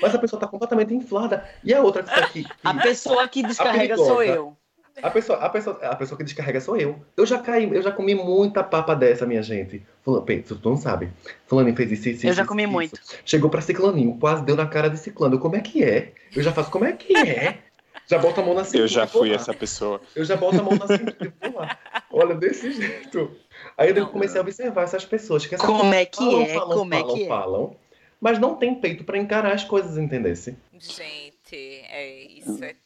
Mas 0.00 0.14
a 0.14 0.18
pessoa 0.18 0.40
tá 0.40 0.46
completamente 0.46 0.94
inflada. 0.94 1.44
E 1.64 1.72
a 1.74 1.80
outra 1.82 2.02
que 2.02 2.10
tá 2.10 2.20
aqui. 2.24 2.44
que- 2.44 2.50
A 2.64 2.74
pessoa 2.74 3.28
que 3.28 3.42
descarrega 3.42 3.94
perigosa. 3.94 4.08
sou 4.10 4.22
eu. 4.22 4.56
A 5.00 5.10
pessoa, 5.10 5.38
a, 5.38 5.48
pessoa, 5.48 5.76
a 5.82 5.96
pessoa 5.96 6.18
que 6.18 6.24
descarrega 6.24 6.60
sou 6.60 6.76
eu. 6.76 7.00
Eu 7.16 7.24
já 7.24 7.38
caí, 7.38 7.72
eu 7.72 7.80
já 7.82 7.90
comi 7.90 8.14
muita 8.14 8.62
papa 8.62 8.94
dessa, 8.94 9.24
minha 9.24 9.42
gente. 9.42 9.82
Fulano, 10.04 10.26
tu 10.42 10.60
não 10.64 10.76
sabe. 10.76 11.08
Fulaninho 11.46 11.74
fez 11.76 11.90
isso, 11.92 12.08
isso, 12.10 12.26
Eu 12.26 12.30
isso, 12.30 12.36
já 12.36 12.44
comi 12.44 12.64
isso. 12.64 12.72
muito. 12.72 13.00
Chegou 13.24 13.48
pra 13.48 13.60
ciclaninho, 13.62 14.16
quase 14.18 14.44
deu 14.44 14.54
na 14.56 14.66
cara 14.66 14.90
de 14.90 14.98
ciclano. 14.98 15.36
Eu, 15.36 15.38
Como 15.38 15.56
é 15.56 15.60
que 15.60 15.82
é? 15.82 16.12
Eu 16.34 16.42
já 16.42 16.52
faço, 16.52 16.70
como 16.70 16.84
é 16.84 16.92
que 16.92 17.16
é? 17.16 17.58
Já 18.06 18.18
bota 18.18 18.40
a 18.40 18.44
mão 18.44 18.54
na 18.54 18.64
cintura. 18.64 18.82
Eu 18.84 18.88
já 18.88 19.06
fui 19.06 19.32
essa 19.32 19.54
pessoa. 19.54 20.00
Eu 20.14 20.24
já 20.24 20.36
boto 20.36 20.58
a 20.60 20.62
mão 20.62 20.74
na 20.76 20.86
cintura 20.86 21.32
e 21.42 21.48
vou 21.50 21.60
lá. 21.60 21.78
Olha, 22.10 22.34
desse 22.34 22.72
jeito. 22.72 23.30
Aí 23.78 23.96
eu 23.96 24.06
comecei 24.08 24.38
a 24.38 24.42
observar 24.42 24.82
essas 24.82 25.04
pessoas. 25.04 25.46
Que 25.46 25.54
essas 25.54 25.66
Como 25.66 25.94
é 25.94 26.04
que 26.04 26.18
falam, 26.18 26.42
é? 26.42 26.46
falam, 26.48 26.78
Como 26.78 26.94
é 26.94 26.98
falam, 27.00 27.14
que 27.14 27.22
é? 27.24 27.28
falam, 27.28 27.76
mas 28.20 28.38
não 28.38 28.56
tem 28.56 28.74
peito 28.74 29.04
pra 29.04 29.16
encarar 29.16 29.52
as 29.52 29.64
coisas, 29.64 29.96
entendesse? 29.96 30.56
Gente, 30.78 31.31
é, 31.56 32.22
isso 32.24 32.62
é, 32.62 32.76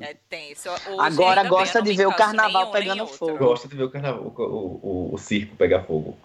é 0.00 0.14
tenso. 0.28 0.68
Hoje, 0.70 0.96
Agora 0.98 1.42
bem, 1.42 1.50
gosta 1.50 1.82
de 1.82 1.92
ver 1.92 2.06
o 2.06 2.14
carnaval 2.14 2.70
pegando 2.70 3.06
fogo. 3.06 3.38
Gosto 3.38 3.68
de 3.68 3.76
ver 3.76 3.84
o, 3.84 3.90
carnaval, 3.90 4.34
o, 4.36 5.14
o, 5.14 5.18
circo 5.18 5.56
pegar 5.56 5.84
fogo. 5.84 6.16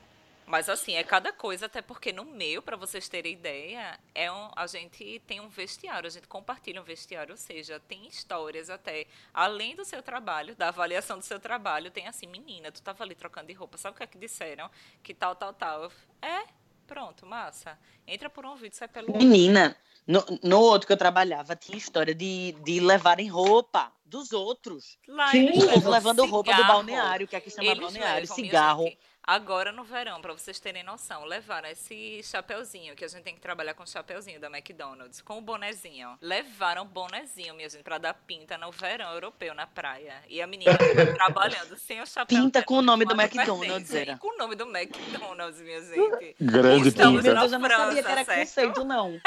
Mas 0.46 0.68
assim, 0.68 0.96
é 0.96 1.04
cada 1.04 1.32
coisa, 1.32 1.68
até 1.68 1.82
porque 1.82 2.12
no 2.12 2.26
meu, 2.26 2.62
pra 2.62 2.76
vocês 2.76 3.08
terem 3.08 3.32
ideia, 3.32 3.98
é 4.14 4.30
um, 4.30 4.50
a 4.54 4.68
gente 4.68 5.22
tem 5.26 5.40
um 5.40 5.48
vestiário, 5.48 6.08
a 6.08 6.10
gente 6.10 6.28
compartilha 6.28 6.82
um 6.82 6.84
vestiário, 6.84 7.32
ou 7.32 7.38
seja, 7.38 7.80
tem 7.88 8.06
histórias 8.06 8.70
até, 8.70 9.06
além 9.34 9.76
do 9.78 9.86
seu 9.86 10.04
trabalho, 10.04 10.54
da 10.56 10.68
avaliação 10.68 11.18
do 11.18 11.24
seu 11.24 11.40
trabalho, 11.40 11.90
tem 11.90 12.06
assim, 12.06 12.28
menina, 12.28 12.70
tu 12.70 12.82
tava 12.82 13.02
ali 13.02 13.16
trocando 13.16 13.48
de 13.48 13.54
roupa, 13.54 13.78
sabe 13.78 13.96
o 13.96 13.98
que 13.98 14.04
é 14.04 14.08
que 14.08 14.18
disseram? 14.18 14.70
Que 15.02 15.14
tal, 15.14 15.36
tal, 15.36 15.54
tal. 15.54 15.90
É, 16.22 16.44
pronto, 16.86 17.26
massa. 17.26 17.80
Entra 18.06 18.30
por 18.30 18.46
um 18.46 18.50
ouvido, 18.50 18.74
sai 18.74 18.90
pelo 18.90 19.08
outro. 19.08 19.26
Menina, 19.26 19.74
no, 20.12 20.40
no 20.44 20.60
outro 20.60 20.86
que 20.86 20.94
eu 20.94 20.98
trabalhava, 20.98 21.56
tinha 21.56 21.78
história 21.78 22.14
de, 22.14 22.54
de 22.64 22.80
levarem 22.82 23.30
roupa 23.30 23.92
dos 24.06 24.34
outros. 24.34 24.98
Lá 25.08 25.32
Sim. 25.32 25.50
O 25.50 25.70
povo 25.70 25.90
levando 25.90 26.26
roupa 26.26 26.54
do 26.54 26.66
balneário, 26.66 27.28
que 27.28 27.36
aqui 27.36 27.50
chama 27.50 27.70
Eles 27.70 27.82
balneário, 27.82 28.28
cigarro. 28.28 28.84
gente, 28.84 29.00
agora 29.24 29.72
no 29.72 29.84
verão, 29.84 30.22
pra 30.22 30.34
vocês 30.34 30.60
terem 30.60 30.84
noção, 30.84 31.26
levaram 31.26 31.70
esse 31.70 32.22
chapeuzinho, 32.24 32.96
que 32.96 33.06
a 33.06 33.08
gente 33.08 33.24
tem 33.24 33.36
que 33.36 33.42
trabalhar 33.42 33.74
com 33.74 33.84
o 33.84 33.88
chapeuzinho 33.88 34.40
da 34.40 34.48
McDonald's, 34.48 35.22
com 35.22 35.38
o 35.38 35.42
bonezinho. 35.42 36.18
Levaram 36.22 36.84
o 36.84 36.86
bonezinho, 36.86 37.54
minha 37.54 37.70
gente, 37.70 37.84
pra 37.84 37.98
dar 37.98 38.14
pinta 38.14 38.58
no 38.58 38.72
verão 38.72 39.12
europeu, 39.14 39.54
na 39.54 39.68
praia. 39.68 40.14
E 40.28 40.42
a 40.42 40.48
menina 40.48 40.74
fica 40.78 41.14
trabalhando 41.14 41.78
sem 41.78 42.02
o 42.02 42.06
chapéu. 42.06 42.38
Pinta 42.38 42.64
com 42.64 42.76
o 42.76 42.82
nome 42.82 43.06
do 43.06 43.20
McDonald's, 43.20 43.94
era. 43.94 44.18
Com 44.18 44.34
o 44.34 44.38
nome 44.38 44.56
do 44.56 44.66
McDonald's, 44.66 45.62
minha 45.62 45.82
gente. 45.82 46.36
Grande 46.40 46.90
Estamos 46.90 47.24
Meu 47.24 47.34
pinta. 47.34 47.40
Deus, 47.40 47.52
eu 47.52 47.60
não 47.60 47.70
sabia 47.70 47.70
França, 47.78 48.04
que 48.04 48.12
era 48.12 48.26
certo? 48.26 48.40
conceito, 48.40 48.84
não. 48.84 49.22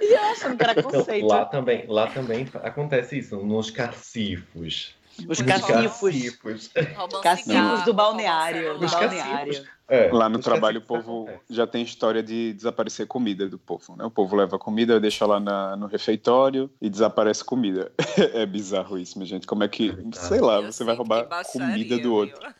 E 0.00 0.12
eu 0.14 0.24
achando 0.30 0.56
que 0.56 0.62
era 0.62 0.74
Não, 0.74 0.82
conceito. 0.82 1.26
lá 1.26 1.44
também, 1.44 1.84
lá 1.86 2.06
também 2.08 2.48
acontece 2.62 3.18
isso, 3.18 3.36
nos 3.38 3.70
cacifos. 3.70 4.94
Os 5.28 5.40
cacifos. 5.42 6.70
cacifos. 7.22 7.84
Do 7.84 7.92
balneário, 7.94 8.78
do 8.78 8.86
balneário. 8.88 9.64
É, 9.88 10.08
Lá 10.12 10.28
no 10.28 10.38
trabalho 10.38 10.78
o 10.78 10.82
povo 10.82 11.22
acontece. 11.24 11.40
já 11.50 11.66
tem 11.66 11.82
história 11.82 12.22
de 12.22 12.52
desaparecer 12.52 13.08
comida 13.08 13.48
do 13.48 13.58
povo, 13.58 13.96
né? 13.96 14.04
O 14.04 14.10
povo 14.10 14.36
leva 14.36 14.56
comida, 14.56 15.00
deixa 15.00 15.26
lá 15.26 15.40
na- 15.40 15.74
no 15.76 15.86
refeitório 15.88 16.70
e 16.80 16.88
desaparece 16.88 17.44
comida. 17.44 17.90
É 18.34 18.46
bizarro 18.46 18.96
isso, 18.98 19.18
minha 19.18 19.26
gente. 19.28 19.46
Como 19.48 19.64
é 19.64 19.68
que, 19.68 19.92
sei 20.12 20.40
lá, 20.40 20.60
você 20.60 20.84
vai 20.84 20.94
roubar 20.94 21.26
baixaria, 21.28 21.66
comida 21.72 21.96
do 21.96 22.02
viu? 22.02 22.14
outro. 22.14 22.54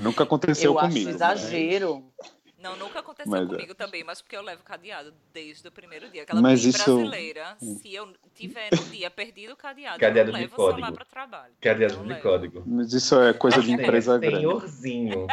Nunca 0.00 0.24
aconteceu 0.24 0.72
Eu 0.72 0.78
acho 0.78 0.88
comigo. 0.88 1.10
né? 1.10 1.12
Não, 2.64 2.76
nunca 2.76 3.00
aconteceu 3.00 3.30
Mas 3.30 3.42
é. 3.42 3.46
comigo 3.46 3.74
também, 3.74 4.02
mas 4.02 4.22
porque 4.22 4.34
eu 4.36 4.40
levo 4.42 4.62
cadeado 4.64 5.12
desde 5.34 5.68
o 5.68 5.70
primeiro 5.70 6.08
dia. 6.10 6.22
Aquela 6.22 6.40
Mas 6.40 6.64
isso- 6.64 6.82
brasileira, 6.96 7.56
se 7.60 7.94
eu 7.94 8.10
tiver 8.34 8.70
no 8.74 8.82
dia 8.86 9.10
perdido 9.10 9.52
o 9.52 9.56
cadeado, 9.56 10.00
Cadeado 10.00 10.30
eu 10.30 10.34
de 10.34 10.40
levo 10.40 10.54
o 10.54 10.56
celular 10.56 10.76
código. 10.78 10.94
para 10.96 11.04
trabalho. 11.04 11.52
Cadeado 11.60 11.96
de 11.98 12.08
levo. 12.08 12.22
código. 12.22 12.62
Mas 12.66 12.92
isso 12.94 13.20
é 13.20 13.34
coisa 13.34 13.60
de 13.60 13.70
empresa 13.72 14.16
grande. 14.18 14.38
Senhorzinho. 14.38 15.26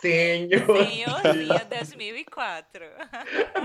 Senhor. 0.00 0.86
Senhorinha 0.86 1.64
2004. 1.68 2.84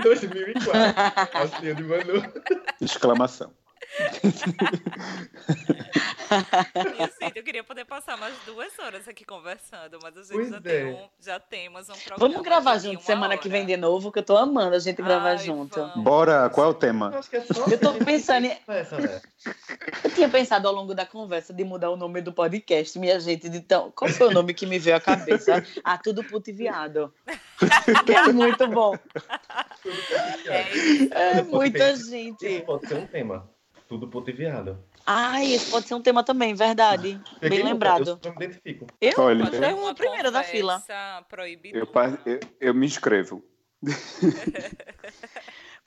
2004. 0.02 1.38
Assim, 1.42 1.74
de 1.74 1.82
Manu. 1.82 2.32
Exclamação. 2.80 3.52
Eu 7.34 7.42
queria 7.42 7.64
poder 7.64 7.84
passar 7.84 8.16
mais 8.16 8.34
duas 8.44 8.76
horas 8.78 9.06
aqui 9.08 9.24
conversando, 9.24 9.98
mas 10.02 10.16
a 10.16 10.22
gente 10.22 10.32
Pois 10.32 10.48
já, 10.50 10.56
é. 10.56 10.60
tem 10.60 10.84
um, 10.86 11.08
já 11.20 11.40
temos 11.40 11.88
um 11.88 11.92
programa. 11.94 12.18
Vamos 12.18 12.42
gravar 12.42 12.78
junto 12.78 13.02
semana 13.02 13.28
hora. 13.34 13.38
que 13.38 13.48
vem 13.48 13.64
de 13.64 13.76
novo, 13.76 14.12
que 14.12 14.18
eu 14.18 14.22
tô 14.22 14.36
amando 14.36 14.74
a 14.76 14.78
gente 14.78 15.00
gravar 15.02 15.30
Ai, 15.30 15.38
junto. 15.38 15.78
vamos. 15.80 16.04
Bora, 16.04 16.48
qual 16.50 16.66
é 16.68 16.70
o 16.70 16.74
tema? 16.74 17.10
Que 17.30 17.36
é 17.36 17.40
Eu 17.40 17.78
tô 17.78 17.92
gente 17.92 18.04
pensando 18.04 18.44
em- 18.46 18.48
né? 18.48 19.20
Eu 20.04 20.10
tinha 20.14 20.28
pensado 20.28 20.68
ao 20.68 20.74
longo 20.74 20.94
da 20.94 21.06
conversa 21.06 21.52
de 21.52 21.64
mudar 21.64 21.90
o 21.90 21.96
nome 21.96 22.20
do 22.20 22.32
podcast, 22.32 22.98
minha 22.98 23.18
gente. 23.20 23.48
de 23.48 23.60
tão- 23.60 23.90
Qual 23.92 24.10
foi 24.10 24.28
o 24.28 24.30
nome 24.32 24.52
que 24.52 24.66
me 24.66 24.78
veio 24.78 24.96
à 24.96 25.00
cabeça? 25.00 25.64
Ah, 25.84 25.96
tudo 25.96 26.22
puto 26.24 26.50
e 26.50 26.52
viado. 26.52 27.12
Que 28.04 28.12
é 28.12 28.32
muito 28.32 28.66
bom. 28.68 28.94
É. 30.46 31.38
É 31.38 31.42
muita 31.42 31.94
gente. 31.96 32.46
Isso 32.46 32.64
pode 32.64 32.86
ser 32.88 32.96
um 32.96 33.06
tema. 33.06 33.48
Tudo 33.88 34.06
puto 34.06 34.28
e 34.28 34.32
viado. 34.34 34.78
Ai, 35.06 35.54
esse 35.54 35.70
pode 35.70 35.88
ser 35.88 35.94
um 35.94 36.02
tema 36.02 36.22
também, 36.22 36.54
verdade. 36.54 37.18
Peguei 37.40 37.62
Bem 37.62 37.72
lembrado. 37.72 38.20
Eu 38.22 38.34
me 38.34 38.44
identifico. 38.44 38.86
Eu? 39.00 39.14
Olha, 39.16 39.46
Você 39.46 39.64
é 39.64 39.74
uma 39.74 39.94
primeira 39.94 40.30
da 40.30 40.42
fila. 40.42 40.82
proibida. 41.28 41.78
Eu, 41.78 41.88
eu, 42.26 42.40
eu 42.60 42.74
me 42.74 42.86
inscrevo. 42.86 43.42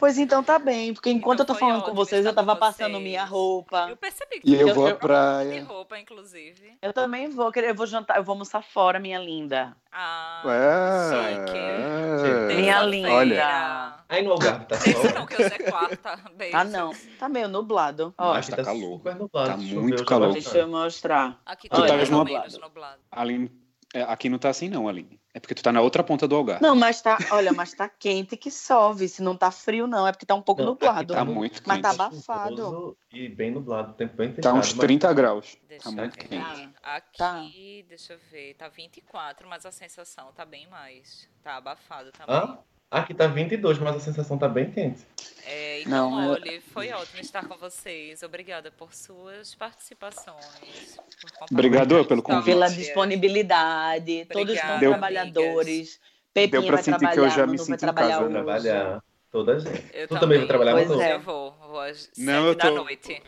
Pois 0.01 0.17
então 0.17 0.43
tá 0.43 0.57
bem, 0.57 0.95
porque 0.95 1.11
enquanto 1.11 1.43
Então 1.43 1.53
eu 1.55 1.59
tô 1.59 1.65
falando 1.67 1.83
com 1.83 1.93
vocês, 1.93 2.25
eu 2.25 2.33
tava 2.33 2.55
passando 2.55 2.93
vocês. 2.93 3.03
minha 3.03 3.23
roupa. 3.23 3.85
Eu 3.87 3.95
percebi 3.95 4.39
que 4.39 4.49
E 4.49 4.55
eu 4.59 4.69
tu 4.69 4.73
vou 4.73 4.87
à 4.87 4.91
de 4.93 4.97
praia. 4.97 5.63
roupa, 5.63 5.99
inclusive. 5.99 6.75
Eu 6.81 6.91
também 6.91 7.29
vou, 7.29 7.51
eu 7.55 7.75
vou 7.75 7.85
jantar, 7.85 8.17
eu 8.17 8.23
vou 8.23 8.33
almoçar 8.33 8.63
fora, 8.63 8.99
minha 8.99 9.19
linda. 9.19 9.77
Ah, 9.91 10.41
É. 10.43 11.45
chique. 11.45 11.55
é. 11.55 12.55
Minha 12.55 12.81
linda. 12.81 14.03
Aí 14.09 14.23
no 14.23 14.31
Algarve 14.31 14.65
tá 14.65 14.75
sol. 14.79 14.91
não, 15.13 15.25
que 15.27 15.35
hoje 15.35 15.53
é 15.53 15.69
quarta. 15.69 16.19
Beijo. 16.35 16.57
Ah, 16.57 16.63
não. 16.63 16.91
Tá 17.19 17.29
meio 17.29 17.47
nublado. 17.47 18.11
Ó, 18.17 18.33
Mas 18.33 18.47
tá 18.47 18.63
calor. 18.63 18.97
super 18.97 19.15
nublado, 19.15 19.49
Tá 19.51 19.57
muito 19.57 20.03
calor. 20.03 20.33
deixa 20.33 20.57
eu 20.57 20.67
mostrar. 20.67 21.39
Aqui 21.45 21.69
tá 21.69 21.75
tá 21.85 21.93
mais 21.95 22.11
ou 22.11 22.17
nublado. 22.17 22.59
nublado. 22.59 22.99
Aline, 23.11 23.51
é, 23.93 24.01
aqui 24.01 24.29
não 24.29 24.39
tá 24.39 24.49
assim 24.49 24.67
não, 24.67 24.87
Aline. 24.89 25.20
É 25.33 25.39
porque 25.39 25.55
tu 25.55 25.63
tá 25.63 25.71
na 25.71 25.79
outra 25.81 26.03
ponta 26.03 26.27
do 26.27 26.35
Algarve. 26.35 26.61
Não, 26.61 26.75
mas 26.75 27.01
tá, 27.01 27.17
olha, 27.31 27.53
mas 27.53 27.73
tá 27.73 27.87
quente 27.87 28.35
que 28.35 28.51
chove. 28.51 29.07
Se 29.07 29.21
não 29.23 29.35
tá 29.35 29.49
frio, 29.49 29.87
não. 29.87 30.05
É 30.05 30.11
porque 30.11 30.25
tá 30.25 30.35
um 30.35 30.41
pouco 30.41 30.61
Não, 30.61 30.71
nublado. 30.71 31.13
Tá 31.13 31.23
muito 31.23 31.61
Mas 31.65 31.77
quente. 31.81 31.97
tá 31.97 32.05
abafado. 32.05 32.97
E 33.13 33.29
bem 33.29 33.49
nublado, 33.51 33.93
tempo 33.93 34.15
bem 34.17 34.33
Tá 34.33 34.53
uns 34.53 34.73
mas- 34.73 34.79
30 34.85 35.13
graus. 35.13 35.57
Deixa 35.69 35.85
Tá 35.85 35.91
muito 35.91 36.15
ver. 36.17 36.27
quente. 36.27 36.69
Aqui, 36.83 37.17
Tá. 37.17 37.41
deixa 37.87 38.13
eu 38.13 38.19
ver, 38.29 38.55
tá 38.55 38.67
24, 38.67 39.47
mas 39.47 39.65
a 39.65 39.71
sensação 39.71 40.33
tá 40.33 40.43
bem 40.43 40.67
mais. 40.67 41.29
Tá 41.41 41.55
abafado 41.55 42.11
também. 42.11 42.35
Hã? 42.35 42.57
Aqui 42.91 43.13
tá 43.13 43.25
22, 43.25 43.79
mas 43.79 43.95
a 43.95 43.99
sensação 44.01 44.37
tá 44.37 44.49
bem 44.49 44.69
quente. 44.69 44.99
É, 45.45 45.79
então, 45.81 46.11
Não, 46.11 46.23
eu- 46.25 46.31
olha, 46.33 46.61
foi 46.73 46.91
ótimo 46.91 47.21
estar 47.21 47.47
com 47.47 47.55
vocês. 47.57 48.21
Obrigada 48.21 48.69
por 48.69 48.93
suas 48.93 49.55
participações. 49.55 50.97
por 51.39 51.47
Obrigado 51.51 52.03
pelo 52.05 52.21
convite. 52.21 52.43
Pela 52.45 52.67
disponibilidade. 52.69 54.25
Todos 54.25 54.41
Obrigada, 54.43 54.67
são 54.73 54.79
Deu- 54.79 54.91
trabalhadores. 54.91 55.99
Deu 55.99 56.11
Pepinha 56.33 56.61
pra 56.63 56.75
vai 56.75 56.83
sentir 56.83 57.09
que 57.09 57.19
eu 57.19 57.29
já 57.29 57.41
me 57.47 57.53
Nuno 57.53 57.59
sinto 57.59 57.75
em 57.75 57.77
trabalhar 57.77 58.07
casa, 58.09 58.19
Vou 58.19 58.27
hoje. 58.27 58.35
trabalhar. 58.35 59.03
Toda 59.31 59.53
a 59.55 59.59
gente. 59.59 59.83
Eu 59.93 60.07
tu 60.09 60.19
também 60.19 60.37
vai 60.39 60.47
trabalhar, 60.47 60.73
Pois 60.73 60.99
é. 60.99 61.13
Eu 61.15 61.19
vou, 61.21 61.51
vou 61.53 61.79
às 61.79 62.09
Não, 62.17 62.33
7 62.33 62.47
eu 62.47 62.55
da 62.55 62.65
tô- 62.67 62.83
noite. 62.83 63.23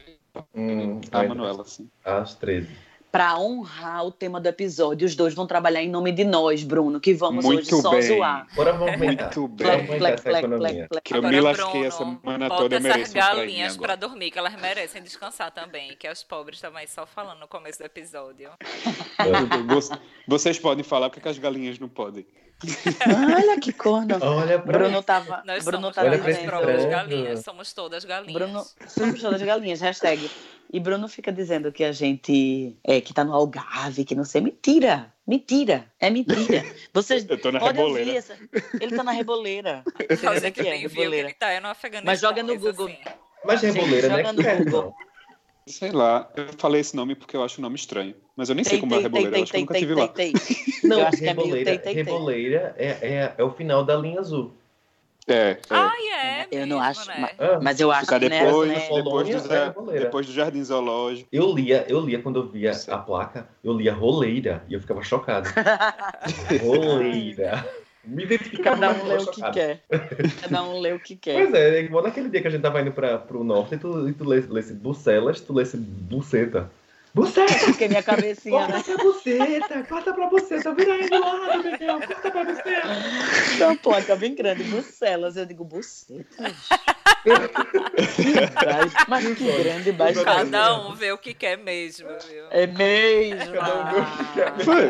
Hum, 0.54 1.00
A 1.12 1.20
ai, 1.20 1.28
Manuela, 1.28 1.64
sim. 1.64 1.90
Às 2.04 2.36
13. 2.36 2.68
Pra 3.14 3.38
honrar 3.38 4.04
o 4.08 4.12
tema 4.12 4.42
do 4.42 4.48
episódio, 4.48 5.06
os 5.06 5.16
dois 5.16 5.36
vão 5.36 5.46
trabalhar 5.46 5.84
em 5.84 5.88
nome 5.88 6.12
de 6.12 6.24
nós, 6.24 6.64
Bruno, 6.64 7.00
que 7.00 7.14
vamos 7.14 7.46
Muito 7.46 7.60
hoje 7.76 7.80
só 7.84 7.92
bem. 7.92 8.02
zoar. 8.02 8.48
Bora 8.56 8.74
movimentar. 8.74 9.26
Muito 9.38 9.48
bem. 9.50 9.68
Plec, 9.68 9.86
Vamos 9.86 9.98
plec, 10.00 10.14
essa 10.16 10.24
plec, 10.24 10.88
plec, 10.90 11.12
eu 11.12 11.18
Agora, 11.18 11.32
me 11.36 11.40
lasquei 11.42 11.66
Bruno, 11.72 11.88
a 11.88 11.92
semana 11.92 12.50
toda, 12.50 12.76
eu 12.76 12.80
essas 12.80 12.82
mereço 12.82 13.12
um 13.12 13.14
prainha 13.14 13.36
galinhas 13.36 13.78
pra 13.78 13.96
dormir, 13.96 14.32
que 14.32 14.40
elas 14.40 14.60
merecem 14.60 15.04
descansar 15.04 15.52
também, 15.52 15.96
que 15.96 16.08
as 16.08 16.24
pobres 16.24 16.60
também 16.60 16.88
só 16.88 17.06
falando 17.06 17.40
no 17.40 17.48
começo 17.48 17.78
do 17.78 17.86
episódio. 17.86 18.50
Vo- 19.70 20.00
Vocês 20.28 20.58
podem 20.58 20.84
falar 20.84 21.10
porque 21.12 21.22
que 21.22 21.30
as 21.30 21.38
galinhas 21.38 21.78
não 21.78 21.90
podem. 21.90 22.26
Olha 23.38 23.60
que 23.60 23.72
corno. 23.74 24.16
Olha 24.22 24.58
pra 24.58 24.80
Bruno 24.80 25.04
tava, 25.04 25.44
Nós 25.46 25.64
Bruno 25.64 25.82
somos 25.94 25.96
tava 25.96 26.08
Olha 26.08 26.18
todas 26.18 26.86
galinhas, 26.86 27.44
somos 27.44 27.74
todas 27.74 28.06
galinhas. 28.06 28.34
Bruno, 28.34 28.66
somos 28.88 29.22
todas 29.22 29.42
galinhas, 29.44 29.82
hashtag. 29.82 30.32
E 30.74 30.80
Bruno 30.80 31.08
fica 31.08 31.32
dizendo 31.32 31.72
que 31.72 31.84
a 31.84 31.92
gente 31.92 32.76
é 32.84 33.00
que 33.00 33.14
tá 33.14 33.24
no 33.24 33.32
Algarve, 33.34 34.04
que 34.04 34.16
não 34.16 34.26
sei. 34.26 34.42
Mentira! 34.42 35.14
Mentira! 35.26 35.86
É 36.00 36.10
mentira. 36.10 36.66
Vocês 36.92 37.26
Eu 37.30 37.40
tô 37.40 37.52
na 37.52 37.60
podem 37.60 37.76
reboleira. 37.84 38.08
ouvir 38.10 38.18
essa. 38.18 38.36
Ele 38.82 38.96
tá 38.98 39.04
na 39.04 39.12
reboleira. 39.12 39.84
Você 40.10 40.48
o 40.48 40.52
que 40.52 40.64
que 40.64 40.68
é 40.68 40.78
que 40.80 40.88
reboleira? 40.88 41.28
ele 41.30 41.36
tá 41.36 41.50
é 41.52 41.60
no 41.60 41.68
Afeganistão. 41.68 42.12
Mas 42.12 42.20
joga 42.20 42.42
no 42.42 42.58
Google. 42.60 42.88
assim. 42.88 42.98
Mas 43.46 43.62
reboleira, 43.62 44.10
Gente, 44.10 44.10
né? 44.10 44.18
joga 44.18 44.34
no 44.34 44.44
Que 44.44 44.64
Google. 44.66 44.82
não. 44.84 45.14
Sei 45.66 45.92
lá, 45.92 46.30
eu 46.36 46.48
falei 46.58 46.82
esse 46.82 46.94
nome 46.96 47.16
porque 47.16 47.38
eu 47.38 47.44
acho 47.44 47.60
o 47.60 47.62
nome 47.62 47.76
estranho. 47.76 48.16
Mas 48.36 48.50
eu 48.50 48.56
nem 48.56 48.64
sei 48.66 48.74
Tem, 48.74 48.80
como 48.82 48.94
é 48.94 48.98
tem, 48.98 49.04
reboleira, 49.04 49.30
eu 49.30 49.34
tem, 49.34 49.44
acho 49.44 49.52
que 49.52 49.58
eu 49.58 49.62
nunca 49.62 49.74
tem, 49.74 49.82
tive 49.82 49.94
tem, 49.94 50.04
lá. 50.04 50.08
tem. 50.10 50.34
Não, 50.90 51.00
Eu 51.00 51.08
acho 51.08 51.18
que 51.18 51.24
é 51.28 51.34
meio 51.34 51.46
reboleira, 51.46 51.72
tem, 51.72 51.80
tem, 51.80 51.94
tem. 51.94 52.04
reboleira 52.04 52.76
é, 52.78 52.88
é, 52.88 53.34
é 53.38 53.44
o 53.44 53.52
final 53.54 53.86
da 53.86 53.96
linha 53.96 54.20
azul. 54.20 54.54
É, 55.28 55.52
é. 55.52 55.60
Ai, 55.70 56.10
é 56.10 56.48
Eu 56.52 56.68
não 56.68 56.80
acho, 56.80 57.08
né? 57.08 57.16
mas, 57.20 57.32
Ah, 57.40 57.60
mas 57.62 57.80
eu 57.80 57.92
acho 57.92 58.08
que 58.08 58.20
depois, 58.20 58.70
né? 58.72 58.90
depois, 58.94 59.44
do, 59.44 59.54
é 59.54 59.66
reboleira. 59.66 60.02
depois 60.06 60.26
do 60.28 60.34
Jardim 60.34 60.64
Zoológico. 60.64 61.30
Eu 61.32 61.54
lia, 61.54 61.86
eu 61.88 62.02
lia 62.02 62.22
quando 62.22 62.40
eu 62.40 62.48
via 62.48 62.72
a 62.90 62.98
placa, 62.98 63.48
eu 63.64 63.74
lia 63.74 63.94
roleira 63.94 64.64
e 64.68 64.74
eu 64.74 64.82
ficava 64.82 65.02
chocado. 65.02 65.50
roleira. 66.62 67.66
Me 68.06 68.26
identificava 68.26 68.78
Cada 68.78 69.02
um 69.02 69.08
lê 69.08 69.16
o 69.16 69.28
que 69.28 69.52
quer. 69.52 69.84
Cada 70.42 70.64
um 70.64 70.80
lê 70.80 70.92
o 70.92 71.00
que 71.00 71.16
quer. 71.16 71.36
Pois 71.36 71.54
é, 71.54 71.78
é 71.78 71.82
igual 71.84 72.04
naquele 72.04 72.28
dia 72.30 72.42
que 72.42 72.48
a 72.48 72.52
gente 72.52 72.62
tava 72.62 72.82
indo 72.82 72.92
pra, 72.92 73.18
pro 73.18 73.46
norte 73.46 73.76
e 73.76 73.78
tu, 73.78 74.10
e 74.10 74.14
tu 74.14 74.26
lesse, 74.26 74.50
lesse 74.50 74.74
Bucelas, 74.74 75.40
tu 75.40 75.54
lesse 75.54 75.78
buceta. 75.78 76.70
Buceta! 77.14 77.66
Porque 77.66 77.88
minha 77.88 78.02
cabecinha, 78.02 78.60
Corta 78.68 78.78
né? 78.78 78.84
pra 78.84 78.98
buceta! 78.98 79.84
Corta 79.84 80.14
pra 80.14 80.28
buceta! 80.28 80.74
Vira 80.74 80.94
aí 80.94 81.08
do 81.08 81.20
lado, 81.20 81.64
Miguel! 81.64 82.00
Corta 82.08 82.32
pra 82.32 82.44
buceta! 82.44 82.88
Uma 83.60 83.76
placa 83.78 84.16
bem 84.16 84.34
grande, 84.34 84.64
Bucelas. 84.64 85.38
Eu 85.38 85.46
digo, 85.46 85.64
bucetas? 85.64 86.26
Mas 89.08 89.38
que 89.38 89.52
grande, 89.64 89.92
baixo. 89.92 90.24
Cada 90.24 90.82
um 90.82 90.96
vê 90.96 91.12
o 91.12 91.18
que 91.18 91.34
quer 91.34 91.58
mesmo, 91.58 92.10
viu? 92.28 92.46
É 92.50 92.66
mesmo. 92.68 93.54
Cada 93.54 93.76
um 93.76 93.94
vê 93.94 94.00
o 94.00 94.06
que 94.06 94.34
quer. 94.34 94.60
Foi. 94.66 94.90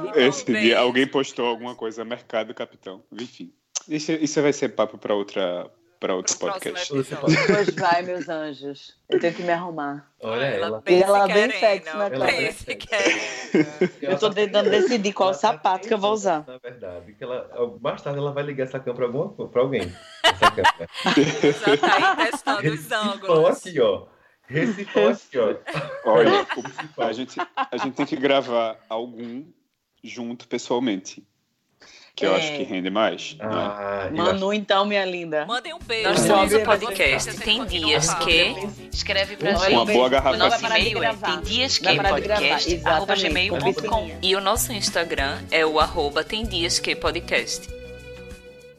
Então, 0.00 0.22
Esse 0.22 0.44
dia 0.44 0.78
alguém 0.78 1.06
postou 1.06 1.46
alguma 1.46 1.74
coisa, 1.74 2.04
Mercado 2.04 2.54
Capitão. 2.54 3.02
Enfim, 3.12 3.52
isso, 3.88 4.12
isso 4.12 4.40
vai 4.40 4.52
ser 4.52 4.68
papo 4.70 4.96
para 4.96 5.14
outra 5.14 5.68
para 5.98 6.14
outro 6.14 6.36
pro 6.38 6.52
podcast. 6.52 6.92
Pois 6.92 7.74
vai, 7.74 8.02
meus 8.02 8.28
anjos. 8.28 8.96
Eu 9.08 9.18
tenho 9.18 9.34
que 9.34 9.42
me 9.42 9.50
arrumar. 9.50 10.10
Olha 10.20 10.44
ela. 10.44 10.80
bem 10.80 10.98
E 10.98 11.02
ela 11.02 11.26
se 11.26 11.32
bem 11.32 11.50
querendo, 11.50 11.60
sexy, 11.60 11.96
né, 11.96 12.10
bem 12.10 12.52
se 12.52 12.76
querendo. 12.76 13.92
Eu 14.02 14.18
tô 14.18 14.30
tentando 14.30 14.70
decidir 14.70 15.12
qual 15.12 15.30
Ela 15.30 15.38
tá 15.38 15.48
sapato 15.48 15.88
que 15.88 15.94
eu 15.94 15.98
vou 15.98 16.12
usar. 16.12 16.44
Na 16.46 16.58
verdade, 16.58 17.12
que 17.14 17.24
ela, 17.24 17.48
mais 17.80 18.02
tarde 18.02 18.18
ela 18.18 18.32
vai 18.32 18.44
ligar 18.44 18.64
essa 18.64 18.78
câmera 18.78 19.08
pra, 19.08 19.20
alguma, 19.20 19.48
pra 19.48 19.62
alguém. 19.62 19.92
Essa 20.22 20.50
câmera. 20.50 20.88
Já 21.66 21.76
tá 21.76 22.16
aí 22.20 22.30
testando 22.30 22.68
os 22.72 22.92
ângulos. 22.92 23.66
aqui, 23.66 23.80
ó. 23.80 24.06
Recifão 24.46 25.08
aqui, 25.08 25.38
ó. 25.38 25.54
Olha, 26.04 26.46
a 26.98 27.12
gente, 27.12 27.38
a 27.56 27.76
gente 27.76 27.94
tem 27.94 28.06
que 28.06 28.16
gravar 28.16 28.78
algum 28.88 29.44
junto 30.02 30.46
pessoalmente. 30.48 31.26
Que 32.18 32.26
eu 32.26 32.34
É. 32.34 32.36
acho 32.36 32.52
que 32.56 32.62
rende 32.64 32.90
mais. 32.90 33.36
né? 33.38 33.46
Ah, 33.48 34.08
eu 34.10 34.16
Manu, 34.16 34.52
então, 34.52 34.84
minha 34.84 35.04
linda. 35.04 35.46
Mandem 35.46 35.72
um 35.72 35.78
beijo. 35.78 36.08
Nós 36.08 36.18
somos 36.20 36.50
somos 36.50 36.52
o 36.54 36.60
podcast. 36.64 37.38
Tem 37.40 37.64
dias 37.64 38.12
que. 38.14 38.56
Escreve 38.92 39.36
pra 39.36 39.54
gente. 39.54 39.72
Uma 39.72 39.84
boa 39.84 40.06
o 40.06 40.10
garrafa. 40.10 40.36
e-mail 40.78 41.04
é 41.04 41.14
tem 41.14 41.40
dias 41.42 41.78
que 41.78 41.96
podcast 41.96 42.80
arroba 42.84 43.14
gmail.com 43.14 44.10
e 44.20 44.34
o 44.34 44.40
nosso 44.40 44.72
Instagram 44.72 45.38
é 45.50 45.64
o 45.64 45.78
arroba 45.78 46.24
tem 46.24 46.44
dias 46.44 46.78
que 46.80 46.96
podcast. 46.96 47.77